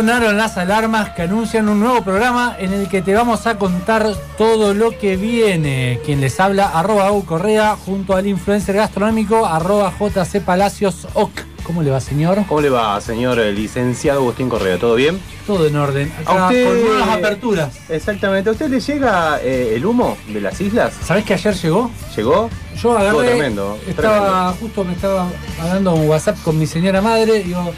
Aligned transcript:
Sonaron 0.00 0.38
las 0.38 0.56
alarmas 0.56 1.10
que 1.10 1.20
anuncian 1.20 1.68
un 1.68 1.78
nuevo 1.78 2.00
programa 2.02 2.56
en 2.58 2.72
el 2.72 2.88
que 2.88 3.02
te 3.02 3.12
vamos 3.12 3.46
a 3.46 3.58
contar 3.58 4.06
todo 4.38 4.72
lo 4.72 4.96
que 4.98 5.18
viene. 5.18 6.00
Quien 6.06 6.22
les 6.22 6.40
habla, 6.40 6.70
arroba 6.70 7.08
Au 7.08 7.22
Correa, 7.26 7.76
junto 7.84 8.16
al 8.16 8.26
influencer 8.26 8.76
gastronómico, 8.76 9.44
arroba 9.44 9.92
JC 10.00 10.40
Palacios 10.42 11.06
Oc. 11.12 11.30
¿Cómo 11.64 11.82
le 11.82 11.90
va, 11.90 12.00
señor? 12.00 12.38
¿Cómo 12.48 12.62
le 12.62 12.70
va, 12.70 12.98
señor 13.02 13.38
eh, 13.40 13.52
licenciado 13.52 14.20
Agustín 14.20 14.48
Correa? 14.48 14.78
¿Todo 14.78 14.94
bien? 14.94 15.20
Todo 15.46 15.66
en 15.66 15.76
orden. 15.76 16.10
¿A 16.24 16.32
Acá 16.32 16.46
usted- 16.46 16.64
con 16.66 16.80
nuevas 16.82 17.08
aperturas. 17.10 17.78
Exactamente. 17.90 18.48
¿A 18.48 18.52
usted 18.54 18.70
le 18.70 18.80
llega 18.80 19.38
eh, 19.42 19.74
el 19.76 19.84
humo 19.84 20.16
de 20.28 20.40
las 20.40 20.58
islas? 20.62 20.94
¿Sabés 21.04 21.26
que 21.26 21.34
ayer 21.34 21.54
llegó? 21.56 21.90
¿Llegó? 22.16 22.48
Yo 22.82 22.92
agarré, 22.92 23.08
Estuvo 23.08 23.22
tremendo, 23.24 23.78
estaba, 23.86 24.52
justo 24.58 24.82
me 24.82 24.94
estaba 24.94 25.28
hablando 25.60 25.94
en 25.94 26.08
WhatsApp 26.08 26.38
con 26.42 26.58
mi 26.58 26.66
señora 26.66 27.02
madre, 27.02 27.42
digo, 27.42 27.70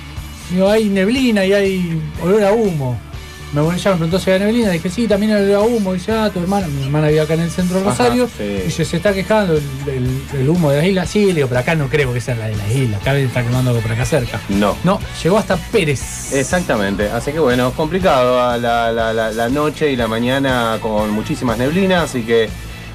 digo, 0.53 0.69
hay 0.71 0.89
neblina 0.89 1.45
y 1.45 1.53
hay 1.53 2.01
olor 2.23 2.45
a 2.45 2.53
humo. 2.53 2.99
Me 3.53 3.61
bueno, 3.61 3.77
me 3.85 3.91
preguntó 3.91 4.19
si 4.19 4.31
había 4.31 4.47
neblina, 4.47 4.71
dije, 4.71 4.89
sí, 4.89 5.07
también 5.07 5.33
hay 5.33 5.43
olor 5.43 5.57
a 5.57 5.61
humo, 5.61 5.95
y 5.95 5.99
dice, 5.99 6.13
ah, 6.13 6.31
tu 6.33 6.41
hermana, 6.41 6.67
mi 6.69 6.85
hermana 6.85 7.09
vive 7.09 7.21
acá 7.21 7.35
en 7.35 7.41
el 7.41 7.51
centro 7.51 7.77
de 7.77 7.83
Ajá, 7.83 7.91
Rosario, 7.91 8.27
sí. 8.35 8.43
y 8.45 8.63
dice, 8.63 8.85
se 8.87 8.97
está 8.97 9.13
quejando 9.13 9.53
el, 9.55 9.63
el- 9.89 10.41
el 10.41 10.49
humo 10.49 10.71
de 10.71 10.79
las 10.79 10.87
islas. 10.87 11.11
Sí, 11.11 11.27
le 11.27 11.35
digo, 11.35 11.49
pero 11.49 11.61
acá 11.61 11.75
no 11.75 11.89
creo 11.89 12.15
que 12.15 12.21
sea 12.23 12.35
la 12.35 12.47
de 12.47 12.57
las 12.57 12.71
islas, 12.71 13.03
acá 13.03 13.15
está 13.19 13.43
quemando 13.43 13.69
algo 13.71 13.83
por 13.83 13.93
acá 13.93 14.07
cerca. 14.07 14.41
No. 14.49 14.75
No, 14.85 14.99
llegó 15.23 15.37
hasta 15.37 15.57
Pérez. 15.59 16.33
Exactamente, 16.33 17.11
así 17.11 17.31
que 17.33 17.41
bueno, 17.41 17.73
complicado 17.73 18.41
a 18.43 18.57
la, 18.57 18.91
la- 18.91 19.13
la- 19.13 19.31
la 19.31 19.49
noche 19.51 19.93
y 19.93 19.97
la 19.97 20.09
mañana 20.09 20.79
con 20.81 21.11
muchísimas 21.11 21.59
neblinas, 21.59 22.05
así 22.05 22.23
que... 22.23 22.49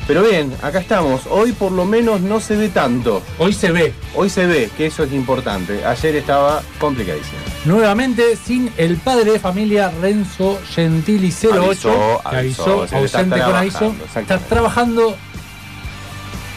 Pero 0.08 0.24
bien, 0.24 0.54
acá 0.62 0.80
estamos. 0.80 1.22
Hoy 1.30 1.52
por 1.52 1.72
lo 1.72 1.84
menos 1.84 2.22
no 2.22 2.40
se 2.40 2.56
ve 2.56 2.70
tanto. 2.70 3.22
Hoy 3.40 3.52
se 3.54 3.72
ve 3.74 3.94
Hoy 4.16 4.30
se 4.30 4.46
ve, 4.46 4.70
que 4.78 4.86
eso 4.86 5.04
es 5.04 5.12
importante. 5.12 5.84
Ayer 5.86 6.16
estaba 6.16 6.62
complicadísimo. 6.80 7.38
nuevamente 7.66 8.38
sin 8.38 8.72
el 8.78 8.96
padre 8.98 9.34
de 9.34 9.40
familia 9.40 9.92
Renzo 10.02 10.60
Gentili 10.74 11.28
08, 11.32 11.52
Avisó, 11.54 12.22
que 12.30 12.38
avisó, 12.38 12.80
avisó, 12.82 12.96
ausente 12.98 13.40
con 13.42 13.56
aviso, 13.56 13.78
trabajando, 13.80 14.06
está 14.22 14.38
trabajando 14.40 15.16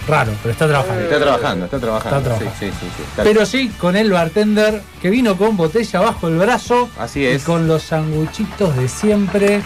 raro, 0.07 0.33
pero 0.43 0.53
está 0.53 0.67
trabajando. 0.69 1.03
Está 1.03 1.19
trabajando, 1.21 1.65
está 1.67 1.79
trabajando. 1.79 2.19
Está 2.19 2.29
trabajando. 2.37 2.55
Sí, 2.61 2.67
sí, 2.71 2.73
sí, 2.81 2.87
sí, 2.97 3.03
está- 3.11 3.23
Pero 3.25 3.47
sí 3.47 3.69
con 3.79 3.97
el 3.97 4.11
bartender 4.13 4.83
que 5.03 5.11
vino 5.11 5.37
con 5.37 5.57
botella 5.57 6.01
bajo 6.01 6.29
el 6.29 6.37
brazo 6.39 6.89
Así 6.99 7.27
es. 7.27 7.43
y 7.43 7.45
con 7.45 7.67
los 7.67 7.83
sanguchitos 7.83 8.77
de 8.77 8.89
siempre. 8.89 9.63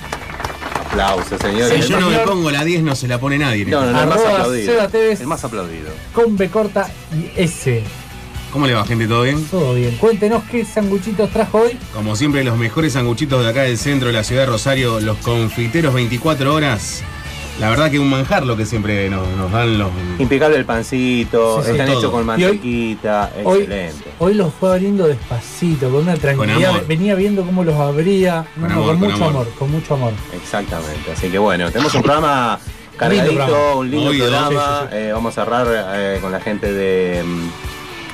Aplausos, 0.95 1.41
señores. 1.41 1.85
Si 1.85 1.91
yo 1.91 1.99
no 1.99 2.09
me 2.09 2.19
pongo 2.19 2.53
la 2.53 2.65
10 2.65 2.85
no 2.85 2.95
se 2.95 3.09
la 3.09 3.19
pone 3.19 3.37
nadie. 3.37 3.65
No, 3.65 3.85
no, 3.85 3.91
no, 3.91 4.03
el 4.03 4.09
más 4.09 4.25
aplaudido. 4.25 4.89
El 4.93 5.27
más 5.27 5.45
aplaudido. 5.45 5.91
Con 6.13 6.37
B 6.37 6.49
corta 6.49 6.89
y 7.13 7.41
S. 7.41 7.83
¿Cómo 8.53 8.69
le 8.69 8.75
va, 8.75 8.87
gente? 8.87 9.09
¿Todo 9.09 9.23
bien? 9.23 9.45
Todo 9.47 9.75
bien. 9.75 9.97
Cuéntenos 9.97 10.45
qué 10.45 10.65
sanguchitos 10.65 11.29
trajo 11.31 11.63
hoy. 11.63 11.77
Como 11.93 12.15
siempre, 12.15 12.45
los 12.45 12.57
mejores 12.57 12.93
sanguchitos 12.93 13.43
de 13.43 13.51
acá 13.51 13.63
del 13.63 13.77
centro 13.77 14.07
de 14.07 14.15
la 14.15 14.23
ciudad 14.23 14.43
de 14.43 14.47
Rosario, 14.47 15.01
los 15.01 15.19
confiteros 15.19 15.93
24 15.93 16.55
horas. 16.55 17.03
La 17.61 17.71
verdad 17.71 17.89
que 17.91 18.01
un 18.01 18.11
manjar 18.11 18.45
lo 18.45 18.57
que 18.57 18.67
siempre 18.67 19.09
nos, 19.09 19.29
nos 19.37 19.53
dan 19.53 19.79
los... 19.79 19.89
Impecable 20.19 20.57
el 20.57 20.65
pancito, 20.65 21.59
Sí, 21.63 21.67
sí, 21.67 21.71
están 21.73 21.89
hechos 21.89 22.11
con 22.11 22.27
mantequita, 22.27 23.31
Hoy, 23.45 23.61
excelente. 23.61 24.11
hoy 24.19 24.35
los 24.35 24.53
fue 24.53 24.71
abriendo 24.73 25.07
despacito, 25.07 25.89
con 25.89 26.01
una 26.03 26.15
tranquilidad. 26.17 26.83
Venía 26.89 27.15
viendo 27.15 27.45
cómo 27.45 27.63
los 27.63 27.77
abría. 27.77 28.45
Con 28.59 28.69
no, 28.69 28.75
amor, 28.75 28.87
con 28.87 28.99
con 28.99 29.01
mucho 29.11 29.15
amor. 29.25 29.31
amor. 29.31 29.49
con 29.57 29.71
mucho 29.71 29.95
amor. 29.95 30.13
Exactamente. 30.35 31.13
Así 31.13 31.29
que 31.31 31.39
bueno, 31.39 31.71
tenemos 31.71 31.95
un 31.95 32.03
programa 32.03 32.59
cargadito, 32.97 33.35
programa. 33.35 33.75
un 33.77 33.91
lindo 33.91 34.11
programa. 34.11 34.51
sí, 34.51 34.87
sí, 34.91 34.97
Eh, 34.97 35.11
vamos 35.13 35.39
a 35.39 35.45
cerrar 35.45 35.67
eh, 35.95 36.19
con 36.21 36.33
la 36.33 36.41
gente 36.41 36.73
de. 36.73 37.23
mm, 37.25 37.49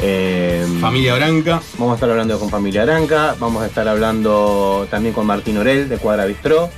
eh, 0.03 0.67
Familia 0.83 1.15
Branca. 1.15 1.63
Vamos 1.79 1.93
a 1.93 1.95
estar 1.97 2.11
hablando 2.11 2.39
con 2.39 2.51
Familia 2.51 2.83
Aranca, 2.83 3.35
vamos 3.39 3.63
a 3.63 3.67
estar 3.67 3.89
hablando 3.89 4.87
también 4.91 5.15
con 5.15 5.25
Martín 5.27 5.57
Orel 5.57 5.89
de 5.89 5.97
Cuadra 5.97 6.27
Bistró 6.27 6.69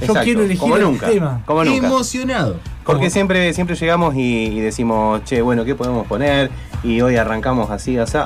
Yo 0.00 0.06
Exacto, 0.06 0.22
quiero 0.24 0.40
elegir 0.42 0.58
como 0.60 0.76
el 0.76 0.82
nunca, 0.82 1.06
tema. 1.08 1.42
Como 1.44 1.64
nunca. 1.64 1.86
Emocionado. 1.86 2.56
Porque 2.84 3.10
siempre, 3.10 3.52
siempre 3.54 3.76
llegamos 3.76 4.14
y, 4.16 4.46
y 4.46 4.60
decimos, 4.60 5.22
che, 5.24 5.40
bueno, 5.42 5.64
¿qué 5.64 5.74
podemos 5.74 6.06
poner? 6.06 6.50
Y 6.82 7.00
hoy 7.00 7.16
arrancamos 7.16 7.70
así, 7.70 7.96
así. 7.96 8.18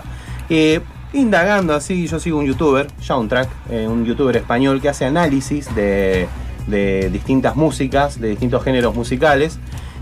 Eh, 0.48 0.80
indagando 1.12 1.74
así, 1.74 2.06
yo 2.06 2.18
sigo 2.18 2.38
un 2.38 2.46
youtuber, 2.46 2.86
Soundtrack, 3.00 3.48
eh, 3.70 3.86
un 3.88 4.04
youtuber 4.04 4.36
español 4.36 4.80
que 4.80 4.88
hace 4.88 5.04
análisis 5.04 5.74
de, 5.74 6.28
de 6.66 7.10
distintas 7.10 7.56
músicas, 7.56 8.20
de 8.20 8.28
distintos 8.30 8.62
géneros 8.64 8.94
musicales. 8.94 9.58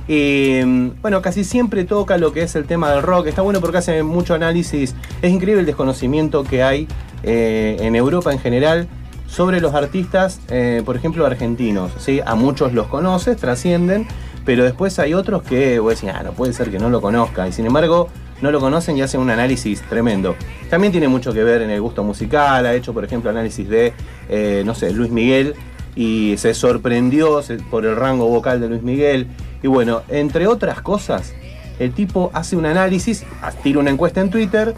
Y 0.06 0.60
mm, 0.64 1.00
bueno, 1.00 1.22
casi 1.22 1.44
siempre 1.44 1.84
toca 1.84 2.18
lo 2.18 2.32
que 2.32 2.42
es 2.42 2.54
el 2.56 2.64
tema 2.64 2.90
del 2.90 3.02
rock. 3.02 3.26
Está 3.26 3.42
bueno 3.42 3.60
porque 3.60 3.78
hace 3.78 4.02
mucho 4.02 4.34
análisis. 4.34 4.94
Es 5.22 5.32
increíble 5.32 5.60
el 5.60 5.66
desconocimiento 5.66 6.44
que 6.44 6.62
hay 6.62 6.88
eh, 7.22 7.76
en 7.80 7.96
Europa 7.96 8.32
en 8.32 8.38
general 8.38 8.88
sobre 9.26 9.60
los 9.60 9.74
artistas, 9.74 10.40
eh, 10.48 10.82
por 10.84 10.96
ejemplo, 10.96 11.24
argentinos. 11.26 11.92
¿sí? 11.98 12.20
A 12.24 12.34
muchos 12.34 12.72
los 12.72 12.86
conoces, 12.86 13.36
trascienden, 13.36 14.06
pero 14.44 14.64
después 14.64 14.98
hay 14.98 15.14
otros 15.14 15.42
que 15.42 15.78
vos 15.78 16.02
ah, 16.04 16.22
no 16.22 16.32
puede 16.32 16.52
ser 16.52 16.70
que 16.70 16.78
no 16.78 16.90
lo 16.90 17.00
conozca. 17.00 17.48
Y 17.48 17.52
sin 17.52 17.66
embargo, 17.66 18.08
no 18.42 18.50
lo 18.50 18.60
conocen 18.60 18.96
y 18.96 19.02
hacen 19.02 19.20
un 19.20 19.30
análisis 19.30 19.80
tremendo. 19.82 20.36
También 20.70 20.92
tiene 20.92 21.08
mucho 21.08 21.32
que 21.32 21.42
ver 21.42 21.62
en 21.62 21.70
el 21.70 21.80
gusto 21.80 22.04
musical. 22.04 22.66
Ha 22.66 22.74
hecho, 22.74 22.92
por 22.92 23.04
ejemplo, 23.04 23.30
análisis 23.30 23.68
de, 23.68 23.92
eh, 24.28 24.62
no 24.66 24.74
sé, 24.74 24.92
Luis 24.92 25.10
Miguel 25.10 25.54
y 25.96 26.34
se 26.38 26.54
sorprendió 26.54 27.40
por 27.70 27.86
el 27.86 27.96
rango 27.96 28.26
vocal 28.28 28.60
de 28.60 28.68
Luis 28.68 28.82
Miguel. 28.82 29.28
Y 29.62 29.68
bueno, 29.68 30.02
entre 30.08 30.46
otras 30.46 30.82
cosas, 30.82 31.32
el 31.78 31.92
tipo 31.92 32.30
hace 32.34 32.56
un 32.56 32.66
análisis, 32.66 33.24
tira 33.62 33.78
una 33.78 33.90
encuesta 33.90 34.20
en 34.20 34.30
Twitter 34.30 34.74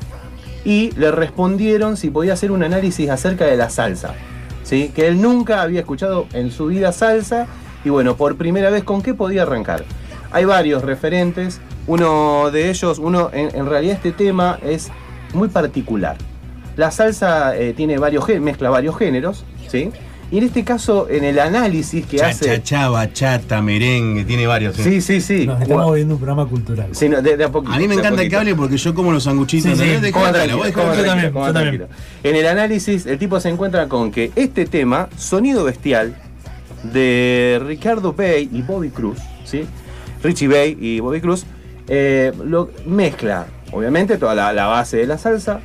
y 0.65 0.91
le 0.97 1.11
respondieron 1.11 1.97
si 1.97 2.11
podía 2.11 2.35
hacer 2.35 2.51
un 2.51 2.63
análisis 2.63 3.09
acerca 3.11 3.47
de 3.47 3.57
la 3.57 3.71
salsa. 3.71 4.15
¿sí? 4.63 4.91
Que 4.95 5.07
él 5.07 5.21
nunca 5.21 5.63
había 5.63 5.81
escuchado 5.81 6.27
en 6.33 6.51
su 6.51 6.67
vida 6.67 6.93
salsa 6.93 7.47
y 7.87 7.89
bueno, 7.89 8.17
por 8.17 8.35
primera 8.37 8.69
vez, 8.69 8.83
¿con 8.83 9.01
qué 9.01 9.15
podía 9.15 9.43
arrancar? 9.43 9.85
Hay 10.33 10.45
varios 10.45 10.83
referentes, 10.83 11.61
uno 11.87 12.51
de 12.51 12.69
ellos, 12.69 12.99
uno, 12.99 13.31
en, 13.33 13.55
en 13.55 13.65
realidad 13.67 13.95
este 13.95 14.11
tema 14.11 14.59
es 14.61 14.89
muy 15.33 15.47
particular. 15.47 16.17
La 16.75 16.91
salsa 16.91 17.57
eh, 17.57 17.75
tiene 17.77 17.97
varios 17.99 18.27
mezcla 18.41 18.71
varios 18.71 18.99
géneros, 18.99 19.45
¿sí? 19.69 19.93
Y 20.33 20.39
en 20.39 20.45
este 20.45 20.65
caso, 20.65 21.07
en 21.09 21.23
el 21.23 21.39
análisis 21.39 22.05
que 22.07 22.17
Cha, 22.17 22.27
hace. 22.31 22.45
cha, 22.57 22.63
cha, 22.65 22.89
bachata, 22.89 23.63
merengue, 23.63 24.25
tiene 24.25 24.49
varios. 24.49 24.75
Sí, 24.75 25.01
sí, 25.01 25.21
sí. 25.21 25.47
Nos 25.47 25.63
estamos 25.63 25.95
viendo 25.95 26.15
un 26.15 26.21
programa 26.21 26.45
cultural. 26.51 26.89
Sí, 26.91 27.09
no, 27.09 27.23
de- 27.23 27.37
de 27.37 27.45
a 27.45 27.49
poquito, 27.53 27.73
A 27.73 27.79
mí 27.79 27.87
me 27.87 27.95
de 27.95 28.01
encanta 28.01 28.21
el 28.23 28.27
poquito. 28.27 28.37
cable 28.39 28.55
porque 28.57 28.77
yo 28.79 28.93
como 28.97 29.13
los 29.13 29.23
sanguchitos. 29.23 29.79
Sí, 29.79 29.85
sí, 30.03 30.11
coma 30.11 30.33
yo 30.33 31.05
también, 31.53 31.79
yo. 31.79 31.87
En 32.25 32.35
el 32.35 32.47
análisis, 32.49 33.07
el 33.07 33.17
tipo 33.21 33.39
se 33.39 33.51
encuentra 33.51 33.87
con 33.87 34.11
que 34.11 34.33
este 34.35 34.67
tema, 34.67 35.09
Sonido 35.17 35.63
Bestial, 35.63 36.17
de 36.93 37.61
Ricardo 37.65 38.13
Bay 38.13 38.49
y 38.53 38.63
Bobby 38.63 38.91
Cruz, 38.91 39.19
¿sí? 39.45 39.67
Richie 40.23 40.49
Bay 40.49 40.77
y 40.81 41.01
Bobby 41.01 41.21
Cruz, 41.21 41.45
eh, 41.89 42.33
lo 42.45 42.71
mezcla, 42.87 43.47
obviamente, 43.73 44.19
toda 44.19 44.35
la, 44.35 44.53
la 44.53 44.67
base 44.67 44.99
de 44.99 45.07
la 45.07 45.19
salsa, 45.19 45.61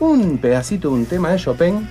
un 0.00 0.38
pedacito 0.38 0.88
de 0.88 0.94
un 0.94 1.06
tema 1.06 1.30
de 1.30 1.38
Chopin, 1.38 1.88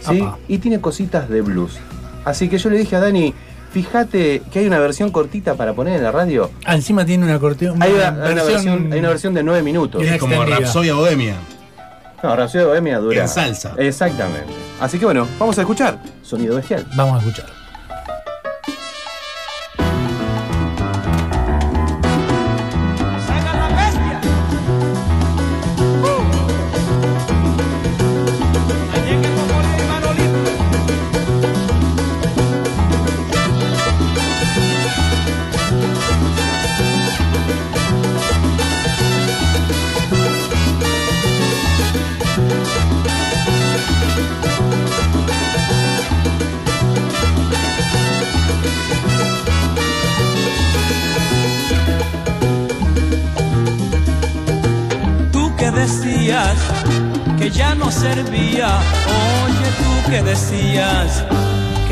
¿sí? 0.00 0.20
Apa. 0.20 0.38
Y 0.48 0.58
tiene 0.58 0.80
cositas 0.80 1.28
de 1.28 1.40
blues. 1.40 1.78
Así 2.24 2.48
que 2.48 2.58
yo 2.58 2.70
le 2.70 2.78
dije 2.78 2.96
a 2.96 3.00
Dani, 3.00 3.34
fíjate 3.72 4.42
que 4.52 4.60
hay 4.60 4.66
una 4.66 4.78
versión 4.78 5.10
cortita 5.10 5.54
para 5.54 5.74
poner 5.74 5.96
en 5.96 6.02
la 6.02 6.12
radio. 6.12 6.50
Ah, 6.64 6.74
encima 6.74 7.04
tiene 7.04 7.24
una 7.24 7.38
cortina. 7.38 7.74
Hay 7.80 7.92
una, 7.92 8.10
versión, 8.10 8.92
hay 8.92 8.98
una 8.98 9.08
versión 9.08 9.34
de 9.34 9.42
9 9.42 9.62
minutos. 9.62 10.02
Es 10.02 10.18
como. 10.18 10.44
Rapsodia 10.44 10.94
Bohemia. 10.94 11.36
No, 12.24 12.34
Rhapsody 12.34 12.64
Bohemia 12.64 12.98
dura. 13.00 13.20
En 13.20 13.28
salsa. 13.28 13.74
Exactamente. 13.76 14.50
Así 14.80 14.98
que 14.98 15.04
bueno, 15.04 15.28
vamos 15.38 15.58
a 15.58 15.60
escuchar 15.60 16.02
Sonido 16.22 16.56
Bestial. 16.56 16.86
Vamos 16.96 17.16
a 17.16 17.18
escuchar. 17.18 17.63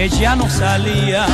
Que 0.03 0.09
ya 0.09 0.35
no 0.35 0.51
salía. 0.51 1.27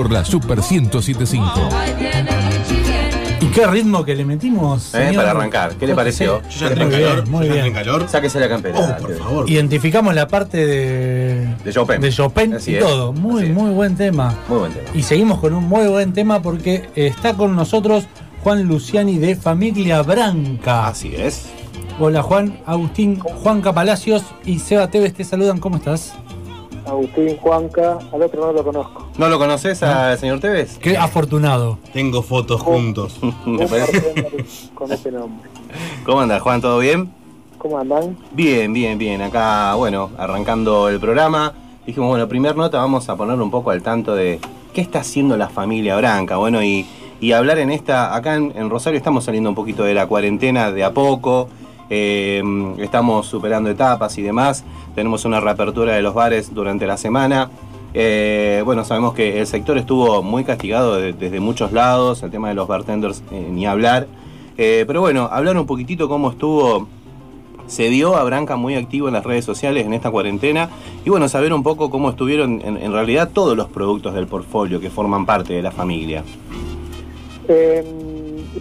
Por 0.00 0.10
la 0.10 0.24
Super 0.24 0.60
1075. 0.62 1.44
Ahí 1.74 1.92
viene 1.92 2.22
Richie, 2.22 2.80
viene. 2.82 3.36
¿Y 3.38 3.46
qué 3.48 3.66
ritmo 3.66 4.02
que 4.02 4.14
le 4.16 4.24
metimos? 4.24 4.94
Eh, 4.94 5.12
para 5.14 5.32
arrancar, 5.32 5.74
¿qué 5.74 5.86
le 5.86 5.94
pareció? 5.94 6.40
Yo 6.48 6.58
ya 6.60 6.68
entré 6.68 6.84
en 6.84 6.88
Muy 6.88 6.96
bien, 6.96 7.10
calor. 7.10 7.28
muy 7.28 7.48
bien. 7.50 7.66
en 7.66 7.72
calor. 7.74 8.08
Sáquese 8.08 8.40
la 8.40 8.48
campera. 8.48 8.78
Oh, 8.78 9.02
por 9.02 9.14
favor. 9.18 9.50
Identificamos 9.50 10.14
la 10.14 10.26
parte 10.26 10.64
de, 10.66 11.54
De 11.62 11.70
Chopin. 11.70 12.00
de 12.00 12.10
Chopin 12.10 12.54
Así 12.54 12.70
y 12.70 12.74
es, 12.76 12.82
todo. 12.82 13.12
Muy, 13.12 13.42
así 13.42 13.50
es. 13.50 13.56
muy 13.58 13.70
buen 13.72 13.94
tema. 13.94 14.34
Muy 14.48 14.60
buen 14.60 14.72
tema. 14.72 14.88
Y 14.94 15.02
seguimos 15.02 15.38
con 15.38 15.52
un 15.52 15.64
muy 15.64 15.86
buen 15.88 16.14
tema 16.14 16.40
porque 16.40 16.88
está 16.94 17.34
con 17.34 17.54
nosotros 17.54 18.04
Juan 18.42 18.62
Luciani 18.62 19.18
de 19.18 19.36
Familia 19.36 20.00
Branca. 20.00 20.86
Así 20.86 21.14
es. 21.14 21.44
Hola 21.98 22.22
Juan, 22.22 22.58
Agustín, 22.64 23.18
Juan 23.18 23.60
Palacios 23.60 24.22
y 24.46 24.60
Seba 24.60 24.88
Tevez 24.88 25.12
te 25.12 25.24
saludan. 25.24 25.58
¿Cómo 25.58 25.76
estás? 25.76 26.14
Agustín 26.86 27.36
Juanca, 27.36 27.98
al 28.14 28.22
otro 28.22 28.46
no 28.46 28.52
lo 28.54 28.64
conozco. 28.64 28.99
¿No 29.20 29.28
lo 29.28 29.38
conoces 29.38 29.82
al 29.82 30.18
señor 30.18 30.40
Tevez? 30.40 30.78
Qué 30.78 30.96
afortunado. 30.96 31.78
Tengo 31.92 32.22
fotos 32.22 32.62
juntos. 32.62 33.20
Me 33.44 33.66
parece. 33.68 34.46
con 34.74 34.90
ese 34.90 35.12
nombre. 35.12 35.46
¿Cómo 36.06 36.22
andas, 36.22 36.40
Juan? 36.40 36.62
¿Todo 36.62 36.78
bien? 36.78 37.12
¿Cómo 37.58 37.78
andan? 37.78 38.16
Bien, 38.32 38.72
bien, 38.72 38.96
bien. 38.96 39.20
Acá, 39.20 39.74
bueno, 39.74 40.08
arrancando 40.16 40.88
el 40.88 40.98
programa. 40.98 41.52
Dijimos, 41.84 42.08
bueno, 42.08 42.28
primer 42.28 42.56
nota, 42.56 42.78
vamos 42.78 43.10
a 43.10 43.16
poner 43.16 43.38
un 43.38 43.50
poco 43.50 43.72
al 43.72 43.82
tanto 43.82 44.14
de 44.14 44.40
qué 44.72 44.80
está 44.80 45.00
haciendo 45.00 45.36
la 45.36 45.50
familia 45.50 45.96
Branca. 45.96 46.36
Bueno, 46.38 46.62
y, 46.62 46.86
y 47.20 47.32
hablar 47.32 47.58
en 47.58 47.70
esta, 47.70 48.16
acá 48.16 48.36
en, 48.36 48.54
en 48.56 48.70
Rosario 48.70 48.96
estamos 48.96 49.24
saliendo 49.24 49.50
un 49.50 49.54
poquito 49.54 49.84
de 49.84 49.92
la 49.92 50.06
cuarentena 50.06 50.72
de 50.72 50.82
a 50.82 50.94
poco. 50.94 51.50
Eh, 51.90 52.42
estamos 52.78 53.26
superando 53.26 53.68
etapas 53.68 54.16
y 54.16 54.22
demás. 54.22 54.64
Tenemos 54.94 55.26
una 55.26 55.40
reapertura 55.40 55.92
de 55.92 56.00
los 56.00 56.14
bares 56.14 56.54
durante 56.54 56.86
la 56.86 56.96
semana. 56.96 57.50
Eh, 57.94 58.62
bueno, 58.64 58.84
sabemos 58.84 59.14
que 59.14 59.40
el 59.40 59.46
sector 59.46 59.76
estuvo 59.78 60.22
muy 60.22 60.44
castigado 60.44 60.96
de- 60.96 61.12
desde 61.12 61.40
muchos 61.40 61.72
lados, 61.72 62.22
el 62.22 62.30
tema 62.30 62.48
de 62.48 62.54
los 62.54 62.68
bartenders 62.68 63.22
eh, 63.32 63.48
ni 63.50 63.66
hablar. 63.66 64.06
Eh, 64.58 64.84
pero 64.86 65.00
bueno, 65.00 65.28
hablar 65.30 65.56
un 65.56 65.66
poquitito 65.66 66.08
cómo 66.08 66.30
estuvo, 66.30 66.86
se 67.66 67.88
vio 67.88 68.16
a 68.16 68.24
Branca 68.24 68.56
muy 68.56 68.74
activo 68.74 69.08
en 69.08 69.14
las 69.14 69.24
redes 69.24 69.44
sociales 69.44 69.86
en 69.86 69.92
esta 69.94 70.10
cuarentena 70.10 70.68
y 71.04 71.10
bueno, 71.10 71.28
saber 71.28 71.52
un 71.52 71.62
poco 71.62 71.88
cómo 71.90 72.10
estuvieron 72.10 72.60
en, 72.64 72.76
en 72.76 72.92
realidad 72.92 73.30
todos 73.32 73.56
los 73.56 73.68
productos 73.68 74.14
del 74.14 74.26
portfolio 74.26 74.80
que 74.80 74.90
forman 74.90 75.24
parte 75.26 75.52
de 75.54 75.62
la 75.62 75.70
familia. 75.70 76.22
Eh, 77.48 77.84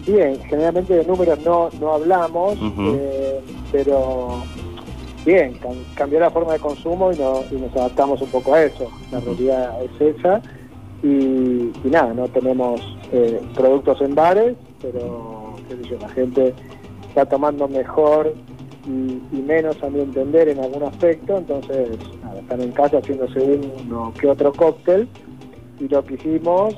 bien, 0.07 0.39
generalmente 0.50 0.93
de 0.95 1.05
números 1.05 1.38
no, 1.45 1.69
no 1.79 1.93
hablamos, 1.93 2.57
pero 3.71 4.43
bien, 5.25 5.53
cam- 5.59 5.83
cambió 5.95 6.19
la 6.19 6.29
forma 6.29 6.53
de 6.53 6.59
consumo 6.59 7.11
y, 7.11 7.17
no- 7.17 7.43
y 7.51 7.55
nos 7.55 7.75
adaptamos 7.75 8.21
un 8.21 8.29
poco 8.29 8.53
a 8.53 8.63
eso. 8.63 8.89
La 9.11 9.19
realidad 9.19 9.77
es 9.83 10.15
esa. 10.17 10.41
Y, 11.01 11.07
y 11.07 11.89
nada, 11.89 12.13
no 12.13 12.27
tenemos 12.27 12.81
eh, 13.13 13.39
productos 13.55 14.01
en 14.01 14.15
bares, 14.15 14.55
pero 14.81 15.53
qué 15.69 15.75
sé 15.77 15.89
yo, 15.91 15.97
la 15.99 16.09
gente 16.09 16.53
está 17.07 17.25
tomando 17.25 17.67
mejor 17.69 18.33
y, 18.85 19.21
y 19.38 19.41
menos 19.41 19.81
a 19.81 19.89
mi 19.89 20.01
entender 20.01 20.49
en 20.49 20.59
algún 20.59 20.83
aspecto, 20.83 21.38
entonces 21.38 21.89
nada, 22.23 22.39
están 22.39 22.61
en 22.61 22.71
casa 22.71 22.97
haciéndose 22.97 23.39
uno 23.85 24.11
que 24.19 24.27
otro 24.27 24.51
cóctel 24.53 25.07
y 25.79 25.88
lo 25.88 26.03
que 26.03 26.15
hicimos 26.15 26.75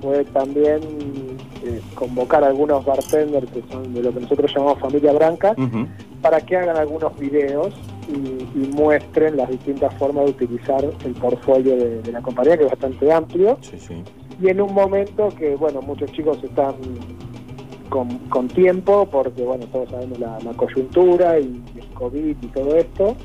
fue 0.00 0.24
también 0.26 0.80
eh, 1.64 1.80
convocar 1.94 2.44
a 2.44 2.48
algunos 2.48 2.84
bartenders 2.84 3.50
que 3.50 3.62
son 3.70 3.92
de 3.92 4.02
lo 4.02 4.12
que 4.14 4.20
nosotros 4.20 4.50
llamamos 4.54 4.78
familia 4.78 5.12
branca 5.12 5.52
Ujú. 5.58 5.86
Para 6.22 6.40
que 6.40 6.56
hagan 6.56 6.76
algunos 6.76 7.16
videos 7.18 7.74
y, 8.08 8.12
y 8.58 8.70
muestren 8.74 9.36
las 9.36 9.48
distintas 9.48 9.94
formas 9.94 10.24
de 10.24 10.30
utilizar 10.30 10.84
el 11.04 11.12
portfolio 11.14 11.76
de, 11.76 12.02
de 12.02 12.12
la 12.12 12.22
compañía 12.22 12.56
que 12.56 12.64
es 12.64 12.70
bastante 12.70 13.12
amplio. 13.12 13.58
Sí, 13.60 13.78
sí. 13.78 14.02
y 14.40 14.48
en 14.48 14.60
un 14.60 14.72
momento 14.72 15.28
que 15.38 15.54
bueno 15.56 15.82
muchos 15.82 16.10
chicos 16.12 16.42
están 16.42 16.74
con, 17.88 18.08
con 18.30 18.48
tiempo 18.48 19.06
porque 19.10 19.42
bueno 19.42 19.66
todos 19.66 19.90
sabemos 19.90 20.18
la, 20.18 20.38
la 20.40 20.52
coyuntura 20.52 21.38
y 21.38 21.62
el 21.76 21.86
covid 21.94 22.36
y 22.40 22.46
todo 22.48 22.76
esto. 22.76 23.16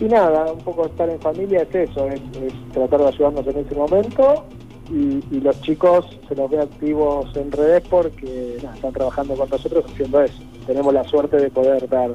Y 0.00 0.04
nada 0.04 0.52
un 0.52 0.60
poco 0.60 0.86
estar 0.86 1.10
en 1.10 1.18
familia 1.20 1.62
es 1.62 1.74
eso 1.90 2.08
es, 2.08 2.20
es 2.40 2.52
tratar 2.72 3.00
de 3.00 3.08
ayudarnos 3.08 3.46
en 3.48 3.58
ese 3.58 3.74
momento. 3.74 4.44
Y, 4.90 5.22
y 5.30 5.40
los 5.40 5.60
chicos 5.60 6.06
se 6.28 6.34
los 6.34 6.48
ve 6.50 6.60
activos 6.60 7.36
en 7.36 7.52
redes 7.52 7.82
porque 7.90 8.56
nada, 8.62 8.74
están 8.74 8.92
trabajando 8.92 9.34
con 9.34 9.50
nosotros 9.50 9.84
haciendo 9.84 10.22
eso 10.22 10.42
tenemos 10.68 10.94
la 10.94 11.02
suerte 11.02 11.36
de 11.38 11.50
poder 11.50 11.88
dar 11.88 12.10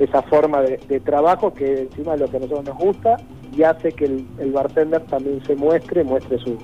esa 0.00 0.22
forma 0.22 0.60
de, 0.62 0.78
de 0.88 0.98
trabajo 1.00 1.52
que 1.54 1.82
encima 1.82 2.14
es 2.14 2.20
lo 2.20 2.28
que 2.28 2.38
a 2.38 2.40
nosotros 2.40 2.64
nos 2.64 2.78
gusta 2.78 3.16
y 3.56 3.62
hace 3.62 3.92
que 3.92 4.06
el, 4.06 4.26
el 4.40 4.50
bartender 4.52 5.02
también 5.06 5.40
se 5.46 5.54
muestre, 5.54 6.02
muestre 6.02 6.38
su, 6.38 6.56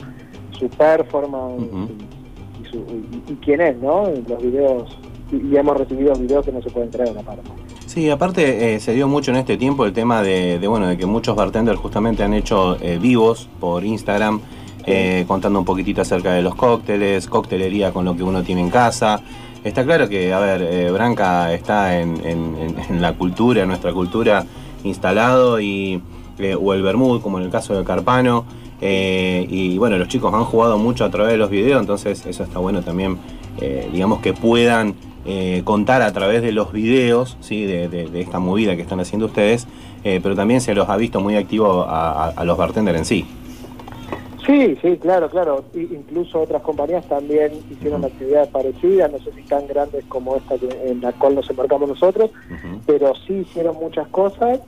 su 0.59 0.69
performance 0.71 1.63
y, 1.63 2.63
y 2.63 2.71
su- 2.71 2.79
y- 2.79 3.33
y 3.33 3.37
quién 3.45 3.61
es, 3.61 3.77
¿no? 3.79 4.05
Los 4.29 4.43
videos, 4.43 4.99
y, 5.33 5.37
y 5.53 5.57
hemos 5.57 5.77
recibido 5.77 6.15
videos 6.15 6.45
que 6.45 6.53
no 6.53 6.63
se 6.63 6.71
pueden 6.71 6.91
traer 6.91 7.11
a 7.11 7.13
la 7.15 7.23
parte. 7.23 7.43
Sí, 7.87 8.09
aparte 8.11 8.75
eh, 8.75 8.81
se 8.81 8.93
dio 8.95 9.07
mucho 9.09 9.31
en 9.31 9.37
este 9.37 9.57
tiempo 9.57 9.85
el 9.85 9.93
tema 9.93 10.23
de, 10.23 10.59
de, 10.59 10.67
bueno 10.69 10.87
de 10.89 10.97
que 10.97 11.07
muchos 11.07 11.37
bartenders 11.37 11.79
justamente 11.79 12.23
han 12.25 12.35
hecho 12.35 12.77
eh, 12.81 12.99
vivos 13.01 13.49
por 13.61 13.85
Instagram 13.85 14.41
eh, 14.87 15.25
contando 15.29 15.59
un 15.59 15.65
poquitito 15.65 16.03
acerca 16.03 16.33
de 16.33 16.43
los 16.43 16.55
cócteles, 16.57 17.27
coctelería 17.29 17.93
con 17.93 18.05
lo 18.05 18.17
que 18.17 18.23
uno 18.23 18.43
tiene 18.43 18.61
en 18.63 18.71
casa. 18.71 19.21
Está 19.65 19.83
claro 19.85 20.09
que, 20.09 20.33
a 20.33 20.39
ver, 20.41 20.63
eh, 20.63 20.91
Branca 20.91 21.53
está 21.55 21.99
en, 21.99 22.21
la 23.01 23.15
cultura, 23.15 23.63
en 23.63 23.69
nuestra 23.69 23.93
cultura 23.95 24.45
instalado 24.85 25.59
y 25.59 26.03
eh, 26.39 26.55
o 26.55 26.75
el 26.75 26.83
Bermud, 26.83 27.23
como 27.23 27.39
en 27.39 27.45
el 27.45 27.51
caso 27.51 27.75
de 27.75 27.83
Carpano. 27.85 28.45
eh, 28.83 29.47
y 29.49 29.79
bueno, 29.79 29.97
los 29.97 30.09
chicos 30.09 30.35
han 30.35 30.45
jugado 30.45 30.77
mucho 30.77 31.05
a 31.07 31.11
través 31.11 31.33
de 31.33 31.39
los 31.39 31.49
videos, 31.49 31.81
entonces 31.81 32.27
eso 32.27 32.43
está 32.43 32.59
bueno 32.59 32.83
también, 32.83 33.19
digamos 33.93 34.21
que 34.21 34.35
puedan 34.35 34.95
contar 35.65 36.03
a 36.03 36.13
través 36.13 36.43
de 36.43 36.53
los 36.53 36.71
videos, 36.73 37.39
¿sí? 37.41 37.65
de, 37.65 38.11
esta 38.21 38.39
movida 38.41 38.77
que 38.77 38.83
están 38.83 39.01
haciendo 39.01 39.27
ustedes, 39.27 39.67
pero 40.03 40.35
también 40.35 40.61
se 40.61 40.75
los 40.75 40.89
ha 40.91 40.97
visto 40.99 41.21
muy 41.21 41.37
activos 41.37 41.87
a, 41.89 42.25
a- 42.27 42.29
a 42.31 42.45
los 42.45 42.59
bartenders 42.59 42.99
en 42.99 43.05
sí. 43.07 43.25
Sí, 44.47 44.77
sí, 44.83 44.99
claro, 44.99 45.31
claro. 45.31 45.65
Incluso 45.75 46.41
otras 46.41 46.63
compañías 46.63 47.07
también 47.09 47.65
hicieron 47.71 48.05
actividades 48.05 48.51
parecidas, 48.51 49.11
no 49.11 49.19
sé 49.21 49.33
si 49.33 49.43
tan 49.45 49.67
grandes 49.67 50.05
como 50.07 50.37
esta 50.37 50.59
que- 50.59 50.91
en 50.91 51.01
la 51.01 51.13
cual 51.13 51.35
nos 51.37 51.49
embarcamos 51.49 51.89
nosotros, 51.89 52.31
pero 52.85 53.15
sí 53.27 53.33
hicieron 53.35 53.77
muchas 53.77 54.07
cosas. 54.09 54.61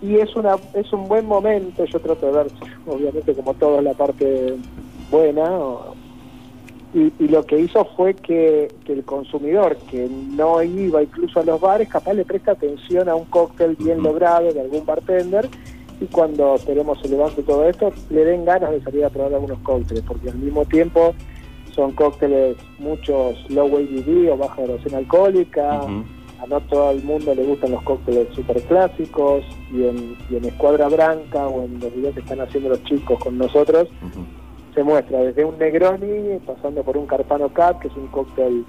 Y 0.00 0.18
es 0.18 0.34
una 0.36 0.58
es 0.74 0.92
un 0.92 1.08
buen 1.08 1.26
momento. 1.26 1.84
Yo 1.84 2.00
trato 2.00 2.26
de 2.26 2.32
ver 2.32 2.52
obviamente 2.86 3.34
como 3.34 3.54
todo 3.54 3.80
la 3.82 3.94
parte 3.94 4.56
buena. 5.10 5.58
O- 5.58 5.94
y, 6.92 7.12
y 7.18 7.28
lo 7.28 7.44
que 7.44 7.58
hizo 7.58 7.84
fue 7.96 8.14
que, 8.14 8.70
que 8.84 8.92
el 8.92 9.04
consumidor 9.04 9.78
que 9.90 10.06
no 10.08 10.62
iba 10.62 11.02
incluso 11.02 11.40
a 11.40 11.44
los 11.44 11.60
bares 11.60 11.88
capaz 11.88 12.12
le 12.14 12.24
presta 12.24 12.52
atención 12.52 13.08
a 13.08 13.16
un 13.16 13.24
cóctel 13.26 13.74
bien 13.76 13.98
Ujú. 13.98 14.08
logrado 14.08 14.52
de 14.52 14.60
algún 14.60 14.86
bartender 14.86 15.50
y 16.00 16.06
cuando 16.06 16.54
esperemos 16.56 17.00
se 17.00 17.08
levante 17.08 17.42
todo 17.42 17.68
esto 17.68 17.92
le 18.10 18.24
den 18.24 18.44
ganas 18.44 18.70
de 18.70 18.82
salir 18.82 19.04
a 19.04 19.10
probar 19.10 19.34
algunos 19.34 19.58
cócteles 19.60 20.02
porque 20.06 20.30
al 20.30 20.38
mismo 20.38 20.64
tiempo 20.64 21.14
son 21.74 21.92
cócteles 21.92 22.56
muchos 22.78 23.50
low 23.50 23.66
ABV 23.66 24.32
o 24.32 24.36
baja 24.36 24.62
erosión 24.62 24.94
alcohólica. 24.94 25.80
A 26.40 26.46
no 26.46 26.60
todo 26.62 26.90
el 26.90 27.02
mundo 27.04 27.34
le 27.34 27.44
gustan 27.44 27.70
los 27.70 27.82
cócteles 27.84 28.28
super 28.34 28.60
clásicos 28.62 29.44
y 29.72 29.84
en, 29.84 30.16
y 30.28 30.36
en 30.36 30.44
Escuadra 30.44 30.88
Branca 30.88 31.46
o 31.46 31.64
en 31.64 31.80
los 31.80 31.94
videos 31.94 32.14
que 32.14 32.20
están 32.20 32.40
haciendo 32.40 32.70
los 32.70 32.82
chicos 32.84 33.18
con 33.18 33.38
nosotros 33.38 33.88
se 34.74 34.82
muestra 34.82 35.20
desde 35.20 35.44
un 35.44 35.58
Negroni 35.58 36.38
pasando 36.44 36.82
por 36.82 36.96
un 36.96 37.06
Carpano 37.06 37.48
Cap 37.50 37.80
que 37.80 37.88
es 37.88 37.96
un 37.96 38.08
cóctel 38.08 38.64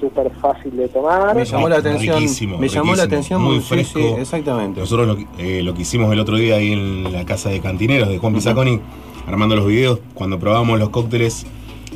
súper 0.00 0.30
fácil 0.40 0.76
de 0.76 0.88
tomar 0.88 1.34
Me 1.34 1.44
llamó 1.44 1.68
la 1.68 1.76
atención, 1.76 2.16
Riquísimo, 2.16 2.58
me 2.58 2.68
llamó 2.68 2.94
la 2.94 3.04
atención 3.04 3.42
muy 3.42 3.56
sí, 3.56 3.62
sí, 3.62 3.66
fresco. 3.68 4.16
exactamente. 4.18 4.80
Nosotros 4.80 5.06
lo, 5.06 5.16
que- 5.16 5.26
eh, 5.38 5.62
lo 5.62 5.74
que 5.74 5.82
hicimos 5.82 6.12
el 6.12 6.20
otro 6.20 6.36
día 6.36 6.56
ahí 6.56 6.72
en 6.72 7.12
la 7.12 7.24
casa 7.24 7.48
de 7.50 7.60
cantineros 7.60 8.08
de 8.08 8.18
Juan 8.18 8.34
Pisaconi, 8.34 8.80
armando 9.26 9.56
los 9.56 9.66
videos, 9.66 9.98
cuando 10.14 10.38
probábamos 10.38 10.78
los 10.78 10.90
cócteles, 10.90 11.46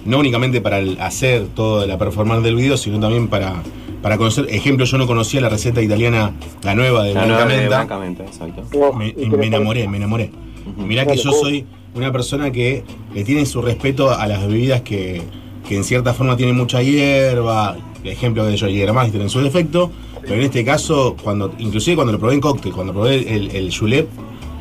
no 0.04 0.19
únicamente 0.19 0.61
para 0.61 0.78
el- 0.78 1.00
hacer 1.00 1.47
toda 1.54 1.87
la 1.87 1.99
performance 1.99 2.42
del 2.42 2.57
video, 2.57 2.76
sino 2.76 2.99
también 3.00 3.28
para, 3.28 3.62
para 4.02 4.16
conocer. 4.19 4.47
Ejemplo, 4.50 4.85
yo 4.87 4.97
no 4.99 5.07
conocía 5.07 5.40
la 5.40 5.49
receta 5.49 5.83
italiana, 5.83 6.33
la 6.62 6.75
nueva 6.75 7.04
de 7.04 7.14
La 7.14 7.26
nueva 7.26 7.45
de 7.45 7.66
Blancamenta. 7.69 7.76
Blancamente, 7.76 8.23
exacto. 8.25 8.92
Me, 8.95 9.09
¿y 9.09 9.12
qué 9.12 9.37
me 9.37 9.47
enamoré, 9.47 9.87
me 9.88 9.97
enamoré. 9.99 10.30
Ujú. 10.75 10.87
Mirá 10.87 11.04
que 11.07 11.16
yo 11.16 11.33
soy 11.33 11.66
una 11.95 12.11
persona 12.12 12.50
que 12.50 12.85
le 13.14 13.25
tiene 13.25 13.45
su 13.47 13.61
respeto 13.62 14.11
a 14.11 14.26
las 14.26 14.47
bebidas 14.47 14.80
que, 14.83 15.23
que 15.69 15.76
en 15.76 15.85
cierta 15.85 16.14
forma 16.14 16.37
tienen 16.37 16.57
mucha 16.57 16.83
hierba, 16.83 17.76
ejemplo 18.04 18.45
de 18.45 18.57
yo, 18.57 18.66
Jägermeister 18.69 19.21
en 19.21 19.28
su 19.30 19.40
defecto, 19.40 19.90
pero 20.23 20.35
en 20.37 20.42
este 20.42 20.64
caso, 20.64 21.16
cuando 21.23 21.52
inclusive 21.59 21.97
cuando 21.97 22.12
lo 22.12 22.19
probé 22.19 22.35
en 22.35 22.40
cóctel, 22.40 22.73
cuando 22.73 22.92
probé 22.92 23.35
el, 23.35 23.50
el 23.50 23.75
julep 23.76 24.09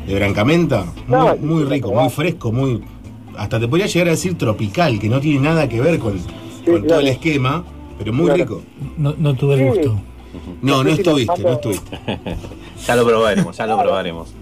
de 0.06 0.14
Brancamenta, 0.14 0.86
muy, 1.06 1.38
muy 1.38 1.64
rico, 1.64 1.92
muy 1.92 2.08
fresco, 2.10 2.52
muy 2.52 2.82
hasta 3.36 3.58
te 3.60 3.68
podría 3.68 3.86
llegar 3.86 4.08
a 4.08 4.10
decir 4.12 4.36
tropical, 4.36 4.98
que 4.98 5.08
no 5.08 5.20
tiene 5.20 5.40
nada 5.40 5.68
que 5.68 5.80
ver 5.80 5.98
con, 5.98 6.18
con 6.66 6.86
todo 6.86 7.00
el 7.00 7.08
esquema, 7.08 7.64
pero 7.98 8.12
muy 8.12 8.26
Claro. 8.26 8.42
rico. 8.42 8.62
No, 8.98 9.14
no 9.18 9.34
tuve 9.34 9.54
el 9.54 9.60
Sí. 9.60 9.66
gusto. 9.78 10.00
No, 10.62 10.84
no 10.84 10.90
estuviste, 10.90 11.42
no 11.42 11.52
estuviste. 11.52 11.98
Ya 12.86 12.96
lo 12.96 13.04
probaremos, 13.06 13.56
ya 13.56 13.66
lo 13.66 13.78
probaremos. 13.80 14.32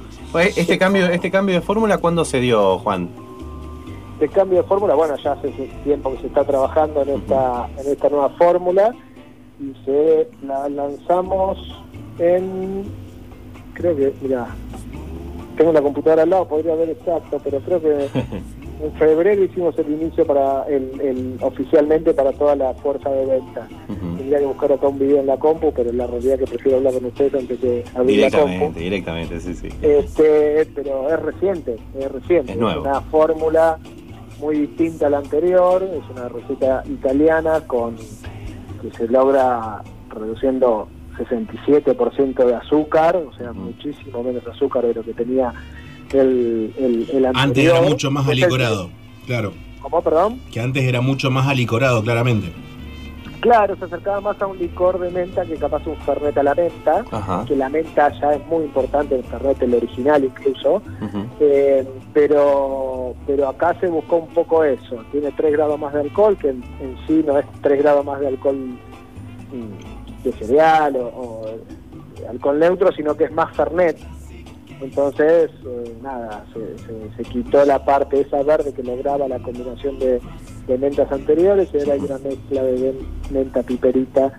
Este 0.57 0.79
cambio, 0.79 1.07
este 1.07 1.31
cambio 1.31 1.55
de 1.57 1.61
fórmula, 1.61 1.99
¿cuándo 1.99 2.25
se 2.25 2.41
dio, 2.41 2.79
Juan? 2.79 3.09
De 4.21 4.29
cambio 4.29 4.63
de 4.63 4.69
fórmula, 4.69 4.95
bueno, 4.95 5.15
ya 5.23 5.33
hace 5.33 5.49
tiempo 5.85 6.11
que 6.13 6.19
se 6.19 6.27
está 6.29 6.45
trabajando 6.45 7.03
en 7.03 7.11
esta, 7.11 7.69
en 7.79 7.93
esta 7.93 8.09
nueva 8.09 8.29
fórmula 8.31 8.95
y 9.61 9.73
se 9.85 10.29
la 10.47 10.69
lanzamos 10.69 11.59
en, 12.19 12.85
creo 13.75 13.97
que, 13.97 14.13
mira, 14.23 14.49
tengo 15.57 15.73
la 15.73 15.83
computadora 15.83 16.23
al 16.23 16.31
lado, 16.31 16.49
podría 16.49 16.75
ver 16.75 16.91
exacto, 16.91 17.41
pero 17.43 17.59
creo 17.61 17.81
que 17.81 18.09
en 18.85 18.93
febrero 18.99 19.43
hicimos 19.45 19.77
el 19.79 19.91
inicio 19.93 20.25
para 20.27 20.65
el, 20.69 21.01
el- 21.01 21.39
oficialmente 21.41 22.13
para 22.15 22.33
toda 22.33 22.55
la 22.57 22.75
fuerza 22.75 23.11
de 23.11 23.27
venta. 23.27 23.67
Tendría 24.17 24.39
que 24.41 24.47
buscar 24.47 24.73
acá 24.73 24.89
un 24.89 24.99
video 24.99 25.21
en 25.21 25.27
la 25.27 25.37
compu, 25.39 25.73
pero 25.73 25.91
la 25.93 26.07
realidad 26.07 26.35
es 26.35 26.41
que 26.41 26.47
prefiero 26.57 26.79
hablar 26.79 26.95
con 26.95 27.05
ustedes 27.07 27.35
antes 27.35 27.61
de 27.61 27.85
abrir 27.95 28.21
la 28.21 28.31
compu. 28.31 28.47
Directamente, 28.49 28.81
directamente, 28.81 29.41
sí, 29.41 29.55
sí. 29.55 29.69
Este, 29.83 30.67
pero 30.75 31.09
es 31.13 31.21
reciente, 31.21 31.77
es 31.99 32.13
reciente. 32.13 32.53
Es 32.53 32.59
nuevo. 32.59 32.83
una 32.83 33.01
fórmula 33.03 33.79
muy 34.39 34.59
distinta 34.67 35.07
a 35.07 35.11
la 35.11 35.19
anterior, 35.19 35.83
es 35.83 36.03
una 36.11 36.29
receta 36.29 36.83
italiana 36.89 37.61
con 37.67 37.97
que 37.97 38.91
se 38.97 39.09
logra 39.09 39.83
reduciendo 40.11 40.89
67% 41.19 42.45
de 42.47 42.55
azúcar, 42.55 43.17
o 43.17 43.33
sea, 43.37 43.51
Ujú. 43.51 43.61
muchísimo 43.61 44.23
menos 44.23 44.47
azúcar 44.47 44.87
de 44.87 44.95
lo 44.95 45.03
que 45.03 45.13
tenía 45.15 45.53
el, 46.13 46.73
el, 46.79 47.09
el 47.13 47.27
anterior. 47.27 47.37
Antes 47.37 47.65
era 47.65 47.83
mucho 47.83 48.11
más 48.11 48.29
alicorado, 48.29 48.91
claro. 49.27 49.53
¿Cómo, 49.83 50.03
perdón? 50.03 50.41
Que 50.53 50.61
antes 50.61 50.85
era 50.85 51.01
mucho 51.01 51.31
más 51.31 51.47
alicorado, 51.49 52.03
claramente. 52.03 52.53
Claro, 53.41 53.77
se 53.77 53.85
acercaba 53.85 54.21
más 54.21 54.43
a 54.43 54.47
un 54.47 54.59
licor 54.59 54.99
de 54.99 55.11
menta 55.11 55.45
que 55.45 55.55
capaz 55.57 55.87
un 55.87 55.97
fernet 55.99 56.37
a 56.37 56.43
la 56.43 56.55
menta, 56.55 57.05
Ajá. 57.11 57.45
que 57.47 57.55
la 57.55 57.69
menta 57.69 58.11
ya 58.21 58.33
es 58.33 58.47
muy 58.47 58.65
importante 58.65 59.15
el 59.15 59.25
fernet, 59.25 59.63
el 59.63 59.75
original 59.75 60.25
incluso. 60.25 60.83
Eh, 61.41 61.87
pero 62.13 63.15
pero 63.27 63.49
acá 63.49 63.77
se 63.79 63.87
buscó 63.89 64.17
un 64.17 64.29
poco 64.29 64.65
eso. 64.65 65.05
Tiene 65.13 65.31
3 65.33 65.53
grados 65.53 65.79
más 65.79 65.93
de 65.95 66.01
alcohol, 66.01 66.37
que 66.37 66.49
en, 66.49 66.65
en 66.81 66.97
sí 67.07 67.23
no 67.25 67.39
es 67.39 67.47
3 67.63 67.83
grados 67.83 68.05
más 68.05 68.19
de 68.21 68.29
alcohol 68.29 68.57
mm, 68.57 70.25
de 70.25 70.33
cereal 70.33 70.97
o, 70.97 71.47
alcohol 72.29 72.59
neutro, 72.59 72.93
sino 72.93 73.15
que 73.15 73.25
es 73.25 73.33
más 73.33 73.55
Fernet. 73.57 73.97
Entonces, 74.81 75.51
eh, 75.67 75.95
nada, 76.03 76.45
se, 76.53 76.79
se- 76.85 77.17
se 77.17 77.23
quitó 77.31 77.65
la 77.65 77.85
parte 77.85 78.21
esa 78.21 78.43
verde 78.43 78.73
que 78.73 78.83
lograba 78.83 79.27
la 79.29 79.39
combinación 79.41 79.99
de, 79.99 80.21
de 80.67 80.79
mentas 80.79 81.11
anteriores 81.11 81.69
y 81.75 81.79
ahora 81.79 81.95
hay 81.95 82.01
una 82.01 82.19
mezcla 82.19 82.63
de 82.63 82.95
menta 83.31 83.63
piperita 83.63 84.33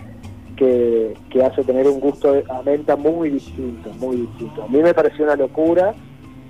que, 0.55 1.13
que 1.29 1.43
hace 1.43 1.63
tener 1.63 1.88
un 1.88 2.00
gusto 2.00 2.34
a 2.50 2.62
menta 2.63 2.96
muy 2.96 3.29
distinto, 3.31 3.89
muy 4.00 4.17
distinto. 4.17 4.63
A 4.63 4.67
mí 4.67 4.81
me 4.81 4.93
pareció 4.93 5.25
una 5.25 5.36
locura. 5.36 5.93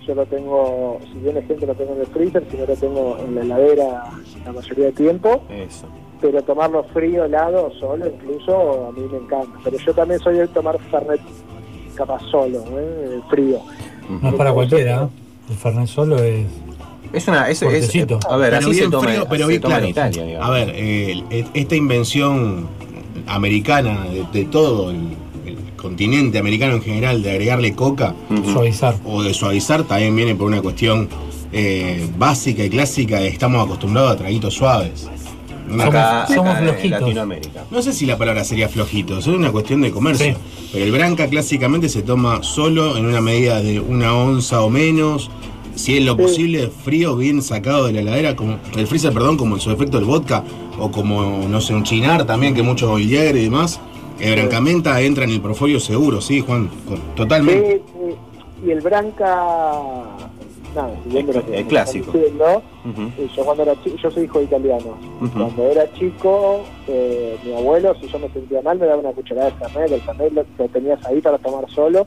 Yo 0.08 0.16
lo 0.16 0.26
tengo, 0.26 0.98
si 1.12 1.20
bien 1.20 1.36
gente 1.46 1.68
lo 1.68 1.76
tengo 1.76 1.94
en 1.94 2.00
el 2.02 2.08
freezer, 2.08 2.44
si 2.50 2.58
no 2.58 2.66
lo 2.66 2.76
tengo 2.76 3.18
en 3.20 3.36
la 3.36 3.42
heladera 3.42 4.04
la 4.44 4.52
mayoría 4.54 4.86
de 4.86 4.92
tiempo, 4.94 5.42
Eso. 5.52 5.86
pero 6.20 6.42
tomarlo 6.42 6.84
frío, 6.86 7.26
helado, 7.26 7.70
solo, 7.80 8.08
incluso 8.08 8.88
a 8.88 8.92
mí 8.92 9.02
me 9.12 9.18
encanta. 9.18 9.60
Pero 9.64 9.78
yo 9.78 9.94
también 9.94 10.20
soy 10.22 10.38
de 10.38 10.48
tomar 10.48 10.80
Fernet 10.90 11.22
capaz 12.00 12.22
solo, 12.32 12.64
¿eh? 12.80 13.20
frío. 13.30 13.60
No 14.22 14.30
es 14.30 14.36
para 14.36 14.52
cualquiera. 14.54 15.04
¿eh? 15.04 15.08
El 15.52 15.56
Fernet 15.58 15.88
solo 15.88 16.18
es. 16.24 16.46
Es 17.14 17.28
una. 17.28 17.50
Es, 17.50 17.62
es- 17.62 17.70
Fuertecito. 17.70 18.20
a 18.30 18.38
ver, 18.38 18.52
Pero 18.52 18.58
así 18.68 18.74
se 18.74 18.80
bien 18.82 18.92
toma, 18.92 19.08
frío, 19.08 19.26
pero 19.30 19.44
se 19.46 19.50
bien 19.50 19.62
toma 19.62 19.74
claro. 19.76 19.86
en 19.86 19.92
Italia, 19.92 20.24
digamos. 20.26 20.48
A 20.48 20.52
ver, 20.52 20.70
eh, 20.76 21.12
el- 21.30 21.46
esta 21.54 21.76
invención 21.76 22.68
americana 23.28 24.06
de, 24.06 24.26
de 24.32 24.46
todo 24.46 24.90
el, 24.92 24.98
el 25.46 25.58
continente 25.76 26.38
americano 26.40 26.76
en 26.76 26.82
general 26.82 27.22
de 27.22 27.32
agregarle 27.32 27.76
coca. 27.76 28.14
Suavizar. 28.52 28.96
o 29.06 29.22
de 29.24 29.34
suavizar 29.34 29.84
también 29.84 30.16
viene 30.16 30.36
por 30.36 30.48
una 30.48 30.62
cuestión 30.62 31.10
eh, 31.52 32.08
básica 32.18 32.64
y 32.64 32.70
clásica 32.70 33.18
de 33.20 33.28
estamos 33.28 33.66
acostumbrados 33.66 34.12
a 34.12 34.18
traguitos 34.18 34.54
suaves. 34.54 35.08
Acá, 35.80 36.26
somos 36.28 36.50
acá 36.56 36.60
en 36.60 36.66
flojitos. 36.70 37.02
Latinoamérica. 37.02 37.64
no 37.72 37.82
sé 37.82 37.94
si 37.94 38.06
la 38.06 38.18
palabra 38.18 38.44
sería 38.44 38.70
flojito, 38.70 39.18
es 39.20 39.28
una 39.28 39.52
cuestión 39.52 39.82
de 39.82 39.92
comercio. 39.92 40.34
Sí. 40.34 40.68
Pero 40.74 40.86
el 40.86 40.92
branca 40.92 41.28
clásicamente 41.28 41.90
se 41.90 42.02
toma 42.02 42.44
solo 42.44 42.98
en 42.98 43.06
una 43.06 43.22
medida 43.22 43.62
de 43.62 43.80
una 43.80 44.16
onza 44.16 44.62
o 44.62 44.70
menos. 44.70 45.30
Si 45.76 45.98
es 45.98 46.04
lo 46.04 46.16
Sí. 46.16 46.22
posible, 46.24 46.70
frío, 46.84 47.16
bien 47.16 47.42
sacado 47.42 47.86
de 47.88 47.94
la 47.94 48.02
heladera, 48.02 48.36
como 48.36 48.58
el 48.76 48.86
freezer, 48.88 49.14
perdón, 49.14 49.38
como 49.38 49.56
en 49.56 49.62
su 49.62 49.72
efecto 49.72 49.98
el 49.98 50.04
vodka, 50.06 50.44
o 50.78 50.92
como, 50.92 51.48
no 51.48 51.62
sé, 51.62 51.74
un 51.74 51.84
chinar 51.84 52.26
también, 52.26 52.54
que 52.54 52.64
mucho 52.64 52.96
Villier 52.96 53.36
y 53.38 53.44
demás. 53.44 53.80
El 54.20 54.36
brancamenta 54.36 55.00
entra 55.00 55.24
en 55.24 55.30
el 55.30 55.40
profolio 55.40 55.80
seguro, 55.80 56.20
sí, 56.20 56.42
Juan, 56.42 56.70
totalmente. 57.16 57.82
Sí, 57.86 57.94
sí. 58.10 58.16
y 58.68 58.72
el 58.72 58.82
Branca, 58.82 59.72
nada, 60.76 60.92
siguiendo 61.04 61.34
lo 61.34 61.40
que 61.42 61.46
El 61.46 61.52
me 61.52 61.58
están 61.58 61.70
clásico. 61.70 62.12
diciendo, 62.12 62.62
yo 63.36 63.46
cuando 63.46 63.64
era 63.64 63.84
chico, 63.84 63.96
yo 63.98 64.12
soy 64.12 64.24
hijo 64.24 64.40
de 64.40 64.46
italiano. 64.46 64.98
Cuando 65.34 65.64
era 65.64 65.92
chico, 65.94 66.62
eh, 66.88 67.38
mi 67.44 67.54
abuelo, 67.54 67.94
si 68.02 68.08
yo 68.08 68.20
me 68.20 68.30
sentía 68.30 68.62
mal, 68.62 68.78
me 68.80 68.86
daba 68.86 69.00
una 69.02 69.12
cucharada 69.12 69.50
de 69.50 69.56
Fernet, 69.58 69.92
el 69.92 70.02
Fernet 70.02 70.34
lo, 70.34 70.46
lo 70.58 70.68
tenías 70.70 71.06
ahí 71.06 71.22
para 71.22 71.38
tomar 71.38 71.70
solo 71.70 72.06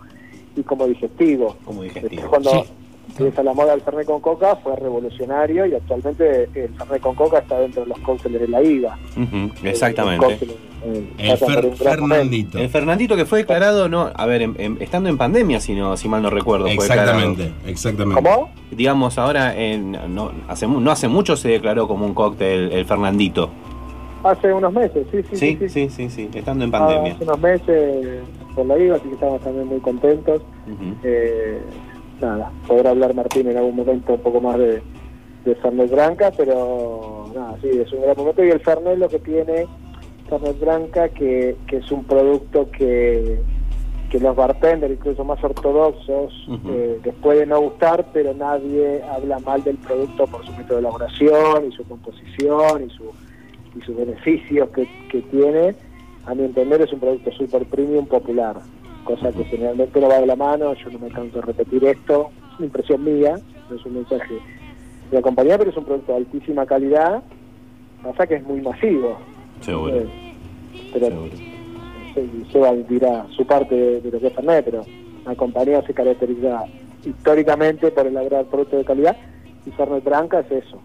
y 0.57 0.63
como 0.63 0.87
digestivo. 0.87 1.57
Como 1.65 1.83
Después 1.83 2.03
digestivo. 2.05 2.31
cuando 2.31 2.51
Sí. 2.51 2.65
Empieza 3.09 3.43
la 3.43 3.53
moda 3.53 3.73
del 3.73 3.81
Fernet 3.83 4.07
con 4.07 4.21
Coca, 4.21 4.57
fue 4.57 4.75
revolucionario 4.77 5.67
y 5.67 5.75
actualmente 5.75 6.49
el 6.55 6.69
Fernet 6.75 7.01
con 7.03 7.15
Coca 7.15 7.39
está 7.39 7.59
dentro 7.61 7.83
de 7.83 7.89
los 7.89 7.99
cócteles 7.99 8.41
de 8.41 8.49
la 8.49 8.63
IVA. 8.63 8.99
El 9.17 9.51
Exactamente. 9.69 10.39
eh, 10.85 11.07
El 11.19 11.39
Fer- 11.39 11.65
un 11.65 11.79
gran 11.79 12.01
momento. 12.01 12.09
Fernandito. 12.09 12.59
El 12.59 12.69
Fernandito 12.69 13.17
que 13.17 13.25
fue 13.25 13.39
declarado, 13.41 13.89
no, 13.89 14.11
a 14.15 14.27
ver, 14.27 14.43
en- 14.43 14.57
en- 14.59 14.79
estando 14.81 15.09
en 15.09 15.19
pandemia, 15.19 15.61
si, 15.61 15.75
no, 15.75 15.97
si 15.97 16.09
mal 16.09 16.23
no 16.23 16.31
recuerdo. 16.31 16.67
Exactamente, 16.67 17.53
exactamente. 17.67 18.23
¿Cómo? 18.23 18.51
Digamos, 18.71 19.19
ahora, 19.19 19.55
en, 19.57 19.93
no, 20.15 20.33
hace, 20.49 20.67
mu- 20.67 20.81
no 20.81 20.91
hace 20.91 21.07
mucho 21.09 21.37
se 21.37 21.49
declaró 21.51 21.87
como 21.87 22.07
un 22.07 22.15
cóctel 22.15 22.73
el 22.73 22.85
Fernandito. 22.87 23.51
Hace 24.25 24.53
unos 24.53 24.73
meses, 24.73 25.05
sí, 25.11 25.19
sí, 25.31 25.37
Sí, 25.37 25.57
sí. 25.61 25.69
sí, 25.69 25.89
sí, 25.91 26.09
sí, 26.11 26.31
estando 26.33 26.65
en 26.65 26.73
Ah, 26.75 26.79
pandemia. 26.79 27.13
hace 27.15 27.25
unos 27.25 27.41
meses 27.41 28.21
por 28.55 28.67
la 28.67 28.79
IVA, 28.79 28.97
así 28.97 29.09
que 29.09 29.15
estamos 29.15 29.41
también 29.41 29.67
muy 29.67 29.81
contentos. 29.81 30.43
Ujú. 30.67 30.95
Eh, 31.03 31.61
nada, 32.23 32.51
podrá 32.67 32.91
hablar 32.91 33.15
Martín 33.15 33.49
en 33.49 33.57
algún 33.59 33.77
momento 33.77 34.15
un 34.15 34.21
poco 34.21 34.41
más 34.41 34.57
de, 34.59 34.83
de 35.45 35.55
Fernet 35.57 35.91
Branca, 35.91 36.33
pero 36.37 37.27
nada, 37.35 37.57
sí, 37.61 37.69
es 37.69 37.93
un 37.93 38.03
gran 38.03 38.17
momento. 38.17 38.45
Y 38.45 38.51
el 38.51 38.61
Fernet 38.61 38.99
lo 38.99 39.09
que 39.09 39.19
tiene, 39.19 39.67
Fernet 40.29 40.59
Branca, 40.61 41.09
que, 41.11 41.57
que 41.67 41.79
es 41.79 41.91
un 41.93 42.05
producto 42.05 42.71
que, 42.71 43.41
que 44.11 44.21
los 44.21 44.37
bartenders, 44.37 44.93
incluso 44.95 45.25
más 45.25 45.43
ortodoxos, 45.43 46.33
Ujú. 46.49 46.71
eh, 46.71 47.01
les 47.05 47.15
puede 47.17 47.45
no 47.47 47.61
gustar, 47.61 48.07
pero 48.13 48.33
nadie 48.35 49.03
habla 49.03 49.39
mal 49.41 49.63
del 49.65 49.77
producto 49.79 50.27
por 50.27 50.45
su 50.47 50.53
método 50.53 50.77
de 50.77 50.81
elaboración 50.81 51.67
y 51.69 51.73
su 51.73 51.85
composición 51.85 52.85
y, 52.87 52.91
su, 52.91 53.05
y 53.79 53.83
sus 53.85 53.97
beneficios 53.97 54.69
que, 54.71 54.89
que 55.11 55.23
tiene. 55.23 55.75
A 56.25 56.35
mi 56.35 56.45
entender 56.45 56.81
es 56.81 56.93
un 56.93 57.01
producto 57.01 57.33
super 57.33 57.65
premium 57.65 58.07
popular, 58.07 58.57
cosa 59.05 59.33
que 59.33 59.45
generalmente 59.45 60.01
no 60.01 60.09
va 60.09 60.21
de 60.21 60.27
la 60.27 60.37
mano, 60.37 60.75
yo 60.75 60.91
no 60.91 60.99
me 60.99 61.09
canso 61.09 61.37
de 61.37 61.43
repetir 61.43 61.85
esto, 61.85 62.31
es 62.53 62.59
una 62.59 62.67
impresión 62.67 63.05
mía, 63.05 63.37
no 63.69 63.77
es 63.77 63.85
un 63.85 63.95
mensaje 63.95 64.35
de 64.35 65.17
la 65.17 65.23
compañía, 65.23 65.59
pero 65.59 65.71
es 65.71 65.77
un 65.77 65.85
producto 65.85 66.13
de 66.13 66.19
altísima 66.19 66.67
calidad, 66.67 67.23
pasa 68.03 68.27
que 68.27 68.37
es 68.37 68.45
muy 68.45 68.61
masivo. 68.61 69.19
Seguro. 69.61 69.97
Eh, 69.97 70.09
pero 70.93 71.07
seguro. 71.07 71.31
se, 72.15 72.53
Seba 72.53 72.73
dirá 72.73 73.27
su 73.31 73.47
parte 73.47 73.75
de, 73.75 74.01
de 74.01 74.11
lo 74.11 74.21
que 74.21 74.27
es 74.27 74.33
Fernet, 74.33 74.65
pero 74.65 74.85
la 75.25 75.35
compañía 75.35 75.83
se 75.87 75.95
caracteriza 75.95 76.65
históricamente 77.05 77.91
por 77.91 78.07
elaborar 78.07 78.45
productos 78.47 78.79
de 78.79 78.85
calidad 78.85 79.17
y 79.67 79.71
Fernet 79.71 80.05
Branca 80.05 80.41
es 80.41 80.65
eso. 80.65 80.81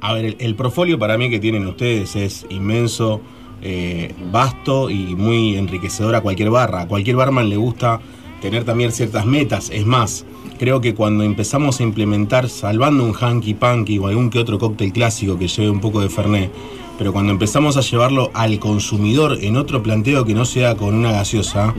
A 0.00 0.12
ver, 0.12 0.24
el, 0.26 0.36
el 0.40 0.54
portfolio 0.56 0.98
para 0.98 1.16
mí 1.16 1.30
que 1.30 1.38
tienen 1.38 1.66
ustedes 1.66 2.16
es 2.16 2.46
inmenso, 2.50 3.20
eh, 3.62 4.14
vasto 4.32 4.90
y 4.90 5.14
muy 5.16 5.56
enriquecedor 5.56 6.14
a 6.14 6.20
cualquier 6.20 6.50
barra. 6.50 6.82
A 6.82 6.88
cualquier 6.88 7.16
barman 7.16 7.48
le 7.48 7.56
gusta 7.56 8.00
tener 8.40 8.64
también 8.64 8.92
ciertas 8.92 9.26
metas. 9.26 9.70
Es 9.70 9.86
más, 9.86 10.24
creo 10.58 10.80
que 10.80 10.94
cuando 10.94 11.24
empezamos 11.24 11.80
a 11.80 11.82
implementar, 11.82 12.48
salvando 12.48 13.04
un 13.04 13.12
hanky 13.14 13.54
panky 13.54 13.98
o 13.98 14.06
algún 14.08 14.30
que 14.30 14.38
otro 14.38 14.58
cóctel 14.58 14.92
clásico 14.92 15.38
que 15.38 15.48
lleve 15.48 15.70
un 15.70 15.80
poco 15.80 16.00
de 16.00 16.08
Fernet, 16.10 16.50
pero 16.98 17.12
cuando 17.12 17.30
empezamos 17.32 17.76
a 17.76 17.82
llevarlo 17.82 18.30
al 18.32 18.58
consumidor 18.58 19.38
en 19.42 19.56
otro 19.58 19.82
planteo 19.82 20.24
que 20.24 20.32
no 20.34 20.46
sea 20.46 20.76
con 20.76 20.94
una 20.94 21.12
gaseosa, 21.12 21.74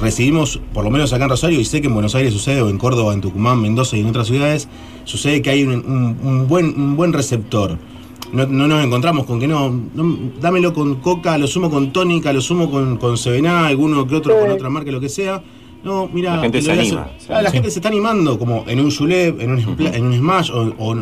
recibimos, 0.00 0.60
por 0.72 0.84
lo 0.84 0.90
menos 0.90 1.12
acá 1.12 1.24
en 1.24 1.30
Rosario, 1.30 1.58
y 1.60 1.64
sé 1.64 1.80
que 1.80 1.88
en 1.88 1.94
Buenos 1.94 2.14
Aires 2.14 2.32
sucede, 2.32 2.62
o 2.62 2.68
en 2.68 2.78
Córdoba, 2.78 3.12
en 3.12 3.20
Tucumán, 3.20 3.60
Mendoza 3.60 3.96
y 3.96 4.00
en 4.00 4.06
otras 4.06 4.28
ciudades, 4.28 4.68
sucede 5.04 5.42
que 5.42 5.50
hay 5.50 5.64
un, 5.64 5.72
un- 5.72 6.16
un 6.22 6.48
buen, 6.48 6.66
un 6.66 6.96
buen 6.96 7.12
receptor. 7.12 7.78
No, 8.32 8.46
no 8.46 8.68
nos 8.68 8.84
encontramos 8.84 9.26
con 9.26 9.40
que 9.40 9.48
no, 9.48 9.70
no, 9.94 10.18
dámelo 10.40 10.72
con 10.72 10.96
coca, 10.96 11.36
lo 11.36 11.46
sumo 11.46 11.68
con 11.70 11.92
tónica, 11.92 12.32
lo 12.32 12.40
sumo 12.40 12.70
con, 12.70 12.96
con 12.96 13.16
Sevená, 13.18 13.66
alguno 13.66 14.06
que 14.06 14.14
otro 14.14 14.34
con 14.38 14.50
otra 14.54 14.70
marca, 14.70 14.90
lo 14.92 15.00
que 15.00 15.08
sea. 15.08 15.42
No, 15.82 16.08
mira, 16.12 16.36
La 16.36 16.42
gente 16.42 16.62
se 16.62 16.70
anima, 16.72 17.10
se 17.18 17.32
Ah, 17.32 17.42
la 17.42 17.50
gente 17.50 17.70
se 17.70 17.78
está 17.78 17.88
animando, 17.88 18.38
como 18.38 18.64
en 18.68 18.80
un 18.80 18.90
Julep, 18.90 19.40
en 19.40 19.50
un, 19.52 19.58
Spla- 19.60 19.94
en 19.94 20.04
un 20.04 20.14
Smash, 20.16 20.50
o, 20.52 20.72
o 20.78 20.96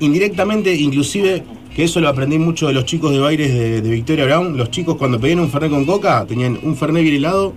indirectamente, 0.00 0.74
inclusive, 0.74 1.42
que 1.74 1.84
eso 1.84 2.00
lo 2.00 2.08
aprendí 2.08 2.38
mucho 2.38 2.66
de 2.68 2.74
los 2.74 2.84
chicos 2.84 3.10
de 3.12 3.18
bailes 3.18 3.52
de, 3.52 3.80
de 3.82 3.90
Victoria 3.90 4.24
Brown. 4.26 4.56
Los 4.56 4.70
chicos 4.70 4.96
cuando 4.96 5.18
pedían 5.18 5.40
un 5.40 5.48
Fernet 5.50 5.70
con 5.70 5.84
coca, 5.86 6.24
tenían 6.26 6.58
un 6.62 6.76
Fernet 6.76 7.02
bien 7.02 7.16
helado, 7.16 7.54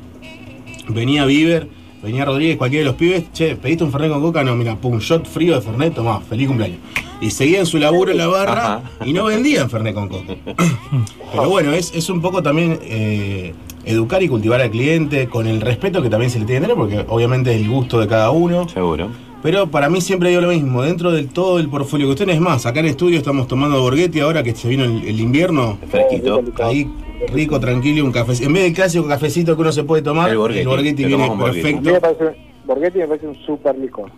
venía 0.87 1.25
Bieber, 1.25 1.67
venía 2.01 2.25
Rodríguez, 2.25 2.57
cualquiera 2.57 2.83
de 2.85 2.89
los 2.91 2.95
pibes, 2.95 3.25
che, 3.33 3.55
pediste 3.55 3.83
un 3.83 3.91
Fernet 3.91 4.09
con 4.11 4.21
coca, 4.21 4.43
no, 4.43 4.55
mira, 4.55 4.75
pum, 4.75 4.99
shot 4.99 5.25
frío 5.27 5.55
de 5.55 5.61
Fernet, 5.61 5.93
tomá, 5.93 6.19
feliz 6.21 6.47
cumpleaños. 6.47 6.79
Y 7.19 7.31
seguían 7.31 7.65
su 7.65 7.77
laburo 7.79 8.11
en 8.11 8.17
la 8.17 8.27
barra 8.27 8.75
Ajá. 8.75 8.81
y 9.05 9.13
no 9.13 9.25
vendían 9.25 9.69
Fernet 9.69 9.95
con 9.95 10.07
coca. 10.07 10.35
Pero 11.31 11.49
bueno, 11.49 11.73
es, 11.73 11.93
es 11.95 12.09
un 12.09 12.21
poco 12.21 12.43
también 12.43 12.79
eh, 12.83 13.53
educar 13.85 14.21
y 14.21 14.27
cultivar 14.27 14.61
al 14.61 14.69
cliente 14.69 15.27
con 15.27 15.47
el 15.47 15.61
respeto 15.61 16.01
que 16.01 16.09
también 16.09 16.29
se 16.31 16.39
le 16.39 16.45
tiene 16.45 16.61
que 16.61 16.67
tener, 16.73 16.77
porque 16.77 17.05
obviamente 17.11 17.53
es 17.53 17.61
el 17.61 17.69
gusto 17.69 17.99
de 17.99 18.07
cada 18.07 18.31
uno. 18.31 18.67
Seguro. 18.69 19.09
Pero 19.43 19.67
para 19.67 19.87
mí 19.89 20.01
siempre 20.01 20.29
digo 20.29 20.41
lo 20.41 20.49
mismo, 20.49 20.81
dentro 20.81 21.11
del 21.11 21.29
todo 21.29 21.59
el 21.59 21.69
portfolio 21.69 22.07
que 22.07 22.11
ustedes 22.13 22.35
es 22.35 22.41
más, 22.41 22.65
acá 22.65 22.79
en 22.79 22.87
estudio 22.87 23.17
estamos 23.17 23.47
tomando 23.47 23.81
Borghetti 23.81 24.19
ahora 24.19 24.41
que 24.43 24.53
se 24.55 24.67
vino 24.67 24.83
el, 24.83 25.03
el 25.07 25.19
invierno, 25.19 25.77
Fresquito. 25.89 26.41
ahí 26.63 26.89
rico, 27.31 27.59
tranquilo, 27.59 28.03
un 28.03 28.11
café. 28.11 28.43
En 28.43 28.53
vez 28.53 28.63
del 28.63 28.73
clásico 28.73 29.07
cafecito 29.07 29.55
que 29.55 29.61
uno 29.61 29.71
se 29.71 29.83
puede 29.83 30.01
tomar, 30.01 30.29
El 30.29 30.37
Borghetti. 30.37 31.05
Viene 31.05 31.27
Borghetti. 31.29 31.73
Me 31.73 31.81
perfecto. 31.81 32.01
parece, 32.01 32.37
Borghetti 32.65 32.97
me 32.99 33.07
parece 33.07 33.27
un 33.27 33.35
super 33.45 33.77
licor. 33.77 34.11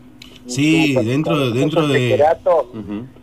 Un 0.45 0.49
Sí, 0.49 0.87
super 0.93 1.05
dentro- 1.05 1.51
dentro 1.51 1.87
de- 1.87 2.09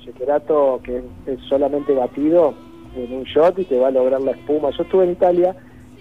shakerato 0.05 0.81
que 0.83 1.03
es 1.27 1.41
solamente 1.49 1.93
batido 1.95 2.55
en 2.97 3.13
un 3.13 3.25
shot 3.25 3.59
y 3.59 3.65
te 3.65 3.79
va 3.79 3.89
a 3.89 3.91
lograr 3.91 4.21
la 4.21 4.33
espuma. 4.33 4.71
Yo 4.71 4.83
estuve 4.83 5.05
en 5.05 5.13
Italia 5.13 5.55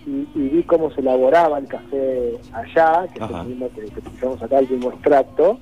y, 0.06 0.28
y 0.36 0.50
vi 0.50 0.64
cómo 0.64 0.92
se 0.92 1.02
elaboraba 1.02 1.58
el 1.58 1.68
café 1.68 2.34
allá, 2.54 3.08
que 3.14 3.24
es 3.24 3.30
el 3.32 3.48
mismo 3.48 3.70
que, 3.70 3.82
que 3.86 4.00
utilizamos 4.00 4.42
acá, 4.42 4.60
el 4.60 4.70
mismo 4.70 4.92
extracto, 4.92 5.58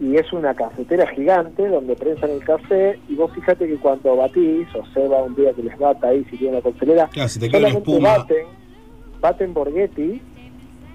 y 0.00 0.16
es 0.16 0.32
una 0.32 0.54
cafetera 0.54 1.06
gigante 1.08 1.66
donde 1.68 1.96
prensan 1.96 2.30
el 2.30 2.44
café 2.44 2.98
y 3.08 3.14
vos 3.14 3.32
fíjate 3.32 3.66
que 3.66 3.76
cuando 3.76 4.16
batís, 4.16 4.66
o 4.74 4.84
Seba 4.92 5.22
un 5.22 5.34
día 5.34 5.52
que 5.54 5.62
les 5.62 5.78
bata 5.78 6.08
ahí 6.08 6.24
si 6.30 6.36
tiene 6.36 6.54
una 6.54 6.62
coctelera, 6.62 7.08
Claro, 7.08 7.28
si 7.28 7.40
la 7.40 7.50
solamente 7.50 7.98
baten, 8.00 8.46
baten 9.20 9.54
Borghetti 9.54 10.20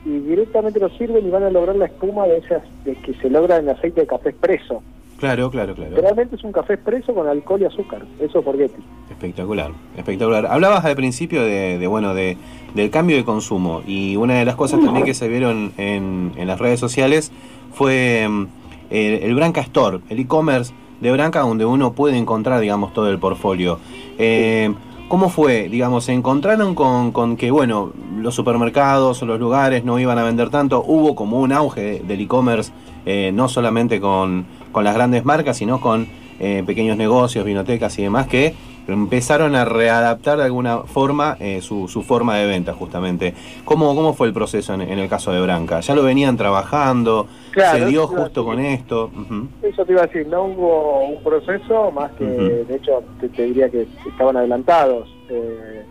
y 0.05 0.19
directamente 0.19 0.79
lo 0.79 0.89
sirven 0.89 1.25
y 1.25 1.29
van 1.29 1.43
a 1.43 1.49
lograr 1.49 1.75
la 1.75 1.85
espuma 1.85 2.25
de 2.25 2.37
esas 2.37 2.63
de 2.85 2.95
que 2.95 3.13
se 3.15 3.29
logra 3.29 3.57
en 3.57 3.69
aceite 3.69 4.01
de 4.01 4.07
café 4.07 4.29
expreso. 4.29 4.81
Claro, 5.17 5.51
claro, 5.51 5.75
claro. 5.75 5.97
Realmente 5.97 6.37
es 6.37 6.43
un 6.45 6.53
café 6.53 6.75
expreso 6.75 7.13
con 7.13 7.27
alcohol 7.27 7.61
y 7.61 7.65
azúcar, 7.65 8.03
eso 8.21 8.39
es 8.39 8.45
Borghetti. 8.45 8.81
Espectacular, 9.09 9.71
espectacular. 9.97 10.45
Hablabas 10.45 10.85
al 10.85 10.95
principio 10.95 11.43
de, 11.43 11.77
de, 11.77 11.87
bueno 11.87 12.13
de, 12.13 12.37
del 12.73 12.89
cambio 12.89 13.17
de 13.17 13.25
consumo 13.25 13.81
y 13.85 14.15
una 14.15 14.35
de 14.35 14.45
las 14.45 14.55
cosas 14.55 14.79
también 14.79 15.05
que 15.05 15.13
se 15.13 15.27
vieron 15.27 15.73
en, 15.77 16.31
en 16.37 16.47
las 16.47 16.57
redes 16.57 16.79
sociales 16.79 17.33
fue 17.73 18.25
mm, 18.29 18.47
el, 18.91 19.23
el 19.23 19.35
Branca 19.35 19.59
Store, 19.59 19.99
el 20.09 20.19
e-commerce 20.19 20.73
de 21.01 21.11
Branca 21.11 21.41
donde 21.41 21.65
uno 21.65 21.93
puede 21.93 22.17
encontrar, 22.17 22.59
digamos, 22.59 22.93
todo 22.93 23.09
el 23.09 23.19
portfolio. 23.19 23.79
Eh, 24.17 24.73
¿Cómo 25.09 25.29
fue? 25.29 25.69
Digamos, 25.69 26.05
¿se 26.05 26.13
encontraron 26.13 26.75
con, 26.75 27.35
que, 27.35 27.49
bueno, 27.49 27.91
los 28.19 28.35
supermercados 28.35 29.19
o 29.23 29.25
los 29.25 29.39
lugares 29.39 29.83
no 29.83 29.99
iban 29.99 30.19
a 30.19 30.23
vender 30.23 30.51
tanto? 30.51 30.83
Hubo 30.85 31.15
como 31.15 31.39
un 31.39 31.51
auge 31.51 32.03
del 32.07 32.21
e-commerce, 32.21 32.71
eh, 33.07 33.31
no 33.33 33.49
solamente 33.49 33.99
con, 33.99 34.45
con 34.71 34.83
las 34.83 34.93
grandes 34.93 35.25
marcas, 35.25 35.57
sino 35.57 35.81
con 35.81 36.07
eh, 36.39 36.61
pequeños 36.63 36.95
negocios, 36.95 37.43
vinotecas 37.43 37.97
y 37.97 38.03
demás, 38.03 38.27
que 38.27 38.53
empezaron 38.87 39.55
a 39.55 39.65
readaptar 39.65 40.37
de 40.37 40.43
alguna 40.43 40.81
forma 40.83 41.37
eh, 41.39 41.61
su, 41.63 41.87
su 41.87 42.03
forma 42.03 42.35
de 42.35 42.45
venta, 42.45 42.73
justamente. 42.73 43.33
¿Cómo, 43.65 43.95
cómo 43.95 44.13
fue 44.13 44.27
el 44.27 44.33
proceso 44.33 44.75
en, 44.75 44.81
en 44.81 44.99
el 44.99 45.09
caso 45.09 45.31
de 45.31 45.41
Branca? 45.41 45.79
¿Ya 45.79 45.95
lo 45.95 46.03
venían 46.03 46.37
trabajando? 46.37 47.25
Claro, 47.51 47.79
¿Se 47.79 47.85
dio 47.85 48.07
justo 48.07 48.45
con 48.45 48.59
esto? 48.59 49.05
Ujú. 49.15 49.47
Eso 49.61 49.85
te 49.85 49.91
iba 49.91 50.01
a 50.01 50.05
decir, 50.05 50.27
no 50.27 50.43
hubo 50.45 51.05
un 51.05 51.23
proceso 51.23 51.91
más 51.91 52.11
que, 52.13 52.23
Ujú. 52.23 52.65
de 52.67 52.75
hecho, 52.75 53.03
te, 53.19 53.29
te 53.29 53.43
diría 53.43 53.69
que 53.69 53.87
estaban 54.07 54.37
adelantados. 54.37 55.09
Eh, 55.29 55.83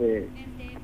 eh, 0.00 0.28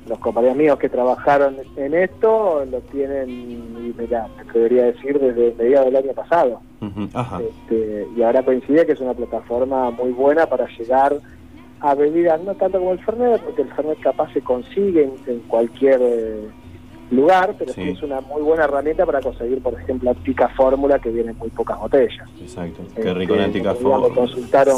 los 0.07 0.19
compañeros 0.19 0.57
míos 0.57 0.77
que 0.79 0.89
trabajaron 0.89 1.55
en 1.77 1.93
esto 1.93 2.65
lo 2.69 2.81
tienen, 2.81 3.29
y 3.29 3.93
mira, 3.97 4.27
te 4.51 4.59
debería 4.59 4.85
decir, 4.85 5.17
desde 5.19 5.53
mediados 5.57 5.85
del 5.87 5.95
año 5.95 6.13
pasado. 6.13 6.61
Ujú. 6.81 7.07
Ajá. 7.13 7.39
Este, 7.41 8.07
y 8.15 8.21
ahora 8.21 8.43
coincide 8.43 8.85
que 8.85 8.93
es 8.93 8.99
una 8.99 9.13
plataforma 9.13 9.91
muy 9.91 10.11
buena 10.11 10.45
para 10.47 10.67
llegar 10.77 11.15
a 11.79 11.95
bebidas, 11.95 12.41
no 12.43 12.55
tanto 12.55 12.79
como 12.79 12.91
el 12.93 12.99
Fernet, 12.99 13.41
porque 13.41 13.61
el 13.61 13.73
Fernet 13.73 13.99
capaz 13.99 14.31
se 14.33 14.41
consigue 14.41 15.03
en, 15.03 15.13
en 15.27 15.39
cualquier 15.41 15.99
eh, 16.01 16.47
lugar, 17.11 17.55
pero 17.59 17.73
sí. 17.73 17.81
Sí. 17.83 17.89
es 17.89 18.01
una 18.01 18.21
muy 18.21 18.41
buena 18.41 18.63
herramienta 18.65 19.05
para 19.05 19.21
conseguir, 19.21 19.61
por 19.61 19.79
ejemplo, 19.79 20.11
la 20.11 20.19
pica 20.19 20.49
fórmula 20.49 20.99
que 20.99 21.09
viene 21.09 21.31
en 21.31 21.37
muy 21.37 21.49
pocas 21.49 21.79
botellas. 21.79 22.27
Exacto. 22.41 22.81
Este, 22.87 23.01
Qué 23.01 23.13
rico 23.13 23.35
la 23.35 23.43
antica 23.45 23.75
Fórmula. 23.75 24.27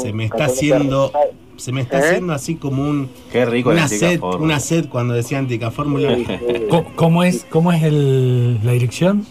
Se 0.00 0.12
me 0.12 0.24
está 0.26 0.44
haciendo- 0.44 1.10
Fernet. 1.10 1.32
Se 1.56 1.72
me 1.72 1.80
está 1.80 1.98
¿Eh? 1.98 2.02
haciendo 2.02 2.34
así 2.34 2.56
como 2.56 2.82
un 2.82 3.08
Qué 3.32 3.46
rico 3.46 3.70
la 3.70 3.76
una 3.76 3.82
antica 3.84 4.08
set, 4.10 4.20
Fórmula. 4.20 4.44
una 4.44 4.60
set 4.60 4.88
cuando 4.90 5.14
decía 5.14 5.38
antica 5.38 5.70
fórmula. 5.70 6.14
Sí, 6.14 6.26
sí. 6.26 6.36
Co- 6.68 6.84
¿Cómo 6.96 7.22
es, 7.24 7.46
cómo 7.48 7.72
es 7.72 7.82
el, 7.82 8.62
la 8.62 8.72
dirección? 8.72 9.24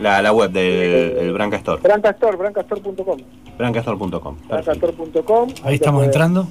La, 0.00 0.22
la 0.22 0.32
web 0.32 0.50
del, 0.52 1.14
del 1.16 1.32
Branca 1.34 1.56
Store. 1.56 1.82
Brancastore, 1.82 2.36
brancastore.com. 2.38 3.18
Brancastore.com. 3.58 4.36
Perfecto. 4.48 4.80
Brancastore.com. 4.86 5.48
Ahí 5.64 5.74
estamos 5.74 6.04
entrando. 6.04 6.46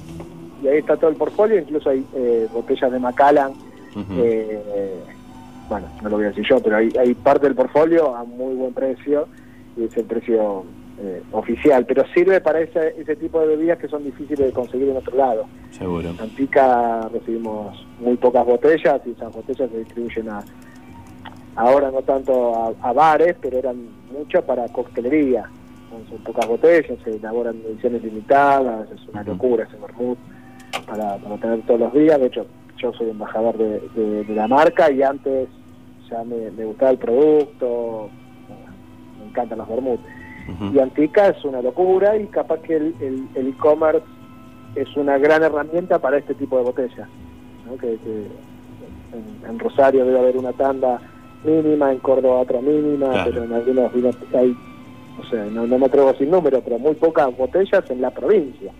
Y 0.62 0.68
ahí 0.68 0.78
está 0.78 0.96
todo 0.96 1.10
el 1.10 1.16
portfolio, 1.16 1.58
incluso 1.58 1.90
hay 1.90 2.04
eh, 2.14 2.46
botellas 2.52 2.92
de 2.92 2.98
Macallan. 3.00 3.52
Eh, 4.16 5.02
bueno, 5.68 5.88
no 6.02 6.08
lo 6.08 6.16
voy 6.16 6.26
a 6.26 6.28
decir 6.28 6.44
yo, 6.48 6.60
pero 6.60 6.76
hay, 6.76 6.90
hay 6.98 7.14
parte 7.14 7.46
del 7.46 7.54
portfolio 7.54 8.14
a 8.14 8.24
muy 8.24 8.54
buen 8.54 8.72
precio 8.72 9.28
y 9.76 9.84
es 9.84 9.96
el 9.96 10.04
precio 10.04 10.64
eh, 10.98 11.22
oficial, 11.32 11.84
pero 11.84 12.04
sirve 12.14 12.40
para 12.40 12.60
ese, 12.60 12.94
ese 12.98 13.16
tipo 13.16 13.40
de 13.40 13.48
bebidas 13.48 13.78
que 13.78 13.88
son 13.88 14.02
difíciles 14.04 14.46
de 14.46 14.52
conseguir 14.52 14.88
en 14.88 14.96
otro 14.96 15.16
lado. 15.16 15.46
Seguro. 15.70 16.08
En 16.08 16.20
Antica 16.20 17.08
recibimos 17.12 17.84
muy 18.00 18.16
pocas 18.16 18.46
botellas 18.46 19.00
y 19.04 19.10
esas 19.10 19.34
botellas 19.34 19.70
se 19.70 19.78
distribuyen 19.78 20.30
a, 20.30 20.42
ahora 21.56 21.90
no 21.90 22.02
tanto 22.02 22.54
a, 22.54 22.88
a 22.88 22.92
bares, 22.92 23.36
pero 23.40 23.58
eran 23.58 23.88
muchas 24.10 24.42
para 24.44 24.68
coctelería. 24.68 25.50
Son, 26.08 26.18
pocas 26.20 26.46
botellas, 26.46 26.98
se 27.04 27.10
elaboran 27.10 27.56
ediciones 27.66 28.02
limitadas, 28.02 28.90
es 28.90 29.08
una 29.08 29.22
locura 29.22 29.64
ese 29.64 29.76
vermut 29.76 30.18
para, 30.86 31.16
para 31.16 31.36
tener 31.36 31.62
todos 31.62 31.80
los 31.80 31.92
días. 31.92 32.18
De 32.20 32.26
hecho, 32.26 32.46
yo 32.80 32.92
soy 32.92 33.10
embajador 33.10 33.56
de, 33.56 33.80
de- 33.94 34.24
de 34.24 34.34
la 34.34 34.46
marca 34.48 34.90
y 34.90 35.02
antes 35.02 35.48
ya 36.10 36.22
me, 36.24 36.50
me 36.52 36.64
gustaba 36.64 36.90
el 36.92 36.98
producto, 36.98 38.08
me 39.18 39.26
encantan 39.28 39.58
los 39.58 39.68
vermut. 39.68 40.00
Ujú. 40.48 40.74
Y 40.74 40.78
Antica 40.78 41.28
es 41.28 41.44
una 41.44 41.60
locura 41.62 42.16
y 42.16 42.26
capaz 42.26 42.60
que 42.60 42.76
el 42.76 42.94
el- 43.00 43.28
el 43.34 43.48
e-commerce 43.48 44.06
es 44.74 44.94
una 44.96 45.18
gran 45.18 45.42
herramienta 45.42 45.98
para 45.98 46.18
este 46.18 46.34
tipo 46.34 46.56
de 46.58 46.64
botellas. 46.64 47.08
¿no? 47.66 47.76
Que, 47.78 47.96
que 47.98 48.26
en, 49.12 49.50
en 49.50 49.58
Rosario 49.58 50.04
debe 50.04 50.18
haber 50.18 50.36
una 50.36 50.52
tanda 50.52 51.00
mínima, 51.44 51.90
en 51.92 51.98
Córdoba 51.98 52.40
otra 52.40 52.60
mínima, 52.60 53.10
Claro. 53.10 53.30
pero 53.30 53.44
en 53.44 53.52
algunos 53.52 53.92
vinos 53.92 54.16
hay, 54.34 54.54
no 55.18 55.24
sé, 55.30 55.50
no, 55.50 55.66
no 55.66 55.78
me 55.78 55.86
atrevo 55.86 56.12
sin 56.14 56.30
número, 56.30 56.60
pero 56.60 56.78
muy 56.78 56.94
pocas 56.94 57.34
botellas 57.36 57.88
en 57.90 58.00
la 58.00 58.10
provincia, 58.10 58.70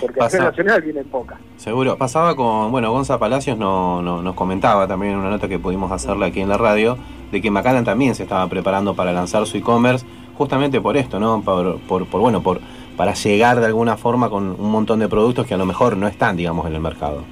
Porque 0.00 0.18
Pasa- 0.18 0.38
nacional 0.44 0.82
vienen 0.82 1.04
pocas. 1.04 1.38
Seguro. 1.56 1.96
Pasaba 1.96 2.36
con, 2.36 2.70
bueno, 2.70 2.92
Gonza 2.92 3.18
Palacios 3.18 3.56
no, 3.56 4.02
no- 4.02 4.22
nos 4.22 4.34
comentaba 4.34 4.86
también 4.86 5.12
en 5.14 5.18
una 5.20 5.30
nota 5.30 5.48
que 5.48 5.58
pudimos 5.58 5.90
hacerle 5.92 6.26
aquí 6.26 6.40
en 6.40 6.48
la 6.48 6.58
radio, 6.58 6.98
de 7.32 7.40
que 7.40 7.50
Macallan 7.50 7.84
también 7.84 8.14
se 8.14 8.24
estaba 8.24 8.46
preparando 8.48 8.94
para 8.94 9.12
lanzar 9.12 9.46
su 9.46 9.56
e-commerce, 9.56 10.04
justamente 10.36 10.80
por 10.80 10.96
esto, 10.96 11.18
¿no? 11.18 11.40
Por, 11.42 11.78
por, 11.80 12.06
por, 12.06 12.20
bueno, 12.20 12.42
por, 12.42 12.60
para 12.96 13.14
llegar 13.14 13.58
de 13.60 13.66
alguna 13.66 13.96
forma 13.96 14.28
con 14.28 14.60
un 14.60 14.70
montón 14.70 14.98
de 15.00 15.08
productos 15.08 15.46
que 15.46 15.54
a 15.54 15.56
lo 15.56 15.64
mejor 15.66 15.96
no 15.96 16.06
están, 16.06 16.36
digamos, 16.36 16.66
en 16.66 16.74
el 16.74 16.80
mercado. 16.80 17.22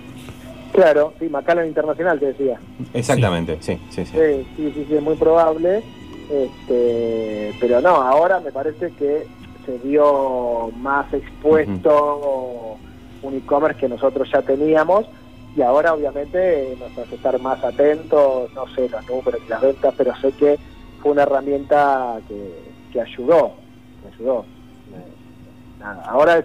Claro, 0.72 1.12
sí, 1.20 1.28
Macallan 1.28 1.66
Internacional 1.68 2.18
te 2.18 2.26
decía. 2.32 2.58
Exactamente, 2.94 3.58
sí, 3.60 3.78
sí, 3.90 4.04
sí. 4.06 4.12
Sí, 4.12 4.46
sí, 4.56 4.72
sí, 4.74 4.86
sí, 4.88 4.94
es 4.96 5.02
muy 5.02 5.14
probable. 5.16 5.82
Este, 6.30 7.54
pero 7.60 7.80
no, 7.80 7.90
ahora 7.90 8.40
me 8.40 8.50
parece 8.50 8.90
que 8.98 9.26
se 9.64 9.78
vio 9.78 10.70
más 10.76 11.12
expuesto 11.12 12.78
un 13.22 13.34
e-commerce 13.34 13.78
que 13.78 13.88
nosotros 13.88 14.28
ya 14.32 14.42
teníamos 14.42 15.08
y 15.56 15.62
ahora 15.62 15.94
obviamente 15.94 16.76
nos 16.78 16.96
hace 16.98 17.14
estar 17.14 17.40
más 17.40 17.62
atentos, 17.64 18.50
no 18.54 18.64
sé 18.74 18.88
los 18.88 19.08
números 19.08 19.40
y 19.46 19.50
las 19.50 19.60
ventas, 19.60 19.94
pero 19.96 20.12
sé 20.16 20.32
que 20.32 20.58
fue 20.98 21.12
una 21.12 21.22
herramienta 21.22 22.20
que, 22.26 22.72
que 22.90 23.00
ayudó, 23.00 23.60
que 24.00 24.08
ayudó. 24.08 24.46
Eh, 24.92 25.14
nada, 25.78 26.02
ahora 26.06 26.44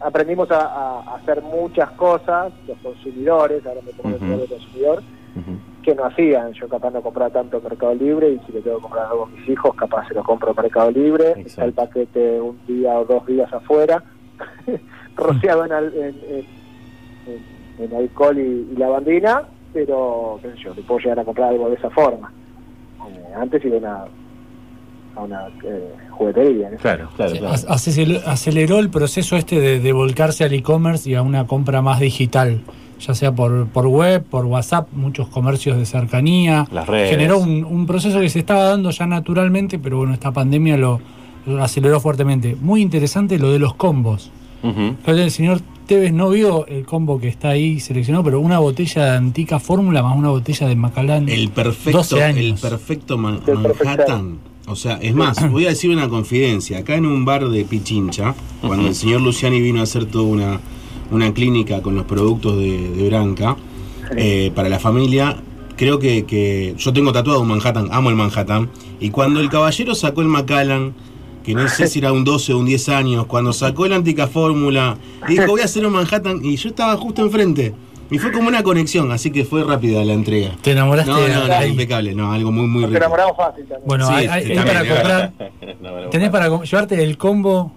aprendimos 0.00 0.48
a, 0.50 1.00
hacer 1.16 1.42
muchas 1.42 1.90
cosas, 1.92 2.52
los 2.66 2.78
consumidores, 2.78 3.66
ahora 3.66 3.80
me 3.84 3.92
pongo 3.92 4.16
Ujú. 4.16 4.24
el 4.24 4.30
rol 4.30 4.40
de 4.40 4.48
consumidor. 4.48 5.04
Que 5.88 5.94
no 5.94 6.04
hacían. 6.04 6.52
Yo 6.52 6.68
capaz 6.68 6.90
no 6.90 7.00
compraba 7.02 7.30
tanto 7.30 7.56
en 7.58 7.64
Mercado 7.64 7.94
Libre 7.94 8.30
y 8.32 8.38
si 8.46 8.52
le 8.52 8.60
tengo 8.60 8.76
que 8.76 8.82
comprar 8.82 9.06
algo 9.06 9.24
a 9.24 9.28
mis 9.28 9.48
hijos, 9.48 9.74
capaz 9.74 10.06
se 10.08 10.14
lo 10.14 10.22
compro 10.22 10.50
en 10.50 10.56
Mercado 10.56 10.90
Libre. 10.90 11.28
Exacto. 11.30 11.46
Está 11.48 11.64
el 11.64 11.72
paquete 11.72 12.40
un 12.40 12.58
día 12.66 12.98
o 12.98 13.04
dos 13.04 13.26
días 13.26 13.50
afuera, 13.52 14.02
rociado 15.16 15.64
en, 15.64 15.72
al- 15.72 15.94
en, 15.94 16.02
en- 16.28 16.46
en- 17.26 17.84
en 17.84 17.94
alcohol 17.96 18.38
y, 18.38 18.68
y 18.72 18.76
lavandina, 18.76 19.42
pero 19.72 20.38
qué 20.42 20.50
sé 20.52 20.56
yo, 20.64 20.74
le 20.74 20.82
puedo 20.82 21.00
llegar 21.00 21.20
a 21.20 21.24
comprar 21.24 21.50
algo 21.50 21.68
de 21.68 21.76
esa 21.76 21.90
forma. 21.90 22.32
Eh, 23.08 23.34
antes 23.36 23.64
iba 23.64 23.76
a 23.76 23.78
una, 23.78 24.04
a 25.16 25.20
una 25.22 25.46
eh, 25.64 25.92
juguetería. 26.10 26.70
¿no? 26.70 26.76
Claro, 26.78 27.08
claro, 27.16 27.32
claro. 27.32 27.54
ac- 27.54 27.66
acel- 27.68 28.22
aceleró 28.26 28.78
el 28.80 28.90
proceso 28.90 29.36
este 29.36 29.60
de, 29.60 29.78
de 29.80 29.92
volcarse 29.92 30.44
al 30.44 30.52
e-commerce 30.52 31.08
y 31.08 31.14
a 31.14 31.22
una 31.22 31.46
compra 31.46 31.80
más 31.82 32.00
digital, 32.00 32.60
ya 33.00 33.14
sea 33.14 33.32
por, 33.32 33.66
por 33.68 33.86
web, 33.86 34.24
por 34.24 34.44
WhatsApp, 34.46 34.88
muchos 34.92 35.28
comercios 35.28 35.76
de 35.78 35.86
cercanía. 35.86 36.66
Las 36.72 36.86
redes. 36.86 37.10
Generó 37.10 37.38
un, 37.38 37.64
un 37.64 37.86
proceso 37.86 38.20
que 38.20 38.28
se 38.28 38.38
estaba 38.40 38.64
dando 38.64 38.90
ya 38.90 39.06
naturalmente, 39.06 39.78
pero 39.78 39.98
bueno, 39.98 40.14
esta 40.14 40.32
pandemia 40.32 40.76
lo, 40.76 41.00
lo 41.46 41.62
aceleró 41.62 42.00
fuertemente. 42.00 42.56
Muy 42.60 42.82
interesante 42.82 43.38
lo 43.38 43.52
de 43.52 43.58
los 43.58 43.74
combos. 43.74 44.30
Ujú. 44.62 44.96
El 45.06 45.30
señor 45.30 45.60
Tevez 45.86 46.12
no 46.12 46.30
vio 46.30 46.66
el 46.66 46.84
combo 46.84 47.20
que 47.20 47.28
está 47.28 47.50
ahí 47.50 47.78
seleccionado, 47.80 48.24
pero 48.24 48.40
una 48.40 48.58
botella 48.58 49.04
de 49.04 49.16
antica 49.16 49.58
fórmula 49.60 50.02
más 50.02 50.16
una 50.16 50.30
botella 50.30 50.66
de 50.66 50.74
Macallan. 50.74 51.28
El 51.28 51.48
perfecto, 51.50 51.98
12 51.98 52.22
años. 52.24 52.44
el 52.44 52.54
perfecto 52.54 53.16
Man- 53.16 53.40
El 53.46 53.58
perfecto. 53.62 53.84
Manhattan. 53.84 54.38
O 54.66 54.76
sea, 54.76 54.98
es 55.00 55.14
más, 55.14 55.48
voy 55.50 55.64
a 55.66 55.68
decir 55.68 55.90
una 55.90 56.08
confidencia. 56.08 56.78
Acá 56.78 56.96
en 56.96 57.06
un 57.06 57.24
bar 57.24 57.48
de 57.48 57.64
Pichincha, 57.64 58.34
cuando 58.60 58.88
el 58.88 58.94
señor 58.96 59.20
Luciani 59.22 59.60
vino 59.62 59.78
a 59.80 59.84
hacer 59.84 60.04
toda 60.06 60.24
una, 60.24 60.60
una 61.10 61.32
clínica 61.32 61.80
con 61.82 61.94
los 61.94 62.04
productos 62.04 62.56
de, 62.58 62.90
de 62.90 63.08
Branca 63.08 63.56
eh, 64.16 64.50
para 64.54 64.68
la 64.68 64.78
familia, 64.78 65.36
creo 65.76 65.98
que, 65.98 66.24
que 66.24 66.74
yo 66.76 66.92
tengo 66.92 67.12
tatuado 67.12 67.40
un 67.40 67.48
Manhattan, 67.48 67.88
amo 67.92 68.10
el 68.10 68.16
Manhattan. 68.16 68.68
Y 69.00 69.10
cuando 69.10 69.40
el 69.40 69.48
caballero 69.48 69.94
sacó 69.94 70.22
el 70.22 70.28
Macallan, 70.28 70.94
que 71.44 71.54
no 71.54 71.68
sé 71.68 71.86
si 71.88 71.98
era 72.00 72.12
un 72.12 72.24
12 72.24 72.52
o 72.52 72.58
un 72.58 72.66
10 72.66 72.88
años, 72.90 73.26
cuando 73.26 73.52
sacó 73.52 73.86
el 73.86 73.92
Antica 73.92 74.26
Fórmula, 74.26 74.96
dijo 75.28 75.46
voy 75.46 75.60
a 75.60 75.64
hacer 75.64 75.86
un 75.86 75.92
Manhattan, 75.92 76.44
y 76.44 76.56
yo 76.56 76.68
estaba 76.70 76.96
justo 76.96 77.22
enfrente. 77.22 77.74
Y 78.10 78.16
fue 78.16 78.32
como 78.32 78.48
una 78.48 78.62
conexión, 78.62 79.12
así 79.12 79.30
que 79.30 79.44
fue 79.44 79.62
rápida 79.64 80.02
la 80.02 80.14
entrega. 80.14 80.52
Te 80.62 80.70
enamoraste 80.70 81.10
No, 81.10 81.28
no, 81.28 81.46
no, 81.46 81.66
impecable, 81.66 82.14
no, 82.14 82.32
algo 82.32 82.50
muy, 82.50 82.66
muy 82.66 82.84
rico. 82.86 82.96
enamoramos 82.96 83.36
fácil 83.36 83.64
también. 83.66 83.82
Bueno, 83.86 84.06
Sí, 84.08 84.14
hay, 84.14 84.56
para 84.56 84.78
comprar. 84.78 85.32
Tenés 86.10 86.30
para 86.30 86.48
llevarte 86.62 87.02
el 87.02 87.18
combo 87.18 87.70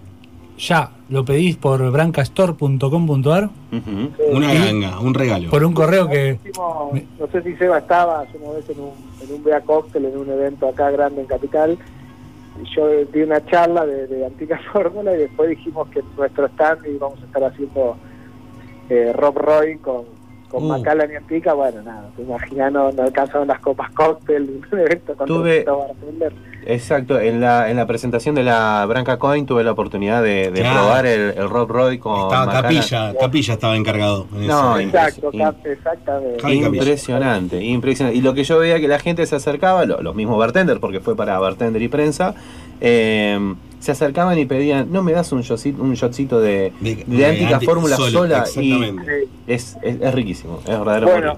ya. 0.57 0.91
Lo 1.09 1.25
pedís 1.25 1.57
por 1.57 1.91
brancastore.com.ar 1.91 3.45
Ujú. 3.71 4.35
Una 4.37 4.53
Y- 4.53 4.57
ganga, 4.59 4.99
un 4.99 5.13
regalo. 5.13 5.49
por 5.49 5.63
un 5.63 5.73
correo 5.73 6.07
que. 6.09 6.39
No 6.57 7.27
sé 7.31 7.41
si 7.43 7.55
Seba 7.57 7.79
estaba 7.79 8.21
hace 8.21 8.37
una 8.37 8.51
vez 8.55 8.69
en 8.69 8.79
un, 8.79 8.91
en 9.21 9.35
un 9.35 9.43
Bea 9.43 9.61
Cóctel, 9.61 10.05
en 10.05 10.17
un 10.17 10.29
evento 10.29 10.67
acá 10.67 10.89
grande 10.91 11.21
en 11.21 11.27
Capital. 11.27 11.77
Y 12.63 12.75
yo 12.75 12.87
di 13.11 13.21
una 13.21 13.43
charla 13.45 13.85
de, 13.85 14.07
de 14.07 14.25
Antica 14.25 14.59
Fórmula 14.73 15.13
y 15.13 15.17
después 15.19 15.49
dijimos 15.49 15.87
que 15.89 16.01
nuestro 16.17 16.45
stand 16.47 16.85
íbamos 16.85 17.21
a 17.21 17.25
estar 17.25 17.43
haciendo 17.43 17.95
eh, 18.89 19.11
Rob 19.13 19.37
Roy 19.37 19.77
con, 19.77 20.03
con 20.49 20.63
Uh. 20.63 20.67
Macallan 20.67 21.11
y 21.11 21.15
Antica. 21.15 21.53
Bueno, 21.53 21.81
nada, 21.81 22.09
te 22.15 22.21
imaginas, 22.21 22.71
no, 22.71 22.91
no 22.91 23.03
alcanzaron 23.03 23.47
las 23.47 23.59
copas 23.59 23.89
cóctel, 23.91 24.61
un 24.71 24.79
evento 24.79 25.15
con 25.15 25.27
Tuve- 25.27 25.63
300 25.63 25.77
bartenders. 25.87 26.35
Exacto, 26.65 27.19
en 27.19 27.41
la, 27.41 27.69
en 27.71 27.77
la 27.77 27.87
presentación 27.87 28.35
de 28.35 28.43
la 28.43 28.85
Branca 28.87 29.17
Coin 29.17 29.45
tuve 29.45 29.63
la 29.63 29.71
oportunidad 29.71 30.21
de, 30.21 30.51
de 30.51 30.61
Claro. 30.61 30.79
probar 30.79 31.05
el, 31.05 31.33
el 31.37 31.49
Rob 31.49 31.69
Roy 31.69 31.97
con 31.97 32.21
Estaba. 32.21 32.51
Capilla, 32.61 33.13
Capilla 33.19 33.53
estaba 33.53 33.75
encargado. 33.75 34.27
en 34.35 34.47
No, 34.47 34.77
ese- 34.77 34.87
Exacto, 34.89 35.31
exactamente. 35.65 36.53
Impresionante, 36.53 37.63
impresionante. 37.63 38.17
Y 38.17 38.21
lo 38.21 38.33
que 38.33 38.43
yo 38.43 38.59
veía 38.59 38.79
que 38.79 38.87
la 38.87 38.99
gente 38.99 39.25
se 39.25 39.35
acercaba, 39.35 39.85
lo- 39.85 40.01
los 40.01 40.15
mismos 40.15 40.37
bartenders, 40.37 40.79
porque 40.79 40.99
fue 40.99 41.15
para 41.15 41.39
bartender 41.39 41.81
y 41.81 41.87
prensa, 41.87 42.35
eh, 42.79 43.39
se 43.79 43.91
acercaban 43.91 44.37
y 44.37 44.45
pedían, 44.45 44.91
no 44.91 45.01
me 45.01 45.11
das 45.13 45.31
un 45.31 45.41
shotcito, 45.41 45.81
un 45.81 45.93
shotcito 45.95 46.39
de, 46.39 46.71
De- 46.79 47.03
de 47.07 47.25
Antica 47.25 47.55
anti- 47.55 47.65
Fórmula 47.65 47.95
sola 47.97 48.43
y 48.55 48.95
es, 49.47 49.77
es, 49.81 49.97
es 49.99 50.13
riquísimo, 50.13 50.59
es 50.67 50.77
Bueno, 50.77 51.33
rico. 51.33 51.37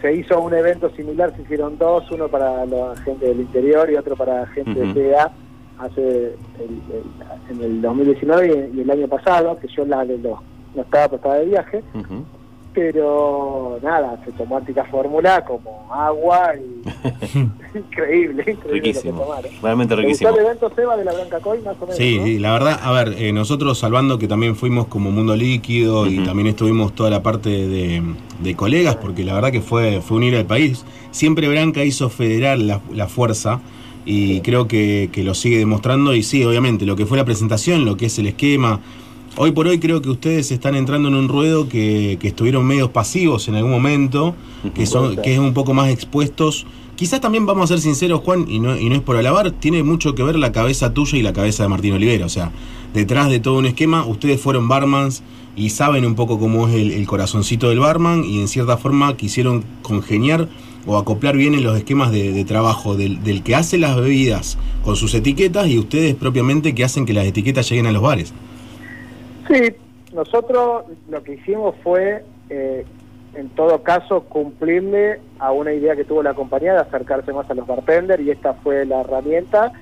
Se 0.00 0.12
hizo 0.14 0.40
un 0.40 0.54
evento 0.54 0.90
similar, 0.90 1.34
se 1.36 1.42
hicieron 1.42 1.78
dos, 1.78 2.10
uno 2.10 2.28
para 2.28 2.64
la 2.66 2.94
gente 3.04 3.26
del 3.26 3.40
interior 3.40 3.90
y 3.90 3.96
otro 3.96 4.16
para 4.16 4.46
gente 4.48 4.70
Ujú. 4.80 4.80
de 4.80 4.94
CDA 4.94 5.32
hace 5.78 6.00
el- 6.00 6.82
el- 6.92 7.56
en 7.56 7.62
el 7.62 7.82
2019 7.82 8.70
y, 8.74 8.78
y 8.78 8.80
el 8.82 8.90
año 8.90 9.08
pasado, 9.08 9.58
que 9.58 9.68
yo 9.68 9.84
la 9.84 10.04
de 10.04 10.18
los, 10.18 10.38
no 10.74 10.82
estaba, 10.82 11.04
pero 11.08 11.16
estaba 11.16 11.34
de 11.36 11.44
viaje. 11.46 11.82
Pero 12.76 13.80
nada, 13.82 14.20
se 14.22 14.32
tomó 14.32 14.58
Antica 14.58 14.84
Fórmula 14.84 15.42
como 15.46 15.90
agua 15.90 16.50
y 16.56 17.78
increíble, 17.78 18.44
increíble 18.46 18.52
lo 18.52 18.64
que 18.64 18.70
Riquísimo, 18.72 19.26
realmente 19.62 19.96
¿Te 19.96 20.02
riquísimo. 20.02 20.28
gustó 20.28 20.40
el 20.40 20.46
evento 20.46 20.72
Seba 20.76 20.96
de 20.98 21.04
la 21.06 21.14
Blanca 21.14 21.40
Coy 21.40 21.62
más 21.62 21.74
o 21.80 21.86
menos? 21.86 21.96
Sí, 21.96 22.18
¿no? 22.18 22.26
sí, 22.26 22.38
la 22.38 22.52
verdad, 22.52 22.78
a 22.82 22.92
ver, 22.92 23.14
eh, 23.16 23.32
nosotros 23.32 23.78
salvando 23.78 24.18
que 24.18 24.28
también 24.28 24.56
fuimos 24.56 24.88
como 24.88 25.10
Mundo 25.10 25.34
Líquido 25.34 26.06
y 26.06 26.22
también 26.22 26.48
estuvimos 26.48 26.94
toda 26.94 27.08
la 27.08 27.22
parte 27.22 27.48
de, 27.48 28.02
de 28.40 28.54
colegas, 28.54 28.96
porque 28.96 29.24
la 29.24 29.32
verdad 29.32 29.52
que 29.52 29.62
fue, 29.62 30.02
fue 30.02 30.18
unir 30.18 30.36
al 30.36 30.44
país. 30.44 30.84
Siempre 31.12 31.48
Branca 31.48 31.82
hizo 31.82 32.10
federar 32.10 32.58
la, 32.58 32.82
la 32.92 33.08
fuerza 33.08 33.62
y 34.04 34.42
creo 34.42 34.68
que, 34.68 35.08
que 35.10 35.24
lo 35.24 35.32
sigue 35.32 35.56
demostrando. 35.56 36.14
Y 36.14 36.22
sí, 36.22 36.44
obviamente, 36.44 36.84
lo 36.84 36.94
que 36.94 37.06
fue 37.06 37.16
la 37.16 37.24
presentación, 37.24 37.86
lo 37.86 37.96
que 37.96 38.06
es 38.06 38.18
el 38.18 38.26
esquema. 38.26 38.80
Hoy 39.38 39.50
por 39.50 39.66
hoy 39.66 39.78
creo 39.78 40.00
que 40.00 40.08
ustedes 40.08 40.50
están 40.50 40.74
entrando 40.74 41.08
en 41.08 41.14
un 41.14 41.28
ruedo 41.28 41.68
que, 41.68 42.16
que 42.18 42.28
estuvieron 42.28 42.64
medios 42.64 42.88
pasivos 42.88 43.48
en 43.48 43.56
algún 43.56 43.70
momento, 43.70 44.34
que, 44.74 44.86
son, 44.86 45.16
que 45.16 45.34
es 45.34 45.38
un 45.38 45.52
poco 45.52 45.74
más 45.74 45.90
expuestos. 45.90 46.64
Quizás 46.94 47.20
también 47.20 47.44
vamos 47.44 47.64
a 47.64 47.74
ser 47.74 47.80
sinceros, 47.80 48.22
Juan, 48.22 48.46
y 48.48 48.60
no, 48.60 48.78
y 48.78 48.88
no 48.88 48.94
es 48.94 49.02
por 49.02 49.14
alabar, 49.14 49.50
tiene 49.50 49.82
mucho 49.82 50.14
que 50.14 50.22
ver 50.22 50.36
la 50.36 50.52
cabeza 50.52 50.94
tuya 50.94 51.18
y 51.18 51.22
la 51.22 51.34
cabeza 51.34 51.64
de 51.64 51.68
Martín 51.68 51.92
Olivera. 51.92 52.24
O 52.24 52.30
sea, 52.30 52.50
detrás 52.94 53.28
de 53.28 53.38
todo 53.38 53.58
un 53.58 53.66
esquema, 53.66 54.06
ustedes 54.06 54.40
fueron 54.40 54.68
barmans 54.68 55.22
y 55.54 55.68
saben 55.68 56.06
un 56.06 56.14
poco 56.14 56.38
cómo 56.38 56.66
es 56.68 56.74
el, 56.74 56.92
el 56.92 57.06
corazoncito 57.06 57.68
del 57.68 57.80
barman 57.80 58.24
y 58.24 58.40
en 58.40 58.48
cierta 58.48 58.78
forma 58.78 59.18
quisieron 59.18 59.64
congeniar 59.82 60.48
o 60.86 60.96
acoplar 60.96 61.36
bien 61.36 61.52
en 61.52 61.62
los 61.62 61.76
esquemas 61.76 62.10
de, 62.10 62.32
de 62.32 62.44
trabajo 62.46 62.96
del, 62.96 63.22
del 63.22 63.42
que 63.42 63.54
hace 63.54 63.76
las 63.76 63.96
bebidas 63.96 64.56
con 64.82 64.96
sus 64.96 65.12
etiquetas 65.12 65.68
y 65.68 65.78
ustedes 65.78 66.14
propiamente 66.14 66.74
que 66.74 66.84
hacen 66.84 67.04
que 67.04 67.12
las 67.12 67.26
etiquetas 67.26 67.68
lleguen 67.68 67.86
a 67.86 67.92
los 67.92 68.00
bares. 68.00 68.32
Sí, 69.48 69.76
nosotros 70.12 70.84
lo 71.08 71.22
que 71.22 71.34
hicimos 71.34 71.74
fue, 71.82 72.24
eh, 72.50 72.84
en 73.34 73.48
todo 73.50 73.82
caso, 73.82 74.22
cumplirle 74.22 75.20
a 75.38 75.52
una 75.52 75.72
idea 75.72 75.94
que 75.94 76.04
tuvo 76.04 76.22
la 76.22 76.34
compañía 76.34 76.72
de 76.72 76.80
acercarse 76.80 77.32
más 77.32 77.48
a 77.50 77.54
los 77.54 77.66
bartenders 77.66 78.22
y 78.22 78.30
esta 78.30 78.54
fue 78.54 78.86
la 78.86 79.00
herramienta. 79.00 79.72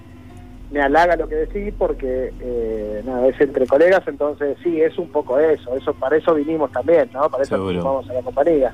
Me 0.70 0.80
halaga 0.80 1.16
lo 1.16 1.28
que 1.28 1.36
decís 1.36 1.72
porque 1.78 2.32
eh, 2.40 3.02
nada, 3.04 3.26
es 3.28 3.40
entre 3.40 3.66
colegas, 3.66 4.02
entonces 4.06 4.56
sí, 4.62 4.80
es 4.80 4.98
un 4.98 5.08
poco 5.08 5.38
eso, 5.38 5.76
eso 5.76 5.94
para 5.94 6.16
eso 6.16 6.34
vinimos 6.34 6.72
también, 6.72 7.10
¿no? 7.12 7.28
Para 7.30 7.44
eso 7.44 7.64
vamos 7.64 8.08
a 8.10 8.14
la 8.14 8.22
compañía. 8.22 8.72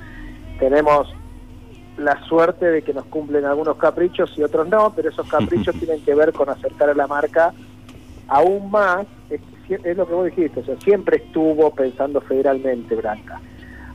Tenemos 0.58 1.12
la 1.98 2.18
suerte 2.24 2.66
de 2.66 2.82
que 2.82 2.94
nos 2.94 3.04
cumplen 3.06 3.44
algunos 3.44 3.76
caprichos 3.76 4.32
y 4.38 4.42
otros 4.42 4.68
no, 4.68 4.92
pero 4.94 5.10
esos 5.10 5.28
caprichos 5.28 5.74
tienen 5.78 6.02
que 6.02 6.14
ver 6.14 6.32
con 6.32 6.48
acercar 6.48 6.88
a 6.88 6.94
la 6.94 7.06
marca 7.06 7.52
aún 8.30 8.70
más, 8.70 9.06
es 9.74 9.96
lo 9.96 10.06
que 10.06 10.14
vos 10.14 10.24
dijiste, 10.26 10.60
o 10.60 10.64
sea, 10.64 10.76
siempre 10.80 11.18
estuvo 11.18 11.70
pensando 11.70 12.20
federalmente 12.20 12.94
Branca. 12.94 13.40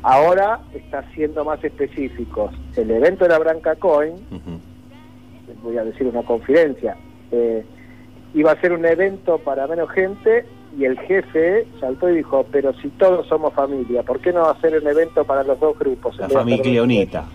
Ahora 0.02 0.60
está 0.74 1.04
siendo 1.14 1.44
más 1.44 1.64
específicos. 1.64 2.54
El 2.76 2.92
evento 2.92 3.26
de 3.26 3.32
la 3.32 3.40
Branca 3.40 3.76
Coin, 3.76 4.14
les 5.48 5.62
voy 5.64 5.78
a 5.78 5.84
decir 5.84 6.06
una 6.08 6.22
confidencia, 6.22 6.96
eh, 7.32 7.66
iba 8.36 8.52
a 8.52 8.62
ser 8.62 8.74
un 8.74 8.86
evento 8.86 9.40
para 9.40 9.66
menos 9.68 9.90
gente 9.90 10.46
y 10.78 10.86
el 10.86 11.00
jefe 11.00 11.66
saltó 11.80 12.10
y 12.10 12.18
dijo, 12.18 12.46
pero 12.52 12.74
si 12.82 12.90
todos 12.90 13.26
somos 13.28 13.54
familia, 13.54 14.04
¿por 14.04 14.20
qué 14.20 14.34
no 14.34 14.48
hacer 14.48 14.78
un 14.80 14.88
evento 14.88 15.24
para 15.24 15.44
los 15.44 15.60
dos 15.60 15.78
grupos? 15.80 16.18
La 16.20 16.30
familia 16.30 16.84
unita, 16.84 17.26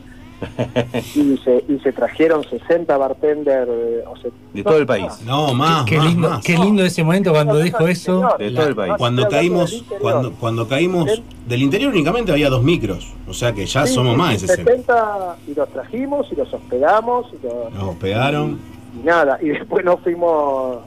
Y 1.14 1.36
se, 1.38 1.64
y 1.68 1.78
se 1.82 1.92
trajeron 1.92 2.42
60 2.44 2.96
bartenders 2.96 3.70
eh, 3.70 4.04
o 4.06 4.14
de 4.54 4.62
todo 4.62 4.78
el 4.78 4.86
país. 4.86 5.20
No, 5.24 5.52
más, 5.54 5.84
qué, 5.84 5.96
más, 5.98 6.06
lindo, 6.06 6.30
más. 6.30 6.44
qué 6.44 6.56
lindo 6.58 6.84
ese 6.84 7.02
momento 7.04 7.32
cuando 7.32 7.58
dijo 7.58 7.86
eso. 7.86 8.28
De 8.38 8.50
todo 8.50 8.68
el 8.68 8.74
país. 8.76 8.94
Cuando 8.98 9.28
caímos, 9.28 9.70
del 9.70 9.78
interior. 9.80 10.00
cuando, 10.02 10.32
cuando 10.32 10.68
caímos 10.68 11.22
del 11.46 11.62
interior 11.62 11.92
únicamente 11.92 12.32
había 12.32 12.48
dos 12.50 12.62
micros, 12.62 13.12
o 13.28 13.34
sea 13.34 13.52
que 13.52 13.66
ya 13.66 13.86
Sí, 13.86 13.94
somos 13.94 14.12
sí, 14.14 14.18
más 14.18 14.32
de 14.40 14.46
60. 14.48 14.70
70 14.70 15.36
y 15.48 15.54
los 15.54 15.68
trajimos 15.70 16.26
y 16.32 16.36
los 16.36 16.52
hospedamos 16.52 17.26
y, 17.32 17.46
los- 17.46 17.72
Nos 17.74 17.82
hospedaron. 17.90 18.58
y 19.00 19.04
nada, 19.06 19.38
y 19.42 19.48
después 19.50 19.84
nos 19.84 20.00
fuimos, 20.00 20.78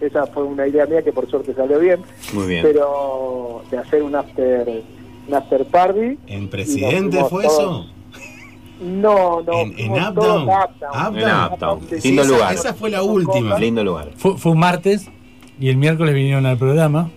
esa 0.00 0.26
fue 0.26 0.44
una 0.44 0.66
idea 0.66 0.86
mía 0.86 1.02
que 1.02 1.12
por 1.12 1.28
suerte 1.28 1.54
salió 1.54 1.78
bien, 1.78 2.00
Muy 2.32 2.46
bien. 2.46 2.62
pero 2.62 3.62
de 3.70 3.78
hacer 3.78 4.02
un 4.02 4.14
after, 4.14 4.82
un 5.28 5.34
after 5.34 5.64
party. 5.66 6.18
¿En 6.26 6.48
Presidente 6.48 7.22
fue 7.24 7.46
eso? 7.46 7.86
No, 8.80 9.42
no, 9.42 9.52
En- 9.52 9.74
en 9.78 9.92
Uptown. 9.92 10.48
En 11.16 11.28
Uptown. 11.52 11.80
Sí, 12.00 12.08
Lindo 12.08 12.22
esa, 12.22 12.32
lugar. 12.32 12.54
esa 12.54 12.74
fue 12.74 12.90
la 12.90 13.02
última. 13.02 13.58
Lindo 13.58 13.84
lugar. 13.84 14.10
Fue, 14.16 14.38
fue 14.38 14.52
un 14.52 14.58
martes 14.58 15.08
y 15.60 15.68
el 15.68 15.76
miércoles 15.76 16.14
vinieron 16.14 16.46
al 16.46 16.56
programa. 16.56 17.10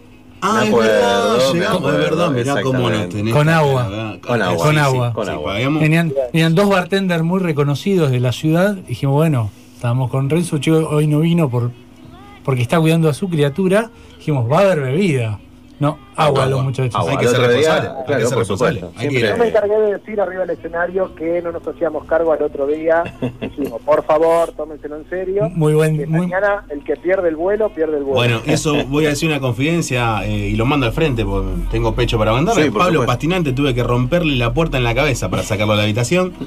Ah, 0.46 0.58
Me 0.60 0.64
es 0.64 0.70
acuerdo, 0.74 0.92
verdad, 0.92 1.54
llegamos, 1.54 1.78
acuerdo, 1.78 1.98
es 2.00 2.10
verdad, 2.10 2.32
mirá 2.32 2.62
cómo 2.62 2.90
nos 2.90 3.10
tenés. 3.10 3.34
Con 3.34 3.48
agua. 3.48 3.84
Con 4.22 4.42
agua. 4.42 4.66
Con 4.66 4.78
agua. 4.78 5.08
sí, 5.10 5.14
Con 5.16 5.26
sí, 5.26 5.32
agua. 5.32 5.56
habíamos- 5.56 5.82
Venían, 5.82 6.14
venían 6.34 6.54
dos 6.54 6.68
bartenders 6.70 7.24
muy 7.24 7.40
reconocidos 7.40 8.12
de 8.12 8.20
la 8.20 8.34
ciudad. 8.34 8.76
Dijimos, 8.76 9.16
bueno, 9.16 9.52
estábamos 9.76 10.10
con 10.12 10.30
Renzo, 10.30 10.58
chico, 10.58 10.86
hoy 10.92 11.08
no 11.08 11.22
vino 11.22 11.50
por 11.50 11.72
porque 12.44 12.62
está 12.62 12.78
cuidando 12.78 13.08
a 13.08 13.14
su 13.14 13.30
criatura. 13.30 13.90
Dijimos, 14.18 14.52
va 14.52 14.58
a 14.58 14.62
haber 14.64 14.82
bebida. 14.82 15.40
No, 15.84 15.98
agua, 16.16 16.44
Agua. 16.44 16.46
los 16.46 16.64
muchachos. 16.64 16.96
Agua. 16.96 17.12
Hay 17.12 17.18
que 17.18 17.28
ser 17.28 17.40
otro 17.42 17.52
día, 17.54 17.76
responsable. 17.80 17.90
hay 18.00 18.06
que 18.06 18.26
ser 18.26 18.30
por 18.30 18.38
responsable. 18.40 18.80
supuesto. 18.80 19.00
Hay 19.02 19.08
que- 19.10 19.18
Siempre- 19.18 19.30
Yo 19.30 19.38
me 19.44 19.48
encargué 19.50 19.80
de 19.80 19.94
decir 19.98 20.22
arriba 20.22 20.42
del 20.46 20.50
escenario 20.58 21.16
que 21.16 21.42
no 21.42 21.52
nos 21.52 21.68
hacíamos 21.68 22.06
cargo 22.06 22.32
al 22.34 22.42
otro 22.44 22.68
día. 22.68 23.04
Dijimos, 23.42 23.82
por 23.82 24.04
favor, 24.06 24.52
tómenselo 24.56 24.98
en 24.98 25.10
serio. 25.10 25.50
Muy 25.54 25.74
buen, 25.74 25.98
que 25.98 26.06
muy, 26.08 26.22
mañana 26.28 26.64
el 26.70 26.84
que 26.84 26.96
pierde 26.96 27.28
el 27.30 27.36
vuelo, 27.36 27.70
pierde 27.70 27.98
el 27.98 28.04
vuelo. 28.04 28.16
Bueno, 28.16 28.42
eso 28.46 28.86
voy 28.86 29.06
a 29.06 29.10
decir 29.10 29.30
una 29.30 29.40
confidencia 29.40 30.24
eh, 30.26 30.32
y 30.50 30.56
lo 30.56 30.66
mando 30.66 30.86
al 30.86 30.94
frente 30.94 31.26
porque 31.26 31.50
tengo 31.72 31.94
pecho 31.96 32.18
para 32.18 32.32
mandar. 32.32 32.56
Sí, 32.56 32.62
por 32.70 32.80
Pablo 32.80 32.94
supuesto. 33.02 33.08
Pastinante 33.08 33.52
tuve 33.54 33.74
que 33.74 33.84
romperle 33.84 34.36
la 34.38 34.54
puerta 34.54 34.78
en 34.78 34.84
la 34.86 34.96
cabeza 34.96 35.30
para 35.30 35.44
sacarlo 35.44 35.74
de 35.74 35.78
la 35.78 35.84
habitación. 35.84 36.34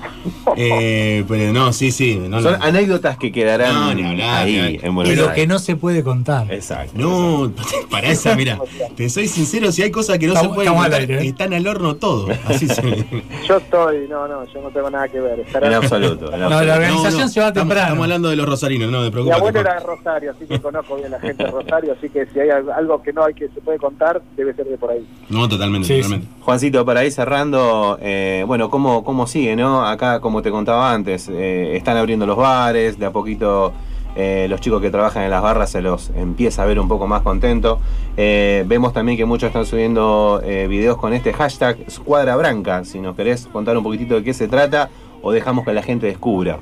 Eh, 0.59 1.25
pero 1.29 1.53
no, 1.53 1.73
sí, 1.73 1.91
sí. 1.91 2.17
No, 2.29 2.41
Son 2.41 2.59
no. 2.59 2.65
anécdotas 2.65 3.19
que 3.19 3.31
quedarán 3.33 3.75
No, 3.75 3.95
ni 3.95 4.05
hablar, 4.05 4.45
ahí 4.47 4.57
en 4.83 4.97
Aires. 4.97 5.29
que 5.35 5.47
no 5.47 5.59
se 5.59 5.77
puede 5.77 6.03
contar. 6.03 6.51
Exacto. 6.51 6.93
No, 6.95 7.53
para 7.91 8.09
esa, 8.09 8.35
mira, 8.37 8.59
te 8.97 9.11
soy 9.11 9.26
sincero, 9.29 9.71
si 9.73 9.83
hay 9.83 9.91
cosas 9.91 10.19
que 10.19 10.27
no 10.27 10.33
Estamos- 10.35 10.53
se 10.53 10.55
pueden 10.57 10.75
contar, 10.75 11.01
aire, 11.01 11.19
¿eh? 11.23 11.27
están 11.29 11.53
al 11.55 11.67
horno 11.67 11.97
todo. 11.97 12.29
Así 12.47 12.67
se 12.69 12.83
Yo 13.49 13.57
estoy, 13.57 14.07
no, 14.09 14.27
no, 14.29 14.45
yo 14.53 14.61
no 14.63 14.71
tengo 14.71 14.91
nada 14.91 15.09
que 15.09 15.21
ver. 15.21 15.41
Estará- 15.41 15.67
En 15.69 15.75
absoluto. 15.75 16.33
en 16.33 16.41
No, 16.41 16.49
la 16.63 16.75
organización 16.75 17.29
se 17.29 17.41
va 17.41 17.49
estamos, 17.49 17.53
temprano. 17.69 17.83
estamos 17.89 18.03
hablando 18.05 18.29
de 18.31 18.37
los 18.37 18.47
rosarinos, 18.49 18.91
no 18.91 18.99
me 19.01 19.05
Mi 19.07 19.11
preocupes. 19.11 19.37
abuelo 19.39 19.61
era 19.61 19.75
de 19.75 19.81
Rosario, 19.81 20.31
así 20.33 20.47
que 20.47 20.61
conozco 20.63 20.97
bien 20.97 21.11
la 21.11 21.21
gente 21.21 21.45
de 21.45 21.51
Rosario, 21.51 21.93
así 21.99 22.09
que 22.09 22.27
si 22.27 22.41
hay 22.41 22.51
al- 22.51 22.71
algo 22.71 23.03
que 23.03 23.13
no 23.13 23.25
hay 23.25 23.35
que 23.35 23.49
se 23.49 23.61
puede 23.61 23.79
contar, 23.79 24.21
debe 24.37 24.55
ser 24.55 24.67
de 24.67 24.77
por 24.79 24.91
ahí. 24.91 25.07
No, 25.29 25.49
totalmente, 25.49 25.87
Sí, 25.89 25.97
totalmente. 26.03 26.27
Juancito, 26.41 26.85
para 26.85 27.05
ir 27.05 27.13
cerrando, 27.13 27.99
eh, 28.01 28.45
bueno, 28.47 28.71
¿cómo, 28.71 29.03
¿cómo 29.05 29.27
sigue, 29.27 29.57
no? 29.57 29.85
Acá, 29.87 30.21
como 30.21 30.43
te 30.43 30.51
contaba 30.51 30.93
antes, 30.93 31.29
eh, 31.29 31.77
están 31.77 31.97
abriendo 31.97 32.27
los 32.27 32.37
bares, 32.37 32.99
de 32.99 33.07
a 33.07 33.11
poquito 33.11 33.73
eh, 34.17 34.47
los 34.49 34.61
chicos 34.61 34.81
que 34.81 34.91
trabajan 34.91 35.25
en 35.25 35.31
las 35.31 35.43
barras 35.43 35.71
se 35.71 35.83
los 35.83 36.11
empieza 36.11 36.63
a 36.63 36.67
ver 36.67 36.81
un 36.81 36.89
poco 36.89 37.07
más 37.07 37.23
contentos. 37.23 37.79
Eh, 38.17 38.65
vemos 38.67 38.93
también 38.93 39.19
que 39.19 39.27
muchos 39.27 39.49
están 39.49 39.67
subiendo 39.67 40.41
eh, 40.43 40.67
videos 40.69 40.97
con 40.97 41.13
este 41.13 41.33
hashtag 41.33 41.79
Escuadra 41.87 42.35
Branca. 42.37 42.85
Si 42.85 42.99
nos 42.99 43.15
querés 43.15 43.47
contar 43.47 43.77
un 43.77 43.85
poquitito 43.85 44.15
de 44.17 44.25
qué 44.25 44.33
se 44.33 44.49
trata 44.49 44.89
o 45.23 45.33
dejamos 45.33 45.65
que 45.65 45.73
la 45.73 45.83
gente 45.83 46.07
descubra. 46.07 46.59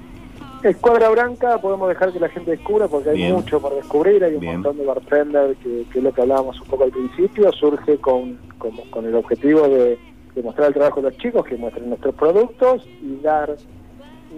Escuadra 0.63 1.11
Branca 1.11 1.59
podemos 1.59 1.89
dejar 1.89 2.13
que 2.13 2.19
la 2.19 2.29
gente 2.29 2.51
descubra 2.53 2.89
porque 2.89 3.11
hay 3.11 3.17
Bien. 3.17 3.33
mucho 3.35 3.61
por 3.61 3.75
descubrir, 3.75 4.25
hay 4.25 4.35
un 4.35 4.41
Bien. 4.41 4.55
montón 4.55 4.79
de 4.79 4.87
bartender 4.87 5.57
que, 5.63 5.85
que 5.93 5.99
es 5.99 6.05
lo 6.05 6.13
que 6.13 6.23
hablábamos 6.23 6.59
un 6.61 6.67
poco 6.67 6.85
al 6.85 6.91
principio, 6.91 7.53
surge 7.53 7.99
con, 7.99 8.39
con, 8.59 8.71
con 8.91 9.05
el 9.05 9.15
objetivo 9.15 9.69
de, 9.69 9.99
de 10.35 10.43
mostrar 10.43 10.69
el 10.69 10.75
trabajo 10.75 11.03
de 11.03 11.11
los 11.11 11.19
chicos, 11.19 11.45
que 11.45 11.57
muestren 11.57 11.91
nuestros 11.91 12.15
productos 12.15 12.89
y 13.03 13.23
dar 13.23 13.55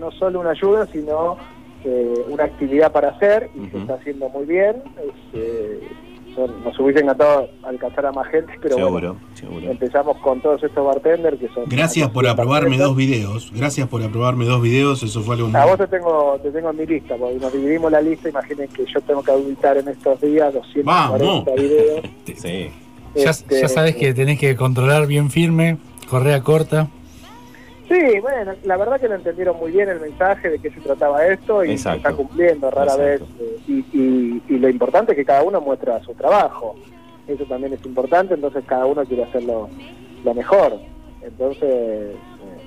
no 0.00 0.10
solo 0.10 0.40
una 0.40 0.50
ayuda, 0.50 0.86
sino 0.86 1.36
eh, 1.84 2.24
una 2.28 2.44
actividad 2.44 2.92
para 2.92 3.10
hacer 3.10 3.50
y 3.54 3.68
se 3.70 3.78
está 3.78 3.94
haciendo 3.94 4.28
muy 4.28 4.44
bien. 4.46 4.82
Es, 5.02 5.12
eh, 5.40 5.80
son- 6.34 6.62
nos 6.64 6.78
hubiese 6.78 7.00
encantado 7.00 7.48
alcanzar 7.62 8.04
a 8.06 8.12
más 8.12 8.26
gente, 8.28 8.52
pero 8.60 8.74
seguro, 8.76 8.90
bueno, 8.92 9.16
seguro. 9.34 9.70
empezamos 9.70 10.18
con 10.18 10.40
todos 10.42 10.62
estos 10.62 10.84
bartenders 10.86 11.38
que 11.38 11.48
son... 11.48 11.64
Gracias 11.66 12.10
por 12.10 12.26
aprobarme 12.28 12.76
dos 12.76 12.94
videos. 12.94 13.50
Gracias 13.54 13.88
por 13.88 14.02
aprobarme 14.02 14.44
dos 14.44 14.60
videos. 14.60 15.02
Eso 15.02 15.22
fue 15.22 15.36
algo 15.36 15.48
muy. 15.48 15.58
A 15.58 15.64
vos 15.64 15.78
te 15.78 15.86
tengo, 15.86 16.38
te 16.42 16.50
tengo 16.50 16.70
en 16.70 16.76
mi 16.76 16.86
lista, 16.86 17.16
porque 17.16 17.36
nos 17.36 17.52
dividimos 17.52 17.90
la 17.90 18.00
lista. 18.02 18.28
Imaginen 18.28 18.68
que 18.68 18.84
yo 18.84 19.00
tengo 19.00 19.22
que 19.22 19.30
auditar 19.30 19.78
en 19.78 19.88
estos 19.88 20.20
días 20.20 20.52
240 20.52 20.84
Vamos. 20.84 21.44
videos. 21.56 22.00
Sí. 22.36 22.70
Ya, 23.14 23.30
Este, 23.30 23.60
ya 23.62 23.68
sabes 23.68 23.96
que 23.96 24.12
tenés 24.12 24.38
que 24.38 24.54
controlar 24.56 25.06
bien 25.06 25.30
firme, 25.30 25.78
correa 26.10 26.42
corta. 26.42 26.88
Sí, 27.88 28.20
bueno, 28.20 28.52
la 28.64 28.76
verdad 28.76 29.00
que 29.00 29.08
lo 29.08 29.14
entendieron 29.14 29.56
muy 29.58 29.70
bien 29.70 29.88
el 29.88 30.00
mensaje 30.00 30.50
de 30.50 30.58
qué 30.58 30.70
se 30.70 30.80
trataba 30.80 31.24
esto 31.26 31.64
y 31.64 31.78
se 31.78 31.96
está 31.96 32.12
cumpliendo 32.12 32.70
rara 32.70 32.94
Exacto. 32.94 33.26
vez. 33.38 33.40
eh, 33.40 33.58
y, 33.68 33.72
y- 33.98 34.42
y 34.48 34.58
lo 34.58 34.68
importante 34.68 35.12
es 35.12 35.16
que 35.16 35.24
cada 35.24 35.42
uno 35.44 35.60
muestra 35.60 36.00
su 36.02 36.12
trabajo. 36.14 36.74
Eso 37.28 37.44
también 37.44 37.72
es 37.74 37.84
importante, 37.86 38.34
entonces 38.34 38.64
cada 38.66 38.86
uno 38.86 39.04
quiere 39.04 39.24
hacerlo 39.24 39.68
lo 40.24 40.34
mejor. 40.34 40.78
Entonces, 41.22 41.62
eh, 41.70 42.16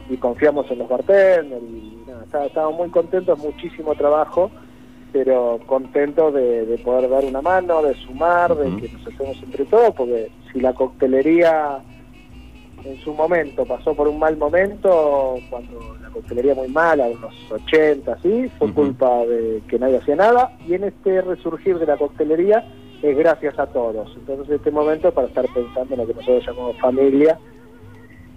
y 0.10 0.18
confiamos 0.18 0.70
en 0.72 0.80
los 0.80 0.90
bartenders, 0.90 1.64
y 1.64 2.04
nada, 2.08 2.46
estamos 2.46 2.76
muy 2.76 2.90
contentos, 2.90 3.38
muchísimo 3.40 3.96
trabajo, 3.96 4.52
pero 5.12 5.60
contentos 5.66 6.34
de, 6.34 6.66
de 6.66 6.78
poder 6.78 7.10
dar 7.10 7.26
una 7.26 7.42
mano, 7.42 7.82
de 7.82 7.94
sumar, 7.96 8.56
de 8.56 8.76
que 8.82 8.90
nos 8.94 9.08
hacemos 9.08 9.42
entre 9.44 9.66
todos, 9.66 9.94
porque 9.96 10.30
si 10.52 10.60
la 10.62 10.74
coctelería 10.74 11.80
en 12.86 12.98
su 13.00 13.14
momento 13.14 13.66
pasó 13.66 13.94
por 13.94 14.08
un 14.08 14.20
mal 14.20 14.38
momento, 14.38 15.36
cuando 15.50 15.98
la 16.02 16.10
coctelería 16.10 16.56
muy 16.56 16.68
mala, 16.70 17.08
en 17.08 17.20
los 17.22 17.34
80, 17.52 18.18
¿sí? 18.22 18.52
fue 18.58 18.74
culpa 18.74 19.26
de 19.26 19.62
que 19.68 19.80
nadie 19.80 19.98
hacía 19.98 20.16
nada, 20.16 20.58
y 20.68 20.74
en 20.74 20.86
este 20.86 21.22
resurgir 21.22 21.80
de 21.80 21.86
la 21.86 21.98
coctelería 21.98 22.66
es 23.02 23.18
gracias 23.18 23.58
a 23.60 23.68
todos. 23.68 24.12
Entonces 24.16 24.56
este 24.56 24.72
momento 24.72 25.12
para 25.14 25.28
estar 25.28 25.46
pensando 25.54 25.94
en 25.94 26.00
lo 26.00 26.08
que 26.08 26.14
nosotros 26.14 26.46
llamamos 26.46 26.78
familia, 26.78 27.40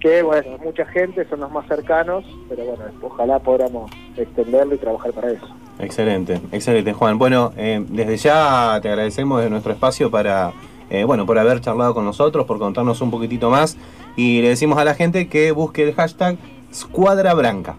que 0.01 0.23
bueno, 0.23 0.59
mucha 0.65 0.85
gente, 0.87 1.25
son 1.29 1.41
los 1.41 1.51
más 1.53 1.67
cercanos, 1.69 2.25
pero 2.49 2.65
bueno, 2.65 2.85
ojalá 3.03 3.39
podamos 3.39 3.91
extenderlo 4.17 4.75
y 4.75 4.79
trabajar 4.79 5.13
para 5.13 5.31
eso. 5.31 5.47
Excelente, 5.79 6.41
excelente 6.51 6.93
Juan. 6.93 7.19
Bueno, 7.19 7.53
eh, 7.57 7.85
desde 7.89 8.17
ya 8.17 8.79
te 8.83 8.89
agradecemos 8.89 9.43
de 9.43 9.51
nuestro 9.51 9.73
espacio 9.73 10.11
para, 10.11 10.53
eh, 10.91 11.05
bueno, 11.05 11.25
por 11.25 11.39
haber 11.39 11.61
charlado 11.61 11.95
con 11.95 12.05
nosotros, 12.05 12.47
por 12.47 12.59
contarnos 12.59 13.01
un 13.01 13.11
poquitito 13.13 13.49
más 13.49 13.77
y 14.17 14.41
le 14.43 14.49
decimos 14.51 14.79
a 14.79 14.85
la 14.85 14.95
gente 14.95 15.29
que 15.29 15.53
busque 15.53 15.83
el 15.89 15.95
hashtag 15.95 16.37
Escuadra 16.71 17.35
Branca. 17.35 17.77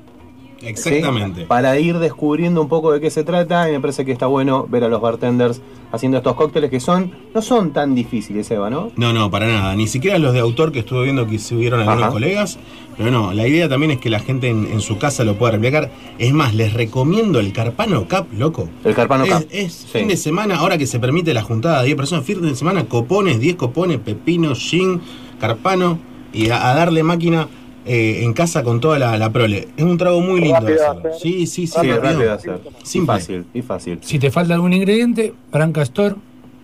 ¿sí? 0.59 0.67
Exactamente. 0.67 1.45
Para 1.45 1.77
ir 1.79 1.99
descubriendo 1.99 2.61
un 2.61 2.69
poco 2.69 2.91
de 2.93 3.01
qué 3.01 3.09
se 3.09 3.23
trata 3.23 3.69
y 3.69 3.73
me 3.73 3.79
parece 3.81 4.05
que 4.05 4.11
está 4.13 4.27
bueno 4.27 4.65
ver 4.69 4.83
a 4.85 4.87
los 4.87 5.01
bartenders 5.01 5.61
haciendo 5.91 6.17
estos 6.19 6.35
cócteles 6.35 6.69
que 6.71 6.79
son, 6.79 7.11
no 7.35 7.41
son 7.41 7.71
tan 7.73 7.93
difíciles, 7.93 8.49
Eva, 8.49 8.69
¿no? 8.69 8.91
No, 8.95 9.11
no, 9.13 9.29
para 9.29 9.45
nada. 9.47 9.75
Ni 9.75 9.87
siquiera 9.87 10.17
los 10.19 10.33
de 10.33 10.39
autor 10.39 10.71
que 10.71 10.79
estuve 10.79 11.03
viendo 11.03 11.27
que 11.27 11.37
subieron 11.37 11.81
algunos 11.81 12.03
Ajá. 12.03 12.11
colegas. 12.11 12.57
Pero 12.97 13.11
no, 13.11 13.33
la 13.33 13.47
idea 13.47 13.67
también 13.67 13.91
es 13.91 13.97
que 13.99 14.09
la 14.09 14.19
gente 14.19 14.47
en, 14.49 14.65
en 14.71 14.79
su 14.79 14.97
casa 14.97 15.23
lo 15.23 15.35
pueda 15.37 15.51
replicar. 15.53 15.91
Es 16.17 16.31
más, 16.31 16.53
les 16.55 16.73
recomiendo 16.73 17.39
el 17.39 17.51
Carpano 17.51 18.07
Cup, 18.07 18.27
loco. 18.37 18.69
El 18.85 18.95
Carpano 18.95 19.25
es, 19.25 19.33
Cup. 19.33 19.47
es 19.51 19.73
Sí. 19.73 19.99
fin 19.99 20.07
de 20.07 20.15
semana, 20.17 20.55
ahora 20.57 20.77
que 20.77 20.87
se 20.87 20.99
permite 20.99 21.33
la 21.33 21.41
juntada 21.41 21.79
de 21.81 21.87
10 21.87 21.97
personas, 21.97 22.25
fin 22.25 22.41
de 22.41 22.55
semana, 22.55 22.85
copones, 22.85 23.39
10 23.39 23.55
copones, 23.55 23.97
pepino, 23.99 24.55
gin, 24.55 25.01
carpano, 25.39 25.99
y 26.33 26.49
a, 26.49 26.69
a 26.71 26.75
darle 26.75 27.03
máquina 27.03 27.47
eh, 27.85 28.21
en 28.23 28.33
casa 28.33 28.63
con 28.63 28.79
toda 28.79 28.97
la, 28.99 29.17
la 29.17 29.29
prole. 29.31 29.67
Es 29.77 29.83
un 29.83 29.97
trago 29.97 30.19
muy 30.21 30.39
lindo. 30.41 30.55
Rápido 30.59 30.77
de 30.79 30.85
hacerlo. 30.85 31.09
hacer. 31.09 31.21
Sí, 31.21 31.47
sí, 31.47 31.67
sí, 31.67 31.67
Sí, 31.67 31.75
rápido. 31.77 32.01
rápido 32.01 32.19
de 32.21 32.31
hacer. 32.31 32.59
Y 32.81 32.85
Simple. 32.85 33.13
fácil, 33.15 33.45
y 33.53 33.61
fácil. 33.61 33.99
Si 34.01 34.19
te 34.19 34.31
falta 34.31 34.53
algún 34.53 34.73
ingrediente, 34.73 35.33
Branca 35.51 35.81
Store, 35.83 36.15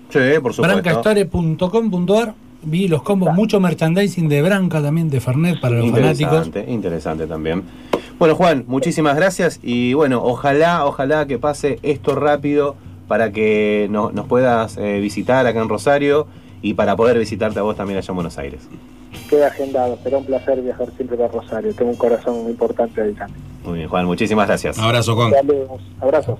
Sí, 0.10 0.20
por 0.42 0.54
supuesto. 0.54 0.82
brancastore.com.ar. 0.82 2.34
Vi 2.62 2.90
los 2.90 3.04
combos, 3.04 3.34
mucho 3.34 3.62
merchandising 3.62 4.28
de 4.28 4.42
Branca 4.42 4.82
también, 4.82 5.10
de 5.10 5.22
Fernet 5.22 5.62
para 5.62 5.78
los 5.78 5.92
fanáticos. 5.92 6.48
Interesante, 6.48 6.72
interesante 6.72 7.26
también. 7.28 7.64
Bueno, 8.18 8.36
Juan, 8.36 8.66
muchísimas 8.68 9.16
gracias 9.16 9.62
y 9.64 9.94
bueno, 9.94 10.22
ojalá, 10.22 10.86
ojalá 10.86 11.26
que 11.26 11.38
pase 11.38 11.80
esto 11.84 12.16
rápido 12.16 12.76
para 13.08 13.32
que 13.32 13.88
no- 13.90 14.12
nos 14.12 14.26
puedas 14.28 14.76
eh, 14.78 15.00
visitar 15.00 15.48
acá 15.48 15.62
en 15.62 15.70
Rosario 15.70 16.28
y 16.62 16.74
para 16.74 16.96
poder 16.96 17.18
visitarte 17.18 17.60
a 17.60 17.64
vos 17.64 17.76
también 17.76 17.98
allá 17.98 18.10
en 18.10 18.16
Buenos 18.16 18.38
Aires. 18.38 18.62
Queda 19.30 19.48
agendado, 19.48 19.98
será 20.04 20.18
un 20.18 20.26
placer 20.26 20.62
viajar 20.62 20.88
siempre 20.96 21.18
para 21.18 21.30
Rosario. 21.30 21.74
Tengo 21.74 21.92
un 21.92 21.98
corazón 21.98 22.44
muy 22.44 22.52
importante 22.52 23.02
ahí 23.02 23.14
también. 23.14 23.40
Muy 23.64 23.78
bien, 23.80 23.90
Juan, 23.90 24.06
muchísimas 24.06 24.48
gracias. 24.48 24.80
Abrazo, 24.80 25.16
Juan. 25.16 25.32
Saludos, 25.32 25.82
abrazos. 26.00 26.40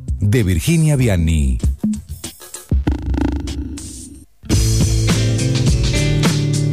de 0.21 0.43
Virginia 0.43 0.95
Vianney. 0.95 1.57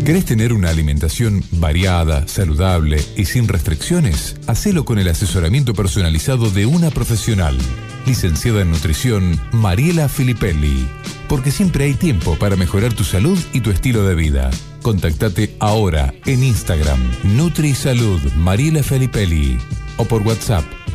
¿Querés 0.04 0.24
tener 0.24 0.52
una 0.52 0.70
alimentación 0.70 1.44
variada, 1.52 2.26
saludable 2.28 3.02
y 3.16 3.26
sin 3.26 3.46
restricciones? 3.46 4.37
Hacelo 4.46 4.84
con 4.84 4.98
el 4.98 5.08
asesoramiento 5.08 5.74
personalizado 5.74 6.50
de 6.50 6.64
una 6.64 6.90
profesional. 6.90 7.58
Licenciada 8.06 8.62
en 8.62 8.70
nutrición, 8.70 9.38
Mariela 9.52 10.08
Filippelli. 10.08 10.88
Porque 11.28 11.50
siempre 11.50 11.84
hay 11.84 11.94
tiempo 11.94 12.37
para 12.38 12.56
mejorar 12.56 12.94
tu 12.94 13.04
salud 13.04 13.38
y 13.52 13.61
tu 13.61 13.70
estilo 13.70 14.06
de 14.06 14.14
vida. 14.14 14.50
Contactate 14.80 15.56
ahora 15.58 16.14
en 16.24 16.42
Instagram, 16.42 17.00
NutriSalud 17.37 18.32
Mariela. 18.32 18.80
O 19.98 20.04
por 20.06 20.22
WhatsApp 20.22 20.64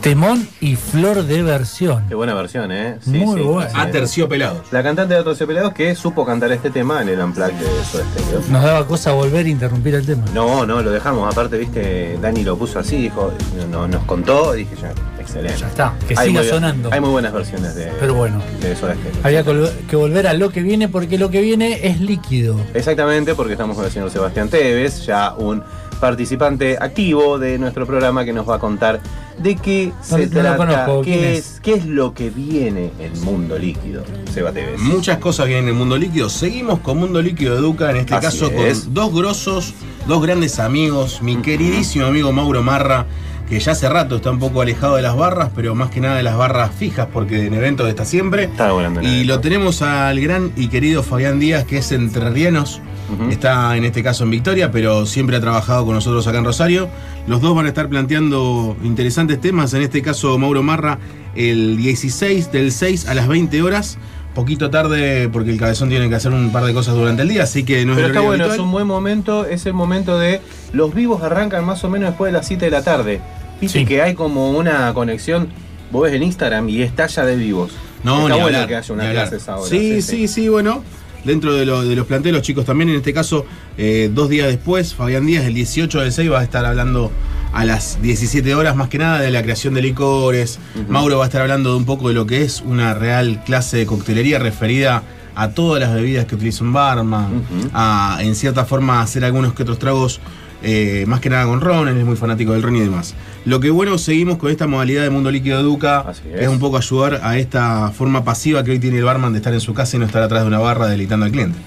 Temón 0.00 0.48
y 0.62 0.76
flor 0.76 1.24
de 1.24 1.42
versión. 1.42 2.06
Qué 2.08 2.14
buena 2.14 2.32
versión, 2.32 2.72
¿eh? 2.72 2.96
Muy 3.04 3.42
buena. 3.42 3.82
Aterciopelados. 3.82 4.72
La 4.72 4.82
cantante 4.82 5.12
de 5.12 5.20
Aterciopelados 5.20 5.74
que 5.74 5.94
supo 5.94 6.24
cantar 6.24 6.50
este 6.52 6.70
tema 6.70 7.02
en 7.02 7.10
el 7.10 7.20
Unplugged 7.20 7.52
de 7.52 7.84
Soda 7.84 8.04
Stereo. 8.18 8.40
Nos 8.48 8.62
daba 8.62 8.86
cosa 8.86 9.12
volver 9.12 9.44
a 9.44 9.48
interrumpir 9.50 9.94
el 9.96 10.06
tema. 10.06 10.24
No, 10.32 10.64
no, 10.64 10.80
lo 10.80 10.90
dejamos. 10.90 11.30
Aparte, 11.30 11.58
viste, 11.58 12.16
Dani 12.18 12.44
lo 12.44 12.56
puso 12.56 12.78
así, 12.78 12.96
dijo, 12.96 13.30
no- 13.70 13.86
nos 13.88 14.02
contó, 14.04 14.52
dije 14.54 14.74
ya, 14.80 14.92
excelente. 15.20 15.58
Ya 15.60 15.66
está, 15.68 15.94
que 16.08 16.14
Hay 16.16 16.28
siga 16.28 16.40
muy- 16.40 16.48
sonando. 16.50 16.88
Hay 16.90 17.00
muy 17.00 17.10
buenas 17.10 17.34
versiones 17.34 17.74
de, 17.74 17.92
Pero 18.00 18.14
bueno. 18.14 18.40
de 18.62 18.74
Soda 18.76 18.94
Stereo. 18.94 19.20
Había 19.22 19.42
que 19.44 19.50
vol- 19.50 19.86
que 19.86 19.96
volver 19.96 20.26
a 20.28 20.32
lo 20.32 20.48
que 20.50 20.62
viene 20.62 20.88
porque 20.88 21.18
lo 21.18 21.30
que 21.30 21.42
viene 21.42 21.86
es 21.86 22.00
líquido. 22.00 22.56
Exactamente, 22.72 23.34
porque 23.34 23.52
estamos 23.52 23.76
con 23.76 23.84
el 23.84 23.90
señor 23.92 24.10
Sebastián 24.10 24.48
Tevez, 24.48 25.04
ya 25.04 25.34
un 25.34 25.62
participante 26.00 26.76
activo 26.80 27.38
de 27.38 27.58
nuestro 27.58 27.86
programa 27.86 28.24
que 28.24 28.32
nos 28.32 28.48
va 28.48 28.56
a 28.56 28.58
contar 28.58 29.00
de 29.38 29.56
qué 29.56 29.92
No- 30.10 30.16
se 30.18 30.26
no 30.26 30.30
trata, 30.32 30.56
conozco, 30.56 31.02
¿quién 31.02 31.18
qué 31.20 31.32
es? 31.36 31.38
es, 31.54 31.60
qué 31.60 31.74
es 31.74 31.86
lo 31.86 32.12
que 32.14 32.30
viene 32.30 32.90
en 32.98 33.20
Mundo 33.24 33.58
Líquido, 33.58 34.02
Seba 34.32 34.50
Tevez. 34.52 34.80
Muchas 34.80 35.18
cosas 35.18 35.46
vienen 35.46 35.64
en 35.64 35.70
el 35.70 35.76
mundo 35.76 35.96
líquido. 35.96 36.28
Seguimos 36.28 36.80
con 36.80 36.98
Mundo 36.98 37.22
Líquido 37.22 37.56
Educa, 37.56 37.90
en 37.90 37.98
este 37.98 38.14
Así 38.14 38.26
caso 38.26 38.50
es. 38.50 38.80
con 38.80 38.94
dos 38.94 39.14
grosos, 39.14 39.74
dos 40.06 40.22
grandes 40.22 40.58
amigos. 40.58 41.22
Mi 41.22 41.36
queridísimo 41.36 42.06
amigo 42.06 42.32
Mauro 42.32 42.62
Marra, 42.62 43.06
que 43.48 43.58
ya 43.58 43.72
hace 43.72 43.88
rato 43.88 44.16
está 44.16 44.30
un 44.30 44.38
poco 44.38 44.60
alejado 44.62 44.96
de 44.96 45.02
las 45.02 45.16
barras, 45.16 45.50
pero 45.56 45.74
más 45.74 45.90
que 45.90 46.00
nada 46.00 46.16
de 46.16 46.22
las 46.22 46.36
barras 46.36 46.70
fijas, 46.78 47.08
porque 47.12 47.46
en 47.46 47.54
eventos 47.54 47.88
está 47.88 48.04
siempre. 48.04 48.44
Está 48.44 48.72
volando 48.72 49.00
en 49.00 49.06
Y 49.06 49.24
lo 49.24 49.40
tenemos 49.40 49.82
al 49.82 50.20
gran 50.20 50.52
y 50.56 50.68
querido 50.68 51.02
Fabián 51.02 51.40
Díaz, 51.40 51.64
que 51.64 51.78
es 51.78 51.90
entrerrianos. 51.92 52.80
Está 53.30 53.76
en 53.76 53.84
este 53.84 54.02
caso 54.02 54.24
en 54.24 54.30
Victoria, 54.30 54.70
pero 54.70 55.06
siempre 55.06 55.36
ha 55.36 55.40
trabajado 55.40 55.84
con 55.84 55.94
nosotros 55.94 56.26
acá 56.26 56.38
en 56.38 56.44
Rosario. 56.44 56.88
Los 57.26 57.40
dos 57.40 57.54
van 57.54 57.66
a 57.66 57.68
estar 57.68 57.88
planteando 57.88 58.76
interesantes 58.82 59.40
temas. 59.40 59.74
En 59.74 59.82
este 59.82 60.02
caso, 60.02 60.36
Mauro 60.38 60.62
Marra, 60.62 60.98
el 61.34 61.76
16 61.76 62.52
del 62.52 62.72
6 62.72 63.08
a 63.08 63.14
las 63.14 63.28
20 63.28 63.62
horas. 63.62 63.98
Poquito 64.34 64.70
tarde, 64.70 65.28
porque 65.28 65.50
el 65.50 65.58
cabezón 65.58 65.88
tiene 65.88 66.08
que 66.08 66.14
hacer 66.14 66.32
un 66.32 66.52
par 66.52 66.64
de 66.64 66.72
cosas 66.72 66.94
durante 66.94 67.22
el 67.22 67.28
día, 67.28 67.42
así 67.42 67.64
que 67.64 67.84
no 67.84 67.92
es 67.92 67.96
Pero 67.96 68.06
el 68.06 68.12
está 68.12 68.20
bueno, 68.26 68.44
es 68.46 68.58
un 68.60 68.70
buen 68.70 68.86
momento, 68.86 69.44
es 69.44 69.66
el 69.66 69.74
momento 69.74 70.18
de. 70.18 70.40
Los 70.72 70.94
vivos 70.94 71.22
arrancan 71.22 71.64
más 71.64 71.82
o 71.82 71.90
menos 71.90 72.10
después 72.10 72.32
de 72.32 72.38
las 72.38 72.46
7 72.46 72.66
de 72.66 72.70
la 72.70 72.82
tarde. 72.82 73.20
Viste 73.60 73.80
Sí. 73.80 73.84
que 73.86 74.02
hay 74.02 74.14
como 74.14 74.50
una 74.52 74.94
conexión. 74.94 75.48
Vos 75.90 76.04
ves 76.04 76.14
en 76.14 76.22
Instagram 76.22 76.68
y 76.68 76.82
estalla 76.82 77.24
de 77.24 77.34
vivos. 77.34 77.72
No, 78.04 78.22
está 78.22 78.34
ni 78.36 78.40
bueno 78.40 78.56
hablar, 78.56 78.68
que 78.68 78.76
haya 78.76 78.94
una 78.94 79.10
clase 79.10 79.36
esa 79.36 79.56
hora. 79.56 79.68
Sí, 79.68 80.00
sí, 80.00 80.28
sí, 80.28 80.48
bueno. 80.48 80.82
Dentro 81.24 81.52
de, 81.54 81.66
lo- 81.66 81.82
de 81.82 81.94
los 81.96 82.06
planteos, 82.06 82.34
los 82.34 82.42
chicos 82.42 82.64
también, 82.64 82.88
en 82.90 82.96
este 82.96 83.12
caso, 83.12 83.44
eh, 83.76 84.10
dos 84.12 84.28
días 84.30 84.46
después, 84.48 84.94
Fabián 84.94 85.26
Díaz, 85.26 85.44
el 85.44 85.54
18 85.54 86.00
del 86.00 86.12
6, 86.12 86.30
va 86.32 86.40
a 86.40 86.42
estar 86.44 86.64
hablando 86.64 87.10
a 87.52 87.64
las 87.64 88.00
17 88.00 88.54
horas, 88.54 88.74
más 88.76 88.88
que 88.88 88.98
nada, 88.98 89.20
de 89.20 89.30
la 89.30 89.42
creación 89.42 89.74
de 89.74 89.82
licores. 89.82 90.58
Mauro 90.88 91.18
va 91.18 91.24
a 91.24 91.26
estar 91.26 91.42
hablando 91.42 91.70
de 91.70 91.76
un 91.76 91.84
poco 91.84 92.08
de 92.08 92.14
lo 92.14 92.24
que 92.26 92.42
es 92.42 92.62
una 92.64 92.94
real 92.94 93.42
clase 93.44 93.76
de 93.76 93.86
coctelería 93.86 94.38
referida 94.38 95.02
a 95.34 95.50
todas 95.50 95.80
las 95.80 95.92
bebidas 95.94 96.24
que 96.26 96.34
utiliza 96.36 96.64
un 96.64 96.72
barman, 96.72 97.42
a 97.72 98.18
en 98.20 98.34
cierta 98.34 98.64
forma 98.64 99.00
hacer 99.02 99.24
algunos 99.24 99.52
que 99.54 99.62
otros 99.62 99.78
tragos, 99.78 100.20
eh, 100.62 101.04
más 101.06 101.20
que 101.20 101.30
nada 101.30 101.44
con 101.46 101.60
ron, 101.60 101.88
él 101.88 101.96
es 101.98 102.04
muy 102.04 102.16
fanático 102.16 102.52
del 102.52 102.62
ron 102.62 102.76
y 102.76 102.80
demás. 102.80 103.14
Lo 103.46 103.58
que 103.58 103.70
bueno, 103.70 103.96
seguimos 103.96 104.36
con 104.36 104.50
esta 104.50 104.66
modalidad 104.66 105.02
de 105.02 105.10
Mundo 105.10 105.30
Líquido 105.30 105.58
Educa, 105.60 106.04
que 106.22 106.42
es 106.44 106.48
un 106.48 106.58
poco 106.58 106.76
ayudar 106.76 107.20
a 107.22 107.38
esta 107.38 107.90
forma 107.90 108.22
pasiva 108.22 108.62
que 108.62 108.72
hoy 108.72 108.78
tiene 108.78 108.98
el 108.98 109.04
barman 109.04 109.32
de 109.32 109.38
estar 109.38 109.54
en 109.54 109.60
su 109.60 109.72
casa 109.72 109.96
y 109.96 110.00
no 110.00 110.04
estar 110.06 110.22
atrás 110.22 110.42
de 110.42 110.48
una 110.48 110.58
barra 110.58 110.86
deleitando 110.88 111.24
al 111.24 111.32
cliente. 111.32 111.58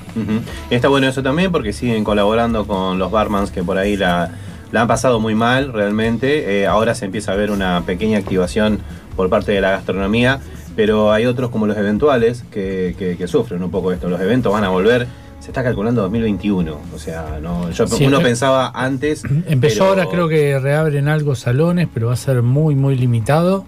Está 0.69 0.87
bueno 0.89 1.07
eso 1.07 1.23
también 1.23 1.51
porque 1.51 1.73
siguen 1.73 2.03
colaborando 2.03 2.67
con 2.67 2.99
los 2.99 3.09
barmans 3.11 3.49
que 3.49 3.63
por 3.63 3.79
ahí 3.79 3.97
la, 3.97 4.29
la 4.71 4.81
han 4.81 4.87
pasado 4.87 5.19
muy 5.19 5.33
mal 5.33 5.73
realmente. 5.73 6.61
Eh, 6.61 6.67
ahora 6.67 6.93
se 6.93 7.05
empieza 7.05 7.31
a 7.31 7.35
ver 7.35 7.49
una 7.49 7.81
pequeña 7.85 8.19
activación 8.19 8.79
por 9.15 9.29
parte 9.29 9.51
de 9.51 9.59
la 9.61 9.71
gastronomía, 9.71 10.39
pero 10.75 11.11
hay 11.11 11.25
otros 11.25 11.49
como 11.49 11.65
los 11.65 11.75
eventuales 11.77 12.43
que, 12.51 12.95
que- 12.99 13.17
que 13.17 13.27
sufren 13.27 13.63
un 13.63 13.71
poco 13.71 13.91
esto. 13.91 14.09
Los 14.09 14.21
eventos 14.21 14.53
van 14.53 14.63
a 14.63 14.69
volver, 14.69 15.07
se 15.43 15.47
está 15.51 15.61
calculando 15.61 16.01
2021. 16.03 16.77
O 16.95 16.99
sea, 16.99 17.37
no, 17.41 17.69
yo, 17.71 17.85
Sí, 17.85 18.05
uno 18.05 18.19
eh, 18.19 18.23
pensaba 18.23 18.71
antes. 18.73 19.23
Empezó 19.47 19.79
pero- 19.79 19.89
ahora, 19.89 20.05
creo 20.09 20.29
que 20.29 20.57
reabren 20.57 21.09
algo 21.09 21.35
salones, 21.35 21.89
pero 21.93 22.07
va 22.07 22.13
a 22.13 22.15
ser 22.15 22.41
muy, 22.41 22.75
muy 22.75 22.95
limitado. 22.95 23.65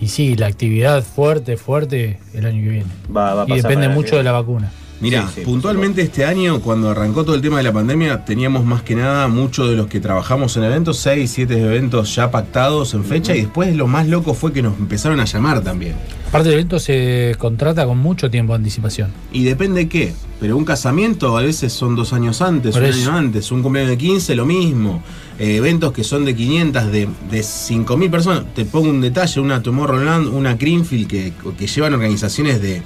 Y 0.00 0.08
sí, 0.08 0.36
la 0.36 0.46
actividad 0.46 1.02
fuerte, 1.02 1.58
fuerte 1.58 2.18
el 2.32 2.46
año 2.46 2.62
que 2.62 2.68
viene. 2.70 2.86
Va- 3.14 3.34
va 3.34 3.42
a 3.42 3.46
y 3.46 3.60
depende 3.60 3.88
mucho 3.90 4.12
que- 4.12 4.16
de 4.16 4.22
la 4.22 4.32
vacuna. 4.32 4.72
Mira, 5.00 5.28
puntualmente 5.44 6.02
este 6.02 6.24
año, 6.24 6.60
cuando 6.60 6.90
arrancó 6.90 7.24
todo 7.24 7.36
el 7.36 7.40
tema 7.40 7.58
de 7.58 7.62
la 7.62 7.72
pandemia, 7.72 8.24
teníamos 8.24 8.64
más 8.64 8.82
que 8.82 8.96
nada 8.96 9.28
muchos 9.28 9.68
de 9.70 9.76
los 9.76 9.86
que 9.86 10.00
trabajamos 10.00 10.56
en 10.56 10.64
eventos, 10.64 10.96
6, 10.98 11.30
7 11.30 11.56
eventos 11.60 12.16
ya 12.16 12.32
pactados 12.32 12.94
en 12.94 13.04
fecha, 13.04 13.36
y 13.36 13.42
después 13.42 13.76
lo 13.76 13.86
más 13.86 14.08
loco 14.08 14.34
fue 14.34 14.52
que 14.52 14.60
nos 14.60 14.76
empezaron 14.76 15.20
a 15.20 15.24
llamar 15.24 15.60
también. 15.60 15.94
Aparte 16.28 16.50
del 16.50 16.58
evento 16.58 16.78
se 16.78 17.34
contrata 17.38 17.86
con 17.86 17.96
mucho 17.98 18.30
tiempo 18.30 18.52
de 18.52 18.58
anticipación. 18.58 19.10
Y 19.32 19.44
depende 19.44 19.88
qué, 19.88 20.12
pero 20.40 20.58
un 20.58 20.64
casamiento 20.66 21.38
a 21.38 21.42
veces 21.42 21.72
son 21.72 21.96
dos 21.96 22.12
años 22.12 22.42
antes, 22.42 22.74
Por 22.74 22.82
un 22.82 22.88
eso. 22.90 23.08
año 23.10 23.16
antes, 23.18 23.50
un 23.50 23.62
cumpleaños 23.62 23.90
de 23.92 23.96
15, 23.98 24.34
lo 24.34 24.44
mismo. 24.44 25.02
Eh, 25.38 25.56
eventos 25.56 25.90
que 25.92 26.04
son 26.04 26.26
de 26.26 26.36
500, 26.36 26.92
de, 26.92 27.08
de 27.30 27.40
5.000 27.40 28.10
personas. 28.10 28.44
Te 28.54 28.66
pongo 28.66 28.90
un 28.90 29.00
detalle, 29.00 29.40
una 29.40 29.62
Tomorrowland, 29.62 30.26
una 30.28 30.54
Greenfield 30.54 31.06
que, 31.08 31.32
que 31.58 31.66
llevan 31.66 31.94
organizaciones 31.94 32.60
de... 32.60 32.82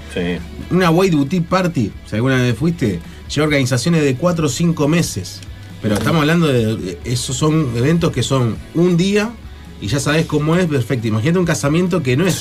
Una 0.70 0.90
White 0.90 1.16
Boutique 1.16 1.48
Party, 1.48 1.90
si 2.08 2.14
alguna 2.14 2.36
vez 2.36 2.56
fuiste, 2.56 3.00
lleva 3.34 3.46
organizaciones 3.46 4.04
de 4.04 4.14
4 4.14 4.46
o 4.46 4.48
5 4.48 4.86
meses. 4.86 5.40
Pero 5.82 5.94
estamos 5.96 6.20
hablando 6.20 6.46
de... 6.46 6.76
de- 6.76 6.98
Esos 7.04 7.34
son 7.36 7.70
eventos 7.74 8.12
que 8.12 8.22
son 8.22 8.54
un 8.74 8.96
día 8.96 9.30
y 9.80 9.88
ya 9.88 9.98
sabes 9.98 10.26
cómo 10.26 10.54
es, 10.54 10.66
perfecto. 10.66 11.08
Imagínate 11.08 11.40
un 11.40 11.44
casamiento 11.44 12.04
que 12.04 12.16
no 12.16 12.24
es 12.24 12.40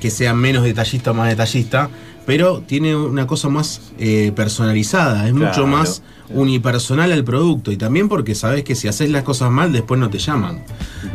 que 0.00 0.10
sea 0.10 0.34
menos 0.34 0.62
detallista 0.64 1.10
o 1.10 1.14
más 1.14 1.28
detallista, 1.28 1.88
pero 2.26 2.60
tiene 2.66 2.96
una 2.96 3.26
cosa 3.26 3.48
más 3.48 3.80
eh, 3.98 4.32
personalizada, 4.34 5.26
es 5.28 5.32
mucho 5.32 5.46
Claro. 5.52 5.66
más 5.68 6.02
unipersonal 6.28 7.12
al 7.12 7.22
producto 7.22 7.70
y 7.70 7.76
también 7.76 8.08
porque 8.08 8.34
sabes 8.34 8.64
que 8.64 8.74
si 8.74 8.88
haces 8.88 9.10
las 9.10 9.22
cosas 9.22 9.50
mal 9.52 9.72
después 9.72 10.00
no 10.00 10.10
te 10.10 10.18
llaman. 10.18 10.60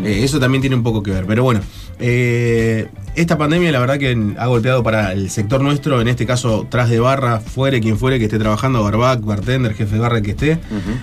Eh, 0.06 0.22
eso 0.24 0.40
también 0.40 0.62
tiene 0.62 0.76
un 0.78 0.84
poco 0.84 1.04
que 1.04 1.12
ver, 1.12 1.26
pero 1.26 1.44
bueno, 1.44 1.60
eh, 2.00 2.88
esta 3.16 3.38
pandemia 3.38 3.72
la 3.74 3.80
verdad 3.80 4.00
que 4.00 4.18
ha 4.38 4.48
golpeado 4.48 4.84
para 4.84 5.12
el 5.12 5.30
sector 5.30 5.62
nuestro, 5.62 6.00
en 6.00 6.08
este 6.08 6.26
caso 6.26 6.66
tras 6.70 6.90
de 6.90 7.00
barra, 7.00 7.40
fuere 7.42 7.82
quien 7.82 7.98
fuere 7.98 8.18
que 8.18 8.26
esté 8.26 8.40
trabajando, 8.40 8.82
barback, 8.84 9.22
bartender, 9.22 9.74
jefe 9.74 9.96
de 9.96 10.00
barra 10.02 10.18
el 10.18 10.24
que 10.24 10.32
esté, 10.32 10.60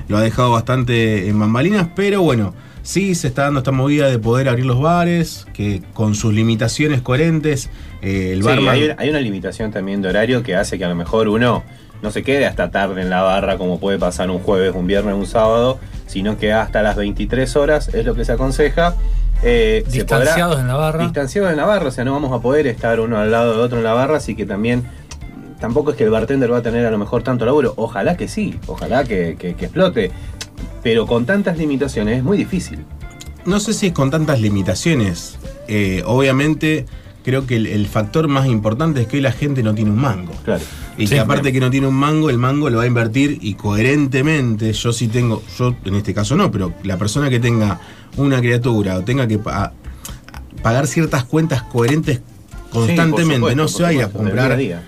lo 0.08 0.16
ha 0.16 0.22
dejado 0.22 0.50
bastante 0.52 1.28
en 1.28 1.38
bambalinas, 1.38 1.88
pero 1.94 2.22
bueno, 2.22 2.54
sí 2.88 3.14
se 3.14 3.28
está 3.28 3.42
dando 3.42 3.58
esta 3.58 3.70
movida 3.70 4.08
de 4.08 4.18
poder 4.18 4.48
abrir 4.48 4.64
los 4.64 4.80
bares, 4.80 5.46
que 5.52 5.82
con 5.92 6.14
sus 6.14 6.32
limitaciones 6.32 7.02
coherentes, 7.02 7.68
eh, 8.00 8.30
el 8.32 8.40
Sí, 8.40 8.48
barman... 8.48 8.68
hay, 8.70 8.84
una- 8.84 8.96
hay 8.98 9.10
una 9.10 9.20
limitación 9.20 9.70
también 9.70 10.00
de 10.00 10.08
horario 10.08 10.42
que 10.42 10.56
hace 10.56 10.78
que 10.78 10.86
a 10.86 10.88
lo 10.88 10.94
mejor 10.94 11.28
uno 11.28 11.64
no 12.00 12.10
se 12.10 12.22
quede 12.22 12.46
hasta 12.46 12.70
tarde 12.70 13.02
en 13.02 13.10
la 13.10 13.20
barra 13.20 13.58
como 13.58 13.78
puede 13.78 13.98
pasar 13.98 14.30
un 14.30 14.38
jueves, 14.38 14.72
un 14.74 14.86
viernes, 14.86 15.14
un 15.14 15.26
sábado, 15.26 15.78
sino 16.06 16.38
que 16.38 16.54
hasta 16.54 16.80
las 16.80 16.96
23 16.96 17.56
horas 17.56 17.88
es 17.92 18.06
lo 18.06 18.14
que 18.14 18.24
se 18.24 18.32
aconseja. 18.32 18.94
Eh, 19.42 19.84
se 19.86 20.06
podrá- 20.06 20.20
Distanciados 20.20 20.58
en 20.60 20.68
la 20.68 20.74
barra. 20.76 21.02
Distanciados 21.04 21.50
en 21.50 21.58
la 21.58 21.66
barra, 21.66 21.88
o 21.88 21.90
sea, 21.90 22.04
no 22.06 22.12
vamos 22.14 22.32
a 22.32 22.40
poder 22.40 22.66
estar 22.68 23.00
uno 23.00 23.18
al 23.18 23.30
lado 23.30 23.52
de 23.54 23.60
otro 23.60 23.76
en 23.78 23.84
la 23.84 23.92
barra, 23.92 24.16
así 24.16 24.34
que 24.34 24.46
también 24.46 24.84
tampoco 25.60 25.90
es 25.90 25.96
que 25.98 26.04
el 26.04 26.10
bartender 26.10 26.50
va 26.50 26.58
a 26.58 26.62
tener 26.62 26.86
a 26.86 26.90
lo 26.90 26.96
mejor 26.98 27.22
tanto 27.22 27.44
laburo. 27.44 27.74
Ojalá 27.76 28.16
que 28.16 28.28
sí, 28.28 28.58
ojalá 28.66 29.04
que, 29.04 29.36
que- 29.38 29.54
que 29.56 29.66
explote. 29.66 30.10
Pero 30.88 31.06
con 31.06 31.26
tantas 31.26 31.58
limitaciones 31.58 32.16
es 32.16 32.24
muy 32.24 32.38
difícil. 32.38 32.78
No 33.44 33.60
sé 33.60 33.74
si 33.74 33.88
es 33.88 33.92
con 33.92 34.10
tantas 34.10 34.40
limitaciones. 34.40 35.36
Eh, 35.68 36.02
obviamente, 36.06 36.86
creo 37.26 37.44
que 37.46 37.56
el, 37.56 37.66
el 37.66 37.86
factor 37.86 38.26
más 38.26 38.46
importante 38.46 39.02
es 39.02 39.06
que 39.06 39.18
hoy 39.18 39.22
la 39.22 39.32
gente 39.32 39.62
no 39.62 39.74
tiene 39.74 39.90
un 39.90 39.98
mango. 40.00 40.32
Claro. 40.46 40.62
Y 40.96 41.06
Sí. 41.06 41.12
que 41.16 41.20
aparte 41.20 41.52
que 41.52 41.60
no 41.60 41.68
tiene 41.70 41.88
un 41.88 41.94
mango, 41.94 42.30
el 42.30 42.38
mango 42.38 42.70
lo 42.70 42.78
va 42.78 42.84
a 42.84 42.86
invertir 42.86 43.36
y 43.42 43.52
coherentemente, 43.52 44.72
yo 44.72 44.94
sí 44.94 45.08
tengo, 45.08 45.42
yo 45.58 45.76
en 45.84 45.94
este 45.96 46.14
caso 46.14 46.36
no, 46.36 46.50
pero 46.50 46.72
la 46.84 46.96
persona 46.96 47.28
que 47.28 47.38
tenga 47.38 47.78
una 48.16 48.40
criatura 48.40 48.96
o 48.96 49.04
tenga 49.04 49.28
que 49.28 49.36
pa- 49.38 49.74
pagar 50.62 50.86
ciertas 50.86 51.24
cuentas 51.24 51.64
coherentes 51.64 52.22
constantemente, 52.72 53.34
supuesto, 53.36 53.62
no 53.62 53.68
se 53.68 53.82
vaya 53.82 54.06
a 54.06 54.08
comprar 54.08 54.46
día 54.46 54.54
a 54.54 54.56
día. 54.56 54.82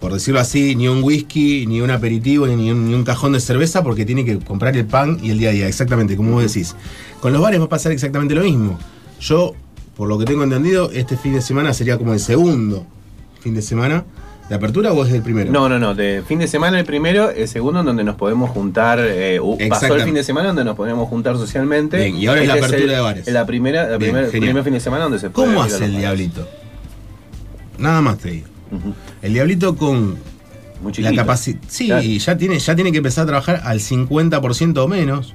Por 0.00 0.12
decirlo 0.12 0.40
así, 0.40 0.76
ni 0.76 0.88
un 0.88 1.02
whisky, 1.02 1.66
ni 1.66 1.80
un 1.80 1.90
aperitivo, 1.90 2.46
ni 2.46 2.70
un, 2.70 2.88
ni 2.88 2.94
un 2.94 3.04
cajón 3.04 3.32
de 3.32 3.40
cerveza, 3.40 3.82
porque 3.82 4.04
tiene 4.04 4.24
que 4.24 4.38
comprar 4.38 4.76
el 4.76 4.84
pan 4.84 5.18
y 5.22 5.30
el 5.30 5.38
día 5.38 5.48
a 5.50 5.52
día, 5.52 5.68
exactamente, 5.68 6.16
como 6.16 6.32
vos 6.32 6.42
decís. 6.42 6.74
Con 7.20 7.32
los 7.32 7.40
bares 7.40 7.60
va 7.60 7.64
a 7.64 7.68
pasar 7.68 7.92
exactamente 7.92 8.34
lo 8.34 8.42
mismo. 8.42 8.78
Yo, 9.20 9.54
por 9.96 10.08
lo 10.08 10.18
que 10.18 10.24
tengo 10.26 10.44
entendido, 10.44 10.90
este 10.92 11.16
fin 11.16 11.32
de 11.32 11.40
semana 11.40 11.72
sería 11.72 11.96
como 11.96 12.12
el 12.12 12.20
segundo 12.20 12.86
fin 13.40 13.54
de 13.54 13.62
semana 13.62 14.04
de 14.48 14.54
apertura 14.54 14.92
o 14.92 15.04
es 15.04 15.12
el 15.12 15.22
primero. 15.22 15.50
No, 15.50 15.68
no, 15.68 15.78
no. 15.78 15.94
De 15.94 16.22
fin 16.28 16.38
de 16.38 16.46
semana 16.46 16.78
el 16.78 16.84
primero, 16.84 17.30
el 17.30 17.48
segundo 17.48 17.80
en 17.80 17.86
donde 17.86 18.04
nos 18.04 18.14
podemos 18.16 18.50
juntar. 18.50 18.98
eh, 19.02 19.40
pasó 19.68 19.94
el 19.96 20.02
fin 20.02 20.14
de 20.14 20.22
semana 20.22 20.48
donde 20.48 20.64
nos 20.64 20.76
podemos 20.76 21.08
juntar 21.08 21.36
socialmente. 21.36 21.96
Bien, 21.96 22.16
y 22.16 22.26
ahora 22.26 22.42
es 22.42 22.48
la 22.48 22.54
Este 22.54 22.66
apertura 22.66 22.92
el- 22.92 22.96
de 22.96 23.02
bares. 23.02 23.26
La 23.28 23.46
primera, 23.46 23.88
la 23.88 23.96
Bien, 23.98 24.14
genial. 24.14 24.30
primer 24.40 24.62
fin 24.64 24.72
de 24.74 24.80
semana 24.80 25.04
donde 25.04 25.18
se 25.18 25.30
puede. 25.30 25.48
¿Cómo 25.48 25.62
hace 25.62 25.84
el 25.86 25.96
diablito? 25.96 26.46
Nada 27.78 28.00
más 28.02 28.18
te 28.18 28.30
digo. 28.30 28.46
El 29.22 29.32
diablito 29.34 29.76
con 29.76 30.16
la 30.84 30.92
chiquito. 30.92 31.14
capacidad. 31.16 31.58
Sí, 31.68 31.86
Claro. 31.86 32.02
ya 32.06 32.36
tiene, 32.36 32.58
ya 32.58 32.74
tiene 32.74 32.92
que 32.92 32.98
empezar 32.98 33.24
a 33.24 33.26
trabajar 33.26 33.62
al 33.64 33.80
50% 33.80 34.78
o 34.78 34.88
menos. 34.88 35.34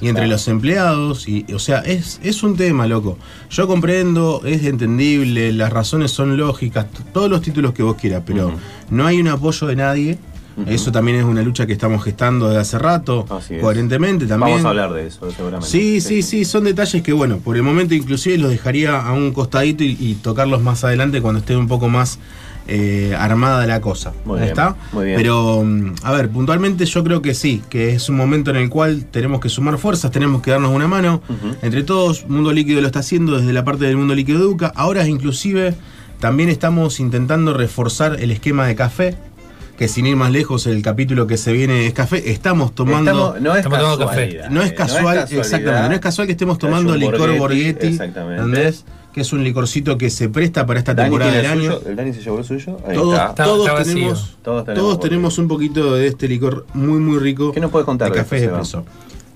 Y 0.00 0.08
entre 0.08 0.26
los 0.26 0.48
empleados, 0.48 1.28
y, 1.28 1.46
o 1.54 1.58
sea, 1.58 1.78
es, 1.78 2.20
es 2.22 2.42
un 2.42 2.56
tema, 2.56 2.86
loco. 2.86 3.16
Yo 3.48 3.66
comprendo, 3.66 4.42
es 4.44 4.64
entendible, 4.64 5.52
las 5.52 5.72
razones 5.72 6.10
son 6.10 6.36
lógicas, 6.36 6.86
todos 7.14 7.30
los 7.30 7.40
títulos 7.40 7.72
que 7.72 7.82
vos 7.82 7.96
quieras, 7.96 8.22
pero 8.26 8.52
no 8.90 9.06
hay 9.06 9.20
un 9.20 9.28
apoyo 9.28 9.66
de 9.66 9.76
nadie. 9.76 10.18
Eso 10.66 10.92
también 10.92 11.16
es 11.18 11.24
una 11.24 11.42
lucha 11.42 11.66
que 11.66 11.72
estamos 11.72 12.04
gestando 12.04 12.46
desde 12.48 12.60
hace 12.60 12.78
rato, 12.78 13.24
coherentemente 13.60 14.26
también. 14.26 14.50
Vamos 14.62 14.64
a 14.66 14.68
hablar 14.70 14.92
de 14.92 15.06
eso, 15.06 15.28
seguramente. 15.32 15.66
Sí, 15.68 16.00
sí, 16.00 16.22
sí, 16.22 16.44
son 16.44 16.64
detalles 16.64 17.02
que, 17.02 17.12
bueno, 17.12 17.38
por 17.38 17.56
el 17.56 17.62
momento 17.62 17.94
inclusive 17.94 18.36
los 18.38 18.50
dejaría 18.50 19.00
a 19.00 19.12
un 19.14 19.32
costadito 19.32 19.82
y, 19.84 19.96
y 19.98 20.14
tocarlos 20.16 20.60
más 20.62 20.84
adelante 20.84 21.20
cuando 21.22 21.40
esté 21.40 21.56
un 21.56 21.66
poco 21.66 21.88
más 21.88 22.18
eh, 22.66 23.14
armada 23.18 23.66
la 23.66 23.80
cosa. 23.80 24.12
Muy 24.24 24.38
bien, 24.38 24.48
¿Está? 24.48 24.76
muy 24.92 25.04
bien. 25.06 25.16
Pero, 25.18 25.62
mm, 25.64 25.94
a 26.02 26.12
ver, 26.12 26.28
puntualmente 26.30 26.86
yo 26.86 27.04
creo 27.04 27.20
que 27.22 27.34
sí, 27.34 27.62
que 27.68 27.94
es 27.94 28.08
un 28.08 28.16
momento 28.16 28.50
en 28.50 28.56
el 28.56 28.70
cual 28.70 29.04
tenemos 29.10 29.40
que 29.40 29.48
sumar 29.48 29.76
fuerzas, 29.78 30.10
tenemos 30.10 30.40
que 30.42 30.50
darnos 30.50 30.70
una 30.72 30.88
mano. 30.88 31.22
Entre 31.62 31.82
todos, 31.82 32.26
Mundo 32.28 32.52
Líquido 32.52 32.80
lo 32.80 32.86
está 32.86 33.00
haciendo 33.00 33.38
desde 33.38 33.52
la 33.52 33.64
parte 33.64 33.84
del 33.84 33.96
Mundo 33.96 34.14
Líquido 34.14 34.38
Educa. 34.40 34.72
Ahora 34.76 35.06
inclusive 35.06 35.74
también 36.20 36.48
estamos 36.48 37.00
intentando 37.00 37.52
reforzar 37.54 38.16
el 38.20 38.30
esquema 38.30 38.66
de 38.66 38.74
café. 38.74 39.16
Que 39.76 39.88
sin 39.88 40.06
ir 40.06 40.14
más 40.14 40.30
lejos, 40.30 40.68
el 40.68 40.82
capítulo 40.82 41.26
que 41.26 41.36
se 41.36 41.52
viene 41.52 41.84
es 41.88 41.92
café. 41.92 42.30
Estamos 42.30 42.76
tomando. 42.76 43.10
Estamos- 43.10 43.40
no 43.40 43.50
es 43.52 43.56
Estamos 43.58 43.78
tomando 43.80 44.06
casualidad, 44.06 44.42
café. 44.44 44.54
No 44.54 44.62
es 44.62 44.70
eh, 44.70 44.74
casual, 44.74 45.02
casualidad. 45.16 45.32
exactamente. 45.44 45.88
No 45.88 45.94
es 45.96 46.00
casual 46.00 46.26
que 46.28 46.32
estemos 46.32 46.58
tomando 46.58 46.94
licor 46.96 47.18
Borghetti, 47.18 47.38
Borghetti, 47.40 47.86
exactamente. 47.88 48.42
¿entendés? 48.44 48.84
Que 49.14 49.20
es 49.20 49.32
un 49.32 49.44
licorcito 49.44 49.96
que 49.96 50.10
se 50.10 50.28
presta 50.28 50.66
para 50.66 50.80
esta 50.80 50.92
Dani 50.92 51.10
temporada 51.10 51.32
del 51.36 51.46
año. 51.46 51.72
suyo, 51.76 51.88
¿El 51.88 51.94
Dani 51.96 52.12
se 52.12 52.20
llevó 52.20 52.38
el 52.40 52.44
suyo? 52.44 52.78
Ahí 52.86 52.96
Todos, 52.96 53.14
está. 53.14 53.44
todos 53.44 53.60
Está 53.60 53.72
vacío. 53.78 53.94
tenemos, 53.94 54.18
Todos 54.42 54.64
todos 54.64 54.64
tenemos 54.74 54.98
tenemos, 55.00 55.38
un 55.38 55.48
poquito 55.48 55.94
de 55.94 56.08
este 56.08 56.26
licor 56.28 56.66
muy 56.74 56.98
muy 56.98 57.18
rico. 57.20 57.52
¿Qué 57.52 57.60
nos 57.60 57.70
puedes 57.70 57.86
contar 57.86 58.10
de 58.10 58.16
de 58.18 58.22
café 58.24 58.40
Seba? 58.40 58.52
espresso. 58.60 58.84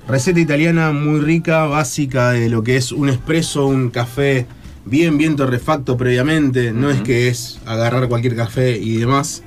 Receta 0.09 0.41
italiana 0.41 0.91
muy 0.91 1.21
rica, 1.21 1.67
básica 1.67 2.31
de 2.33 2.49
lo 2.49 2.63
que 2.65 2.77
es 2.77 2.91
un 2.93 3.09
espresso, 3.09 3.67
un 3.67 3.91
café 3.91 4.47
bien 4.85 5.17
bien 5.17 5.37
torrefacto 5.37 5.97
previamente. 5.97 6.73
No 6.73 6.91
es 6.91 7.01
que 7.03 7.29
es 7.29 7.61
agarrar 7.65 8.09
cualquier 8.09 8.35
café 8.35 8.77
y 8.77 8.97
demás. 8.97 9.43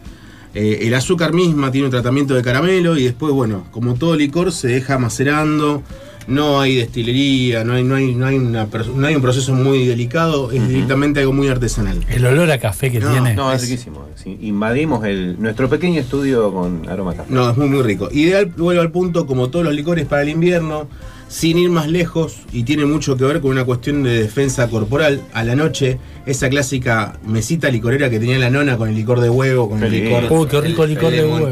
Eh, 0.54 0.80
el 0.84 0.94
azúcar 0.94 1.34
misma 1.34 1.72
tiene 1.72 1.86
un 1.88 1.92
tratamiento 1.92 2.36
de 2.36 2.42
caramelo 2.42 2.98
y 2.98 3.04
después, 3.04 3.34
bueno, 3.34 3.66
como 3.72 3.96
todo 3.96 4.16
licor 4.16 4.52
se 4.54 4.68
deja 4.70 4.98
macerando. 4.98 5.82
No 6.28 6.62
hay 6.62 6.76
destilería, 6.76 7.64
no 7.64 7.74
hay, 7.74 7.84
no 7.84 7.96
hay, 7.96 8.14
no 8.14 8.26
hay, 8.28 8.36
una 8.38 8.68
no 8.96 9.08
hay 9.08 9.16
un 9.16 9.22
proceso 9.22 9.54
muy 9.54 9.86
delicado, 9.88 10.52
es 10.52 10.68
directamente 10.68 11.20
algo 11.20 11.34
muy 11.34 11.48
artesanal. 11.48 12.00
El 12.10 12.26
olor 12.26 12.52
a 12.52 12.60
café 12.60 12.92
que 12.92 13.00
No, 13.00 13.12
tiene. 13.12 13.34
No, 13.36 13.52
es 13.52 13.64
Es- 13.64 13.70
riquísimo. 13.70 14.08
Sí, 14.16 14.38
invadimos 14.42 15.04
el, 15.06 15.42
nuestro 15.42 15.68
pequeño 15.68 16.00
estudio 16.00 16.54
con 16.54 16.88
aroma 16.88 17.16
café. 17.16 17.34
No, 17.34 17.50
es 17.50 17.58
muy 17.58 17.68
muy 17.70 17.82
rico. 17.82 18.08
Ideal, 18.12 18.46
vuelvo 18.56 18.82
al 18.82 18.92
punto, 18.92 19.26
como 19.26 19.50
todos 19.50 19.66
los 19.66 19.74
licores 19.74 20.06
para 20.06 20.22
el 20.22 20.30
invierno, 20.30 20.88
sin 21.28 21.58
ir 21.58 21.70
más 21.72 21.88
lejos, 21.88 22.38
y 22.54 22.64
tiene 22.64 22.86
mucho 22.86 23.18
que 23.18 23.24
ver 23.24 23.42
con 23.42 23.52
una 23.52 23.64
cuestión 23.66 24.04
de 24.04 24.22
defensa 24.22 24.68
corporal, 24.70 25.22
a 25.34 25.44
la 25.44 25.56
noche, 25.56 25.98
esa 26.28 26.50
clásica 26.50 27.20
mesita 27.26 27.70
licorera 27.72 28.10
que 28.12 28.20
tenía 28.20 28.38
la 28.38 28.50
nona 28.52 28.78
con 28.78 28.90
el 28.90 28.96
licor 28.96 29.22
de 29.22 29.30
huevo, 29.30 29.70
con 29.70 29.82
el 29.84 29.90
Qué 29.90 30.02
licor. 30.02 30.26
Uy, 30.32 30.48
qué 30.48 30.62
rico 30.62 30.84
el- 30.84 30.90
licor 30.92 31.14
el 31.14 31.20
de 31.22 31.26
huevo. 31.26 31.52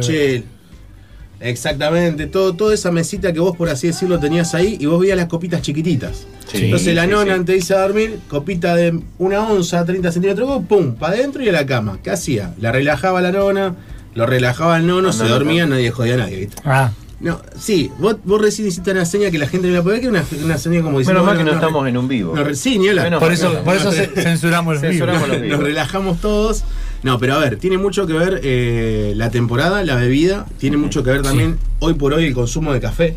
Exactamente, 1.41 2.27
todo, 2.27 2.53
toda 2.53 2.73
esa 2.73 2.91
mesita 2.91 3.31
que 3.33 3.39
vos, 3.39 3.55
por 3.55 3.69
así 3.69 3.87
decirlo, 3.87 4.19
tenías 4.19 4.53
ahí 4.55 4.77
y 4.79 4.85
vos 4.85 4.99
veías 4.99 5.17
las 5.17 5.27
copitas 5.27 5.61
chiquititas. 5.61 6.27
Sí, 6.51 6.65
Entonces 6.65 6.93
la 6.95 7.03
sí, 7.05 7.09
nona 7.11 7.25
sí. 7.25 7.39
antes 7.39 7.47
de 7.53 7.57
irse 7.57 7.73
a 7.75 7.81
dormir, 7.81 8.19
copita 8.27 8.75
de 8.75 8.99
una 9.17 9.47
onza, 9.47 9.85
30 9.85 10.11
centímetros, 10.11 10.63
pum, 10.67 10.95
para 10.95 11.13
adentro 11.13 11.43
y 11.43 11.49
a 11.49 11.51
la 11.51 11.65
cama. 11.65 11.99
¿Qué 12.03 12.11
hacía? 12.11 12.53
La 12.59 12.71
relajaba 12.71 13.21
la 13.21 13.31
nona, 13.31 13.75
lo 14.15 14.25
relajaba 14.25 14.77
el 14.77 14.87
nono, 14.87 15.11
se 15.13 15.23
no, 15.23 15.29
dormía, 15.29 15.65
no. 15.65 15.75
nadie 15.75 15.91
jodía 15.91 16.15
a 16.15 16.17
nadie, 16.17 16.37
¿viste? 16.37 16.55
Ah, 16.65 16.91
No, 17.21 17.41
sí, 17.57 17.91
vos, 17.99 18.15
vos 18.23 18.41
recién 18.41 18.67
hiciste 18.67 18.91
una 18.91 19.05
seña 19.05 19.29
que 19.29 19.37
la 19.37 19.47
gente 19.47 19.67
no 19.67 19.73
la 19.73 19.83
puede 19.83 19.99
ver, 19.99 20.09
que 20.11 20.17
es 20.17 20.33
una, 20.39 20.45
una 20.45 20.57
seña 20.57 20.81
como 20.81 20.99
diciendo. 20.99 21.21
Menos 21.21 21.25
mal 21.25 21.37
que 21.37 21.43
no 21.51 21.55
estamos 21.57 21.87
en 21.87 21.97
un 21.97 22.07
vivo. 22.07 22.33
no, 22.35 22.53
sí, 22.55 22.79
ni 22.79 22.87
por 23.19 23.31
eso, 23.31 23.53
por 23.63 23.75
eso 23.75 23.91
ce- 23.91 24.07
censuramos 24.15 24.81
los 24.81 24.89
vivos. 24.91 25.07
Los 25.27 25.41
Nos 25.47 25.59
relajamos 25.59 26.19
todos. 26.21 26.63
No, 27.03 27.17
pero 27.17 27.35
a 27.35 27.37
ver, 27.39 27.57
tiene 27.57 27.77
mucho 27.77 28.05
que 28.05 28.13
ver 28.13 28.41
eh, 28.43 29.13
la 29.15 29.29
temporada, 29.29 29.83
la 29.83 29.95
bebida, 29.95 30.45
tiene 30.57 30.77
mucho 30.77 31.03
que 31.03 31.11
ver 31.11 31.21
también 31.21 31.57
hoy 31.79 31.93
por 31.93 32.13
hoy 32.13 32.25
el 32.25 32.33
consumo 32.33 32.73
de 32.73 32.79
café. 32.79 33.15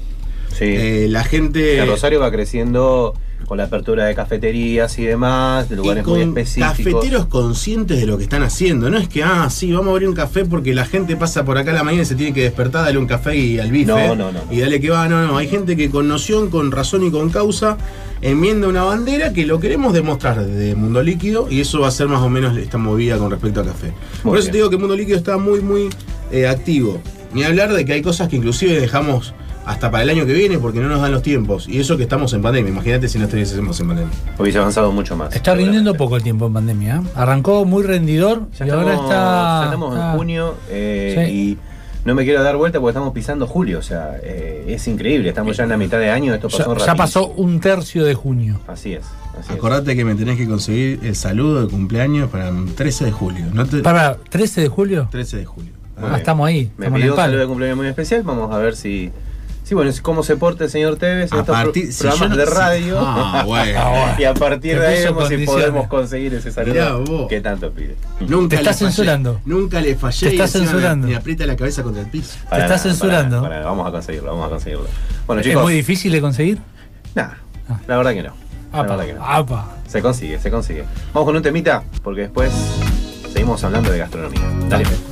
Sí. 0.57 0.65
Eh, 0.67 1.07
la 1.09 1.25
gente. 1.25 1.79
El 1.79 1.89
Rosario 1.89 2.21
va 2.21 2.31
creciendo 2.31 3.15
con 3.47 3.59
la 3.59 3.65
apertura 3.65 4.05
de 4.05 4.15
cafeterías 4.15 4.99
y 4.99 5.05
demás, 5.05 5.69
de 5.69 5.75
y 5.75 5.79
lugares 5.79 6.05
con 6.05 6.15
muy 6.15 6.23
específicos. 6.23 6.77
cafeteros 6.77 7.27
conscientes 7.27 7.99
de 7.99 8.07
lo 8.07 8.17
que 8.17 8.25
están 8.25 8.43
haciendo. 8.43 8.89
No 8.89 8.99
es 8.99 9.09
que, 9.09 9.23
ah, 9.23 9.49
sí, 9.51 9.73
vamos 9.73 9.89
a 9.89 9.91
abrir 9.91 10.09
un 10.09 10.15
café 10.15 10.45
porque 10.45 10.75
la 10.75 10.85
gente 10.85 11.17
pasa 11.17 11.45
por 11.45 11.59
acá 11.59 11.73
a 11.73 11.75
la 11.75 11.83
mañana 11.83 12.03
y 12.03 12.07
se 12.07 12.15
tiene 12.15 12.33
que 12.33 12.43
despertar, 12.43 12.85
dale 12.85 12.99
un 12.99 13.07
café 13.07 13.37
y 13.37 13.59
al 13.59 13.71
bife. 13.71 13.91
No, 13.91 14.15
no, 14.15 14.33
no. 14.33 14.41
Y 14.51 14.61
dale 14.61 14.81
que 14.81 14.91
va, 14.91 15.09
no, 15.09 15.27
no. 15.27 15.37
Hay 15.37 15.49
gente 15.49 15.77
que 15.77 15.91
con 15.91 16.09
noción, 16.09 16.51
con 16.51 16.71
razón 16.71 17.05
y 17.05 17.11
con 17.11 17.31
causa 17.31 17.77
enmienda 18.23 18.69
una 18.69 18.85
bandera 18.85 19.33
que 19.33 19.45
lo 19.47 19.59
queremos 19.61 19.93
demostrar 19.93 20.45
desde 20.45 20.75
Mundo 20.75 21.03
Líquido 21.03 21.49
y 21.51 21.61
eso 21.61 21.81
va 21.81 21.89
a 21.89 21.91
ser 21.91 22.09
más 22.09 22.23
o 22.23 22.29
menos 22.29 22.57
esta 22.57 22.79
movida 22.79 23.19
con 23.19 23.31
respecto 23.31 23.61
a 23.61 23.65
café. 23.65 23.93
por 24.23 24.37
eso 24.39 24.45
bien. 24.47 24.53
te 24.53 24.59
digo 24.59 24.71
que 24.71 24.77
Mundo 24.79 24.97
Líquido 24.97 25.19
está 25.19 25.37
muy, 25.39 25.61
muy 25.61 25.89
eh, 26.31 26.47
activo. 26.47 27.01
Ni 27.35 27.43
hablar 27.45 27.73
de 27.73 27.85
que 27.85 27.95
hay 27.95 28.03
cosas 28.03 28.29
que 28.29 28.37
inclusive 28.37 28.79
dejamos 28.81 29.35
hasta 29.65 29.91
para 29.91 30.03
el 30.03 30.11
año 30.11 30.27
que 30.27 30.33
viene 30.33 30.59
porque 30.59 30.81
no 30.81 30.89
nos 30.89 31.01
dan 31.01 31.13
los 31.13 31.23
tiempos. 31.23 31.69
Y 31.69 31.79
eso 31.81 31.97
que 31.97 32.03
estamos 32.03 32.33
en 32.33 32.43
pandemia. 32.43 32.71
Imagínate 32.71 33.09
si 33.09 33.19
no 33.19 33.25
estuviésemos 33.25 33.79
en 33.81 33.89
pandemia. 33.89 34.13
Hubiese 34.39 34.59
avanzado 34.59 34.93
mucho 34.93 35.17
más. 35.17 35.35
Está 35.35 35.55
rindiendo 35.55 35.95
poco 35.95 36.17
el 36.17 36.23
tiempo 36.23 36.47
en 36.47 36.53
pandemia. 36.53 36.97
¿eh? 36.97 37.09
Arrancó 37.15 37.65
muy 37.65 37.83
rendidor 37.85 38.49
Ya 38.59 38.67
y 38.67 38.69
estamos, 38.69 38.85
ahora 38.91 38.95
está. 38.95 39.65
estamos 39.65 39.97
en 39.99 40.17
junio 40.19 40.55
eh, 40.69 41.25
Sí. 41.27 41.33
y 41.33 41.59
no 42.05 42.15
me 42.15 42.25
quiero 42.25 42.43
dar 42.43 42.57
vuelta 42.57 42.79
porque 42.81 42.91
estamos 42.91 43.13
pisando 43.13 43.47
julio. 43.47 43.79
O 43.79 43.83
sea, 43.83 44.17
eh, 44.23 44.65
es 44.69 44.87
increíble. 44.89 45.29
Estamos 45.29 45.57
ya 45.57 45.65
en 45.65 45.71
la 45.71 45.77
mitad 45.77 45.99
de 45.99 46.11
año. 46.11 46.35
Esto 46.35 46.49
Ya, 46.49 46.59
pasó 46.59 46.63
ya 46.65 46.75
rapidísimo. 46.75 46.97
pasó 46.97 47.27
un 47.29 47.61
tercio 47.61 48.05
de 48.05 48.15
junio. 48.15 48.61
Así 48.67 48.95
es. 48.95 49.05
Así 49.39 49.51
es. 49.51 49.57
Acordate 49.57 49.95
que 49.97 50.05
me 50.05 50.15
tenés 50.15 50.37
que 50.37 50.47
conseguir 50.47 51.01
el 51.03 51.15
saludo 51.17 51.63
de 51.67 51.69
cumpleaños 51.71 52.29
para 52.31 52.49
el 52.49 52.75
13 52.75 53.07
de 53.07 53.13
julio. 53.13 53.47
¿no 53.53 53.65
te- 53.67 53.79
Para, 53.79 54.17
13 54.17 54.61
de 54.63 54.69
julio. 54.69 55.09
13 55.11 55.37
de 55.39 55.45
julio. 55.45 55.73
Ah, 55.97 56.17
estamos 56.17 56.47
ahí. 56.49 56.71
Me 56.77 56.87
estamos 56.87 56.99
pidió 57.01 57.13
un 57.13 57.17
saludo 57.19 57.41
de 57.41 57.47
cumpleaños 57.47 57.77
muy 57.77 57.87
especial. 57.87 58.23
Vamos 58.25 58.53
a 58.53 58.59
ver 58.59 58.75
si. 58.75 59.11
Sí, 59.73 59.75
bueno, 59.75 59.91
cómo 60.03 60.23
se 60.23 60.37
porta 60.37 60.65
el 60.65 60.71
señor 60.71 60.97
Tevez 60.97 61.33
en 61.33 61.39
A 61.39 61.41
estos 61.41 61.45
pro- 61.57 61.73
partir- 61.73 61.91
si 61.95 62.03
programas 62.03 62.29
no- 62.29 62.37
de 62.37 62.45
si- 62.47 62.53
radio. 62.53 62.99
Ah, 63.01 63.43
bueno. 63.47 63.81
y 64.19 64.25
a 64.25 64.35
partir 64.35 64.75
Te 64.75 64.81
de 64.81 64.87
ahí 64.87 65.03
vemos 65.05 65.29
si 65.31 65.37
podemos 65.47 65.87
conseguir 65.89 66.35
ese 66.35 66.53
saludo 66.53 67.27
que 67.27 67.41
tanto 67.41 67.71
pide. 67.71 67.97
Nunca 68.21 68.59
Te 68.59 68.65
fallé. 68.65 68.75
censurando. 68.77 69.41
Nunca 69.47 69.81
le 69.81 69.95
fallé. 69.97 70.29
Te 70.29 70.35
y 70.35 70.37
estás 70.37 70.55
encima 70.57 70.65
me- 70.67 70.71
censurando. 70.73 71.09
Me 71.09 71.17
aprieta 71.17 71.47
la 71.47 71.57
cabeza 71.57 71.83
contra 71.83 72.03
el 72.03 72.09
piso. 72.11 72.37
Para 72.51 72.65
estás 72.65 72.85
nada, 72.85 72.91
censurando. 72.99 73.41
para 73.43 73.61
vamos 73.65 73.89
a 73.89 73.91
conseguirlo, 73.93 74.29
vamos 74.33 74.47
a 74.47 74.51
conseguirlo. 74.51 74.87
Bueno, 75.27 75.41
¿Es 75.41 75.47
chicos. 75.49 75.63
muy 75.63 75.73
difícil 75.73 76.13
de 76.13 76.21
conseguir? 76.21 76.59
Nah, 77.15 77.29
la 77.87 77.97
verdad 77.97 78.13
que 78.13 78.23
no. 78.25 78.35
La 78.75 78.83
verdad 78.83 79.07
que 79.07 79.15
no. 79.15 79.25
apa. 79.27 79.77
Se 79.89 80.03
consigue, 80.03 80.39
se 80.39 80.51
consigue. 80.51 80.85
Vamos 81.15 81.27
con 81.27 81.35
un 81.37 81.43
temita, 81.43 81.83
porque 82.03 82.21
después 82.23 82.53
seguimos 83.33 83.65
hablando 83.65 83.91
de 83.91 83.97
gastronomía. 83.97 84.43
Dale. 84.69 84.85
Fe. 84.85 85.12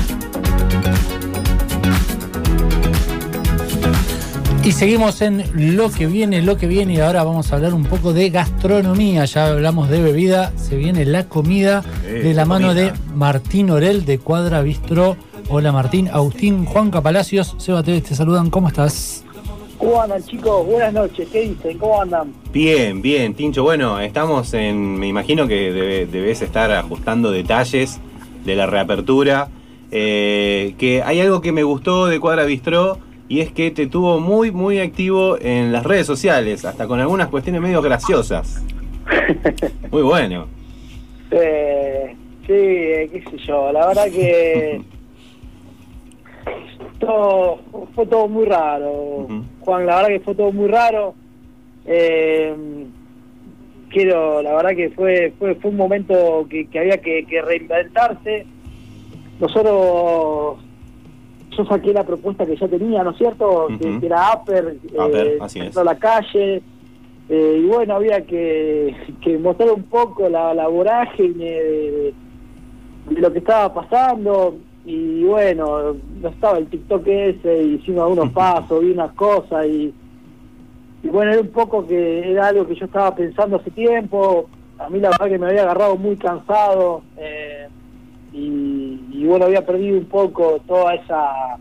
Y 4.63 4.73
seguimos 4.73 5.21
en 5.21 5.43
lo 5.75 5.89
que 5.89 6.05
viene, 6.05 6.41
lo 6.43 6.55
que 6.57 6.67
viene, 6.67 6.93
y 6.93 6.99
ahora 6.99 7.23
vamos 7.23 7.51
a 7.51 7.55
hablar 7.55 7.73
un 7.73 7.83
poco 7.83 8.13
de 8.13 8.29
gastronomía. 8.29 9.25
Ya 9.25 9.47
hablamos 9.47 9.89
de 9.89 10.01
bebida, 10.03 10.53
se 10.55 10.75
viene 10.77 11.03
la 11.05 11.27
comida 11.27 11.83
de 12.03 12.25
la 12.29 12.33
la 12.41 12.45
mano 12.45 12.67
comida. 12.67 12.83
de 12.85 12.93
Martín 13.15 13.71
Orel 13.71 14.05
de 14.05 14.19
Cuadra 14.19 14.61
Bistro. 14.61 15.17
Hola 15.49 15.71
Martín, 15.71 16.09
Agustín, 16.13 16.65
Juanca 16.65 17.01
Palacios, 17.01 17.55
Seba 17.57 17.81
Tevez, 17.81 18.03
te 18.03 18.15
saludan, 18.15 18.51
¿cómo 18.51 18.67
estás? 18.67 19.23
¿Cómo 19.79 19.99
andan 19.99 20.23
chicos? 20.23 20.65
Buenas 20.67 20.93
noches, 20.93 21.27
¿qué 21.31 21.41
dicen? 21.49 21.79
¿Cómo 21.79 21.99
andan? 21.99 22.31
Bien, 22.53 23.01
bien, 23.01 23.33
Tincho. 23.33 23.63
Bueno, 23.63 23.99
estamos 23.99 24.53
en. 24.53 24.99
Me 24.99 25.07
imagino 25.07 25.47
que 25.47 25.71
debe- 25.73 26.05
debes 26.05 26.43
estar 26.43 26.71
ajustando 26.71 27.31
detalles 27.31 27.99
de 28.45 28.55
la 28.55 28.67
reapertura. 28.67 29.49
eh, 29.93 30.75
que 30.77 31.01
hay 31.03 31.19
algo 31.19 31.41
que 31.41 31.51
me 31.51 31.63
gustó 31.63 32.05
de 32.05 32.17
Cuadra 32.21 32.45
Bistró 32.45 32.97
y 33.31 33.39
es 33.39 33.53
que 33.53 33.71
te 33.71 33.87
tuvo 33.87 34.19
muy, 34.19 34.51
muy 34.51 34.81
activo 34.81 35.37
en 35.39 35.71
las 35.71 35.85
redes 35.85 36.05
sociales, 36.05 36.65
hasta 36.65 36.85
con 36.85 36.99
algunas 36.99 37.29
cuestiones 37.29 37.61
medio 37.61 37.81
graciosas. 37.81 38.61
Muy 39.89 40.01
bueno. 40.01 40.47
Eh, 41.31 42.13
sí, 42.45 42.51
eh, 42.51 43.09
qué 43.09 43.23
sé 43.31 43.37
yo, 43.47 43.71
la 43.71 43.87
verdad 43.87 44.11
que 44.11 44.81
todo, 46.99 47.59
fue 47.95 48.05
todo 48.05 48.27
muy 48.27 48.43
raro, 48.43 49.27
Juan, 49.61 49.85
la 49.85 49.95
verdad 49.95 50.09
que 50.09 50.19
fue 50.19 50.35
todo 50.35 50.51
muy 50.51 50.67
raro. 50.67 51.15
Eh, 51.85 52.53
quiero, 53.91 54.41
la 54.41 54.55
verdad 54.55 54.75
que 54.75 54.89
fue 54.89 55.31
fue, 55.39 55.55
fue 55.55 55.71
un 55.71 55.77
momento 55.77 56.45
que, 56.49 56.67
que 56.67 56.79
había 56.79 56.97
que, 56.97 57.25
que 57.25 57.41
reinventarse. 57.41 58.45
Nosotros, 59.39 60.57
yo 61.55 61.65
saqué 61.65 61.93
la 61.93 62.05
propuesta 62.05 62.45
que 62.45 62.55
ya 62.55 62.67
tenía, 62.67 63.03
¿no 63.03 63.11
es 63.11 63.17
cierto? 63.17 63.67
que, 63.79 64.05
era 64.05 64.33
Upper, 64.33 64.77
Upper, 64.93 65.27
eh, 65.27 65.37
así 65.41 65.59
es. 65.59 65.75
la 65.75 65.97
calle. 65.97 66.61
Eh, 67.29 67.61
y 67.63 67.65
bueno, 67.67 67.95
había 67.95 68.25
que, 68.25 68.95
que 69.21 69.37
mostrar 69.37 69.71
un 69.71 69.83
poco 69.83 70.27
la, 70.27 70.53
la 70.53 70.67
vorágine 70.67 71.45
de, 71.45 72.13
de 73.09 73.21
lo 73.21 73.31
que 73.31 73.39
estaba 73.39 73.73
pasando. 73.73 74.57
Y 74.83 75.23
bueno, 75.23 75.95
no 76.21 76.29
estaba 76.29 76.57
el 76.57 76.67
TikTok 76.67 77.05
ese, 77.07 77.63
y 77.63 77.73
hicimos 77.75 78.03
algunos 78.03 78.31
pasos, 78.31 78.81
vi 78.81 78.91
unas 78.91 79.11
cosas 79.13 79.67
y, 79.67 79.93
y 81.03 81.07
bueno, 81.07 81.31
era 81.31 81.41
un 81.41 81.49
poco 81.49 81.85
que 81.85 82.31
era 82.31 82.47
algo 82.47 82.67
que 82.67 82.75
yo 82.75 82.85
estaba 82.85 83.13
pensando 83.15 83.57
hace 83.57 83.69
tiempo. 83.71 84.49
A 84.79 84.89
mí 84.89 84.99
la 84.99 85.09
verdad 85.09 85.27
que 85.27 85.37
me 85.37 85.47
había 85.47 85.61
agarrado 85.63 85.95
muy 85.97 86.15
cansado 86.15 87.03
eh, 87.17 87.67
y, 88.33 88.99
y 89.11 89.25
bueno, 89.25 89.45
había 89.45 89.65
perdido 89.65 89.97
un 89.97 90.05
poco 90.05 90.59
toda 90.67 90.93
esa 90.95 91.57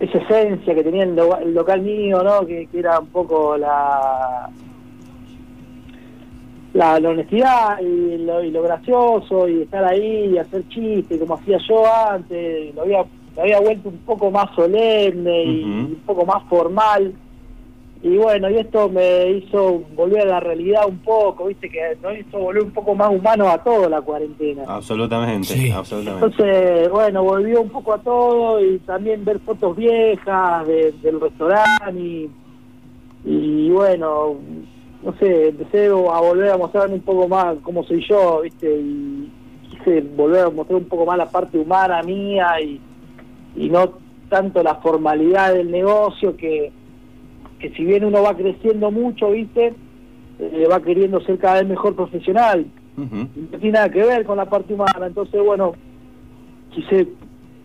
esa 0.00 0.18
esencia 0.18 0.74
que 0.74 0.82
tenía 0.82 1.04
el, 1.04 1.14
lo- 1.14 1.38
el 1.38 1.54
local 1.54 1.80
mío, 1.82 2.22
¿no? 2.24 2.44
Que, 2.46 2.66
que 2.66 2.78
era 2.80 2.98
un 2.98 3.06
poco 3.08 3.56
la, 3.56 4.48
la, 6.74 6.98
la 6.98 7.08
honestidad 7.08 7.78
y 7.80 8.18
lo, 8.18 8.42
y 8.42 8.50
lo 8.50 8.62
gracioso 8.62 9.46
y 9.48 9.62
estar 9.62 9.84
ahí 9.84 10.32
y 10.34 10.38
hacer 10.38 10.66
chistes 10.68 11.20
como 11.20 11.34
hacía 11.34 11.58
yo 11.68 11.84
antes. 12.10 12.74
Lo 12.74 12.82
había, 12.82 13.04
lo 13.36 13.42
había 13.42 13.60
vuelto 13.60 13.90
un 13.90 13.98
poco 13.98 14.30
más 14.30 14.46
solemne 14.56 15.44
y 15.44 15.62
un 15.92 16.02
poco 16.04 16.26
más 16.26 16.42
formal. 16.48 17.14
Y 18.04 18.16
bueno, 18.16 18.50
y 18.50 18.56
esto 18.56 18.88
me 18.88 19.30
hizo 19.30 19.84
volver 19.94 20.22
a 20.22 20.30
la 20.30 20.40
realidad 20.40 20.82
un 20.88 20.98
poco, 20.98 21.46
viste, 21.46 21.70
que 21.70 21.96
nos 22.02 22.18
hizo 22.18 22.36
volver 22.38 22.64
un 22.64 22.72
poco 22.72 22.96
más 22.96 23.10
humano 23.10 23.48
a 23.48 23.58
todo 23.58 23.88
la 23.88 24.00
cuarentena. 24.00 24.64
Absolutamente, 24.66 25.72
absolutamente. 25.72 26.26
Entonces, 26.42 26.90
bueno, 26.90 27.22
volvió 27.22 27.60
un 27.62 27.70
poco 27.70 27.94
a 27.94 27.98
todo 27.98 28.60
y 28.60 28.78
también 28.80 29.24
ver 29.24 29.38
fotos 29.38 29.76
viejas 29.76 30.66
de- 30.66 30.92
del 31.00 31.20
restaurante 31.20 31.92
y, 31.96 32.28
y 33.24 33.70
bueno, 33.70 34.34
no 35.04 35.14
sé, 35.20 35.48
empecé 35.48 35.86
a 35.86 35.92
volver 36.20 36.50
a 36.50 36.58
mostrarme 36.58 36.94
un 36.96 37.02
poco 37.02 37.28
más 37.28 37.56
cómo 37.62 37.84
soy 37.84 38.04
yo, 38.08 38.40
¿viste? 38.42 38.68
Y 38.80 39.30
quise 39.70 40.00
volver 40.00 40.46
a 40.46 40.50
mostrar 40.50 40.78
un 40.80 40.88
poco 40.88 41.06
más 41.06 41.18
la 41.18 41.30
parte 41.30 41.56
humana 41.56 42.02
mía 42.02 42.60
y, 42.60 42.80
y 43.54 43.68
no 43.68 43.92
tanto 44.28 44.60
la 44.62 44.74
formalidad 44.76 45.52
del 45.54 45.70
negocio 45.70 46.36
que, 46.36 46.72
que 47.62 47.70
si 47.70 47.84
bien 47.84 48.04
uno 48.04 48.22
va 48.22 48.36
creciendo 48.36 48.90
mucho, 48.90 49.30
¿viste? 49.30 49.72
Eh, 50.38 50.66
va 50.70 50.80
queriendo 50.82 51.20
ser 51.20 51.38
cada 51.38 51.60
vez 51.60 51.68
mejor 51.68 51.94
profesional 51.94 52.66
no 53.52 53.58
tiene 53.58 53.72
nada 53.72 53.88
que 53.90 54.02
ver 54.04 54.24
con 54.26 54.36
la 54.36 54.44
parte 54.46 54.74
humana. 54.74 55.06
Entonces, 55.06 55.40
bueno, 55.42 55.72
quise 56.74 57.08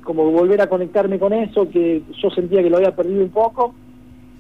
como 0.04 0.32
volver 0.32 0.62
a 0.62 0.68
conectarme 0.70 1.20
con 1.20 1.34
eso, 1.34 1.70
que 1.70 2.02
yo 2.22 2.30
sentía 2.30 2.64
que 2.64 2.70
lo 2.70 2.78
había 2.78 2.96
perdido 2.96 3.24
un 3.24 3.30
poco, 3.32 3.74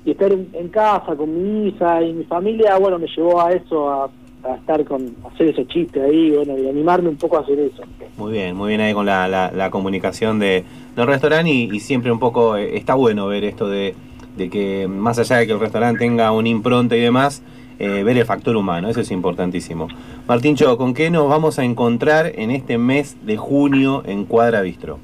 y 0.05 0.12
estar 0.12 0.32
en, 0.32 0.47
en 0.53 0.70
casa 0.70 1.16
con 1.18 1.28
mi 1.34 1.68
hija 1.68 2.01
y 2.01 2.14
mi 2.14 2.24
familia, 2.24 2.78
bueno, 2.78 2.97
me 2.99 3.08
llevó 3.14 3.41
a 3.41 3.51
eso, 3.51 3.89
a, 3.89 4.10
a 4.45 4.55
estar 4.55 4.86
con, 4.86 5.14
a 5.26 5.28
hacer 5.34 5.49
esos 5.49 5.68
chistes 5.68 6.01
ahí, 6.01 6.32
bueno, 6.32 6.58
y 6.58 6.70
animarme 6.70 7.10
un 7.10 7.18
poco 7.18 7.38
a 7.38 7.41
hacer 7.41 7.60
eso. 7.60 7.84
Muy 8.16 8.32
bien, 8.32 8.55
muy 8.55 8.70
bien 8.70 8.80
ahí 8.80 8.93
con 8.93 9.05
la, 9.05 9.28
la- 9.28 9.51
la 9.51 9.70
comunicación 9.70 10.39
de, 10.39 10.64
del 10.95 11.08
restaurante 11.08 11.51
y, 11.51 11.70
y 11.76 11.80
siempre 11.82 12.12
un 12.14 12.20
poco 12.20 12.55
eh, 12.55 12.78
está 12.78 12.95
bueno 12.95 13.28
ver 13.28 13.43
esto 13.43 13.68
de, 13.68 13.93
de 14.38 14.50
que 14.50 14.88
más 14.88 15.18
allá 15.20 15.38
de 15.38 15.48
que 15.48 15.54
el 15.54 15.60
restaurante 15.60 16.00
tenga 16.00 16.32
una 16.32 16.48
impronta 16.50 16.96
y 16.96 17.02
demás, 17.02 17.42
eh, 17.80 18.04
ver 18.04 18.18
el 18.18 18.26
factor 18.26 18.56
humano, 18.56 18.90
eso 18.90 19.02
es 19.02 19.12
importantísimo. 19.12 19.88
Martincho, 20.28 20.78
¿con 20.78 20.94
qué 20.94 21.10
nos 21.10 21.30
vamos 21.30 21.60
a 21.60 21.64
encontrar 21.64 22.32
en 22.36 22.52
este 22.52 22.78
mes 22.78 23.18
de 23.26 23.38
junio 23.38 24.04
en 24.06 24.26
Cuadra 24.26 24.62
Bistro? 24.62 25.00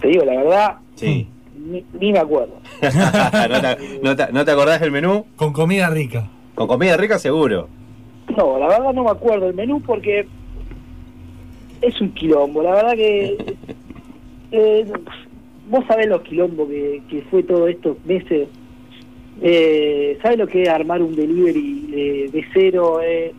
Te 0.00 0.08
digo, 0.08 0.24
la 0.24 0.36
verdad, 0.36 0.76
Sí. 0.94 1.26
ni, 1.56 1.84
ni 1.98 2.12
me 2.12 2.18
acuerdo. 2.18 2.54
¿No, 2.82 3.60
te, 3.60 4.00
no 4.02 4.16
te- 4.16 4.32
no 4.32 4.44
te 4.44 4.50
acordás 4.50 4.80
del 4.80 4.90
menú? 4.90 5.24
Con 5.36 5.52
comida 5.52 5.88
rica. 5.90 6.28
Con 6.54 6.66
comida 6.68 6.96
rica 6.96 7.18
seguro. 7.18 7.68
No, 8.36 8.58
la 8.58 8.68
verdad 8.68 8.92
no 8.92 9.04
me 9.04 9.10
acuerdo 9.10 9.48
el 9.48 9.54
menú 9.54 9.80
porque 9.80 10.26
es 11.80 12.00
un 12.00 12.10
quilombo. 12.12 12.62
La 12.62 12.72
verdad 12.74 12.92
que 12.92 13.56
eh, 14.52 14.92
vos 15.68 15.84
sabés 15.86 16.06
los 16.08 16.22
quilombos 16.22 16.68
que, 16.68 17.02
que 17.08 17.22
fue 17.22 17.42
todos 17.42 17.68
estos 17.70 17.96
meses. 18.04 18.48
Eh, 19.40 20.18
¿Sabés 20.22 20.38
lo 20.38 20.46
que 20.46 20.62
es 20.62 20.68
armar 20.68 21.00
un 21.02 21.14
delivery 21.14 21.90
eh, 21.92 22.30
de 22.32 22.44
cero? 22.52 23.00
Eh, 23.02 23.32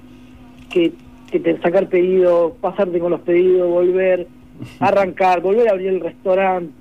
que, 0.69 0.91
que 1.31 1.39
te 1.39 1.59
sacar 1.59 1.89
pedidos, 1.89 2.53
pasarte 2.61 2.99
con 2.99 3.11
los 3.11 3.21
pedidos, 3.21 3.69
volver, 3.69 4.27
arrancar, 4.79 5.41
volver 5.41 5.67
a 5.67 5.71
abrir 5.71 5.87
el 5.89 5.99
restaurante, 5.99 6.71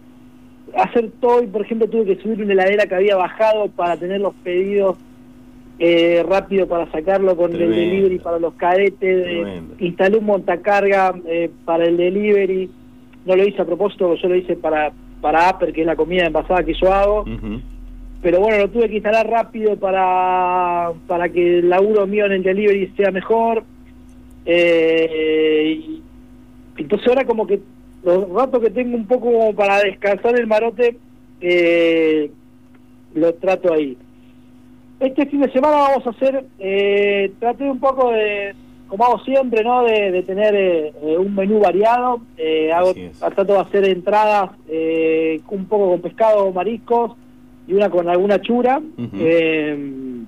hacer 0.77 1.11
todo. 1.21 1.43
Y 1.43 1.47
por 1.47 1.63
ejemplo, 1.63 1.89
tuve 1.89 2.05
que 2.17 2.23
subir 2.23 2.43
una 2.43 2.53
heladera 2.53 2.87
que 2.87 2.95
había 2.95 3.17
bajado 3.17 3.69
para 3.69 3.97
tener 3.97 4.21
los 4.21 4.35
pedidos 4.45 4.97
eh, 5.81 6.25
rápido 6.29 6.67
para 6.67 6.91
sacarlo 6.91 7.37
con 7.37 7.53
Tremendo. 7.53 7.75
el 7.75 7.81
delivery 7.81 8.19
para 8.19 8.39
los 8.39 8.55
cadetes. 8.55 8.99
eh, 9.03 9.63
instalé 9.79 10.19
un 10.19 10.27
montacarga 10.27 11.15
eh, 11.27 11.51
para 11.65 11.87
el 11.87 11.97
delivery. 11.97 12.71
No 13.25 13.37
lo 13.37 13.47
hice 13.47 13.63
a 13.63 13.65
propósito, 13.65 14.15
yo 14.15 14.29
lo 14.29 14.35
hice 14.37 14.57
para, 14.57 14.91
para 15.21 15.51
Upper, 15.51 15.73
que 15.73 15.81
es 15.83 15.87
la 15.87 15.97
comida 15.97 16.27
envasada 16.27 16.65
que 16.65 16.75
yo 16.75 16.93
hago. 16.93 17.25
Pero 18.21 18.41
bueno, 18.41 18.59
lo 18.59 18.71
tuve 18.71 18.89
que 18.89 18.97
instalar 18.97 19.29
rápido 19.29 19.77
para, 19.77 20.93
para 21.07 21.29
que 21.29 21.59
el 21.59 21.69
laburo 21.69 22.07
mío 22.07 22.27
en 22.27 22.33
el 22.33 22.43
delivery 22.43 22.93
sea 22.97 23.11
mejor. 23.11 23.63
Eh, 24.45 25.81
y 25.87 26.03
entonces 26.79 27.07
ahora 27.09 27.25
como 27.25 27.47
que 27.47 27.61
los 28.03 28.29
ratos 28.31 28.63
que 28.63 28.71
tengo 28.71 28.97
un 28.97 29.07
poco 29.07 29.31
como 29.31 29.55
para 29.55 29.81
descansar 29.81 30.39
el 30.39 30.47
marote, 30.47 30.97
eh, 31.41 32.31
lo 33.15 33.35
trato 33.35 33.73
ahí. 33.73 33.97
Este 35.01 35.27
fin 35.27 35.41
de 35.43 35.53
semana 35.53 35.77
vamos 35.77 36.07
a 36.07 36.11
hacer, 36.11 36.45
eh, 36.59 37.31
traté 37.39 37.71
un 37.71 37.79
poco 37.79 38.11
de, 38.11 38.55
como 38.89 39.05
hago 39.05 39.19
siempre, 39.21 39.63
¿no? 39.63 39.85
De, 39.85 40.11
de 40.11 40.23
tener 40.23 40.55
eh, 40.55 40.93
eh, 41.03 41.17
un 41.19 41.35
menú 41.35 41.61
variado. 41.61 42.21
Eh, 42.37 42.73
hago, 42.73 42.95
trato 43.19 43.53
de 43.53 43.61
hacer 43.61 43.85
entradas 43.89 44.51
eh, 44.69 45.41
un 45.51 45.67
poco 45.67 45.91
con 45.91 46.01
pescado, 46.01 46.51
mariscos 46.53 47.13
y 47.67 47.75
una 47.75 47.91
con 47.91 48.09
alguna 48.09 48.41
chura. 48.41 48.81
Eh, 49.15 50.23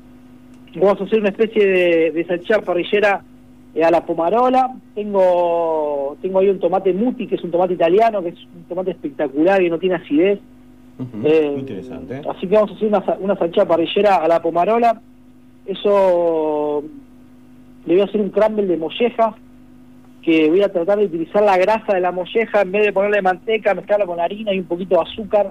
vamos 0.77 1.01
a 1.01 1.05
hacer 1.05 1.21
una 1.21 1.31
especie 1.31 1.67
de, 1.67 2.11
de 2.13 2.25
salchicha 2.27 2.61
parrillera 2.61 3.23
eh, 3.75 3.83
a 3.83 3.91
la 3.91 4.05
pomarola. 4.05 4.71
Tengo 4.95 6.17
tengo 6.21 6.39
ahí 6.39 6.49
un 6.51 6.61
tomate 6.61 6.93
muti, 6.93 7.27
que 7.27 7.37
es 7.37 7.43
un 7.43 7.51
tomate 7.51 7.75
italiano, 7.75 8.23
que 8.23 8.29
es 8.29 8.39
un 8.55 8.65
tomate 8.69 8.91
espectacular, 8.91 9.59
que 9.61 9.71
no 9.71 9.79
tiene 9.79 9.97
acidez. 9.97 10.39
Muy 11.15 11.31
interesante. 11.61 12.21
Así 12.29 12.47
que 12.47 12.55
vamos 12.55 12.73
a 12.73 12.75
hacer 12.75 12.89
una, 12.89 13.05
una 13.21 13.37
salchicha 13.37 13.67
parrillera 13.67 14.17
a 14.17 14.29
la 14.29 14.43
pomarola. 14.43 15.01
Eso 15.65 16.85
le 17.91 17.97
voy 17.97 18.03
a 18.03 18.09
hacer 18.09 18.21
un 18.21 18.31
crumble 18.31 18.67
de 18.67 18.77
molleja, 18.77 19.35
que 20.23 20.49
voy 20.49 20.63
a 20.63 20.71
tratar 20.71 20.99
de 20.99 21.07
utilizar 21.07 21.43
la 21.43 21.57
grasa 21.57 21.95
de 21.95 22.01
la 22.01 22.13
molleja 22.13 22.61
en 22.63 22.73
vez 22.73 22.85
de 22.87 22.93
ponerle 22.93 23.23
manteca, 23.23 23.75
mezclarla 23.75 24.07
con 24.07 24.21
harina 24.21 24.53
y 24.53 24.59
un 24.59 24.67
poquito 24.67 24.97
de 24.97 25.03
azúcar. 25.03 25.51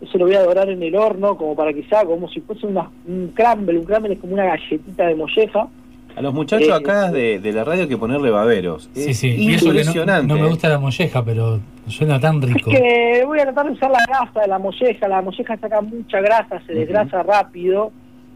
Eso 0.00 0.18
lo 0.18 0.24
voy 0.26 0.34
a 0.34 0.42
dorar 0.42 0.68
en 0.68 0.82
el 0.82 0.94
horno, 0.96 1.36
como 1.36 1.54
para 1.54 1.72
que 1.72 1.84
sea 1.84 2.04
como 2.04 2.28
si 2.28 2.40
fuese 2.40 2.66
una- 2.66 2.90
un 3.06 3.28
crumble. 3.34 3.78
Un 3.78 3.84
crumble 3.84 4.14
es 4.14 4.18
como 4.20 4.32
una 4.34 4.44
galletita 4.46 5.06
de 5.06 5.14
molleja. 5.14 5.68
A 6.16 6.22
los 6.22 6.34
muchachos 6.34 6.68
Eh, 6.68 6.72
acá 6.72 7.10
de, 7.12 7.38
de 7.38 7.52
la 7.52 7.62
radio 7.64 7.82
hay 7.82 7.88
que 7.88 7.96
ponerle 7.96 8.30
baberos. 8.30 8.90
Sí, 8.94 9.14
sí. 9.14 9.28
Y 9.28 9.54
eso 9.54 9.66
que 9.66 9.72
no, 9.74 9.78
impresionante. 9.80 10.26
no 10.26 10.40
me 10.40 10.48
gusta 10.48 10.68
la 10.68 10.78
molleja, 10.80 11.24
pero 11.24 11.60
suena 11.86 12.18
tan 12.18 12.42
rico. 12.42 12.70
que 12.70 13.22
voy 13.26 13.38
a 13.38 13.42
tratar 13.44 13.66
de 13.66 13.72
usar 13.72 13.90
la 13.90 13.98
grasa 14.08 14.40
de 14.40 14.48
la 14.48 14.58
molleja. 14.58 15.06
La 15.06 15.22
molleja 15.22 15.56
saca 15.56 15.80
mucha 15.82 16.20
grasa, 16.20 16.60
se 16.66 16.72
desgrasa 16.74 17.22
rápido. 17.22 17.92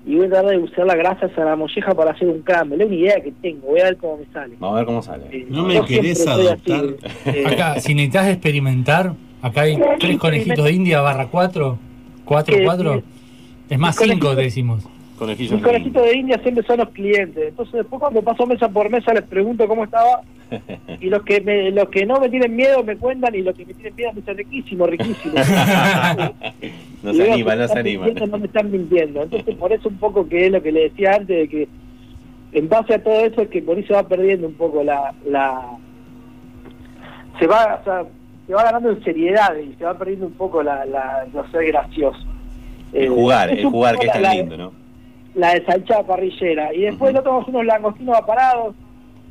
Y 0.07 0.17
voy 0.17 0.27
a 0.27 0.29
tratar 0.31 0.51
de 0.51 0.59
usar 0.59 0.87
la 0.87 0.97
grasa 0.97 1.29
de 1.29 1.45
la 1.45 1.57
molleja 1.57 1.95
para 1.95 2.11
hacer 2.11 2.29
un 2.29 2.41
crumble. 2.43 2.85
Es 2.85 2.87
una 2.91 2.95
idea 2.97 3.21
que 3.23 3.33
tengo, 3.41 3.69
voy 3.69 3.81
a 3.81 3.85
ver 3.85 3.97
cómo 3.97 4.19
me 4.19 4.27
sale. 4.33 4.55
Vamos 4.59 4.75
a 4.75 4.79
ver 4.79 4.87
cómo 4.87 5.03
sale. 5.03 5.47
No 5.49 5.65
me 5.65 5.85
querés 5.85 6.27
adoptar. 6.27 6.85
así, 7.03 7.31
eh. 7.31 7.45
Acá, 7.47 7.81
si 7.81 7.95
necesitas 7.95 8.29
experimentar, 8.29 9.15
acá 9.41 9.63
hay 9.63 9.79
tres 9.99 10.19
conejitos 10.19 10.65
de 10.65 10.73
India 10.73 11.01
barra 11.01 11.29
cuatro, 11.29 11.79
cuatro, 12.25 12.57
cuatro. 12.65 13.03
Es 13.71 13.79
más, 13.79 13.97
cinco 13.97 14.29
conejitos- 14.29 14.37
decimos. 14.37 14.85
Conejillos 15.19 15.53
Mis 15.53 15.62
conejitos 15.62 16.03
de 16.03 16.17
India 16.17 16.39
siempre 16.43 16.65
son 16.67 16.79
los 16.79 16.89
clientes. 16.91 17.49
Entonces 17.49 17.75
después 17.75 18.01
cuando 18.01 18.23
paso 18.23 18.47
mesa 18.47 18.69
por 18.69 18.91
mesa 18.91 19.15
les 19.15 19.23
pregunto 19.23 19.67
cómo 19.69 19.85
estaba 19.85 20.23
y 21.01 21.07
los 21.07 21.23
que 21.23 21.41
me, 21.41 21.71
los 21.71 21.89
que 21.89 22.05
no 22.05 22.21
me 22.21 22.29
tienen 22.29 22.55
miedo 22.57 22.83
me 22.83 22.97
cuentan 22.97 23.35
y 23.35 23.43
los 23.43 23.55
que 23.55 23.65
me 23.65 23.75
tienen 23.75 23.95
miedo 23.95 24.12
me 24.12 24.21
dicen 24.21 24.37
riquísimo, 24.37 24.87
riquísimo. 24.87 25.35
No 27.03 27.12
se 27.12 27.19
veo 27.19 27.33
anima, 27.35 27.51
que 27.51 27.57
no 27.59 27.67
se 27.67 27.67
están 27.67 27.79
anima. 27.79 28.05
mintiendo, 28.07 28.27
No 28.27 28.39
me 28.39 28.47
están 28.47 28.71
mintiendo. 28.71 29.23
Entonces, 29.25 29.55
por 29.57 29.73
eso 29.75 29.91
un 29.91 29.99
poco 29.99 30.27
que 30.27 30.47
es 30.47 30.53
lo 30.53 30.62
que 30.62 30.73
le 30.73 30.85
decía 30.85 31.12
antes, 31.12 31.37
de 31.37 31.49
que 31.49 31.69
en 32.53 32.69
base 32.71 32.95
a 32.95 33.03
todo 33.03 33.21
eso 33.21 33.43
es 33.43 33.49
que 33.51 33.61
por 33.61 33.77
ahí 33.77 33.85
se 33.85 33.93
va 33.93 34.09
perdiendo 34.09 34.47
un 34.47 34.55
poco 34.55 34.83
la... 34.83 35.12
la 35.27 35.77
se 37.39 37.47
va 37.47 37.79
o 37.81 37.85
sea, 37.85 38.05
se 38.47 38.55
va 38.55 38.65
ganando 38.65 38.91
en 38.91 39.05
seriedad 39.05 39.55
y 39.57 39.75
se 39.75 39.85
va 39.85 39.99
perdiendo 39.99 40.27
un 40.27 40.33
poco 40.33 40.62
la, 40.62 40.87
la, 40.87 41.27
lo 41.33 41.47
ser 41.51 41.67
gracioso. 41.67 42.19
El 42.93 43.05
Eh, 43.05 43.09
jugar, 43.09 43.51
es 43.51 43.59
el 43.59 43.67
jugar 43.67 43.99
que 43.99 44.07
es 44.07 44.12
tan 44.12 44.23
lindo, 44.23 44.57
¿no? 44.57 44.84
La 45.35 45.55
de 45.55 45.64
salchada 45.64 46.05
parrillera. 46.07 46.72
Y 46.74 46.82
después 46.82 47.12
no 47.12 47.22
tenemos 47.22 47.49
unos 47.49 47.64
langostinos 47.66 48.16
aparados. 48.16 48.74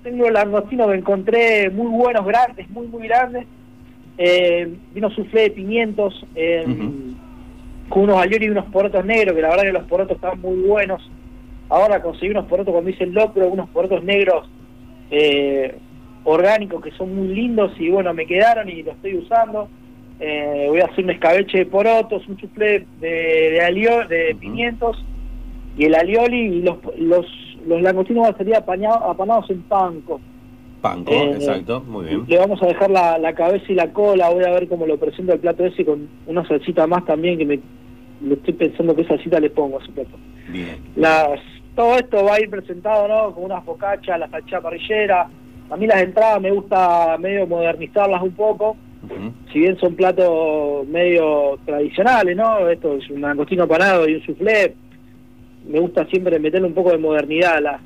Tengo 0.04 0.30
langostinos 0.30 0.90
que 0.90 0.98
encontré 0.98 1.70
muy 1.70 1.88
buenos, 1.88 2.26
grandes, 2.26 2.70
muy, 2.70 2.88
muy 2.88 3.08
grandes. 3.08 3.46
Eh, 4.18 4.72
vino 4.94 5.10
suflé 5.12 5.44
de 5.44 5.52
pimientos, 5.52 6.26
eh, 6.36 6.66
con 7.90 8.04
unos 8.04 8.18
alioli 8.18 8.46
y 8.46 8.50
unos 8.50 8.66
porotos 8.66 9.04
negros, 9.06 9.36
que 9.36 9.42
la 9.42 9.50
verdad 9.50 9.64
que 9.64 9.72
los 9.72 9.84
porotos 9.86 10.16
están 10.18 10.40
muy 10.42 10.58
buenos. 10.68 11.10
Ahora 11.70 12.02
conseguí 12.02 12.32
unos 12.32 12.46
porotos 12.46 12.72
cuando 12.74 12.90
hice 12.90 13.06
el 13.06 13.14
locro, 13.14 13.48
unos 13.48 13.70
porotos 13.70 14.04
negros 14.04 14.48
eh, 15.10 15.76
orgánicos 16.26 16.82
que 16.84 16.92
son 16.92 17.16
muy 17.16 17.30
lindos 17.30 17.72
y 17.80 17.90
bueno, 17.90 18.14
me 18.14 18.26
quedaron 18.26 18.70
y 18.70 18.84
los 18.84 18.96
estoy 18.96 19.16
usando. 19.18 19.70
Eh, 20.20 20.66
voy 20.70 20.80
a 20.82 20.86
hacer 20.86 21.04
un 21.04 21.12
escabeche 21.12 21.60
de 21.60 21.66
porotos, 21.66 22.28
un 22.28 22.38
chuflé 22.38 22.86
de, 23.00 23.10
de, 23.52 23.62
alio- 23.62 24.08
de 24.08 24.36
pimientos 24.40 25.04
y 25.78 25.86
el 25.86 25.96
alioli 25.96 26.40
y 26.58 26.62
los, 26.62 26.78
los, 26.98 27.26
los 27.68 27.82
langostinos 27.82 28.24
van 28.24 28.36
a 28.36 28.38
salir 28.38 28.56
apañados, 28.56 29.02
apanados 29.04 29.50
en 29.50 29.62
panco. 29.64 30.22
Panco, 30.82 31.12
Eh, 31.12 31.32
exacto, 31.36 31.82
muy 31.82 32.06
bien. 32.06 32.26
Le 32.28 32.38
vamos 32.38 32.62
a 32.62 32.68
dejar 32.68 32.92
la, 32.92 33.18
la 33.18 33.34
cabeza 33.34 33.66
y 33.70 33.76
la 33.76 33.92
cola, 33.94 34.30
voy 34.30 34.44
a 34.44 34.52
ver 34.52 34.68
cómo 34.68 34.86
lo 34.86 34.98
presento 34.98 35.34
el 35.34 35.40
plato 35.40 35.66
ese 35.66 35.86
con 35.86 36.08
una 36.28 36.46
salsita 36.48 36.86
más 36.88 37.06
también 37.06 37.38
que 37.38 37.46
me 37.46 37.60
estoy 38.34 38.54
pensando 38.54 38.96
qué 38.96 39.06
salsita 39.06 39.40
le 39.40 39.50
pongo 39.50 39.80
a 39.80 39.84
ese 39.84 39.92
plato. 39.92 40.18
Bien. 40.50 40.78
Las, 40.96 41.40
todo 41.76 41.96
esto 41.96 42.24
va 42.24 42.36
a 42.36 42.42
ir 42.42 42.50
presentado, 42.50 43.08
¿no? 43.08 43.34
Con 43.34 43.46
unas 43.46 43.64
focachas, 43.64 44.20
la 44.20 44.30
salchicha 44.30 44.62
parrillera. 44.62 45.30
A 45.70 45.78
mí 45.78 45.88
las 45.88 46.04
entradas 46.04 46.42
me 46.42 46.52
gusta 46.52 47.18
medio 47.18 47.48
modernizarlas 47.48 48.22
un 48.22 48.32
poco. 48.32 48.76
Si 49.52 49.60
bien 49.60 49.78
son 49.80 49.96
platos 49.96 50.88
medio 50.88 51.58
tradicionales, 51.66 52.38
¿no? 52.38 52.70
Esto 52.70 52.96
es 52.96 53.10
un 53.10 53.22
langostino 53.22 53.68
panado 53.68 54.08
y 54.08 54.16
un 54.16 54.26
soufflé. 54.26 54.76
Me 55.68 55.80
gusta 55.80 56.06
siempre 56.08 56.38
meterle 56.40 56.68
un 56.68 56.74
poco 56.74 56.92
de 56.92 56.98
modernidad 56.98 57.58
a 57.58 57.62
las, 57.62 57.82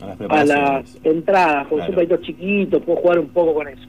A 0.00 0.06
las 0.06 0.14
a 0.14 0.16
preparaciones. 0.18 0.94
las 0.94 1.06
entradas, 1.06 1.66
con 1.68 1.78
Claro. 1.78 1.86
son 1.86 1.94
platitos 1.94 2.26
chiquitos, 2.26 2.82
puedo 2.82 2.98
jugar 3.00 3.18
un 3.18 3.28
poco 3.28 3.54
con 3.54 3.68
eso. 3.68 3.82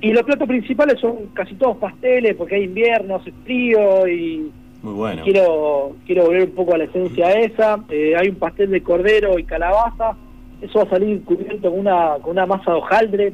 Y 0.00 0.12
los 0.12 0.22
platos 0.24 0.46
principales 0.46 1.00
son 1.00 1.26
casi 1.32 1.54
todos 1.54 1.78
pasteles, 1.78 2.34
porque 2.36 2.56
hay 2.56 2.64
invierno, 2.64 3.16
hace 3.16 3.32
frío 3.44 4.06
y 4.06 4.50
Muy 4.82 4.92
bueno. 4.94 5.22
quiero 5.24 5.96
quiero 6.06 6.24
volver 6.26 6.44
un 6.44 6.54
poco 6.54 6.74
a 6.74 6.78
la 6.78 6.84
esencia 6.84 7.30
esa. 7.32 7.80
Eh, 7.88 8.14
hay 8.16 8.28
un 8.28 8.36
pastel 8.36 8.70
de 8.70 8.82
cordero 8.82 9.38
y 9.38 9.44
calabaza. 9.44 10.14
Eso 10.60 10.78
va 10.80 10.84
a 10.84 10.90
salir 10.90 11.22
cubierto 11.24 11.70
con 11.70 11.80
una, 11.80 12.14
con 12.22 12.32
una 12.32 12.46
masa 12.46 12.72
de 12.72 12.76
hojaldre. 12.78 13.32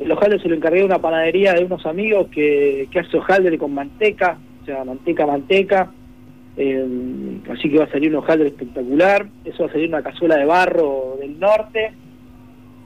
El 0.00 0.10
hojaldre 0.10 0.40
se 0.40 0.48
lo 0.48 0.56
encargué 0.56 0.80
de 0.80 0.84
una 0.86 0.98
panadería 0.98 1.54
de 1.54 1.64
unos 1.64 1.86
amigos 1.86 2.26
que, 2.28 2.88
que 2.90 2.98
hace 2.98 3.16
hojaldre 3.16 3.56
con 3.56 3.72
manteca, 3.72 4.36
o 4.62 4.66
sea, 4.66 4.84
manteca, 4.84 5.26
manteca. 5.26 5.90
Eh, 6.56 7.40
así 7.50 7.68
que 7.68 7.78
va 7.78 7.84
a 7.84 7.90
salir 7.90 8.10
un 8.10 8.16
hojaldre 8.16 8.48
espectacular. 8.48 9.26
Eso 9.44 9.64
va 9.64 9.68
a 9.68 9.72
salir 9.72 9.88
una 9.88 10.02
cazuela 10.02 10.36
de 10.36 10.44
barro 10.44 11.16
del 11.20 11.38
norte. 11.38 11.92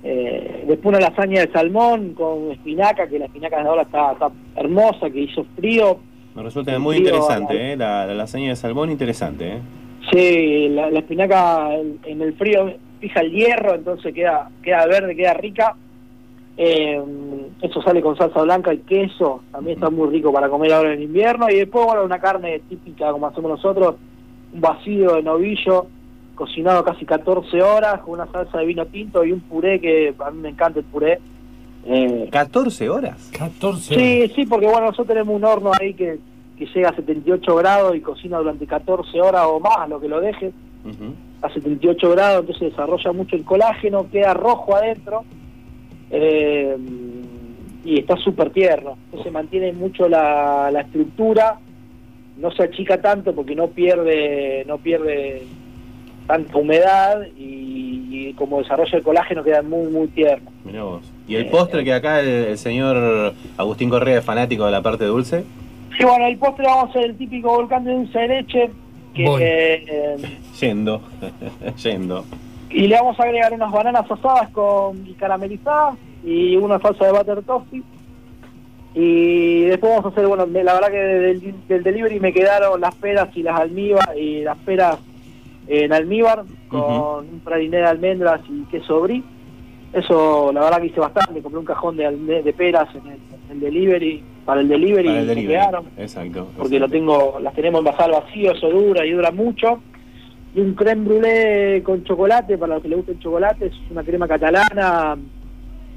Eh, 0.05 0.65
después 0.69 0.97
una 0.97 1.09
lasaña 1.11 1.45
de 1.45 1.53
salmón 1.53 2.15
con 2.15 2.53
espinaca, 2.53 3.09
que 3.09 3.19
la 3.19 3.25
espinaca 3.27 3.61
de 3.63 3.69
ahora 3.69 3.83
está, 3.83 4.13
está 4.13 4.31
hermosa, 4.57 5.11
que 5.11 5.21
hizo 5.21 5.45
frío. 5.57 5.99
Me 6.35 6.43
resulta 6.45 6.79
muy 6.79 6.97
Frío, 6.99 7.09
interesante, 7.09 7.73
¿eh? 7.73 7.77
La, 7.77 8.07
la 8.07 8.15
lasaña 8.15 8.51
de 8.51 8.57
salmón, 8.57 8.91
interesante, 8.91 9.49
¿eh? 9.55 9.59
Sí, 10.13 10.69
la, 10.69 10.89
la 10.91 11.01
espinaca 11.01 11.75
en, 11.75 11.99
en 12.05 12.23
el 12.23 12.33
frío 12.35 12.73
fija 13.01 13.21
el 13.21 13.33
hierro, 13.33 13.75
entonces 13.75 14.15
queda 14.15 14.49
queda 14.63 14.87
verde, 14.87 15.17
queda 15.17 15.35
rica. 15.35 15.77
Eh, 16.61 17.01
eso 17.63 17.81
sale 17.83 18.03
con 18.03 18.17
salsa 18.17 18.43
blanca 18.43 18.75
y 18.75 18.79
queso, 18.79 19.43
también 19.53 19.77
está 19.77 19.91
muy 19.91 20.11
rico 20.11 20.33
para 20.33 20.49
comer 20.49 20.73
ahora 20.73 20.93
en 20.93 21.03
invierno. 21.03 21.49
Y 21.49 21.55
después, 21.55 21.87
bueno, 21.87 22.03
una 22.03 22.19
carne 22.19 22.61
típica 22.69 23.13
como 23.13 23.29
hacemos 23.29 23.53
nosotros, 23.53 23.95
un 24.53 24.61
vacío 24.61 25.15
de 25.15 25.23
novillo, 25.23 25.87
cocinado 26.35 26.83
casi 26.83 27.07
14 27.07 27.63
horas, 27.63 28.01
con 28.01 28.15
una 28.15 28.27
salsa 28.27 28.59
de 28.59 28.67
vino 28.67 28.85
tinto 28.87 29.25
y 29.25 29.31
un 29.31 29.41
puré 29.41 29.81
que 29.81 30.13
a 30.19 30.31
mí 30.33 30.41
me 30.41 30.49
encanta 30.49 30.81
el 30.81 30.85
puré. 30.87 31.21
Eh, 31.87 32.29
¿14 32.29 32.89
horas? 32.89 33.31
14 33.39 33.95
Sí, 33.95 34.33
sí, 34.35 34.45
porque 34.45 34.67
bueno, 34.67 34.87
nosotros 34.87 35.07
tenemos 35.07 35.37
un 35.37 35.45
horno 35.45 35.71
ahí 35.81 35.95
que, 35.95 36.19
que 36.59 36.67
llega 36.67 36.89
a 36.89 36.97
78 36.97 37.55
grados 37.55 37.95
y 37.95 38.01
cocina 38.01 38.39
durante 38.39 38.67
14 38.67 39.21
horas 39.21 39.45
o 39.47 39.61
más, 39.61 39.89
lo 39.89 40.01
que 40.01 40.09
lo 40.09 40.21
deje, 40.21 40.53
a 41.41 41.53
78 41.53 42.11
grados, 42.11 42.41
entonces 42.41 42.71
desarrolla 42.71 43.13
mucho 43.13 43.37
el 43.37 43.45
colágeno, 43.45 44.11
queda 44.11 44.35
rojo 44.35 44.75
adentro 44.75 45.23
eh, 46.11 46.77
y 47.85 47.99
está 48.01 48.17
súper 48.17 48.51
tierno. 48.51 48.97
Entonces 49.07 49.33
mantiene 49.33 49.73
mucho 49.73 50.09
la, 50.09 50.71
la 50.71 50.81
estructura, 50.83 51.59
no 52.37 52.51
se 52.53 52.63
achica 52.65 53.01
tanto 53.01 53.35
porque 53.35 53.55
no 53.55 53.69
pierde, 53.69 54.65
no 54.67 54.79
pierde 54.79 55.43
tanta 56.27 56.57
humedad 56.59 57.23
y, 57.37 58.07
y 58.11 58.33
como 58.35 58.59
desarrolla 58.59 58.99
el 58.99 59.03
colágeno 59.03 59.43
queda 59.43 59.63
muy, 59.63 59.91
muy 59.91 60.09
tierno. 60.09 60.51
Mirá 60.65 60.83
vos. 60.85 61.03
¿Y 61.27 61.37
el 61.37 61.47
postre 61.47 61.85
que 61.85 61.93
acá 61.93 62.21
el, 62.21 62.29
el 62.29 62.59
señor 62.59 63.35
Agustín 63.57 63.89
Correa 63.91 64.19
es 64.19 64.25
fanático 64.25 64.65
de 64.67 64.73
la 64.73 64.83
parte 64.83 65.05
dulce? 65.05 65.45
Sí, 65.97 66.05
bueno, 66.05 66.27
el 66.27 66.37
postre 66.39 66.65
vamos 66.67 66.85
a 66.85 66.91
hacer 66.91 67.05
el 67.11 67.17
típico 67.17 67.49
volcán 67.49 67.85
de 67.85 67.93
dulce 67.93 68.19
de 68.19 68.29
leche, 68.29 68.71
que, 69.15 69.25
Voy. 69.25 69.43
eh, 69.43 70.17
Yendo, 70.61 71.01
yendo. 71.83 72.25
Y 72.71 72.87
le 72.87 72.95
vamos 72.97 73.19
a 73.19 73.25
agregar 73.25 73.53
unas 73.53 73.71
bananas 73.73 74.11
asadas 74.11 74.49
con 74.51 75.07
y 75.07 75.15
caramelizadas 75.15 75.97
y 76.25 76.57
una 76.57 76.79
salsa 76.81 77.07
de 77.07 77.13
butter 77.13 77.43
toffee. 77.43 77.83
Y 78.95 79.65
después 79.65 79.93
vamos 79.93 80.07
a 80.07 80.09
hacer, 80.09 80.27
bueno, 80.27 80.47
la 80.47 80.75
verdad 80.75 80.91
que 80.91 80.97
del, 80.97 81.55
del 81.69 81.83
delivery 81.83 82.21
me 82.21 82.33
quedaron 82.33 82.81
las 82.81 82.95
peras 82.97 83.29
y 83.37 83.43
las 83.43 83.61
almíbar 83.61 84.17
y 84.17 84.43
las 84.43 84.57
peras 84.59 84.99
en 85.69 85.93
almíbar 85.93 86.45
con 86.69 87.29
un 87.29 87.41
praliné 87.45 87.77
de 87.79 87.85
almendras 87.85 88.41
y 88.49 88.63
queso 88.71 89.01
brie. 89.03 89.23
Eso, 89.93 90.51
la 90.53 90.61
verdad 90.61 90.81
que 90.81 90.87
hice 90.87 91.01
bastante, 91.01 91.41
compré 91.41 91.61
un 91.61 91.65
cajón 91.65 91.97
de, 91.97 92.43
de 92.43 92.53
peras 92.53 92.89
en 92.95 93.07
el, 93.13 93.19
en 93.19 93.51
el 93.53 93.61
delivery, 93.61 94.23
para 94.45 94.61
el 94.61 94.69
delivery, 94.69 95.07
Para 95.09 95.19
el 95.19 95.25
y 95.25 95.27
me 95.29 95.35
delivery. 95.35 95.47
quedaron 95.61 95.85
Exacto. 95.97 96.49
porque 96.57 96.79
lo 96.79 96.89
tengo, 96.89 97.39
las 97.41 97.55
tenemos 97.55 97.79
envasadas 97.81 98.07
al 98.17 98.23
vacío, 98.23 98.53
eso 98.53 98.69
dura 98.71 99.07
y 99.07 99.13
dura 99.13 99.31
mucho. 99.31 99.81
Y 100.55 100.61
un 100.61 100.75
creme 100.75 101.05
brûlée 101.05 101.83
con 101.85 102.03
chocolate, 102.05 102.57
para 102.59 102.75
los 102.75 102.83
que 102.83 102.89
les 102.89 102.97
gusta 102.97 103.13
el 103.13 103.19
chocolate, 103.21 103.67
es 103.67 103.73
una 103.91 104.03
crema 104.03 104.27
catalana. 104.27 105.17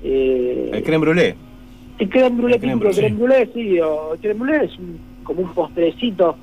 Eh, 0.04 0.70
El 0.74 0.84
creme 0.84 1.02
brûlée. 1.02 1.36
el 2.00 2.10
creme 2.10 2.38
brûlée, 2.38 2.56
el 2.56 2.60
creme 2.62 2.80
brûlée. 2.80 2.96
creme 2.98 3.18
brûlée, 3.18 3.50
sí, 3.54 3.80
o 3.80 4.14
el 4.14 4.20
creme 4.20 4.40
brûlée 4.40 4.66
es 4.66 4.78
un- 4.80 4.98
como 5.24 5.42
un 5.42 5.54
postrecito, 5.54 6.36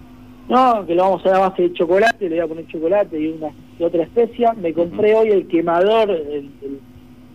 ¿no? 0.49 0.87
Que 0.87 0.95
lo 0.95 1.03
vamos 1.03 1.19
a 1.27 1.29
hacer 1.31 1.35
a 1.35 1.49
base 1.49 1.63
de 1.63 1.73
chocolate, 1.75 2.29
le 2.29 2.37
voy 2.37 2.39
a 2.45 2.47
poner 2.47 2.67
chocolate 2.69 3.21
y 3.21 3.27
una 3.29 3.49
y 3.79 3.83
otra 3.85 4.03
especia. 4.05 4.55
Me 4.55 4.73
compré 4.73 5.15
hoy 5.15 5.29
el 5.29 5.47
quemador, 5.49 6.11
el, 6.11 6.49
el- 6.63 6.81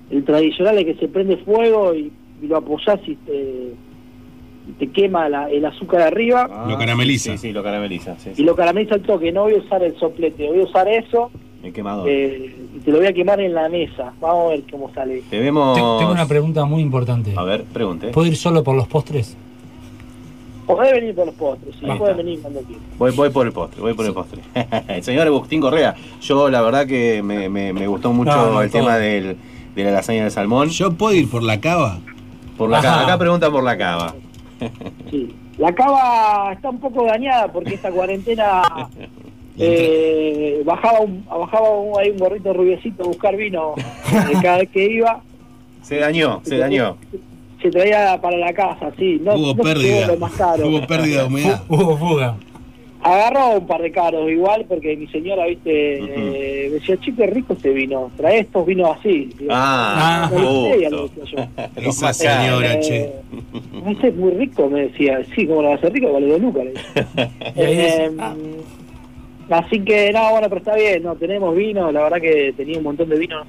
el 0.10 0.24
tradicional, 0.26 0.78
el 0.78 0.86
que 0.86 0.96
se 0.96 1.08
prende 1.08 1.38
fuego 1.38 1.94
y, 1.94 2.12
y 2.42 2.48
lo 2.48 2.58
apoyás 2.58 3.00
y 3.08 3.16
te, 3.18 3.74
te 4.80 4.90
quema 4.92 5.28
la- 5.30 5.50
el 5.50 5.66
azúcar 5.66 6.00
de 6.02 6.06
arriba. 6.08 6.66
Lo 6.68 6.78
carameliza. 6.78 7.32
Sí, 7.34 7.38
sí, 7.38 7.52
lo 7.52 7.62
carameliza. 7.64 8.16
Sí, 8.20 8.30
y 8.32 8.36
sí. 8.36 8.44
lo 8.44 8.56
carameliza 8.56 8.96
al 8.96 9.02
toque. 9.02 9.32
No 9.32 9.44
voy 9.44 9.56
a 9.56 9.58
usar 9.58 9.84
el 9.84 9.96
soplete, 10.00 10.48
voy 10.48 10.62
a 10.62 10.64
usar 10.64 10.88
eso 10.88 11.32
El 11.62 11.74
quemador. 11.74 12.08
eh, 12.10 12.56
y 12.76 12.80
te 12.80 12.92
lo 12.92 12.98
voy 12.98 13.08
a 13.08 13.14
quemar 13.14 13.40
en 13.42 13.54
la 13.54 13.68
mesa. 13.70 14.14
Vamos 14.22 14.48
a 14.48 14.50
ver 14.56 14.64
cómo 14.72 14.92
sale. 14.94 15.22
Te 15.30 15.40
vemos. 15.40 15.76
Tengo 15.76 16.12
una 16.12 16.26
pregunta 16.28 16.66
muy 16.66 16.82
importante. 16.82 17.34
A 17.36 17.44
ver, 17.44 17.64
pregunte. 17.66 18.08
¿Puedo 18.10 18.28
ir 18.28 18.36
solo 18.38 18.64
por 18.64 18.76
los 18.76 18.88
postres? 18.88 19.38
Podés 20.66 20.94
venir 20.94 21.14
por 21.14 21.26
los 21.26 21.36
postres, 21.36 21.76
sí, 21.78 21.86
podés 21.98 22.16
venir 22.16 22.40
cuando 22.42 22.62
quieras. 22.62 22.82
Voy, 22.98 23.12
voy 23.12 23.30
por 23.32 23.46
el 23.46 23.52
postre, 23.52 23.82
voy 23.82 23.94
por 23.94 24.06
el 24.06 24.14
postre. 24.14 24.42
el 24.88 25.04
señor 25.04 25.28
Agustín 25.28 25.60
Correa, 25.60 25.94
yo 26.22 26.50
la 26.50 26.62
verdad 26.62 26.88
que 26.88 27.22
me, 27.22 27.50
me- 27.50 27.74
me 27.74 27.86
gustó 27.86 28.14
mucho 28.14 28.32
No, 28.34 28.52
no, 28.54 28.62
el 28.62 28.72
todo. 28.72 28.80
tema 28.84 28.98
del, 28.98 29.36
de 29.76 29.84
la 29.84 29.92
lasaña 29.92 30.24
de 30.24 30.32
salmón. 30.32 30.70
¿Yo 30.70 30.94
puedo 30.94 31.14
ir 31.14 31.30
por 31.30 31.44
la 31.44 31.60
cava? 31.60 32.00
Por 32.58 32.70
la 32.70 32.80
cava. 32.82 33.04
Acá 33.04 33.18
preguntan 33.18 33.52
por 33.52 33.62
la 33.62 33.78
cava. 33.78 34.16
Sí. 35.10 35.36
La 35.58 35.74
cava 35.74 36.52
está 36.54 36.70
un 36.70 36.80
poco 36.80 37.06
dañada 37.06 37.48
porque 37.52 37.76
esta 37.76 37.92
cuarentena 37.92 38.64
eh, 39.58 40.62
bajaba 40.66 41.02
un, 41.02 41.26
bajaba 41.26 41.70
un, 41.70 42.00
ahí 42.00 42.10
un 42.10 42.18
gorrito 42.18 42.54
rubiecito 42.54 43.04
a 43.04 43.08
buscar 43.08 43.36
vino 43.36 43.76
eh, 43.78 44.34
cada 44.42 44.60
vez 44.60 44.70
que 44.70 44.86
iba. 44.86 45.22
Se 45.82 45.98
dañó, 45.98 46.42
se 46.44 46.58
dañó. 46.58 46.98
Se 47.62 47.70
traía 47.70 48.20
para 48.20 48.38
la 48.38 48.54
casa, 48.54 48.92
sí. 48.98 49.20
No, 49.22 49.36
Hubo 49.36 49.54
no 49.56 49.64
pérdida. 49.64 50.08
Lo 50.08 50.18
más 50.18 50.34
caro. 50.34 50.68
Hubo 50.68 50.86
pérdida 50.86 51.22
de 51.22 51.28
humedad. 51.28 51.64
Hubo 51.70 51.98
fuga. 51.98 52.36
Agarró 53.04 53.60
un 53.60 53.68
par 53.68 53.82
de 53.82 53.92
caros 53.92 54.32
igual 54.32 54.66
porque 54.68 54.96
mi 54.96 55.08
señora, 55.08 55.46
viste, 55.46 55.98
eh, 56.00 56.68
me 56.70 56.76
decía, 56.76 56.98
chico, 57.02 57.18
qué 57.18 57.28
rico 57.28 57.54
este 57.54 57.72
vino, 57.72 58.10
trae 58.16 58.40
estos 58.40 58.66
vinos 58.66 58.96
así. 58.98 59.30
Ah, 59.50 60.30
"No, 60.32 60.40
no, 60.40 60.48
justo. 60.48 60.70
le 60.70 60.78
decía 60.78 60.90
yo. 60.96 61.66
Esa 61.90 62.14
señora, 62.14 62.74
Eh, 62.76 62.80
che. 62.80 63.12
Este 63.92 64.08
es 64.08 64.16
muy 64.16 64.32
rico, 64.32 64.70
me 64.70 64.84
decía. 64.88 65.22
Sí, 65.36 65.46
¿cómo 65.46 65.62
lo 65.64 65.70
va 65.70 65.76
a 65.76 65.80
ser 65.80 65.92
rico? 65.92 66.14
Vale 66.14 66.28
dos 66.28 66.42
lucas. 66.42 66.66
Eh, 67.56 68.10
Así 69.50 69.82
que, 69.82 70.12
no, 70.14 70.32
bueno, 70.32 70.48
pero 70.48 70.60
está 70.60 70.76
bien, 70.76 71.04
no, 71.04 71.16
tenemos 71.16 71.54
vino, 71.56 71.92
la 71.92 72.04
verdad 72.04 72.22
que 72.22 72.54
tenía 72.56 72.78
un 72.78 72.86
montón 72.86 73.10
de 73.10 73.20
vino. 73.20 73.42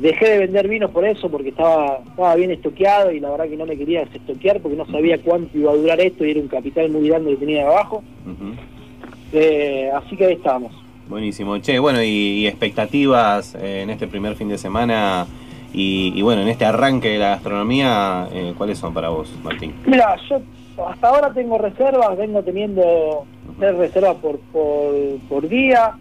Dejé 0.00 0.30
de 0.30 0.38
vender 0.38 0.68
vinos 0.68 0.90
por 0.90 1.04
eso, 1.04 1.28
porque 1.30 1.48
estaba, 1.50 2.00
estaba 2.08 2.34
bien 2.36 2.50
estoqueado 2.50 3.10
y 3.12 3.20
la 3.20 3.30
verdad 3.30 3.48
que 3.48 3.56
no 3.56 3.66
me 3.66 3.76
quería 3.76 4.00
desestoquear 4.04 4.60
porque 4.60 4.76
no 4.76 4.86
sabía 4.86 5.18
cuánto 5.18 5.56
iba 5.58 5.72
a 5.72 5.76
durar 5.76 6.00
esto 6.00 6.24
y 6.24 6.30
era 6.32 6.40
un 6.40 6.48
capital 6.48 6.90
muy 6.90 7.08
grande 7.08 7.30
que 7.30 7.36
tenía 7.38 7.58
de 7.58 7.66
abajo. 7.68 8.02
Ujú. 8.24 8.52
Eh, 9.32 9.90
así 9.94 10.16
que 10.16 10.26
ahí 10.26 10.34
estábamos. 10.34 10.72
Buenísimo. 11.08 11.58
Che, 11.58 11.78
bueno, 11.78 12.02
y, 12.02 12.06
y 12.06 12.46
expectativas 12.46 13.54
eh, 13.54 13.82
en 13.82 13.90
este 13.90 14.06
primer 14.06 14.34
fin 14.36 14.48
de 14.48 14.58
semana 14.58 15.26
y, 15.72 16.12
y 16.14 16.22
bueno, 16.22 16.42
en 16.42 16.48
este 16.48 16.64
arranque 16.64 17.08
de 17.10 17.18
la 17.18 17.30
gastronomía, 17.30 18.28
eh, 18.32 18.54
¿cuáles 18.56 18.78
son 18.78 18.92
para 18.92 19.08
vos, 19.08 19.32
Martín? 19.42 19.72
Mira, 19.86 20.16
yo 20.28 20.40
hasta 20.86 21.08
ahora 21.08 21.32
tengo 21.32 21.58
reservas, 21.58 22.16
vengo 22.16 22.42
teniendo 22.42 23.24
tres 23.58 23.76
reservas 23.76 24.16
por, 24.16 24.38
por, 24.52 24.94
por 25.28 25.48
día. 25.48 25.92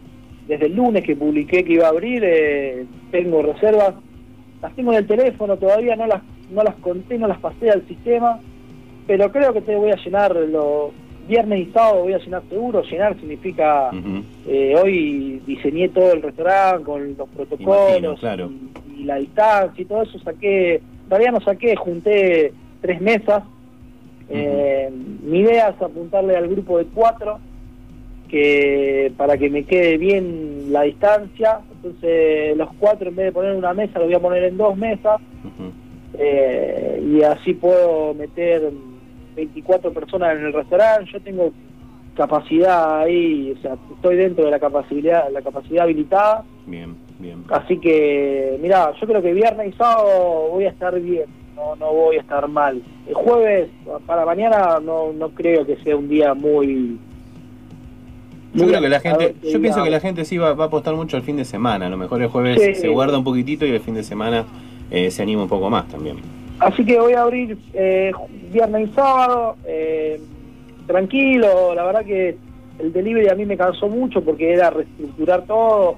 Desde 0.47 0.67
el 0.67 0.75
lunes 0.75 1.03
que 1.03 1.15
publiqué 1.15 1.65
que 1.65 1.73
iba 1.73 1.88
a 1.88 1.89
abrir, 1.89 2.23
eh, 2.25 2.86
tengo 3.11 3.41
reservas. 3.41 3.95
Las 4.61 4.73
tengo 4.75 4.91
en 4.91 4.99
el 4.99 5.07
teléfono, 5.07 5.57
todavía 5.57 5.95
no 5.95 6.07
las, 6.07 6.21
no 6.51 6.63
las 6.63 6.75
conté, 6.75 7.17
no 7.17 7.28
las 7.28 7.39
pasé 7.39 7.69
al 7.69 7.86
sistema, 7.88 8.39
pero 9.05 9.32
creo 9.32 9.53
que 9.53 9.61
te 9.61 9.75
voy 9.75 9.91
a 9.91 9.97
llenar 9.97 10.36
los 10.36 10.91
viernes 11.28 11.67
y 11.67 11.71
sábado, 11.71 12.03
voy 12.03 12.13
a 12.13 12.19
llenar 12.19 12.43
seguro. 12.49 12.82
Llenar 12.84 13.15
significa, 13.19 13.91
eh, 14.47 14.75
hoy 14.82 15.41
diseñé 15.45 15.89
todo 15.89 16.13
el 16.13 16.21
restaurante 16.21 16.84
con 16.84 17.17
los 17.17 17.30
protocolos 17.30 17.89
Imagino, 17.89 18.15
claro. 18.15 18.51
y 18.97 19.03
la 19.03 19.17
distancia 19.17 19.82
y 19.82 19.86
todo 19.86 20.03
eso, 20.03 20.19
saqué, 20.19 20.82
todavía 21.07 21.32
no 21.32 21.41
saqué, 21.41 21.75
junté 21.75 22.53
tres 22.82 23.01
mesas. 23.01 23.43
Eh, 24.30 24.89
mi 25.23 25.39
idea 25.39 25.69
es 25.69 25.82
apuntarle 25.82 26.36
al 26.36 26.47
grupo 26.49 26.78
de 26.78 26.86
cuatro 26.86 27.39
que 28.28 29.13
para 29.15 29.38
que 29.38 29.49
me 29.49 29.63
quede 29.63 29.97
bien 29.97 30.71
la 30.71 30.84
distancia. 30.84 31.59
Entonces 31.75 32.57
los 32.57 32.69
cuatro 32.80 33.09
en 33.09 33.15
vez 33.15 33.25
de 33.28 33.32
poner 33.32 33.55
una 33.55 33.73
mesa, 33.73 33.99
lo 33.99 34.05
voy 34.05 34.15
a 34.15 34.19
poner 34.19 34.43
en 34.43 34.57
dos 34.57 34.75
mesas 34.75 35.21
eh, 36.17 37.03
y 37.05 37.21
así 37.21 37.53
puedo 37.53 38.13
meter 38.13 38.71
24 39.38 39.93
personas 39.93 40.35
en 40.35 40.45
el 40.47 40.53
restaurante. 40.53 41.09
Yo 41.13 41.21
tengo 41.21 41.51
capacidad 42.15 43.01
ahí, 43.01 43.53
o 43.57 43.61
sea, 43.61 43.75
estoy 43.95 44.15
dentro 44.17 44.43
de 44.45 44.51
la 44.51 44.59
capacidad, 44.59 45.29
la 45.31 45.41
capacidad 45.41 45.83
habilitada. 45.83 46.43
Bien, 46.65 46.95
bien. 47.19 47.43
Así 47.49 47.77
que, 47.77 48.57
mira, 48.61 48.91
yo 48.99 49.07
creo 49.07 49.21
que 49.21 49.33
viernes 49.33 49.73
y 49.73 49.77
sábado 49.77 50.49
voy 50.51 50.65
a 50.65 50.69
estar 50.69 50.99
bien, 50.99 51.25
no, 51.55 51.75
no 51.75 51.93
voy 51.93 52.17
a 52.17 52.21
estar 52.21 52.47
mal. 52.47 52.81
El 53.07 53.13
jueves, 53.13 53.69
para 54.07 54.25
mañana, 54.25 54.79
no, 54.83 55.13
no 55.13 55.29
creo 55.29 55.65
que 55.65 55.77
sea 55.77 55.95
un 55.95 56.09
día 56.09 56.33
muy... 56.33 56.97
Yo 58.53 58.63
muy 58.63 58.69
creo 58.71 58.81
que 58.81 58.89
la 58.89 58.99
gente, 58.99 59.35
yo 59.43 59.61
pienso 59.61 59.83
que 59.83 59.89
la 59.91 59.99
gente 59.99 60.25
sí 60.25 60.39
va, 60.39 60.53
va 60.53 60.63
a 60.63 60.67
apostar 60.67 60.95
mucho 60.95 61.17
el 61.17 61.23
fin 61.23 61.38
de 61.38 61.45
semana. 61.45 61.85
A 61.85 61.89
lo 61.89 61.97
mejor 61.97 62.21
el 62.23 62.29
jueves 62.29 62.59
Sí. 62.59 62.75
se 62.81 62.88
guarda 62.88 63.17
un 63.19 63.23
poquitito 63.23 63.65
y 63.65 63.69
el 63.71 63.79
fin 63.81 63.93
de 63.93 64.03
semana 64.03 64.45
eh, 64.89 65.11
se 65.11 65.21
anima 65.21 65.43
un 65.43 65.49
poco 65.49 65.69
más 65.69 65.88
también. 65.88 66.17
Así 66.60 66.84
que 66.86 66.99
voy 66.99 67.14
a 67.14 67.22
abrir 67.22 67.58
eh, 67.74 68.12
viernes 68.51 68.89
y 68.89 68.93
sábado, 68.93 69.55
eh, 69.68 70.20
tranquilo, 70.88 71.76
la 71.76 71.84
verdad 71.86 72.03
que 72.05 72.38
el 72.80 72.93
delivery 72.93 73.28
a 73.30 73.36
mí 73.36 73.45
me 73.45 73.58
cansó 73.58 73.88
mucho 73.88 74.22
porque 74.24 74.53
era 74.53 74.70
reestructurar 74.70 75.45
todo. 75.45 75.97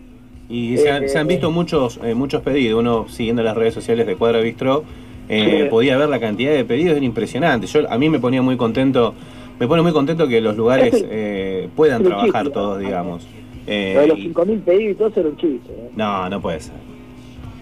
Y 0.49 0.77
se 0.77 0.89
han, 0.89 1.03
Eh, 1.03 1.09
se 1.09 1.19
han 1.19 1.27
visto 1.27 1.51
muchos 1.51 1.99
eh, 2.03 2.15
muchos 2.15 2.41
pedidos. 2.41 2.79
Uno 2.79 3.07
siguiendo 3.07 3.43
las 3.43 3.55
redes 3.55 3.73
sociales 3.73 4.07
de 4.07 4.15
Cuadra 4.15 4.39
Bistro 4.39 4.83
eh, 5.29 5.61
Sí. 5.63 5.69
podía 5.69 5.95
ver 5.97 6.09
la 6.09 6.19
cantidad 6.19 6.51
de 6.53 6.65
pedidos, 6.65 6.97
era 6.97 7.05
impresionante. 7.05 7.67
Yo 7.67 7.89
a 7.89 7.97
mí 7.97 8.09
me 8.09 8.19
ponía 8.19 8.41
muy 8.41 8.57
contento, 8.57 9.13
me 9.59 9.67
pone 9.67 9.81
muy 9.83 9.91
contento 9.93 10.27
que 10.27 10.41
los 10.41 10.57
lugares 10.57 11.05
eh, 11.07 11.69
puedan 11.75 12.03
trabajar 12.03 12.49
todos, 12.49 12.79
digamos. 12.79 13.27
Eh, 13.67 13.91
Lo 13.95 14.01
de 14.01 14.07
los 14.07 14.17
y- 14.19 14.23
5.000 14.33 14.59
pedidos 14.61 14.91
y 14.91 14.95
todo 14.95 15.07
eso 15.09 15.19
era 15.19 15.29
un 15.29 15.37
chiste. 15.37 15.71
¿eh? 15.71 15.89
no, 15.95 16.27
no 16.29 16.41
puede 16.41 16.59
ser. 16.61 16.73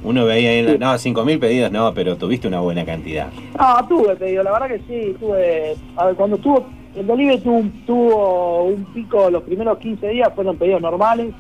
Uno 0.08 0.26
veía 0.26 0.52
ahí, 0.52 0.60
en 0.60 0.66
la- 0.66 0.72
Sí. 0.72 0.78
no, 0.80 0.98
5.000 0.98 1.38
pedidos, 1.40 1.72
no, 1.72 1.94
pero 1.94 2.16
tuviste 2.16 2.48
una 2.48 2.62
buena 2.62 2.86
cantidad. 2.86 3.28
Ah, 3.60 3.86
tuve 3.90 4.16
pedido, 4.16 4.42
la 4.44 4.52
verdad 4.54 4.68
que 4.70 4.80
sí, 4.88 5.16
tuve. 5.20 5.76
A 5.98 6.06
ver, 6.06 6.16
cuando 6.16 6.38
tuvo. 6.38 6.66
El 6.96 7.06
delivery 7.06 7.40
tuvo, 7.42 7.58
un- 7.58 7.72
tuvo 7.86 8.64
un 8.64 8.86
pico 8.86 9.30
los 9.30 9.44
primeros 9.44 9.78
15 9.80 10.08
días, 10.08 10.32
fueron 10.34 10.58
pedidos 10.58 10.82
normales. 10.82 11.34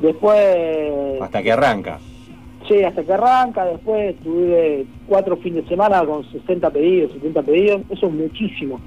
Después. 0.00 1.20
Hasta 1.20 1.42
que 1.42 1.52
arranca. 1.52 1.98
Sí, 2.68 2.82
hasta 2.82 3.02
que 3.02 3.12
arranca. 3.12 3.64
Después 3.66 4.16
tuve 4.22 4.86
cuatro 5.06 5.36
fines 5.36 5.64
de 5.64 5.68
semana 5.68 6.04
con 6.04 6.24
60 6.30 6.70
pedidos, 6.70 7.12
70 7.12 7.42
pedidos. 7.42 7.82
Eso 7.90 8.06
es 8.06 8.12
muchísimo. 8.12 8.80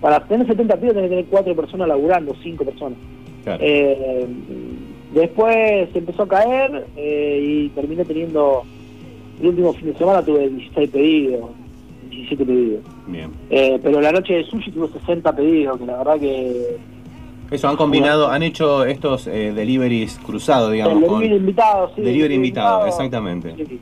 Para 0.00 0.20
tener 0.26 0.46
70 0.46 0.74
pedidos 0.76 0.94
tenés 0.94 1.10
que 1.10 1.16
tener 1.16 1.30
cuatro 1.30 1.54
personas 1.54 1.86
laburando, 1.88 2.34
cinco 2.42 2.64
personas. 2.64 2.98
Claro. 3.44 3.62
Eh, 3.62 4.26
después 5.14 5.88
se 5.92 5.98
empezó 5.98 6.24
a 6.24 6.28
caer 6.28 6.86
eh, 6.96 7.40
y 7.42 7.68
terminé 7.70 8.04
teniendo. 8.04 8.62
El 9.40 9.48
último 9.48 9.72
fin 9.72 9.92
de 9.92 9.98
semana 9.98 10.22
tuve 10.24 10.48
16 10.48 10.90
pedidos, 10.90 11.50
17 12.08 12.46
pedidos. 12.46 12.84
Bien. 13.08 13.30
Eh, 13.50 13.80
pero 13.82 14.00
la 14.00 14.12
noche 14.12 14.34
de 14.34 14.44
sushi 14.44 14.70
tuve 14.70 14.88
60 15.00 15.34
pedidos, 15.34 15.78
que 15.78 15.86
la 15.86 15.98
verdad 15.98 16.20
que. 16.20 16.76
Eso, 17.50 17.68
han 17.68 17.76
combinado, 17.76 18.28
han 18.28 18.42
hecho 18.42 18.84
estos 18.84 19.26
eh, 19.26 19.52
deliveries 19.52 20.18
cruzados, 20.18 20.72
digamos, 20.72 21.02
el 21.02 21.08
con 21.08 21.20
delivery 21.20 21.40
invitado, 21.40 21.90
sí. 21.94 22.02
delivery 22.02 22.34
invitado, 22.34 22.80
invitado, 22.80 22.86
exactamente. 22.86 23.54
sí, 23.56 23.80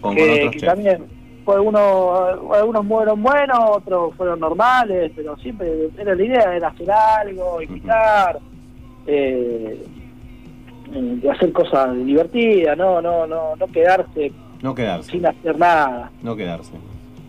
Con, 0.00 0.14
que, 0.14 0.22
con 0.22 0.30
otros 0.30 0.52
que 0.52 0.58
chefs. 0.60 0.74
también 0.74 1.16
fue 1.46 1.60
uno, 1.60 2.52
algunos 2.52 2.86
fueron 2.86 3.22
buenos, 3.22 3.58
otros 3.70 4.14
fueron 4.16 4.40
normales, 4.40 5.12
pero 5.14 5.36
siempre 5.36 5.88
era 5.96 6.16
la 6.16 6.22
idea 6.22 6.56
era 6.56 6.68
hacer 6.68 6.90
algo, 6.90 7.62
invitar, 7.62 8.40
eh, 9.06 9.80
eh, 10.94 11.30
hacer 11.30 11.52
cosas 11.52 11.94
divertidas, 12.04 12.76
no, 12.76 13.00
no, 13.02 13.26
no, 13.26 13.56
no 13.56 13.66
quedarse 13.68 14.32
No 14.62 14.74
quedarse, 14.74 15.10
sin 15.12 15.26
hacer 15.26 15.58
nada. 15.58 16.10
no 16.22 16.36
quedarse. 16.36 16.72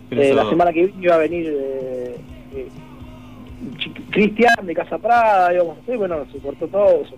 Pero 0.10 0.22
Eh, 0.22 0.26
eso- 0.28 0.36
la 0.36 0.50
semana 0.50 0.72
que 0.74 0.86
viene 0.86 1.04
iba 1.04 1.16
a 1.16 1.18
venir 1.18 1.48
eh, 1.50 2.16
eh, 2.56 2.68
Cristian 4.12 4.66
de 4.66 4.74
Casa 4.74 4.98
Prada, 4.98 5.48
hacer, 5.48 5.98
bueno, 5.98 6.18
se 6.32 6.38
cortó 6.40 6.68
todo 6.68 7.02
eso. 7.04 7.16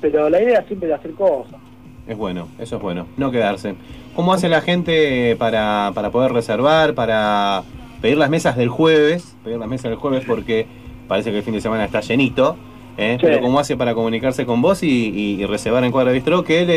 Pero 0.00 0.28
la 0.30 0.42
idea 0.42 0.64
siempre 0.66 0.88
de 0.88 0.94
hacer 0.94 1.12
cosas. 1.12 1.60
Es 2.06 2.16
bueno, 2.16 2.48
eso 2.58 2.76
es 2.76 2.82
bueno, 2.82 3.06
no 3.16 3.30
quedarse. 3.30 3.74
¿Cómo 4.16 4.32
hace 4.32 4.48
la 4.48 4.60
gente 4.60 5.36
para, 5.36 5.92
para 5.94 6.10
poder 6.10 6.32
reservar, 6.32 6.94
para 6.94 7.62
pedir 8.00 8.18
las 8.18 8.28
mesas 8.30 8.56
del 8.56 8.68
jueves? 8.68 9.36
Pedir 9.44 9.58
las 9.58 9.68
mesas 9.68 9.90
del 9.90 9.96
jueves 9.96 10.24
porque 10.26 10.66
parece 11.08 11.30
que 11.30 11.38
el 11.38 11.42
fin 11.44 11.54
de 11.54 11.60
semana 11.60 11.84
está 11.84 12.00
llenito. 12.00 12.56
¿Eh? 12.96 13.16
Sí. 13.20 13.26
Pero 13.26 13.40
¿cómo 13.40 13.58
hace 13.58 13.76
para 13.76 13.94
comunicarse 13.94 14.44
con 14.46 14.60
vos 14.62 14.82
y, 14.82 14.88
y- 14.88 15.42
y 15.42 15.46
reservar 15.46 15.84
en 15.84 15.92
Cuadra 15.92 16.12
Bistro? 16.12 16.42
Que 16.44 16.64
le, 16.64 16.74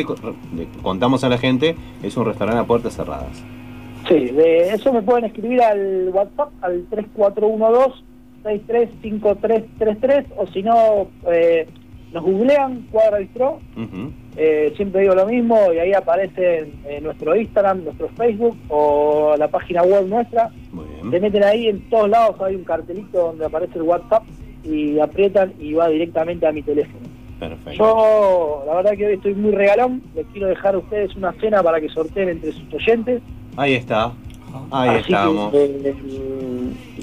le 0.56 0.68
contamos 0.82 1.24
a 1.24 1.30
la 1.30 1.38
gente, 1.38 1.76
es 2.04 2.16
un 2.18 2.26
restaurante 2.26 2.62
a 2.62 2.66
puertas 2.66 2.94
cerradas. 2.96 3.44
Sí, 4.08 4.14
de 4.26 4.70
eso 4.70 4.94
me 4.94 5.02
pueden 5.02 5.26
escribir 5.26 5.62
al 5.62 6.10
WhatsApp 6.14 6.50
al 6.62 6.86
3412-635333 8.44 10.26
o 10.38 10.48
si 10.48 10.62
no, 10.64 11.08
eh, 11.32 11.68
nos 12.14 12.24
googlean 12.24 12.88
Cuadra 12.92 13.18
Bistró, 13.20 13.60
Ujú. 13.76 14.12
eh, 14.38 14.72
siempre 14.78 15.02
digo 15.02 15.16
lo 15.16 15.26
mismo 15.26 15.58
y 15.74 15.80
ahí 15.80 15.94
aparece 15.94 16.72
en 16.88 17.04
nuestro 17.04 17.36
Instagram, 17.36 17.84
nuestro 17.84 18.08
Facebook 18.10 18.56
o 18.70 19.36
la 19.38 19.48
página 19.50 19.82
web 19.84 20.06
nuestra. 20.08 20.50
Muy 20.72 20.86
Se 21.12 21.20
meten 21.20 21.44
ahí, 21.44 21.68
en 21.68 21.82
todos 21.90 22.10
lados 22.10 22.40
hay 22.42 22.56
un 22.56 22.64
cartelito 22.64 23.18
donde 23.18 23.46
aparece 23.46 23.78
el 23.78 23.82
WhatsApp 23.84 24.24
y 24.66 25.00
aprietan 25.00 25.54
y 25.60 25.74
va 25.74 25.88
directamente 25.90 26.46
a 26.48 26.52
mi 26.52 26.62
teléfono. 26.62 27.06
Perfecto. 27.40 27.72
Yo, 27.74 28.64
la 28.66 28.76
verdad 28.76 28.92
que 28.98 29.06
hoy 29.08 29.14
estoy 29.16 29.34
muy 29.36 29.52
regalón, 29.52 30.02
les 30.16 30.26
quiero 30.28 30.48
dejar 30.48 30.76
a 30.76 30.78
ustedes 30.80 31.16
una 31.16 31.34
cena 31.34 31.62
para 31.62 31.80
que 31.82 31.90
sorteen 31.90 32.30
entre 32.30 32.52
sus 32.54 32.74
oyentes. 32.74 33.22
Ahí 33.58 33.74
está. 33.74 34.14
Ahí 34.72 34.90
Así 34.90 35.00
estamos. 35.12 35.52
que, 35.52 35.66
eh, 35.66 35.94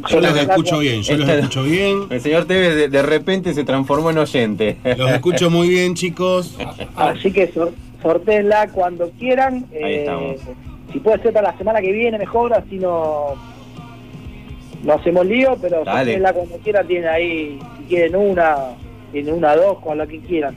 Yo 0.09 0.21
los 0.21 0.37
escucho 0.39 0.79
bien, 0.79 1.03
yo 1.03 1.17
los 1.19 1.29
Esta- 1.29 1.39
escucho 1.39 1.63
bien. 1.65 1.99
El 2.11 2.21
señor 2.23 2.47
Tevez 2.47 2.75
de, 2.77 2.89
de 2.89 3.03
repente 3.03 3.53
se 3.53 3.63
transformó 3.65 4.11
en 4.11 4.19
oyente. 4.19 4.77
Los 4.97 5.11
escucho 5.11 5.51
muy 5.51 5.69
bien, 5.69 5.95
chicos. 5.95 6.57
Así 6.97 7.31
que 7.31 7.49
sor, 7.53 7.73
sortéenla 8.01 8.69
cuando 8.69 9.11
quieran. 9.19 9.67
Ahí 9.71 9.79
eh, 9.83 10.01
estamos. 10.01 10.37
Si 10.93 10.99
puede 11.01 11.23
ser 11.23 11.33
para 11.35 11.53
la 11.53 11.59
semana 11.59 11.81
que 11.83 11.93
viene, 11.93 12.19
mejor, 12.19 12.53
así 12.55 12.77
no, 12.79 13.35
no 14.83 14.95
hacemos 14.95 15.27
lío, 15.27 15.57
pero 15.61 15.85
sortéenla 15.85 16.33
cuando 16.33 16.57
quieran. 16.59 16.87
Tienen 16.87 17.09
ahí, 17.09 17.59
si 17.79 17.85
quieren 17.85 18.17
una, 18.17 18.57
tiene 19.13 19.33
una, 19.33 19.55
dos, 19.57 19.79
con 19.79 19.99
la 19.99 20.07
que 20.07 20.19
quieran. 20.21 20.57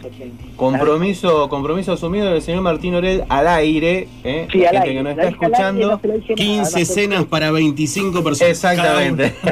Compromiso, 0.55 1.49
compromiso 1.49 1.93
asumido 1.93 2.31
del 2.31 2.41
señor 2.41 2.61
Martín 2.61 2.95
Orel 2.95 3.23
al 3.29 3.47
aire, 3.47 4.07
¿eh? 4.23 4.47
Sí, 4.51 4.59
La 4.59 4.69
al 4.69 4.75
gente 4.77 4.89
aire. 4.89 4.93
que 4.97 5.03
nos 5.03 5.15
La 5.17 5.23
está 5.23 5.29
escuchando. 5.45 5.87
no 5.91 5.99
se 5.99 6.07
la 6.07 6.13
dije 6.15 6.33
nada, 6.35 6.45
15 6.45 6.61
no 6.61 6.65
sé. 6.65 6.85
cenas 6.85 7.25
para 7.25 7.51
25 7.51 8.23
personas. 8.23 8.51
Exactamente. 8.51 9.33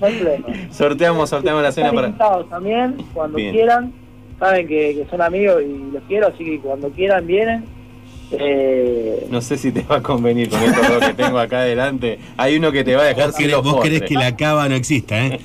No 0.00 0.08
sorteamos, 0.70 1.30
sorteamos 1.30 1.62
la 1.62 1.72
cena 1.72 1.92
para. 1.92 2.06
invitados 2.08 2.48
también, 2.48 2.96
cuando 3.12 3.36
Bien. 3.36 3.52
quieran. 3.52 3.92
Saben 4.38 4.66
que, 4.66 4.94
que 4.96 5.06
son 5.10 5.20
amigos 5.22 5.62
y 5.62 5.92
los 5.92 6.02
quiero, 6.08 6.28
así 6.28 6.44
que 6.44 6.58
cuando 6.60 6.90
quieran 6.90 7.26
vienen. 7.26 7.64
Eh, 8.38 9.26
No 9.30 9.40
sé 9.40 9.56
si 9.58 9.72
te 9.72 9.82
va 9.82 9.96
a 9.96 10.02
convenir 10.02 10.48
con 10.48 10.60
estos 10.62 10.88
dos 10.88 11.04
que 11.04 11.14
tengo 11.14 11.38
acá 11.38 11.60
adelante. 11.60 12.18
Hay 12.36 12.56
uno 12.56 12.72
que 12.72 12.82
te 12.84 12.94
va 12.96 13.02
a 13.02 13.06
dejar 13.06 13.32
sin 13.32 13.50
los 13.50 13.62
vos 13.62 13.74
postres. 13.74 14.02
que 14.02 14.14
la 14.14 14.34
cava 14.36 14.68
no 14.68 14.74
exista, 14.74 15.26
¿eh? 15.26 15.40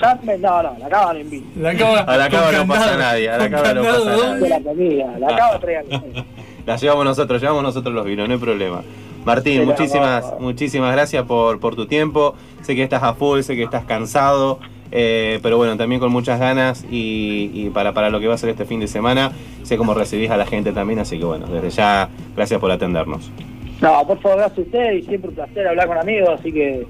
ya 0.00 0.18
me- 0.22 0.38
no, 0.38 0.62
no, 0.62 0.76
la 0.78 0.88
cava 0.88 1.12
no 1.14 1.20
invito. 1.20 1.46
La 1.60 1.74
cava, 1.74 2.00
A 2.00 2.16
la 2.16 2.28
cava 2.30 2.52
no 2.52 2.66
pasa 2.66 2.96
nadie, 2.96 3.30
a 3.30 3.38
la 3.38 3.50
cava 3.50 3.74
no 3.74 3.82
pasa. 3.82 4.34
De 4.36 4.48
la 4.48 4.60
comida, 4.60 5.18
la 5.18 5.26
cava 5.36 5.58
traigan. 5.60 6.02
La 6.66 6.76
llevamos 6.76 7.04
nosotros, 7.04 7.40
llevamos 7.40 7.62
nosotros 7.62 7.94
los 7.94 8.04
vinos, 8.04 8.26
no 8.28 8.34
hay 8.34 8.40
problema. 8.40 8.82
Martín, 9.24 9.64
muchísimas, 9.64 10.24
no. 10.32 10.38
muchísimas 10.40 10.92
gracias 10.92 11.24
por, 11.24 11.58
por 11.58 11.74
tu 11.74 11.86
tiempo. 11.86 12.34
Sé 12.62 12.74
que 12.76 12.82
estás 12.82 13.02
a 13.02 13.14
full, 13.14 13.40
sé 13.40 13.56
que 13.56 13.62
estás 13.64 13.84
cansado, 13.84 14.60
eh, 14.92 15.38
pero 15.42 15.56
bueno, 15.56 15.76
también 15.76 16.00
con 16.00 16.12
muchas 16.12 16.38
ganas 16.40 16.84
y, 16.90 17.50
y 17.54 17.70
para, 17.70 17.92
para 17.92 18.10
lo 18.10 18.20
que 18.20 18.28
va 18.28 18.34
a 18.34 18.38
ser 18.38 18.50
este 18.50 18.64
fin 18.64 18.80
de 18.80 18.88
semana, 18.88 19.32
sé 19.62 19.76
cómo 19.76 19.94
recibís 19.94 20.30
a 20.30 20.36
la 20.36 20.46
gente 20.46 20.72
también, 20.72 20.98
así 20.98 21.18
que 21.18 21.24
bueno, 21.24 21.46
desde 21.46 21.70
ya, 21.70 22.08
gracias 22.34 22.60
por 22.60 22.70
atendernos. 22.70 23.30
No, 23.80 24.06
por 24.06 24.18
favor, 24.20 24.38
gracias 24.38 24.58
a 24.58 24.62
ustedes 24.62 25.02
y 25.04 25.06
siempre 25.06 25.28
un 25.30 25.36
placer 25.36 25.66
hablar 25.68 25.86
con 25.88 25.98
amigos, 25.98 26.30
así 26.40 26.52
que 26.52 26.86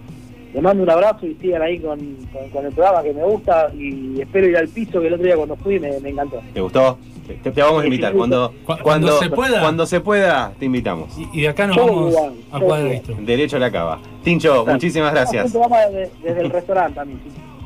les 0.55 0.63
mando 0.63 0.83
un 0.85 0.91
abrazo 0.91 1.27
y 1.27 1.35
sigan 1.35 1.61
ahí 1.63 1.79
con, 1.81 1.99
con- 2.33 2.49
con 2.51 2.65
el 2.67 2.73
programa 2.73 3.03
que 3.03 3.13
me 3.13 3.25
gusta 3.25 3.71
y 3.77 4.21
espero 4.21 4.47
ir 4.49 4.57
al 4.57 4.69
piso 4.69 5.01
que 5.01 5.09
el 5.09 5.15
otro 5.15 5.27
día 5.27 5.37
cuando 5.37 5.57
fui 5.57 5.79
me, 5.81 5.99
me 6.01 6.11
encantó. 6.11 6.41
¿Te 6.55 6.61
gustó? 6.61 6.97
Te, 7.43 7.51
te 7.51 7.61
vamos 7.61 7.83
a 7.83 7.87
invitar. 7.87 8.13
Cuando, 8.13 8.53
Cu- 8.65 8.77
cuando 8.85 9.19
se 9.19 9.29
pueda. 9.29 9.61
Cuando 9.61 9.85
se 9.85 10.01
pueda, 10.01 10.53
te 10.61 10.65
invitamos. 10.67 11.13
Y 11.35 11.41
de 11.41 11.49
acá 11.49 11.67
nos 11.67 11.77
vamos 11.77 12.15
igual, 12.57 12.87
a 12.87 12.93
esto. 12.93 13.15
Derecho 13.21 13.57
a 13.57 13.59
la 13.59 13.71
cava. 13.73 13.99
Tincho, 14.23 14.65
muchísimas 14.65 15.13
gracias. 15.13 15.53
Desde, 15.53 16.11
desde 16.23 16.41
el 16.43 16.51
restaurante 16.51 16.95
también. 16.95 17.19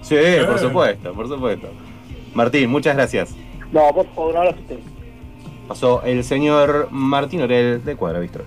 Sí. 0.03 0.17
Por 0.47 0.59
supuesto, 0.59 1.13
por 1.13 1.29
supuesto. 1.29 1.69
Martín, 2.35 2.71
muchas 2.71 2.95
gracias. 2.97 3.35
No, 3.73 3.93
por 3.93 4.07
favor, 4.15 4.31
un 4.31 4.37
abrazo 4.37 4.59
a 4.59 4.61
ustedes. 4.61 4.85
Pasó 5.69 6.03
el 6.03 6.25
señor 6.25 6.89
Martín 6.91 7.43
Orel 7.43 7.85
de 7.85 7.97
Cuadra 7.97 8.19
Bistro. 8.19 8.45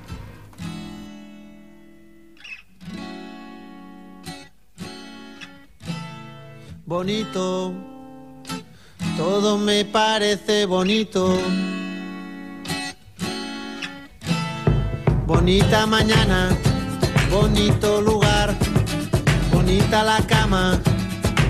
bonito, 6.93 7.73
todo 9.17 9.57
me 9.57 9.83
parece 9.83 10.67
bonito. 10.67 11.37
Bonita 15.25 15.87
mañana, 15.87 16.49
bonito 17.31 17.99
lugar, 17.99 18.55
bonita 19.51 20.03
la 20.03 20.19
cama, 20.27 20.79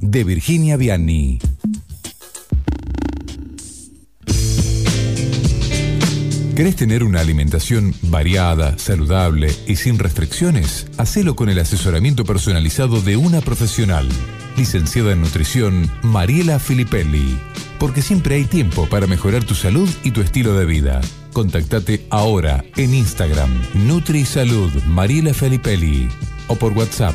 de 0.00 0.24
Virginia 0.24 0.76
Vianney. 0.76 1.38
¿Querés 6.56 6.76
tener 6.76 7.04
una 7.04 7.20
alimentación 7.20 7.94
variada, 8.02 8.76
saludable 8.76 9.50
y 9.66 9.76
sin 9.76 9.98
restricciones? 9.98 10.88
Hacelo 10.98 11.34
con 11.34 11.48
el 11.48 11.58
asesoramiento 11.58 12.24
personalizado 12.24 13.00
de 13.00 13.16
una 13.16 13.40
profesional. 13.40 14.06
Licenciada 14.58 15.12
en 15.12 15.22
nutrición, 15.22 15.90
Mariela 16.02 16.58
Filippelli. 16.58 17.38
Porque 17.78 18.02
siempre 18.02 18.34
hay 18.34 18.44
tiempo 18.44 18.86
para 18.90 19.06
mejorar 19.06 19.44
tu 19.44 19.54
salud 19.54 19.88
y 20.04 20.10
tu 20.10 20.20
estilo 20.20 20.54
de 20.54 20.66
vida. 20.66 21.00
Contactate 21.32 22.04
ahora 22.10 22.62
en 22.76 22.92
Instagram, 22.92 23.50
NutriSalud 23.86 24.70
Mariela 24.84 25.32
Filippelli. 25.32 26.10
O 26.48 26.56
por 26.56 26.72
WhatsApp 26.72 27.14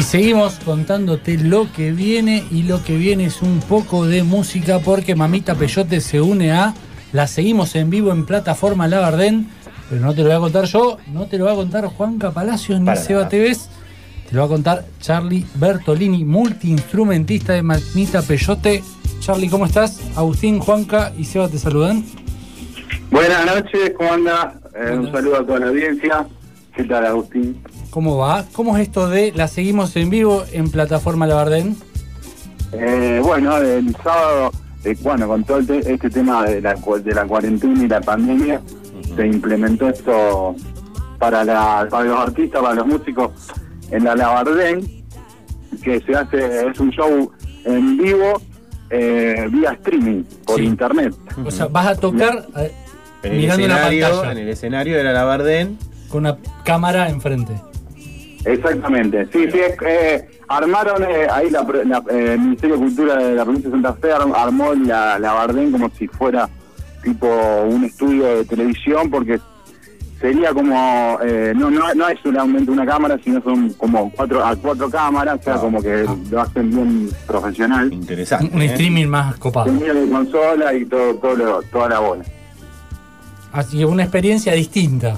Y 0.00 0.02
seguimos 0.02 0.54
contándote 0.64 1.36
lo 1.36 1.70
que 1.74 1.92
viene 1.92 2.42
y 2.50 2.62
lo 2.62 2.82
que 2.82 2.96
viene 2.96 3.26
es 3.26 3.42
un 3.42 3.60
poco 3.60 4.06
de 4.06 4.22
música 4.22 4.78
porque 4.78 5.14
Mamita 5.14 5.56
Peyote 5.56 6.00
se 6.00 6.22
une 6.22 6.52
a 6.52 6.72
La 7.12 7.26
seguimos 7.26 7.76
en 7.76 7.90
vivo 7.90 8.10
en 8.10 8.24
plataforma 8.24 8.88
Labardén, 8.88 9.50
pero 9.90 10.00
no 10.00 10.14
te 10.14 10.22
lo 10.22 10.28
voy 10.28 10.36
a 10.36 10.40
contar 10.40 10.64
yo, 10.64 10.96
no 11.12 11.26
te 11.26 11.36
lo 11.36 11.44
va 11.44 11.52
a 11.52 11.54
contar 11.54 11.84
Juanca 11.84 12.30
Palacios 12.30 12.80
ni 12.80 12.86
Para 12.86 12.98
Seba. 12.98 13.28
Tevez, 13.28 13.68
te 14.26 14.34
lo 14.34 14.40
va 14.40 14.46
a 14.46 14.48
contar 14.48 14.86
Charlie 15.02 15.44
Bertolini, 15.56 16.24
multiinstrumentista 16.24 17.52
de 17.52 17.62
Mamita 17.62 18.22
Peyote. 18.22 18.82
Charlie, 19.18 19.50
¿cómo 19.50 19.66
estás? 19.66 20.00
Agustín, 20.16 20.60
Juanca 20.60 21.12
y 21.18 21.24
Seba 21.24 21.50
te 21.50 21.58
saludan. 21.58 22.06
Buenas 23.10 23.44
noches, 23.44 23.92
¿cómo 23.98 24.14
anda? 24.14 24.54
Eh, 24.74 24.96
un 24.96 25.12
saludo 25.12 25.40
a 25.40 25.44
toda 25.44 25.58
la 25.58 25.66
audiencia. 25.68 26.26
¿Qué 26.74 26.84
tal, 26.84 27.04
Agustín? 27.06 27.60
¿Cómo 27.90 28.16
va? 28.16 28.44
¿Cómo 28.52 28.76
es 28.76 28.82
esto 28.86 29.08
de 29.08 29.32
La 29.32 29.48
seguimos 29.48 29.94
en 29.96 30.10
vivo 30.10 30.44
en 30.52 30.70
plataforma 30.70 31.26
Labardén? 31.26 31.76
Eh, 32.72 33.20
bueno, 33.22 33.56
el 33.58 33.94
sábado, 33.96 34.52
eh, 34.84 34.96
bueno, 35.02 35.26
con 35.26 35.42
todo 35.44 35.58
el 35.58 35.66
te- 35.66 35.92
este 35.92 36.08
tema 36.10 36.44
de 36.44 36.60
la, 36.60 36.74
de 36.74 37.14
la 37.14 37.24
cuarentena 37.26 37.82
y 37.84 37.88
la 37.88 38.00
pandemia, 38.00 38.60
se 39.16 39.26
implementó 39.26 39.88
esto 39.88 40.54
para, 41.18 41.44
la, 41.44 41.86
para 41.90 42.04
los 42.04 42.18
artistas, 42.18 42.62
para 42.62 42.74
los 42.74 42.86
músicos 42.86 43.32
en 43.90 44.04
la 44.04 44.14
Labardén, 44.14 45.04
que 45.82 46.00
se 46.00 46.14
hace, 46.14 46.68
es 46.68 46.78
un 46.78 46.90
show 46.92 47.32
en 47.64 47.96
vivo 47.98 48.40
eh, 48.90 49.48
vía 49.50 49.72
streaming 49.72 50.22
por 50.46 50.60
internet. 50.60 51.14
O 51.44 51.50
sea, 51.50 51.66
vas 51.66 51.86
a 51.88 51.94
tocar 51.96 52.46
eh, 52.56 52.72
En 53.24 53.32
el, 53.32 53.38
mirando 53.38 53.64
una 53.64 53.74
escenario, 53.74 54.08
pantalla 54.10 54.32
en 54.32 54.38
el 54.38 54.48
escenario 54.48 54.96
de 54.96 55.04
la 55.04 55.12
Labardén. 55.12 55.76
Con 56.10 56.20
una 56.26 56.36
cámara 56.64 57.08
enfrente. 57.08 57.54
Exactamente, 58.44 59.26
sí, 59.32 59.50
sí, 59.52 59.58
es, 59.58 59.74
eh, 59.86 60.28
armaron 60.48 61.02
eh, 61.04 61.26
ahí 61.30 61.50
la, 61.50 61.66
pro- 61.66 61.84
la- 61.84 62.02
eh, 62.10 62.32
el 62.34 62.40
Ministerio 62.40 62.76
de 62.76 62.82
Cultura 62.82 63.16
de 63.16 63.34
la 63.34 63.44
provincia 63.44 63.68
de 63.70 63.76
Santa 63.76 63.92
Fe 63.94 64.12
arm- 64.12 64.34
armó 64.34 64.72
la, 64.74 65.18
la 65.18 65.32
Bardén 65.34 65.70
como 65.70 65.90
si 65.98 66.08
fuera 66.08 66.48
tipo 67.02 67.26
un 67.68 67.84
estudio 67.84 68.24
de 68.38 68.44
televisión 68.46 69.10
porque 69.10 69.38
sería 70.22 70.52
como, 70.54 71.18
eh, 71.22 71.52
no, 71.54 71.70
no, 71.70 71.92
no 71.94 72.08
es 72.08 72.18
solamente 72.22 72.70
una 72.70 72.86
cámara, 72.86 73.18
sino 73.22 73.42
son 73.42 73.70
como 73.74 74.10
cuatro 74.10 74.42
a 74.44 74.56
cuatro 74.56 74.88
cámaras, 74.90 75.38
o 75.40 75.42
sea, 75.42 75.54
como 75.56 75.82
que 75.82 76.06
lo 76.30 76.40
hacen 76.40 76.70
bien 76.70 77.10
profesional. 77.26 77.92
Interesante. 77.92 78.54
Un 78.54 78.62
streaming 78.62 79.06
más 79.06 79.36
copado. 79.36 79.66
Tenía 79.66 79.92
de 79.92 80.08
consola 80.10 80.72
y 80.74 80.86
todo, 80.86 81.14
todo 81.16 81.34
lo- 81.36 81.62
toda 81.64 81.88
la 81.90 81.98
bola. 82.00 82.24
Así 83.52 83.78
que 83.78 83.84
una 83.84 84.02
experiencia 84.04 84.52
distinta. 84.54 85.16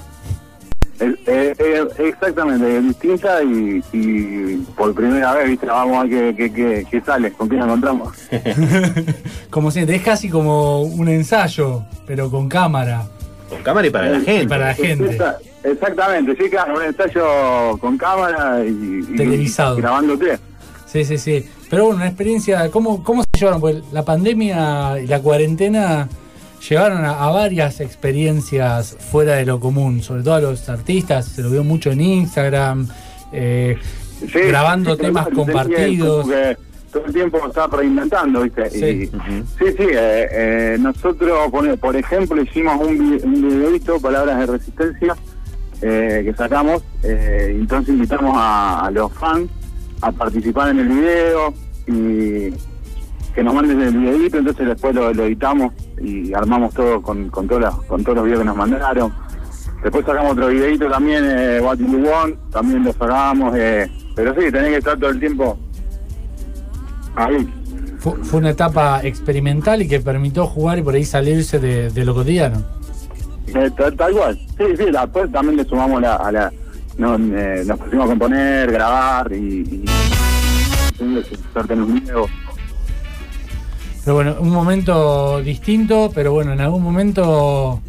Eh, 1.03 1.16
eh, 1.27 1.55
eh, 1.59 1.85
exactamente, 1.99 2.77
es 2.79 2.85
distinta 2.85 3.43
y, 3.43 3.83
y 3.93 4.57
por 4.77 4.95
primera 4.95 5.35
vez, 5.35 5.49
viste, 5.49 5.66
vamos 5.66 5.97
a 5.99 6.05
ver 6.05 6.35
qué, 6.37 6.49
qué, 6.49 6.53
qué- 6.53 6.87
qué 6.89 7.01
sale, 7.01 7.33
con 7.33 7.49
quién 7.49 7.59
nos 7.61 7.69
encontramos. 7.69 8.15
Como 9.51 9.70
si 9.70 9.81
es 9.81 10.03
casi 10.03 10.29
como 10.29 10.83
un 10.83 11.09
ensayo, 11.09 11.83
pero 12.07 12.31
con 12.31 12.49
cámara. 12.49 13.03
Con 13.49 13.62
cámara 13.62 13.87
y 13.87 13.91
para 13.91 14.11
la 14.11 14.19
Y 14.19 14.24
gente. 14.24 14.49
para 14.49 14.66
la 14.69 14.74
gente. 14.74 15.19
Exa- 15.19 15.37
Exactamente, 15.65 16.37
sí, 16.37 16.51
claro, 16.51 16.77
un 16.77 16.83
ensayo 16.83 17.79
con 17.79 17.97
cámara 17.99 18.65
y, 18.65 19.05
y 19.12 19.16
Televisado. 19.16 19.77
grabándote. 19.77 20.39
Sí, 20.87 21.05
sí, 21.05 21.19
sí. 21.19 21.47
Pero 21.70 21.85
bueno, 21.85 21.97
una 21.99 22.07
experiencia. 22.09 22.70
¿Cómo, 22.70 23.03
cómo 23.05 23.23
se 23.23 23.39
llevaron? 23.41 23.61
Pues 23.61 23.77
la 23.93 24.05
pandemia 24.05 25.01
y 25.01 25.07
la 25.07 25.20
cuarentena 25.20 26.09
llevaron 26.69 27.05
a, 27.05 27.25
a 27.25 27.31
varias 27.31 27.81
experiencias 27.81 28.97
fuera 29.11 29.35
de 29.35 29.47
lo 29.47 29.59
común, 29.61 30.03
sobre 30.03 30.23
todo 30.23 30.35
a 30.35 30.41
los 30.41 30.69
artistas. 30.69 31.27
Se 31.27 31.43
lo 31.43 31.51
vio 31.51 31.65
mucho 31.65 31.91
en 31.91 32.01
Instagram, 32.01 32.89
eh, 33.33 33.77
Sí, 34.21 34.39
grabando 34.47 34.95
sí, 34.95 35.03
temas 35.03 35.29
compartidos. 35.31 36.29
que 36.29 36.57
todo 36.93 37.07
el 37.07 37.13
tiempo 37.13 37.45
está 37.47 37.67
reinventando, 37.67 38.43
¿viste? 38.43 38.71
Sí. 38.71 38.85
Y- 38.85 39.07
sí, 39.07 39.75
sí, 39.77 39.83
eh, 39.91 40.29
eh, 40.31 40.77
nosotros, 40.79 41.51
por, 41.51 41.79
por 41.79 41.97
ejemplo, 41.97 42.41
hicimos 42.41 42.77
un, 42.87 43.21
un 43.25 43.49
videito, 43.49 43.99
Palabras 43.99 44.39
de 44.39 44.47
Resistencia, 44.47 45.17
eh, 45.81 46.23
que 46.25 46.35
sacamos, 46.35 46.83
eh, 47.03 47.49
entonces 47.59 47.95
invitamos 47.95 48.35
a, 48.37 48.87
a 48.87 48.91
los 48.93 49.13
fans 49.15 49.51
a 50.03 50.13
participar 50.13 50.69
en 50.69 50.79
el 50.81 50.89
video 50.89 51.55
y 51.89 52.55
que 53.35 53.43
nos 53.43 53.55
manden 53.55 53.81
el 53.81 53.97
videito, 53.97 54.39
entonces 54.39 54.67
después 54.67 54.95
lo, 54.95 55.13
lo 55.15 55.25
editamos 55.25 55.73
y 56.01 56.33
armamos 56.35 56.75
todo 56.75 57.01
con, 57.01 57.29
con, 57.31 57.49
todas 57.49 57.75
con 57.87 58.03
todos 58.05 58.17
los 58.17 58.25
videos 58.27 58.41
que 58.41 58.47
nos 58.47 58.57
mandaron. 58.57 59.13
Después 59.83 60.05
sacamos 60.07 60.33
otro 60.33 60.49
videito 60.49 60.89
también, 60.89 61.25
eh, 61.27 61.61
What 61.61 61.79
You 61.79 62.05
Want, 62.05 62.37
también 62.51 62.85
lo 62.85 62.93
sacamos, 62.93 63.55
eh, 63.57 63.91
pero 64.15 64.33
sí, 64.35 64.53
tenés 64.53 64.71
que 64.71 64.77
estar 64.77 64.99
todo 64.99 65.11
el 65.11 65.19
tiempo 65.19 65.59
ahí. 67.17 67.49
Fu- 67.99 68.17
Fue 68.23 68.41
una 68.41 68.51
etapa 68.51 69.01
experimental 69.03 69.83
y 69.83 69.89
que 69.89 70.01
permitió 70.01 70.47
jugar 70.47 70.79
y 70.79 70.83
por 70.83 70.95
ahí 70.95 71.05
salirse 71.05 71.59
de, 71.59 71.91
de 71.91 72.05
lo 72.05 72.15
cotidiano. 72.15 72.63
Eh, 73.49 73.71
tal, 73.77 73.97
tal 73.97 74.13
cual. 74.13 74.39
Sí, 74.57 74.65
sí, 74.79 74.85
después 74.91 75.31
también 75.33 75.57
le 75.57 75.65
sumamos 75.65 76.01
la, 76.01 76.17
a 76.17 76.31
la... 76.33 76.53
no, 76.99 77.17
eh, 77.17 77.65
nos 77.67 77.79
pusimos 77.79 78.05
a 78.07 78.09
componer, 78.09 78.71
grabar 78.73 79.33
y... 79.33 79.85
y 81.01 81.03
un 81.03 81.95
video. 81.95 82.27
Pero 84.05 84.15
bueno, 84.16 84.37
un 84.41 84.51
momento 84.51 85.41
distinto, 85.43 86.11
pero 86.15 86.33
bueno, 86.33 86.53
en 86.53 86.61
algún 86.61 86.83
momento 86.83 87.81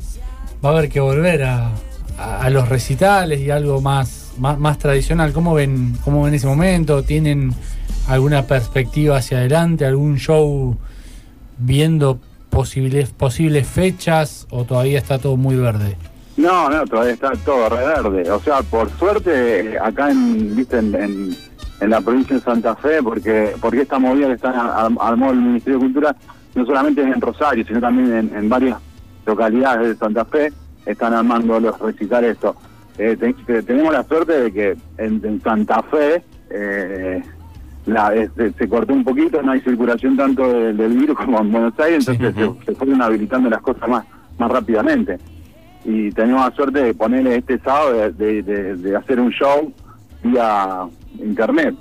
va 0.64 0.70
a 0.70 0.72
haber 0.74 0.90
que 0.90 1.00
volver 1.00 1.44
a, 1.44 1.72
a- 2.20 2.50
los 2.52 2.70
recitales 2.70 3.40
y 3.42 3.50
algo 3.50 3.82
más, 3.82 4.32
más, 4.38 4.60
más 4.60 4.78
tradicional. 4.78 5.34
¿Cómo 5.34 5.54
ven, 5.56 5.98
¿Cómo 6.04 6.24
ven 6.24 6.34
ese 6.36 6.46
momento? 6.48 7.02
¿Tienen 7.04 7.54
alguna 8.08 8.44
perspectiva 8.46 9.18
hacia 9.18 9.40
adelante? 9.40 9.86
¿Algún 9.86 10.18
show 10.18 10.78
viendo 11.58 12.20
posibles, 12.52 13.10
posibles 13.10 13.66
fechas 13.68 14.46
o 14.52 14.66
todavía 14.66 15.00
está 15.00 15.18
todo 15.18 15.36
muy 15.36 15.56
verde? 15.56 15.98
No, 16.38 16.70
no, 16.70 16.86
todavía 16.86 17.14
está 17.14 17.32
todo 17.44 17.70
re 17.70 17.86
verde. 17.88 18.32
O 18.32 18.40
sea, 18.40 18.62
por 18.62 18.90
suerte, 19.00 19.78
acá 19.80 20.12
en, 20.12 20.56
viste, 20.56 20.78
en, 20.78 20.96
en, 20.96 21.38
en 21.80 21.90
la 21.90 22.02
provincia 22.02 22.36
de 22.36 22.42
Santa 22.42 22.76
Fe, 22.76 23.02
porque 23.04 23.54
porque 23.60 23.82
esta 23.82 24.00
movida 24.00 24.28
que 24.28 24.34
está 24.34 24.50
ar- 24.50 24.92
armó 25.00 25.32
el 25.32 25.42
Ministerio 25.42 25.80
de 25.80 25.86
Cultura, 25.86 26.16
no 26.56 26.66
solamente 26.66 27.02
es 27.02 27.08
en 27.14 27.22
Rosario, 27.22 27.66
sino 27.66 27.80
también 27.82 28.14
en, 28.14 28.36
en 28.36 28.50
varias 28.50 28.78
localidades 29.26 29.88
de 29.90 29.96
Santa 29.96 30.26
Fe, 30.26 30.52
están 30.86 31.14
armando 31.14 31.60
los 31.60 31.78
recitales 31.80 32.32
esto. 32.34 32.56
Eh, 32.98 33.18
te- 33.20 33.34
te- 33.34 33.64
tenemos 33.64 33.92
la 33.94 34.04
suerte 34.04 34.34
de 34.44 34.52
que 34.54 34.78
en, 34.98 35.20
en 35.26 35.42
Santa 35.42 35.82
Fe 35.84 36.24
eh, 36.52 37.24
la, 37.88 38.14
este, 38.14 38.52
se 38.54 38.70
cortó 38.70 38.94
un 38.94 39.04
poquito, 39.04 39.42
no 39.42 39.52
hay 39.52 39.62
circulación 39.62 40.16
tanto 40.16 40.48
de- 40.54 40.74
del 40.74 40.94
virus 40.94 41.18
como 41.18 41.40
en 41.40 41.52
Buenos 41.52 41.78
Aires, 41.80 42.08
entonces 42.08 42.36
se, 42.60 42.66
se 42.66 42.76
fueron 42.78 43.02
habilitando 43.02 43.50
las 43.50 43.62
cosas 43.62 43.90
más, 43.90 44.06
más 44.38 44.52
rápidamente 44.52 45.18
y 45.86 46.12
tenemos 46.12 46.48
la 46.50 46.56
suerte 46.56 46.82
de 46.82 46.94
ponerle 46.94 47.36
este 47.38 47.58
sábado 47.60 47.94
de, 47.94 48.12
de- 48.12 48.44
de- 48.44 48.76
de 48.78 48.96
hacer 48.96 49.20
un 49.20 49.32
show 49.32 49.74
vía 50.24 50.82
internet. 51.20 51.76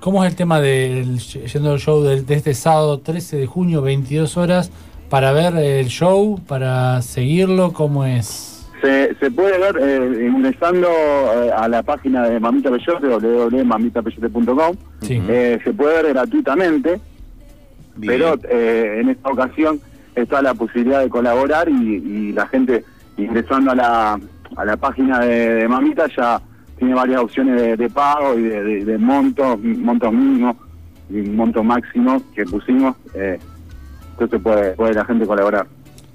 ¿Cómo 0.00 0.24
es 0.24 0.30
el 0.30 0.36
tema 0.36 0.60
del 0.60 1.18
yendo 1.20 1.72
al 1.72 1.78
show 1.78 2.02
de, 2.02 2.24
este 2.28 2.54
sábado 2.54 2.98
13 2.98 3.36
de 3.36 3.46
junio, 3.46 3.82
22 3.82 4.36
horas, 4.36 4.72
para 5.08 5.30
ver 5.32 5.54
el 5.56 5.86
show, 5.86 6.40
para 6.48 7.00
seguirlo? 7.02 7.72
¿Cómo 7.72 8.04
es? 8.04 8.66
Se, 8.80 9.14
se 9.20 9.30
puede 9.30 9.58
ver 9.58 9.76
eh, 9.80 10.26
ingresando 10.26 10.88
eh, 10.88 11.52
a 11.56 11.68
la 11.68 11.84
página 11.84 12.28
de 12.28 12.40
Mamita 12.40 12.68
Peyote, 12.72 13.06
www.mamitapeyote.com. 13.06 14.76
Sí. 15.02 15.22
Eh, 15.28 15.60
se 15.62 15.72
puede 15.72 16.02
ver 16.02 16.14
gratuitamente 16.14 17.00
Bien. 17.94 18.12
pero 18.12 18.34
eh, 18.50 18.98
en 19.02 19.08
esta 19.10 19.28
ocasión 19.30 19.80
está 20.16 20.42
la 20.42 20.54
posibilidad 20.54 21.00
de 21.00 21.08
colaborar 21.08 21.68
y, 21.68 21.72
y 21.74 22.32
la 22.32 22.48
gente 22.48 22.84
ingresando 23.16 23.70
a 23.70 23.74
la, 23.76 24.20
a 24.56 24.64
la 24.64 24.76
página 24.76 25.20
de, 25.20 25.54
de 25.54 25.68
Mamita 25.68 26.08
ya 26.16 26.42
tiene 26.82 26.94
varias 26.96 27.20
opciones 27.20 27.62
de, 27.62 27.76
de 27.76 27.88
pago 27.90 28.36
y 28.36 28.42
de, 28.42 28.60
de- 28.64 28.84
de 28.84 28.98
montos, 28.98 29.56
montos 29.60 30.12
mínimos 30.12 30.56
y 31.08 31.14
monto 31.22 31.62
máximo 31.62 32.20
que 32.34 32.44
pusimos. 32.44 32.96
eh, 33.14 33.38
entonces 34.14 34.40
puede, 34.42 34.72
puede 34.72 34.92
la 34.94 35.04
gente 35.04 35.24
colaborar. 35.24 35.66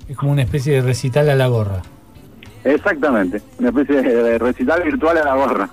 Es 0.09 0.17
como 0.17 0.33
una 0.33 0.41
especie 0.41 0.73
de 0.73 0.81
recital 0.81 1.29
a 1.29 1.35
la 1.35 1.47
gorra. 1.47 1.81
Exactamente, 2.65 3.41
una 3.59 3.69
especie 3.69 4.01
de, 4.01 4.23
de 4.23 4.37
recital 4.37 4.83
virtual 4.83 5.17
a 5.19 5.23
la 5.23 5.35
gorra. 5.35 5.69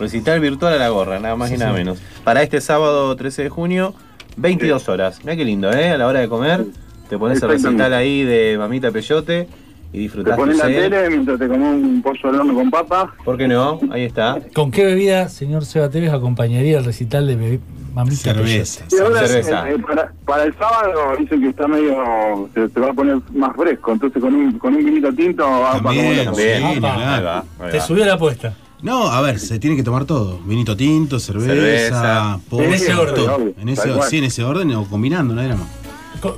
Recital 0.00 0.40
virtual 0.40 0.72
a 0.74 0.76
la 0.78 0.88
gorra, 0.88 1.20
nada 1.20 1.36
más 1.36 1.50
y 1.50 1.54
Sí, 1.54 1.60
nada 1.60 1.70
sí. 1.72 1.78
menos. 1.78 2.02
Para 2.24 2.42
este 2.42 2.60
sábado 2.60 3.14
13 3.14 3.44
de 3.44 3.48
junio, 3.48 3.94
22 4.36 4.88
horas. 4.88 5.20
Mira 5.22 5.36
qué 5.36 5.44
lindo, 5.44 5.72
¿eh? 5.72 5.90
A 5.90 5.98
la 5.98 6.08
hora 6.08 6.18
de 6.18 6.28
comer, 6.28 6.64
te 7.08 7.16
pones 7.16 7.40
el 7.42 7.48
recital 7.48 7.94
ahí 7.94 8.24
de 8.24 8.56
Mamita 8.58 8.90
Peyote 8.90 9.46
y 9.94 10.08
Te 10.08 10.32
pones 10.34 10.58
la 10.58 10.64
tele 10.66 11.08
mientras 11.08 11.38
te 11.38 11.46
comes 11.46 11.82
un 11.82 12.02
pollo 12.02 12.18
al 12.28 12.34
horno 12.40 12.54
con 12.54 12.70
papa. 12.70 13.14
¿Por 13.24 13.36
qué 13.38 13.46
no? 13.48 13.78
Ahí 13.92 14.02
está. 14.02 14.38
¿Con 14.52 14.70
qué 14.72 14.84
bebida, 14.84 15.28
señor 15.28 15.64
Seba 15.64 15.88
Tevez, 15.88 16.12
acompañaría 16.12 16.78
el 16.78 16.84
recital 16.84 17.26
de 17.26 17.38
bebi- 17.38 17.60
Mamita 17.94 18.16
Cerveza. 18.16 18.86
Y 18.90 18.98
ahora, 18.98 19.24
Cerveza. 19.24 19.70
eh, 19.70 19.74
eh, 19.74 19.78
para, 19.86 20.12
para 20.26 20.42
el 20.42 20.54
sábado 20.58 21.14
dicen 21.16 21.40
que 21.40 21.48
está 21.50 21.68
medio. 21.68 22.48
Se, 22.52 22.68
se 22.68 22.80
va 22.80 22.88
a 22.88 22.92
poner 22.92 23.18
más 23.32 23.54
fresco, 23.54 23.92
entonces 23.92 24.20
con 24.20 24.34
un, 24.34 24.58
con 24.58 24.74
un 24.74 24.84
vinito 24.84 25.12
tinto 25.14 25.44
va 25.48 25.80
También, 25.80 26.34
sí. 26.34 26.42
Ahí 26.42 26.80
va, 26.80 27.44
ahí 27.60 27.70
Te 27.70 27.78
va. 27.78 27.84
subió 27.84 28.04
la 28.04 28.14
apuesta. 28.14 28.52
No, 28.82 29.06
a 29.06 29.20
ver, 29.22 29.38
se 29.38 29.60
tiene 29.60 29.76
que 29.76 29.84
tomar 29.84 30.06
todo. 30.06 30.40
Vinito 30.44 30.76
tinto, 30.76 31.20
cerveza, 31.20 31.54
Cerveza. 31.54 32.38
pollo, 32.50 32.64
En 32.64 32.74
ese 32.74 32.94
orden. 32.94 33.14
todo. 33.14 33.38
En 33.58 33.68
ese, 33.68 33.88
sí, 34.10 34.18
en 34.18 34.24
ese 34.24 34.42
orden 34.42 34.74
o 34.74 34.84
combinando, 34.86 35.32
no 35.32 35.40
era 35.40 35.54
más. 35.54 35.68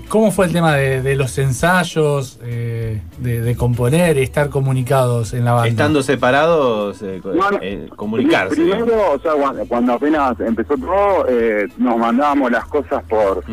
¿Cómo 0.09 0.31
fue 0.33 0.47
el 0.47 0.53
tema 0.53 0.75
de, 0.75 1.01
de 1.03 1.15
los 1.15 1.37
ensayos, 1.39 2.39
eh, 2.43 3.01
de, 3.19 3.41
de 3.41 3.57
componer 3.57 4.17
y 4.17 4.23
estar 4.23 4.49
comunicados 4.51 5.33
en 5.33 5.45
la 5.45 5.53
banda? 5.53 5.69
Estando 5.69 6.03
separados, 6.03 7.01
eh, 7.03 7.21
eh, 7.63 7.89
comunicarse. 7.95 8.57
Primero, 8.57 9.13
o 9.13 9.19
sea, 9.21 9.33
cuando, 9.35 9.65
cuando 9.67 9.93
apenas 9.93 10.41
empezó 10.41 10.77
todo, 10.77 11.27
eh, 11.29 11.69
nos 11.79 11.97
mandábamos 11.99 12.51
las 12.51 12.65
cosas 12.67 13.05
por 13.05 13.45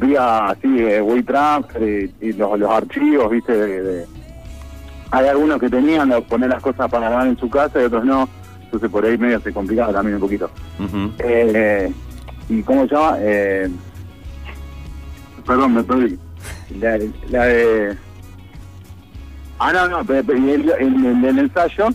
vía 0.00 0.46
así, 0.50 0.68
de 0.68 1.02
WeTransfer 1.02 1.82
y, 2.20 2.26
y 2.28 2.32
los, 2.34 2.56
los 2.58 2.70
archivos, 2.70 3.30
viste. 3.30 3.52
de- 3.52 3.82
de- 3.82 4.06
Hay 5.10 5.26
algunos 5.26 5.58
que 5.58 5.68
tenían 5.68 6.10
de 6.10 6.20
poner 6.22 6.50
las 6.50 6.62
cosas 6.62 6.88
para 6.90 7.08
grabar 7.08 7.26
en 7.26 7.38
su 7.38 7.50
casa 7.50 7.80
y 7.80 7.84
otros 7.84 8.04
no. 8.04 8.28
Entonces 8.64 8.90
por 8.90 9.04
ahí 9.04 9.16
medio 9.18 9.40
se 9.40 9.52
complicaba 9.52 9.92
también 9.92 10.16
un 10.16 10.20
poquito. 10.20 10.50
Eh, 11.18 11.90
¿Y 12.50 12.62
cómo 12.62 12.86
se 12.86 12.94
llama? 12.94 13.16
Perdón, 15.48 15.74
me 15.74 15.82
perdí. 15.82 16.16
La, 16.78 16.98
la 17.30 17.44
de... 17.46 17.96
Ah, 19.58 19.72
no, 19.72 19.88
no, 19.88 20.04
pero, 20.04 20.22
pero 20.24 20.38
y 20.38 20.50
el, 20.50 20.70
el- 20.78 21.06
el- 21.06 21.24
el 21.24 21.38
ensayo 21.40 21.88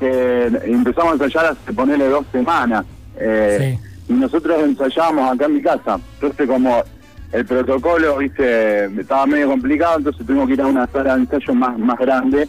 eh, 0.00 0.50
empezamos 0.64 1.10
a 1.12 1.24
ensayar 1.24 1.46
hace 1.52 1.72
ponerle 1.72 2.08
dos 2.08 2.24
semanas. 2.32 2.84
Eh, 3.16 3.78
Y 4.08 4.12
nosotros 4.14 4.56
ensayábamos 4.64 5.30
acá 5.34 5.44
en 5.44 5.54
mi 5.54 5.60
casa. 5.62 6.00
Entonces 6.14 6.48
como 6.48 6.82
el 7.30 7.44
protocolo, 7.44 8.16
viste, 8.16 8.86
estaba 8.98 9.26
medio 9.26 9.48
complicado, 9.48 9.98
entonces 9.98 10.26
tuvimos 10.26 10.46
que 10.46 10.54
ir 10.54 10.62
a 10.62 10.66
una 10.66 10.86
sala 10.86 11.14
de 11.14 11.20
ensayo 11.22 11.54
más, 11.54 11.78
más 11.78 11.98
grande 11.98 12.48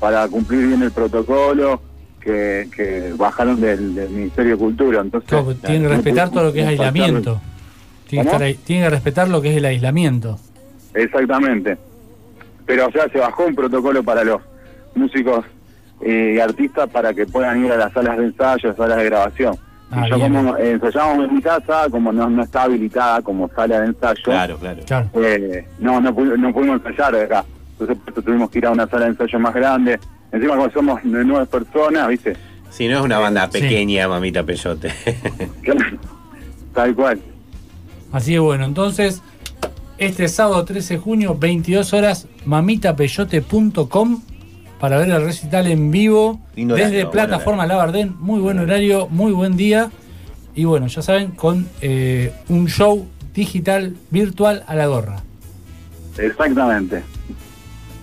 para 0.00 0.26
cumplir 0.28 0.66
bien 0.68 0.82
el 0.82 0.90
protocolo 0.90 1.80
que, 2.22 2.68
que 2.74 3.12
bajaron 3.18 3.60
del, 3.60 3.94
del 3.94 4.08
Ministerio 4.08 4.52
de 4.52 4.58
Cultura. 4.58 5.00
Entonces, 5.02 5.28
Claro, 5.28 5.54
tienen 5.56 5.82
que 5.82 5.88
respetar 5.88 6.30
todo 6.30 6.44
lo 6.44 6.52
que 6.54 6.62
es 6.62 6.68
aislamiento. 6.68 7.40
Tienen 8.08 8.38
que, 8.38 8.56
que 8.66 8.90
respetar 8.90 9.28
lo 9.28 9.40
que 9.42 9.50
es 9.50 9.56
el 9.56 9.64
aislamiento. 9.64 10.38
Exactamente. 10.94 11.76
Pero, 12.66 12.86
o 12.86 12.90
sea, 12.92 13.08
se 13.10 13.18
bajó 13.18 13.44
un 13.46 13.54
protocolo 13.54 14.02
para 14.02 14.24
los 14.24 14.40
músicos 14.94 15.44
eh, 16.00 16.34
y 16.36 16.38
artistas 16.40 16.88
para 16.90 17.12
que 17.12 17.26
puedan 17.26 17.64
ir 17.64 17.72
a 17.72 17.76
las 17.76 17.92
salas 17.92 18.16
de 18.18 18.24
ensayo, 18.26 18.74
salas 18.74 18.98
de 18.98 19.04
grabación. 19.04 19.56
Ah, 19.90 20.06
y 20.06 20.10
yo 20.10 20.16
bien. 20.16 20.34
como 20.34 20.56
eh, 20.56 20.70
ensayábamos 20.72 21.28
en 21.28 21.34
mi 21.36 21.42
casa, 21.42 21.86
como 21.90 22.12
no, 22.12 22.28
no 22.30 22.42
está 22.42 22.62
habilitada 22.62 23.22
como 23.22 23.48
sala 23.50 23.80
de 23.80 23.86
ensayo, 23.88 24.22
Claro, 24.24 24.56
claro. 24.58 24.82
Claro. 24.86 25.08
eh, 25.14 25.66
no, 25.78 26.00
no, 26.00 26.10
no 26.12 26.52
pudimos 26.52 26.80
ensayar 26.84 27.14
de 27.14 27.22
acá. 27.24 27.44
Entonces 27.78 28.24
tuvimos 28.24 28.50
que 28.50 28.58
ir 28.58 28.66
a 28.66 28.70
una 28.70 28.86
sala 28.86 29.04
de 29.06 29.10
ensayo 29.10 29.38
más 29.38 29.54
grande. 29.54 29.98
Encima 30.32 30.56
como 30.56 30.70
somos 30.70 31.02
de 31.02 31.24
nueve 31.24 31.46
personas, 31.46 32.08
¿viste? 32.08 32.36
Si 32.70 32.88
no 32.88 32.98
es 32.98 33.04
una 33.04 33.18
banda 33.18 33.48
Sí. 33.52 33.60
pequeña, 33.60 34.08
Mamita 34.08 34.42
Peyote. 34.42 34.92
Tal 36.74 36.94
cual. 36.94 37.20
Así 38.14 38.30
que 38.30 38.38
bueno, 38.38 38.64
entonces, 38.64 39.22
este 39.98 40.28
sábado 40.28 40.64
13 40.64 40.94
de 40.94 41.00
junio, 41.00 41.36
22 41.36 41.92
horas, 41.94 42.28
mamitapeyote.com 42.44 44.22
para 44.78 44.98
ver 44.98 45.10
el 45.10 45.24
recital 45.24 45.66
en 45.66 45.90
vivo 45.90 46.40
Lindo 46.54 46.76
desde 46.76 46.90
horario, 46.90 47.10
plataforma 47.10 47.66
Labardén. 47.66 48.14
Muy 48.20 48.38
buen 48.40 48.60
horario, 48.60 49.08
muy 49.08 49.32
buen 49.32 49.56
día. 49.56 49.90
Y 50.54 50.64
bueno, 50.64 50.86
ya 50.86 51.02
saben, 51.02 51.32
con 51.32 51.66
eh, 51.80 52.32
un 52.48 52.68
show 52.68 53.04
digital 53.34 53.96
virtual 54.10 54.62
a 54.68 54.76
la 54.76 54.86
gorra. 54.86 55.16
Exactamente. 56.16 57.02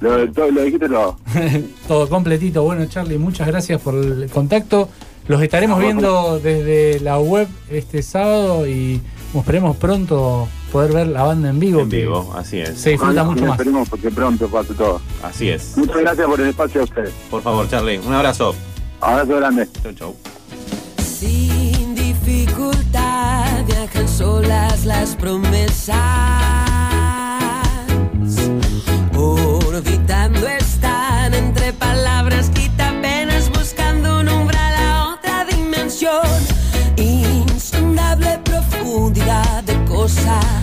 Lo, 0.02 0.30
todo, 0.34 0.52
lo 0.52 0.64
dijiste 0.64 0.90
todo. 0.90 1.20
Todo 1.88 2.10
completito. 2.10 2.64
Bueno, 2.64 2.86
Charlie, 2.88 3.18
muchas 3.18 3.48
gracias 3.48 3.80
por 3.80 3.96
el 3.96 4.30
contacto. 4.30 4.90
Los 5.30 5.42
estaremos 5.42 5.80
viendo 5.80 6.38
desde 6.40 7.00
la 7.00 7.18
web 7.18 7.48
este 7.70 8.02
sábado 8.02 8.68
y 8.68 9.00
esperemos 9.40 9.78
pronto 9.78 10.48
poder 10.72 10.94
ver 10.94 11.08
la 11.08 11.24
banda 11.24 11.50
en 11.50 11.60
vivo. 11.60 11.82
en 11.82 11.90
vivo, 11.90 12.34
así 12.36 12.60
es. 12.60 12.78
Se 12.80 12.92
disfruta 12.92 13.24
mucho 13.24 13.46
más. 13.46 13.52
Esperemos 13.52 13.90
porque 13.90 14.12
pronto 14.12 14.48
pase 14.48 14.74
todo. 14.74 15.02
Así 15.24 15.50
es. 15.50 15.78
Muchas 15.78 15.98
gracias 15.98 16.28
por 16.28 16.42
el 16.42 16.48
espacio 16.50 16.82
a 16.82 16.84
ustedes. 16.84 17.14
Por 17.30 17.42
favor, 17.42 17.68
Charlie, 17.70 17.98
un 18.00 18.14
abrazo. 18.14 18.56
Abrazo 19.00 19.36
grande. 19.38 19.68
Chau, 19.84 19.94
chau. 19.94 20.16
Sin 21.04 21.96
dificultad 21.96 23.66
viajan 23.66 24.08
solas 24.08 24.86
las 24.86 25.16
promesas. 25.16 25.98
Orbitando 29.16 30.48
están 30.48 31.34
entre 31.34 31.74
palabras 31.74 32.50
quitapenas 32.50 33.50
buscando 33.50 34.20
un 34.20 34.30
umbral 34.30 34.76
a 34.76 35.14
otra 35.16 35.46
dimensión. 35.46 36.31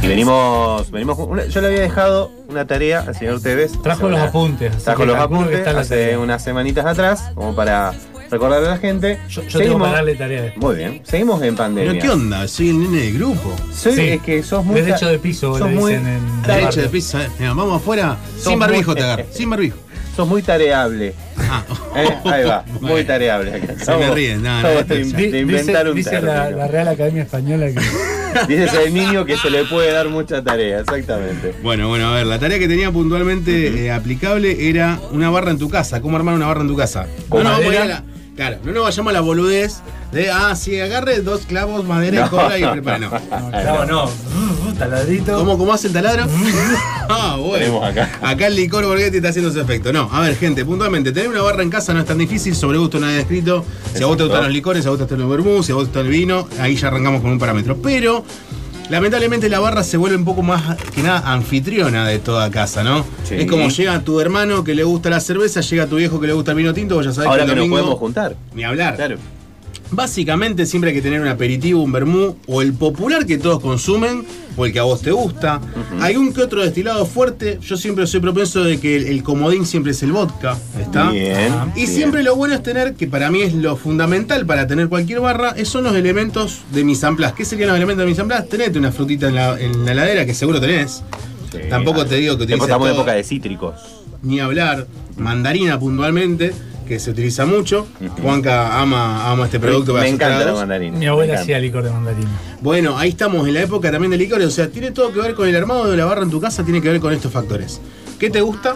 Y 0.03 0.07
venimos, 0.07 0.91
venimos 0.91 1.19
una- 1.19 1.47
yo 1.47 1.61
le 1.61 1.67
había 1.69 1.81
dejado 1.81 2.31
una 2.49 2.67
tarea 2.67 3.05
al 3.07 3.15
señor 3.15 3.41
Tevez. 3.41 3.73
Trajo 3.83 4.09
los 4.09 4.19
una- 4.19 4.29
apuntes, 4.29 4.85
Trajo 4.85 5.05
los 5.05 5.17
apuntes 5.17 5.67
hace 5.67 6.17
unas 6.17 6.43
semanitas 6.43 6.87
atrás, 6.87 7.31
como 7.35 7.55
para 7.55 7.93
recordarle 8.31 8.69
a 8.69 8.71
la 8.73 8.79
gente. 8.79 9.19
Yo, 9.29 9.43
yo 9.43 9.59
tengo 9.59 9.79
para 9.79 9.93
darle 9.93 10.15
tarea 10.15 10.43
después. 10.43 10.63
Muy 10.65 10.77
bien, 10.77 11.03
seguimos 11.05 11.43
en 11.43 11.57
pandemia. 11.57 11.93
Pero 11.93 12.03
¿qué 12.03 12.11
onda? 12.11 12.47
Soy 12.49 12.71
el 12.71 12.81
nene 12.83 12.99
del 13.05 13.15
grupo. 13.15 13.55
Soy, 13.75 13.95
Sí. 13.95 14.01
es 14.09 14.23
que 14.23 14.43
sos 14.43 14.65
muy. 14.65 14.81
Derecho 14.81 15.09
de 15.09 15.19
piso, 15.19 15.59
sos 15.59 15.69
le 15.69 15.75
muy 15.77 15.93
dicen 15.95 16.07
en 16.09 16.43
Derecho 16.43 16.83
de 16.83 16.89
piso, 16.89 17.21
eh. 17.21 17.29
Mira, 17.39 17.55
vamos 17.55 17.81
afuera. 17.83 18.17
Sos 18.37 18.45
Sin 18.53 18.59
barbijo 18.59 18.91
muy- 18.93 18.97
te 19.01 19.03
agarro. 19.05 19.25
Sin 19.33 19.51
barbijo. 19.51 19.77
Sos 20.19 20.27
muy 20.27 20.43
tareable. 20.43 21.15
Ah. 21.39 21.63
Eh, 21.95 22.09
Ahí 22.25 22.43
va, 22.45 22.65
muy 22.81 23.05
tareable. 23.05 23.53
Se 23.79 23.97
me 23.97 24.11
ríen, 24.11 24.43
no, 24.43 24.63
no, 24.63 24.69
de, 24.83 25.05
de 25.05 25.39
inventar 25.39 25.85
dice, 25.85 25.91
un 25.91 25.95
dice 25.95 26.21
la, 26.21 26.67
Real 26.67 26.89
Academia 26.89 27.23
Española 27.23 27.67
que 27.67 27.75
Dice 28.49 28.65
es 28.65 28.75
el 28.75 28.93
niño 28.93 29.25
que 29.25 29.37
se 29.37 29.49
le 29.49 29.63
puede 29.67 29.93
dar 29.93 30.09
mucha 30.09 30.43
tarea, 30.43 30.81
exactamente. 30.81 31.55
Bueno, 31.63 31.87
bueno, 31.87 32.09
a 32.09 32.17
ver, 32.17 32.27
la 32.27 32.41
tarea 32.41 32.59
que 32.59 32.67
tenía 32.67 32.91
puntualmente 32.91 33.85
eh, 33.87 33.93
aplicable 33.93 34.69
era 34.69 34.99
una 35.13 35.31
barra 35.31 35.53
en 35.53 35.59
tu 35.59 35.71
casa. 35.71 36.01
¿Cómo 36.01 36.17
armar 36.17 36.35
una 36.35 36.49
barra 36.49 36.63
en 36.63 36.69
tu 36.69 36.77
casa? 36.77 37.07
¿Con 37.29 37.45
no, 37.45 37.51
no, 37.61 37.69
a 37.71 37.85
la- 37.85 38.03
claro, 38.35 38.57
no 38.65 38.73
nos 38.73 38.83
vayamos 38.83 39.11
a 39.11 39.15
la 39.15 39.21
boludez 39.21 39.77
de, 40.13 40.31
ah, 40.31 40.57
sí, 40.57 40.81
agarre 40.81 41.21
dos 41.21 41.43
clavos, 41.43 41.85
madera 41.85 42.25
y 42.27 42.29
cola 42.31 42.59
y 42.59 42.65
prepara. 42.65 42.99
No. 42.99 43.11
no, 43.51 43.85
no. 43.85 44.05
Uh, 44.05 44.73
taladrito. 44.79 45.37
¿Cómo, 45.37 45.59
¿Cómo 45.59 45.73
hace 45.73 45.89
el 45.89 45.93
taladro? 45.93 46.25
ah, 47.11 47.37
bueno. 47.39 47.85
Acá. 47.85 48.11
Acá 48.23 48.47
el 48.47 48.57
licor 48.57 48.87
Borghetti 48.87 49.19
está 49.19 49.29
haciendo 49.29 49.53
su 49.53 49.61
efecto. 49.61 49.93
No, 49.93 50.09
a 50.11 50.21
ver, 50.21 50.37
gente, 50.37 50.65
puntualmente, 50.65 51.13
tener 51.13 51.29
una 51.29 51.43
barra 51.43 51.63
en 51.63 51.69
casa 51.69 51.93
no 51.93 52.01
es 52.01 52.07
tan 52.07 52.17
difícil, 52.17 52.57
sobre 52.57 52.79
gusto 52.79 52.99
nadie 52.99 53.21
escrito. 53.21 53.67
Si 53.95 54.03
a 54.03 54.07
vos 54.07 54.17
te 54.17 54.23
gustan 54.23 54.45
los 54.45 54.53
licores, 54.53 54.83
si 54.83 54.89
a 54.89 54.91
vos 54.91 54.99
te 54.99 55.05
gustan 55.05 55.21
los 55.21 55.31
vermús, 55.31 55.67
si 55.67 55.73
a 55.73 55.75
vos 55.75 55.85
te 55.85 55.89
gusta 55.89 56.01
el 56.01 56.09
vino, 56.09 56.49
ahí 56.59 56.75
ya 56.75 56.89
arrancamos 56.89 57.21
con 57.21 57.33
un 57.33 57.39
parámetro. 57.39 57.77
Pero, 57.83 58.25
lamentablemente 58.89 59.51
la 59.51 59.61
barra 59.61 59.85
se 59.85 59.99
vuelve 59.99 60.17
un 60.17 60.25
poco 60.25 60.41
más 60.41 60.77
que 60.95 61.03
nada 61.03 61.31
anfitriona 61.31 62.07
de 62.07 62.19
toda 62.19 62.51
casa, 62.51 62.83
¿no? 62.83 63.05
Sí. 63.25 63.35
Es 63.35 63.47
como 63.47 63.69
llega 63.69 64.01
tu 64.01 64.21
hermano 64.21 64.65
que 64.65 64.75
le 64.75 64.85
gusta 64.85 65.11
la 65.11 65.21
cerveza, 65.21 65.61
llega 65.61 65.87
tu 65.87 65.97
viejo 65.97 66.19
que 66.19 66.29
le 66.29 66.33
gusta 66.33 66.53
el 66.53 66.57
vino 66.57 66.73
tinto, 66.73 66.95
vos 66.95 67.05
ya 67.05 67.13
sabés 67.13 67.29
Ahora 67.29 67.45
que 67.45 67.53
que 67.53 67.61
el 67.61 67.69
nos 67.69 67.79
podemos 67.79 67.99
juntar. 67.99 68.37
Ni 68.55 68.65
hablar. 68.65 68.97
Claro. 68.97 69.19
Básicamente 69.91 70.67
siempre 70.67 70.91
hay 70.91 70.97
que 70.97 71.03
tener 71.03 71.21
un 71.21 71.29
aperitivo, 71.29 71.83
un 71.83 71.93
vermú 71.93 72.37
o 72.47 72.61
el 72.63 72.73
popular 72.75 73.25
que 73.27 73.39
todos 73.39 73.61
consumen 73.61 74.25
o 74.57 74.67
el 74.67 74.73
que 74.73 74.79
a 74.81 74.83
vos 74.83 75.01
te 75.01 75.13
gusta. 75.13 75.61
Un 76.17 76.33
que 76.33 76.43
otro 76.43 76.63
destilado 76.63 77.07
fuerte. 77.07 77.59
Yo 77.63 77.77
siempre 77.77 78.07
soy 78.07 78.21
propenso 78.21 78.65
de 78.65 78.79
que 78.81 78.97
el, 78.97 79.07
el 79.07 79.23
comodín 79.23 79.65
siempre 79.65 79.93
es 79.93 80.03
el 80.03 80.13
vodka, 80.13 80.59
¿está? 80.81 81.11
Bien, 81.11 81.55
Y 81.75 81.81
bien. 81.81 81.89
siempre 81.89 82.23
lo 82.23 82.35
bueno 82.37 82.55
es 82.55 82.63
tener, 82.63 82.95
que 82.95 83.07
para 83.07 83.31
mí 83.31 83.41
es 83.43 83.55
lo 83.55 83.77
fundamental 83.77 84.45
para 84.47 84.67
tener 84.67 84.89
cualquier 84.89 85.21
barra, 85.21 85.55
son 85.65 85.85
los 85.85 85.95
elementos 85.95 86.61
de 86.73 86.85
mis 86.85 87.03
amplas. 87.05 87.33
¿Qué 87.33 87.45
serían 87.45 87.69
los 87.69 87.77
elementos 87.77 88.05
de 88.05 88.11
mis 88.11 88.19
amplas? 88.19 88.49
Tenete 88.49 88.79
una 88.79 88.93
frutita 88.93 89.29
en 89.29 89.35
la, 89.37 89.59
en 89.61 89.85
la 89.85 89.93
heladera 89.93 90.27
que 90.27 90.35
seguro 90.35 90.61
tenés. 90.61 91.03
Tampoco 91.71 92.05
te 92.05 92.17
digo 92.17 92.37
que 92.37 92.45
utilices 92.45 92.65
estamos 92.69 92.89
en 92.89 92.95
época 92.95 93.13
de 93.13 93.25
cítricos. 93.25 93.75
Ni 94.23 94.41
hablar. 94.41 94.87
Mandarina 95.17 95.79
puntualmente, 95.79 96.53
que 96.89 96.99
se 96.99 97.11
utiliza 97.11 97.45
mucho. 97.47 97.87
Juanca 98.23 98.81
ama, 98.81 99.31
ama 99.31 99.45
este 99.45 99.61
producto 99.61 99.93
para 99.93 100.05
Me 100.05 100.11
encanta 100.11 100.45
la 100.47 100.53
mandarina. 100.55 100.99
Mi 100.99 101.07
abuela 101.07 101.41
hacía 101.41 101.59
licor 101.59 101.85
de 101.85 101.91
mandarina. 101.91 102.31
Bueno, 102.61 102.99
ahí 102.99 103.11
estamos 103.11 103.47
en 103.47 103.55
la 103.55 103.63
época 103.63 103.93
también 103.93 104.11
de 104.11 104.17
licores. 104.17 104.47
O 104.47 104.51
sea, 104.51 104.69
tiene 104.71 104.91
todo 104.91 105.13
que 105.13 105.21
ver 105.21 105.35
con 105.35 105.47
el 105.49 105.55
armado 105.55 105.89
de 105.91 105.97
la 105.97 106.05
barra 106.07 106.23
en 106.23 106.31
tu 106.31 106.41
casa, 106.41 106.65
tiene 106.65 106.81
que 106.83 106.89
ver 106.91 107.01
con 107.01 107.13
estos 107.13 107.31
factores. 107.33 107.81
¿Qué 108.19 108.31
te 108.31 108.41
gusta? 108.41 108.75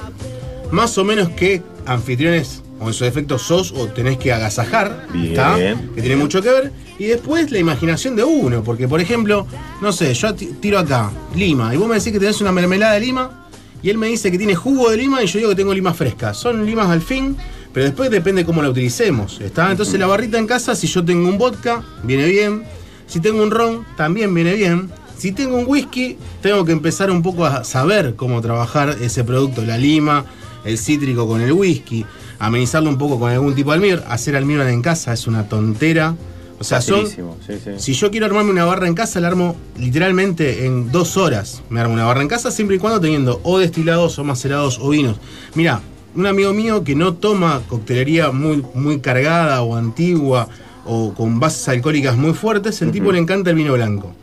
Más 0.70 0.96
o 0.98 1.04
menos 1.04 1.30
qué 1.30 1.62
anfitriones 1.86 2.62
o 2.78 2.88
en 2.88 2.94
su 2.94 3.04
defecto 3.04 3.38
sos 3.38 3.72
o 3.72 3.86
tenés 3.88 4.18
que 4.18 4.32
agasajar. 4.32 5.06
Bien. 5.12 5.26
¿está? 5.32 5.56
Que 5.94 6.00
tiene 6.02 6.16
mucho 6.16 6.42
que 6.42 6.50
ver. 6.50 6.72
Y 6.98 7.06
después 7.06 7.50
la 7.50 7.58
imaginación 7.58 8.14
de 8.14 8.24
uno. 8.24 8.62
Porque, 8.62 8.86
por 8.86 9.00
ejemplo, 9.00 9.46
no 9.80 9.92
sé, 9.92 10.12
yo 10.14 10.34
ti- 10.34 10.50
tiro 10.60 10.78
acá, 10.78 11.10
lima. 11.34 11.74
Y 11.74 11.78
vos 11.78 11.88
me 11.88 11.94
decís 11.96 12.12
que 12.12 12.18
tenés 12.20 12.40
una 12.40 12.52
mermelada 12.52 12.94
de 12.94 13.00
lima. 13.00 13.38
Y 13.84 13.90
él 13.90 13.98
me 13.98 14.06
dice 14.06 14.30
que 14.30 14.38
tiene 14.38 14.54
jugo 14.54 14.90
de 14.90 14.96
lima 14.96 15.20
y 15.24 15.26
yo 15.26 15.38
digo 15.40 15.50
que 15.50 15.56
tengo 15.56 15.74
lima 15.74 15.92
fresca. 15.92 16.32
Son 16.34 16.64
limas 16.64 16.88
al 16.88 17.00
fin, 17.02 17.36
pero 17.72 17.86
después 17.86 18.10
depende 18.10 18.44
cómo 18.44 18.62
la 18.62 18.70
utilicemos. 18.70 19.40
¿está? 19.40 19.70
Entonces 19.70 19.98
la 19.98 20.06
barrita 20.06 20.38
en 20.38 20.46
casa, 20.46 20.74
si 20.74 20.86
yo 20.86 21.04
tengo 21.04 21.28
un 21.28 21.38
vodka, 21.38 21.82
viene 22.02 22.26
bien. 22.26 22.64
Si 23.06 23.20
tengo 23.20 23.42
un 23.42 23.50
ron, 23.50 23.84
también 23.96 24.32
viene 24.34 24.54
bien. 24.54 24.90
Si 25.16 25.32
tengo 25.32 25.56
un 25.56 25.66
whisky, 25.66 26.16
tengo 26.40 26.64
que 26.64 26.72
empezar 26.72 27.10
un 27.10 27.22
poco 27.22 27.46
a 27.46 27.64
saber 27.64 28.14
cómo 28.16 28.40
trabajar 28.40 28.96
ese 29.00 29.22
producto, 29.22 29.62
la 29.64 29.78
lima, 29.78 30.24
el 30.64 30.78
cítrico 30.78 31.28
con 31.28 31.40
el 31.40 31.52
whisky, 31.52 32.04
amenizarlo 32.38 32.90
un 32.90 32.98
poco 32.98 33.18
con 33.18 33.30
algún 33.30 33.54
tipo 33.54 33.70
de 33.70 33.76
almíbar. 33.76 34.04
Hacer 34.08 34.36
almíbar 34.36 34.68
en 34.68 34.82
casa 34.82 35.12
es 35.12 35.26
una 35.26 35.48
tontera. 35.48 36.16
O 36.58 36.64
sea, 36.64 36.80
son, 36.80 37.02
Facilísimo, 37.02 37.36
sí, 37.44 37.54
sí. 37.62 37.70
si 37.78 37.92
yo 37.94 38.10
quiero 38.10 38.26
armarme 38.26 38.50
una 38.50 38.64
barra 38.64 38.86
en 38.86 38.94
casa, 38.94 39.18
la 39.20 39.28
armo 39.28 39.56
literalmente 39.78 40.66
en 40.66 40.92
dos 40.92 41.16
horas. 41.16 41.62
Me 41.70 41.80
armo 41.80 41.94
una 41.94 42.04
barra 42.04 42.22
en 42.22 42.28
casa 42.28 42.50
siempre 42.50 42.76
y 42.76 42.78
cuando 42.78 43.00
teniendo 43.00 43.40
o 43.42 43.58
destilados 43.58 44.18
o 44.18 44.24
macerados 44.24 44.78
o 44.80 44.88
vinos. 44.90 45.16
Mira, 45.54 45.80
un 46.14 46.26
amigo 46.26 46.52
mío 46.52 46.84
que 46.84 46.94
no 46.94 47.14
toma 47.14 47.60
coctelería 47.68 48.30
muy, 48.32 48.64
muy 48.74 49.00
cargada 49.00 49.62
o 49.62 49.76
antigua 49.76 50.48
o 50.84 51.14
con 51.14 51.38
bases 51.40 51.68
alcohólicas 51.68 52.16
muy 52.16 52.32
fuertes, 52.34 52.82
el 52.82 52.90
tipo 52.90 53.12
le 53.12 53.18
encanta 53.18 53.50
el 53.50 53.56
vino 53.56 53.72
blanco. 53.74 54.14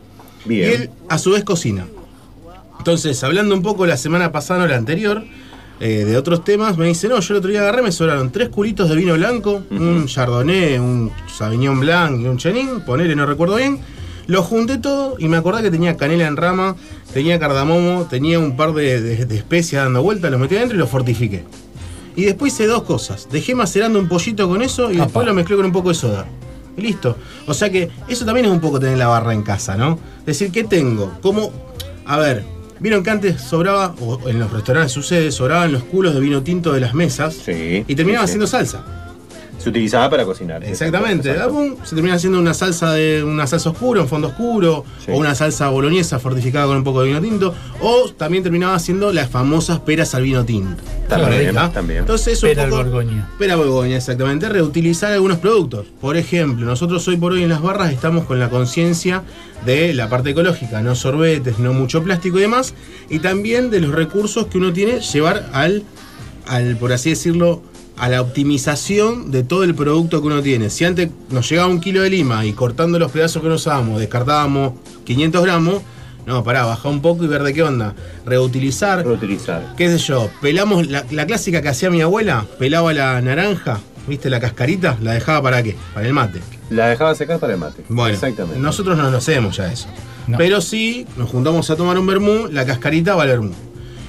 Bien. 0.44 0.70
Y 0.70 0.72
él 0.74 0.90
a 1.08 1.18
su 1.18 1.30
vez 1.32 1.44
cocina. 1.44 1.86
Entonces, 2.78 3.22
hablando 3.24 3.54
un 3.54 3.62
poco 3.62 3.86
la 3.86 3.96
semana 3.96 4.32
pasada 4.32 4.64
o 4.64 4.66
la 4.66 4.76
anterior, 4.76 5.22
eh, 5.80 6.04
de 6.04 6.16
otros 6.16 6.44
temas, 6.44 6.76
me 6.76 6.86
dice, 6.86 7.08
no, 7.08 7.20
yo 7.20 7.34
el 7.34 7.38
otro 7.38 7.50
día 7.50 7.60
agarré, 7.60 7.82
me 7.82 7.92
sobraron 7.92 8.30
tres 8.30 8.48
culitos 8.50 8.88
de 8.88 8.96
vino 8.96 9.14
blanco, 9.14 9.62
un 9.70 10.06
Chardonnay, 10.06 10.78
un 10.78 11.10
Sauvignon 11.34 11.80
Blanc 11.80 12.20
y 12.20 12.26
un 12.26 12.36
Chenin, 12.36 12.80
ponele, 12.82 13.16
no 13.16 13.26
recuerdo 13.26 13.56
bien. 13.56 13.78
Lo 14.26 14.42
junté 14.42 14.78
todo 14.78 15.16
y 15.18 15.26
me 15.28 15.38
acordé 15.38 15.62
que 15.62 15.70
tenía 15.70 15.96
canela 15.96 16.26
en 16.26 16.36
rama, 16.36 16.76
tenía 17.12 17.38
cardamomo, 17.40 18.06
tenía 18.08 18.38
un 18.38 18.56
par 18.56 18.72
de, 18.74 19.00
de- 19.00 19.24
de 19.26 19.36
especias 19.36 19.82
dando 19.84 20.02
vueltas, 20.02 20.30
lo 20.30 20.38
metí 20.38 20.56
adentro 20.56 20.76
y 20.76 20.78
lo 20.80 20.86
fortifiqué. 20.86 21.44
Y 22.20 22.26
después 22.26 22.52
hice 22.52 22.66
dos 22.66 22.82
cosas. 22.82 23.28
Dejé 23.32 23.54
macerando 23.54 23.98
un 23.98 24.06
pollito 24.06 24.46
con 24.46 24.60
eso 24.60 24.92
y 24.92 24.96
después 24.96 25.26
lo 25.26 25.32
mezclé 25.32 25.56
con 25.56 25.64
un 25.64 25.72
poco 25.72 25.88
de 25.88 25.94
soda. 25.94 26.26
Y 26.76 26.82
listo. 26.82 27.16
O 27.46 27.54
sea 27.54 27.70
que 27.70 27.88
eso 28.08 28.26
también 28.26 28.44
es 28.44 28.52
un 28.52 28.60
poco 28.60 28.78
tener 28.78 28.98
la 28.98 29.06
barra 29.06 29.32
en 29.32 29.42
casa, 29.42 29.74
¿no? 29.74 29.98
Es 30.18 30.26
decir, 30.26 30.52
¿qué 30.52 30.64
tengo? 30.64 31.14
Como, 31.22 31.50
a 32.04 32.18
ver, 32.18 32.44
vieron 32.78 33.02
que 33.02 33.08
antes 33.08 33.40
sobraba, 33.40 33.94
o 34.00 34.28
en 34.28 34.38
los 34.38 34.52
restaurantes 34.52 34.92
sucede, 34.92 35.32
sobraban 35.32 35.72
los 35.72 35.82
culos 35.84 36.12
de 36.12 36.20
vino 36.20 36.42
tinto 36.42 36.74
de 36.74 36.80
las 36.80 36.92
mesas 36.92 37.38
y 37.48 37.94
terminaban 37.94 38.26
sí, 38.26 38.32
sí. 38.32 38.38
haciendo 38.38 38.46
salsa. 38.46 38.84
Se 39.60 39.68
utilizaba 39.68 40.08
para 40.08 40.24
cocinar. 40.24 40.64
Exactamente. 40.64 41.34
Se 41.84 41.94
termina 41.94 42.14
haciendo 42.14 42.38
una 42.38 42.54
salsa 42.54 42.94
de 42.94 43.22
una 43.22 43.46
salsa 43.46 43.70
oscura, 43.70 44.00
un 44.00 44.08
fondo 44.08 44.28
oscuro, 44.28 44.84
o 45.06 45.16
una 45.18 45.34
salsa 45.34 45.68
boloñesa 45.68 46.18
fortificada 46.18 46.66
con 46.66 46.78
un 46.78 46.84
poco 46.84 47.02
de 47.02 47.08
vino 47.08 47.20
tinto, 47.20 47.54
o 47.80 48.10
también 48.10 48.42
terminaba 48.42 48.74
haciendo 48.74 49.12
las 49.12 49.28
famosas 49.28 49.80
peras 49.80 50.14
al 50.14 50.22
vino 50.22 50.44
tinto. 50.44 50.82
También, 51.08 51.54
también. 51.74 52.00
Entonces 52.00 52.34
es 52.34 52.42
un 52.42 52.48
Pera 52.48 52.64
al 52.64 52.70
Borgoña. 52.70 53.28
Pera 53.38 53.56
Borgoña, 53.56 53.96
exactamente, 53.96 54.48
reutilizar 54.48 55.12
algunos 55.12 55.38
productos. 55.38 55.86
Por 56.00 56.16
ejemplo, 56.16 56.64
nosotros 56.64 57.06
hoy 57.08 57.16
por 57.16 57.32
hoy 57.32 57.42
en 57.42 57.50
las 57.50 57.60
barras 57.60 57.92
estamos 57.92 58.24
con 58.24 58.38
la 58.38 58.48
conciencia 58.48 59.24
de 59.66 59.92
la 59.92 60.08
parte 60.08 60.30
ecológica, 60.30 60.80
no 60.80 60.94
sorbetes, 60.94 61.58
no 61.58 61.74
mucho 61.74 62.02
plástico 62.02 62.38
y 62.38 62.42
demás, 62.42 62.74
y 63.10 63.18
también 63.18 63.68
de 63.68 63.80
los 63.80 63.92
recursos 63.92 64.46
que 64.46 64.56
uno 64.56 64.72
tiene 64.72 65.00
llevar 65.00 65.50
al, 65.52 65.82
al 66.46 66.76
por 66.76 66.92
así 66.92 67.10
decirlo, 67.10 67.62
a 68.00 68.08
la 68.08 68.20
optimización 68.22 69.30
de 69.30 69.42
todo 69.44 69.62
el 69.62 69.74
producto 69.74 70.20
que 70.20 70.26
uno 70.26 70.42
tiene. 70.42 70.70
Si 70.70 70.84
antes 70.84 71.10
nos 71.30 71.48
llegaba 71.48 71.68
un 71.68 71.80
kilo 71.80 72.02
de 72.02 72.10
lima 72.10 72.44
y 72.46 72.52
cortando 72.54 72.98
los 72.98 73.12
pedazos 73.12 73.42
que 73.42 73.48
nos 73.48 73.60
usábamos, 73.60 74.00
descartábamos 74.00 74.72
500 75.04 75.42
gramos, 75.42 75.82
no, 76.26 76.42
pará, 76.42 76.64
baja 76.64 76.88
un 76.88 77.02
poco 77.02 77.24
y 77.24 77.26
ver 77.26 77.42
de 77.42 77.52
qué 77.52 77.62
onda. 77.62 77.94
Reutilizar. 78.24 79.04
Reutilizar. 79.04 79.74
¿Qué 79.76 79.88
sé 79.88 79.98
yo? 79.98 80.30
Pelamos 80.40 80.86
la, 80.88 81.04
la 81.10 81.26
clásica 81.26 81.60
que 81.62 81.68
hacía 81.68 81.90
mi 81.90 82.00
abuela, 82.00 82.46
pelaba 82.58 82.92
la 82.92 83.20
naranja, 83.20 83.80
¿viste? 84.06 84.30
La 84.30 84.40
cascarita, 84.40 84.96
la 85.02 85.12
dejaba 85.12 85.42
para 85.42 85.62
qué? 85.62 85.76
Para 85.94 86.06
el 86.06 86.12
mate. 86.14 86.40
La 86.70 86.88
dejaba 86.88 87.14
secar 87.14 87.38
para 87.38 87.52
el 87.54 87.58
mate. 87.58 87.84
Bueno, 87.88 88.14
Exactamente. 88.14 88.58
nosotros 88.60 88.96
no 88.96 89.10
lo 89.10 89.16
hacemos 89.18 89.56
ya 89.56 89.70
eso. 89.72 89.88
Pero 90.38 90.60
sí, 90.60 91.06
nos 91.16 91.28
juntamos 91.28 91.68
a 91.70 91.76
tomar 91.76 91.98
un 91.98 92.06
vermú, 92.06 92.46
la 92.50 92.64
cascarita 92.64 93.14
va 93.16 93.24
al 93.24 93.28
vermú. 93.30 93.52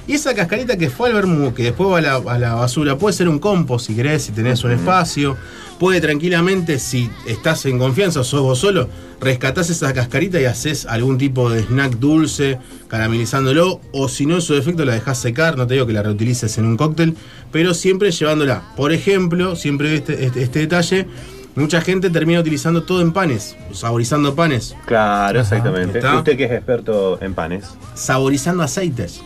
Y 0.06 0.14
esa 0.14 0.34
cascarita 0.34 0.76
que 0.76 0.90
fue 0.90 1.08
al 1.08 1.14
vermú, 1.14 1.54
que 1.54 1.62
después 1.64 1.90
va 1.90 1.98
a 1.98 2.00
la, 2.00 2.16
a 2.16 2.38
la 2.38 2.54
basura, 2.54 2.98
puede 2.98 3.12
ser 3.12 3.28
un 3.28 3.38
compost 3.38 3.86
si 3.86 3.94
querés, 3.94 4.24
si 4.24 4.32
tenés 4.32 4.64
un 4.64 4.72
espacio. 4.72 5.36
Puede 5.78 6.00
tranquilamente, 6.00 6.78
si 6.78 7.10
estás 7.26 7.66
en 7.66 7.78
confianza 7.78 8.20
o 8.20 8.24
sos 8.24 8.42
vos 8.42 8.58
solo, 8.58 8.88
rescatás 9.20 9.68
esa 9.70 9.92
cascarita 9.92 10.40
y 10.40 10.44
haces 10.44 10.86
algún 10.86 11.18
tipo 11.18 11.50
de 11.50 11.62
snack 11.62 11.98
dulce, 11.98 12.58
caramelizándolo. 12.88 13.80
O 13.92 14.08
si 14.08 14.26
no, 14.26 14.36
en 14.36 14.42
su 14.42 14.54
defecto 14.54 14.84
la 14.84 14.94
dejás 14.94 15.18
secar, 15.18 15.56
no 15.56 15.66
te 15.66 15.74
digo 15.74 15.86
que 15.86 15.92
la 15.92 16.02
reutilices 16.02 16.56
en 16.58 16.66
un 16.66 16.76
cóctel, 16.76 17.16
pero 17.50 17.74
siempre 17.74 18.10
llevándola. 18.10 18.62
Por 18.76 18.92
ejemplo, 18.92 19.56
siempre 19.56 19.94
este, 19.94 20.24
este, 20.24 20.42
este 20.42 20.58
detalle. 20.60 21.06
Mucha 21.54 21.82
gente 21.82 22.08
termina 22.08 22.40
utilizando 22.40 22.84
todo 22.84 23.02
en 23.02 23.12
panes, 23.12 23.56
saborizando 23.72 24.34
panes. 24.34 24.74
Claro, 24.86 25.40
exactamente. 25.40 25.98
¿Está? 25.98 26.16
Usted 26.16 26.36
que 26.36 26.44
es 26.44 26.52
experto 26.52 27.20
en 27.20 27.34
panes. 27.34 27.66
Saborizando 27.94 28.62
aceites. 28.62 29.20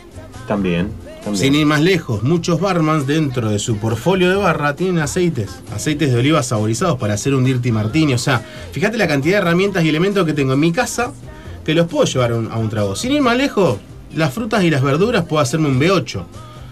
También. 0.46 0.90
también. 1.24 1.36
Sin 1.36 1.54
ir 1.54 1.66
más 1.66 1.80
lejos, 1.80 2.22
muchos 2.22 2.60
barmans 2.60 3.06
dentro 3.06 3.50
de 3.50 3.58
su 3.58 3.76
portfolio 3.78 4.30
de 4.30 4.36
barra 4.36 4.76
tienen 4.76 4.98
aceites, 4.98 5.50
aceites 5.74 6.12
de 6.12 6.18
oliva 6.18 6.42
saborizados 6.42 6.98
para 6.98 7.14
hacer 7.14 7.34
un 7.34 7.44
dirty 7.44 7.72
martini. 7.72 8.14
O 8.14 8.18
sea, 8.18 8.42
fíjate 8.72 8.96
la 8.96 9.08
cantidad 9.08 9.38
de 9.38 9.42
herramientas 9.42 9.84
y 9.84 9.88
elementos 9.88 10.24
que 10.24 10.32
tengo 10.32 10.52
en 10.52 10.60
mi 10.60 10.72
casa 10.72 11.12
que 11.64 11.74
los 11.74 11.88
puedo 11.88 12.04
llevar 12.04 12.30
a 12.30 12.36
un, 12.36 12.50
a 12.50 12.56
un 12.58 12.68
trago. 12.68 12.94
Sin 12.94 13.12
ir 13.12 13.22
más 13.22 13.36
lejos, 13.36 13.78
las 14.14 14.32
frutas 14.32 14.62
y 14.64 14.70
las 14.70 14.82
verduras 14.82 15.24
puedo 15.24 15.42
hacerme 15.42 15.68
un 15.68 15.80
B8. 15.80 16.24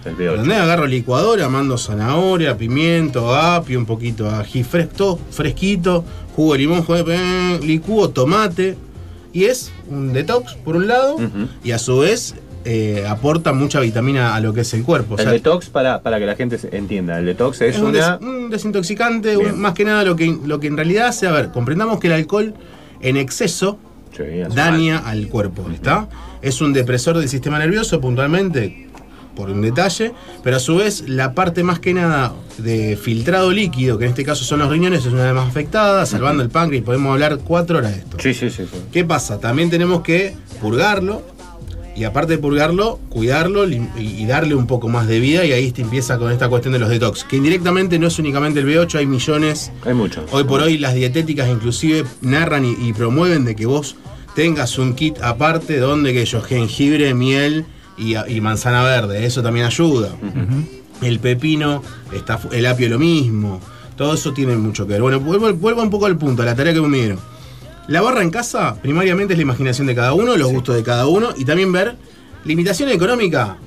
El 0.05 0.17
B8. 0.17 0.31
¿Entendés? 0.35 0.59
Agarro 0.59 0.87
licuadora, 0.87 1.49
mando 1.49 1.79
zanahoria, 1.79 2.57
pimiento, 2.57 3.35
apio, 3.35 3.79
un 3.79 3.87
poquito 3.87 4.25
de 4.25 4.37
ají 4.37 4.63
fresco, 4.63 5.19
fresquito, 5.31 6.05
jugo 6.37 6.53
de 6.53 6.59
limón, 6.61 6.83
jugo 6.83 7.03
de 7.03 7.17
eh, 7.17 7.61
licúo, 7.63 8.11
tomate. 8.11 8.77
Y 9.33 9.45
es 9.47 9.73
un 9.89 10.13
detox, 10.13 10.55
por 10.55 10.77
un 10.77 10.87
lado, 10.87 11.17
y 11.65 11.73
a 11.73 11.79
su 11.81 11.99
vez 11.99 12.37
eh, 12.65 13.05
aporta 13.09 13.53
mucha 13.53 13.81
vitamina 13.81 14.35
a 14.35 14.41
lo 14.41 14.53
que 14.53 14.63
es 14.63 14.73
el 14.75 14.83
cuerpo. 14.85 15.15
O 15.15 15.19
el 15.19 15.25
sea, 15.25 15.33
detox, 15.33 15.69
para, 15.69 16.01
para 16.03 16.19
que 16.19 16.27
la 16.27 16.35
gente 16.37 16.59
se 16.59 16.75
entienda, 16.77 17.19
el 17.19 17.27
detox 17.27 17.61
es, 17.61 17.77
es 17.77 17.81
un, 17.83 17.89
una... 17.91 18.17
des- 18.19 18.27
un 18.27 18.51
desintoxicante, 18.51 19.37
un- 19.37 19.61
más 19.61 19.75
que 19.75 19.85
nada 19.85 20.03
lo 20.05 20.17
que, 20.17 20.37
lo 20.45 20.61
que 20.61 20.67
en 20.69 20.77
realidad 20.77 21.09
hace, 21.09 21.27
a 21.27 21.33
ver, 21.33 21.51
comprendamos 21.51 22.01
que 22.01 22.07
el 22.09 22.13
alcohol 22.15 22.55
en 23.01 23.17
exceso 23.17 23.79
Sí, 24.17 24.23
daña 24.55 24.99
al 24.99 25.27
cuerpo, 25.29 25.69
¿está? 25.75 26.09
Es 26.41 26.61
un 26.61 26.73
depresor 26.73 27.19
del 27.19 27.29
sistema 27.29 27.59
nervioso, 27.59 28.01
puntualmente, 28.01 28.87
por 29.35 29.51
un 29.51 29.61
detalle, 29.61 30.13
pero 30.45 30.59
a 30.59 30.61
su 30.61 30.77
vez 30.77 31.09
la 31.09 31.33
parte 31.35 31.65
más 31.65 31.81
que 31.81 31.93
nada 31.95 32.33
de 32.59 32.97
filtrado 32.97 33.51
líquido, 33.51 33.99
que 33.99 34.05
en 34.05 34.11
este 34.11 34.25
caso 34.25 34.45
son 34.45 34.61
los 34.61 34.71
riñones, 34.71 35.01
es 35.05 35.13
una 35.13 35.23
de 35.23 35.27
las 35.27 35.35
más 35.35 35.49
afectadas, 35.49 36.11
salvando 36.11 36.45
el 36.45 36.49
páncreas, 36.51 36.83
y 36.83 36.85
podemos 36.85 37.13
hablar 37.13 37.39
cuatro 37.39 37.79
horas 37.79 37.91
de 37.93 37.99
esto. 37.99 38.17
Sí, 38.21 38.35
sí, 38.35 38.51
sí. 38.51 38.69
sí. 38.71 38.79
¿Qué 38.93 39.05
pasa? 39.05 39.41
También 39.41 39.69
tenemos 39.69 40.03
que 40.03 40.37
purgarlo. 40.61 41.23
Y 41.97 42.05
aparte 42.05 42.33
de 42.33 42.39
purgarlo, 42.39 42.99
cuidarlo 43.09 43.69
y 43.69 44.27
darle 44.27 44.55
un 44.57 44.67
poco 44.67 44.89
más 44.89 45.07
de 45.07 45.21
vida. 45.21 45.45
Y 45.45 45.53
ahí 45.53 45.71
te 45.71 45.83
empieza 45.83 46.19
con 46.19 46.33
esta 46.33 46.49
cuestión 46.49 46.73
de 46.73 46.81
los 46.81 46.89
detox. 46.89 47.23
Que 47.25 47.37
indirectamente 47.37 47.99
no 47.99 48.09
es 48.09 48.19
únicamente 48.19 48.61
el 48.61 48.67
B8, 48.67 48.97
hay 48.97 49.07
millones. 49.07 49.71
Hay 49.85 49.95
muchos. 49.95 50.25
Hoy 50.33 50.45
por 50.45 50.61
hoy 50.61 50.77
las 50.79 50.95
dietéticas 50.95 51.49
inclusive 51.49 52.05
narran 52.21 52.65
y, 52.65 52.73
y 52.89 52.93
promueven 52.93 53.45
de 53.45 53.55
que 53.55 53.67
vos 53.67 53.97
tengas 54.35 54.79
un 54.79 54.95
kit 54.95 55.23
aparte 55.23 55.79
donde 55.79 56.13
que 56.13 56.25
yo 56.25 56.43
jengibre, 56.43 57.15
miel 57.15 57.65
y, 57.97 58.17
y 58.17 58.41
manzana 58.41 58.83
verde. 58.83 59.25
Eso 59.25 59.43
también 59.43 59.67
ayuda. 59.67 60.11
El 61.01 61.21
pepino, 61.21 61.83
está, 62.13 62.41
el 62.53 62.67
apio 62.67 62.89
lo 62.89 62.99
mismo. 62.99 63.61
Todo 63.97 64.15
eso 64.15 64.33
tiene 64.33 64.57
mucho 64.57 64.87
que 64.87 64.95
ver. 64.95 65.03
Bueno, 65.03 65.21
vuelvo, 65.21 65.53
vuelvo 65.55 65.83
un 65.83 65.91
poco 65.91 66.07
al 66.07 66.19
punto, 66.19 66.43
a 66.43 66.45
la 66.45 66.57
tarea 66.57 66.75
que 66.75 66.81
me 66.81 66.99
dieron. 66.99 67.19
La 67.87 68.01
barra 68.01 68.23
en 68.23 68.31
casa, 68.31 68.77
primariamente 68.81 69.35
es 69.35 69.39
la 69.39 69.43
imaginación 69.43 69.87
de 69.87 69.95
cada 69.95 70.15
uno, 70.15 70.37
los 70.37 70.51
gustos 70.51 70.75
de 70.75 70.83
cada 70.83 71.07
uno 71.07 71.31
y 71.37 71.45
también 71.45 71.71
ver 71.71 71.97
limitación 72.45 72.89
económica 72.89 73.59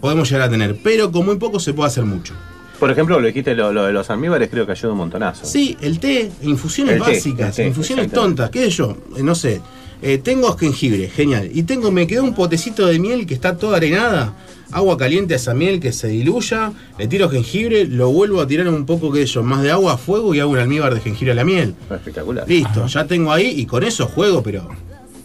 podemos 0.00 0.28
llegar 0.28 0.48
a 0.48 0.50
tener, 0.50 0.76
pero 0.82 1.10
con 1.10 1.24
muy 1.24 1.36
poco 1.36 1.58
se 1.58 1.72
puede 1.72 1.88
hacer 1.88 2.04
mucho. 2.04 2.34
Por 2.78 2.90
ejemplo, 2.90 3.18
lo 3.18 3.26
dijiste, 3.26 3.54
lo, 3.54 3.72
lo 3.72 3.84
de 3.84 3.92
los 3.92 4.10
almíbares 4.10 4.50
creo 4.50 4.66
que 4.66 4.72
ayuda 4.72 4.92
un 4.92 4.98
montonazo. 4.98 5.46
Sí, 5.46 5.78
el 5.80 5.98
té, 5.98 6.30
infusiones 6.42 6.94
El 6.94 7.00
básicas, 7.00 7.56
té, 7.56 7.66
infusiones 7.66 8.10
tontas, 8.10 8.50
qué 8.50 8.64
sé 8.64 8.70
yo, 8.70 8.98
eh, 9.16 9.22
no 9.22 9.34
sé. 9.34 9.62
Eh, 10.02 10.18
tengo 10.18 10.56
jengibre, 10.56 11.08
genial. 11.08 11.50
Y 11.52 11.62
tengo, 11.62 11.90
me 11.90 12.06
quedó 12.06 12.22
un 12.24 12.34
potecito 12.34 12.86
de 12.86 12.98
miel 12.98 13.26
que 13.26 13.34
está 13.34 13.56
toda 13.56 13.76
arenada. 13.78 14.34
Agua 14.72 14.96
caliente 14.96 15.34
a 15.34 15.36
esa 15.36 15.54
miel 15.54 15.78
que 15.78 15.92
se 15.92 16.08
diluya, 16.08 16.72
le 16.98 17.06
tiro 17.06 17.28
jengibre, 17.30 17.84
lo 17.86 18.10
vuelvo 18.10 18.40
a 18.40 18.46
tirar 18.46 18.66
un 18.68 18.84
poco 18.86 19.12
que 19.12 19.24
yo, 19.24 19.42
más 19.44 19.62
de 19.62 19.70
agua 19.70 19.92
a 19.92 19.96
fuego 19.96 20.34
y 20.34 20.40
hago 20.40 20.50
un 20.50 20.58
almíbar 20.58 20.92
de 20.94 21.00
jengibre 21.00 21.30
a 21.32 21.34
la 21.36 21.44
miel. 21.44 21.74
Espectacular. 21.90 22.44
Listo, 22.48 22.86
ya 22.86 23.06
tengo 23.06 23.30
ahí 23.32 23.54
y 23.56 23.66
con 23.66 23.84
eso 23.84 24.06
juego, 24.08 24.42
pero 24.42 24.68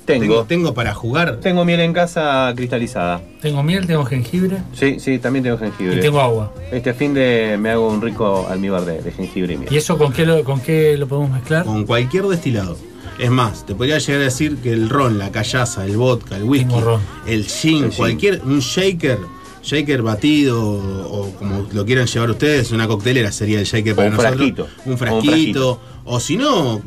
Tengo. 0.06 0.44
tengo 0.44 0.76
para 0.76 0.94
jugar. 0.94 1.38
Tengo 1.42 1.66
miel 1.66 1.80
en 1.80 1.94
casa 1.94 2.54
cristalizada. 2.56 3.22
Tengo 3.42 3.64
miel, 3.64 3.88
tengo 3.88 4.06
jengibre 4.06 4.58
Sí, 4.74 5.00
sí, 5.00 5.18
también 5.18 5.44
tengo 5.44 5.58
jengibre. 5.58 5.98
y 5.98 6.00
tengo 6.00 6.20
agua. 6.22 6.54
Este 6.72 6.94
fin 6.94 7.16
de 7.16 7.58
me 7.60 7.72
hago 7.72 7.88
un 7.90 8.02
rico 8.04 8.46
almíbar 8.50 8.86
de, 8.86 9.02
de 9.02 9.12
jengibre 9.12 9.54
y 9.56 9.58
miel. 9.58 9.74
¿Y 9.74 9.78
eso 9.78 9.98
con 9.98 10.14
qué 10.14 10.28
lo, 10.28 10.44
con 10.44 10.62
qué 10.62 10.96
lo 10.96 11.08
podemos 11.08 11.32
mezclar? 11.32 11.66
Con 11.66 11.86
cualquier 11.86 12.26
destilado. 12.26 12.78
Es 13.20 13.30
más, 13.30 13.66
te 13.66 13.76
podría 13.76 13.98
llegar 13.98 14.22
a 14.22 14.24
decir 14.26 14.58
que 14.58 14.72
el 14.72 14.90
ron, 14.90 15.18
la 15.20 15.30
callaza, 15.32 15.86
el 15.86 15.98
vodka, 15.98 16.38
el 16.38 16.44
whisky, 16.44 16.74
el 17.28 17.46
gin, 17.46 17.84
El 17.84 17.90
gin. 17.92 17.98
cualquier, 17.98 18.42
un 18.46 18.60
shaker, 18.60 19.20
shaker 19.62 20.02
batido 20.02 20.62
o, 20.64 21.34
como 21.38 21.68
lo 21.74 21.86
quieran 21.86 22.08
llevar 22.08 22.30
ustedes, 22.32 22.72
una 22.72 22.88
coctelera 22.88 23.32
sería 23.34 23.60
el 23.60 23.66
shaker 23.66 23.92
O 23.94 23.96
para 23.98 24.10
un 24.10 24.16
nosotros. 24.16 24.36
frasquito. 24.38 24.64
Un 24.86 24.90
O 24.90 24.92
un 24.94 24.98
frasquito. 24.98 25.28
frasquito. 25.32 25.80
O 26.06 26.20
si 26.22 26.38
no, 26.38 26.82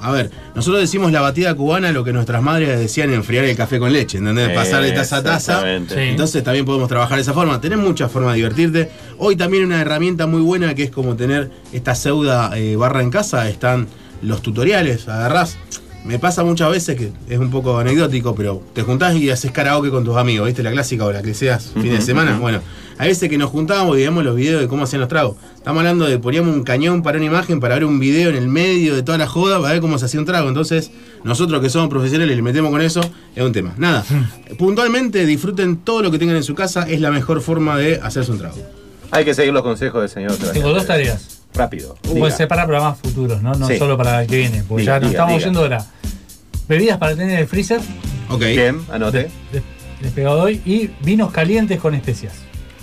a 0.00 0.10
ver, 0.10 0.30
nosotros 0.54 0.80
decimos 0.80 1.12
la 1.12 1.20
batida 1.20 1.54
cubana 1.54 1.92
lo 1.92 2.02
que 2.02 2.14
nuestras 2.14 2.42
madres 2.42 2.78
decían 2.78 3.12
enfriar 3.12 3.44
el 3.44 3.54
café 3.54 3.78
con 3.78 3.92
leche, 3.92 4.16
¿entendés? 4.18 4.50
Pasar 4.50 4.82
de 4.82 4.92
taza 4.92 5.18
a 5.18 5.22
taza. 5.22 5.62
Sí. 5.86 5.94
Entonces 5.96 6.42
también 6.42 6.64
podemos 6.64 6.88
trabajar 6.88 7.16
de 7.16 7.22
esa 7.22 7.34
forma. 7.34 7.60
Tenés 7.60 7.78
muchas 7.78 8.10
formas 8.10 8.32
de 8.32 8.36
divertirte. 8.36 8.90
Hoy 9.18 9.36
también 9.36 9.64
una 9.66 9.82
herramienta 9.82 10.26
muy 10.26 10.40
buena 10.40 10.74
que 10.74 10.84
es 10.84 10.90
como 10.90 11.14
tener 11.14 11.50
esta 11.74 11.94
pseuda 11.94 12.50
eh, 12.58 12.74
barra 12.76 13.02
en 13.02 13.10
casa. 13.10 13.48
Están 13.50 13.86
los 14.24 14.42
tutoriales, 14.42 15.08
agarrás. 15.08 15.56
Me 16.04 16.18
pasa 16.18 16.44
muchas 16.44 16.70
veces 16.70 16.96
que 16.96 17.12
es 17.30 17.38
un 17.38 17.50
poco 17.50 17.78
anecdótico, 17.78 18.34
pero 18.34 18.62
te 18.74 18.82
juntás 18.82 19.16
y 19.16 19.30
haces 19.30 19.50
karaoke 19.52 19.90
con 19.90 20.04
tus 20.04 20.16
amigos, 20.16 20.46
¿viste? 20.46 20.62
La 20.62 20.70
clásica 20.70 21.06
o 21.06 21.12
la 21.12 21.22
que 21.22 21.32
seas 21.32 21.70
fin 21.72 21.90
de 21.90 22.02
semana. 22.02 22.38
Bueno, 22.38 22.60
hay 22.98 23.08
veces 23.08 23.30
que 23.30 23.38
nos 23.38 23.48
juntábamos 23.50 23.94
y 23.94 24.00
veíamos 24.00 24.22
los 24.22 24.36
videos 24.36 24.60
de 24.60 24.68
cómo 24.68 24.84
hacían 24.84 25.00
los 25.00 25.08
tragos. 25.08 25.36
Estamos 25.56 25.80
hablando 25.80 26.04
de 26.04 26.18
poníamos 26.18 26.54
un 26.54 26.62
cañón 26.62 27.02
para 27.02 27.16
una 27.16 27.26
imagen, 27.26 27.58
para 27.58 27.74
ver 27.74 27.86
un 27.86 27.98
video 27.98 28.28
en 28.28 28.36
el 28.36 28.48
medio 28.48 28.94
de 28.94 29.02
toda 29.02 29.16
la 29.16 29.26
joda, 29.26 29.58
para 29.60 29.72
ver 29.72 29.80
cómo 29.80 29.98
se 29.98 30.04
hacía 30.04 30.20
un 30.20 30.26
trago. 30.26 30.48
Entonces, 30.48 30.90
nosotros 31.22 31.62
que 31.62 31.70
somos 31.70 31.88
profesionales 31.88 32.36
le 32.36 32.42
metemos 32.42 32.70
con 32.70 32.82
eso, 32.82 33.00
es 33.34 33.42
un 33.42 33.52
tema. 33.52 33.72
Nada. 33.78 34.04
Puntualmente, 34.58 35.24
disfruten 35.24 35.78
todo 35.78 36.02
lo 36.02 36.10
que 36.10 36.18
tengan 36.18 36.36
en 36.36 36.44
su 36.44 36.54
casa, 36.54 36.86
es 36.86 37.00
la 37.00 37.10
mejor 37.10 37.40
forma 37.40 37.78
de 37.78 37.98
hacerse 38.02 38.30
un 38.30 38.38
trago. 38.38 38.56
Hay 39.10 39.24
que 39.24 39.32
seguir 39.32 39.54
los 39.54 39.62
consejos 39.62 40.02
del 40.02 40.10
señor. 40.10 40.36
Tengo 40.52 40.68
dos 40.68 40.86
tareas. 40.86 41.43
Rápido. 41.54 41.94
Puede 42.02 42.14
diga. 42.16 42.30
ser 42.30 42.48
para 42.48 42.64
programas 42.66 42.98
futuros, 42.98 43.40
¿no? 43.42 43.54
No 43.54 43.68
Sí. 43.68 43.78
solo 43.78 43.96
para 43.96 44.22
el 44.22 44.26
que 44.28 44.38
viene. 44.38 44.62
Porque 44.66 44.82
Diga, 44.82 44.94
ya 44.94 45.00
nos 45.00 45.10
diga, 45.10 45.22
estamos 45.22 45.34
diga. 45.38 45.44
yendo 45.46 45.60
ahora. 45.60 45.86
Bebidas 46.68 46.98
para 46.98 47.12
tener 47.14 47.30
en 47.30 47.38
el 47.38 47.46
freezer. 47.46 47.80
Ok. 48.28 48.40
Bien, 48.40 48.80
anote. 48.90 49.28
Les 50.02 50.12
pegado 50.12 50.42
hoy. 50.42 50.60
Y 50.64 50.90
vinos 51.04 51.30
calientes 51.30 51.78
con 51.80 51.94
especias. 51.94 52.32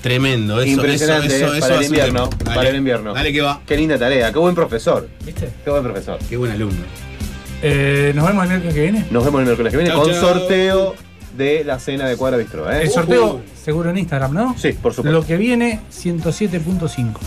Tremendo, 0.02 0.60
eso, 0.62 0.72
Impresionante, 0.72 1.28
eso, 1.28 1.46
eso, 1.48 1.54
¿eh? 1.54 1.58
eso 1.60 1.68
para 1.68 1.80
el 1.80 1.86
invierno. 1.86 2.30
Dale. 2.44 2.56
Para 2.56 2.70
el 2.70 2.76
invierno. 2.78 3.14
Dale 3.14 3.32
que 3.34 3.42
va. 3.42 3.62
Qué 3.68 3.78
linda 3.78 4.00
tarea, 4.00 4.32
qué 4.32 4.40
buen 4.40 4.56
profesor. 4.56 5.08
¿Viste? 5.24 5.50
Qué 5.64 5.70
buen 5.70 5.84
profesor. 5.84 6.18
Qué 6.28 6.38
buen 6.38 6.52
alumno. 6.52 6.82
Eh, 7.62 8.12
nos 8.16 8.26
vemos 8.26 8.44
el 8.44 8.50
miércoles 8.50 8.74
que 8.74 8.82
viene. 8.82 9.06
Nos 9.12 9.24
vemos 9.26 9.40
el 9.42 9.46
miércoles 9.46 9.72
que 9.72 9.78
viene 9.78 9.92
Chau, 9.92 10.02
con 10.02 10.12
chau. 10.12 10.20
sorteo 10.22 10.96
de 11.38 11.64
la 11.64 11.78
cena 11.80 12.08
de 12.08 12.18
Cuadra 12.18 12.38
Bistro. 12.38 12.72
¿eh? 12.72 12.82
El 12.84 12.90
sorteo 12.90 13.42
seguro 13.64 13.92
en 13.92 14.00
Instagram, 14.00 14.34
¿no? 14.34 14.56
Sí, 14.58 14.74
por 14.74 14.94
supuesto. 14.94 15.12
Lo 15.20 15.24
que 15.26 15.38
viene, 15.38 15.82
107.5. 15.92 17.20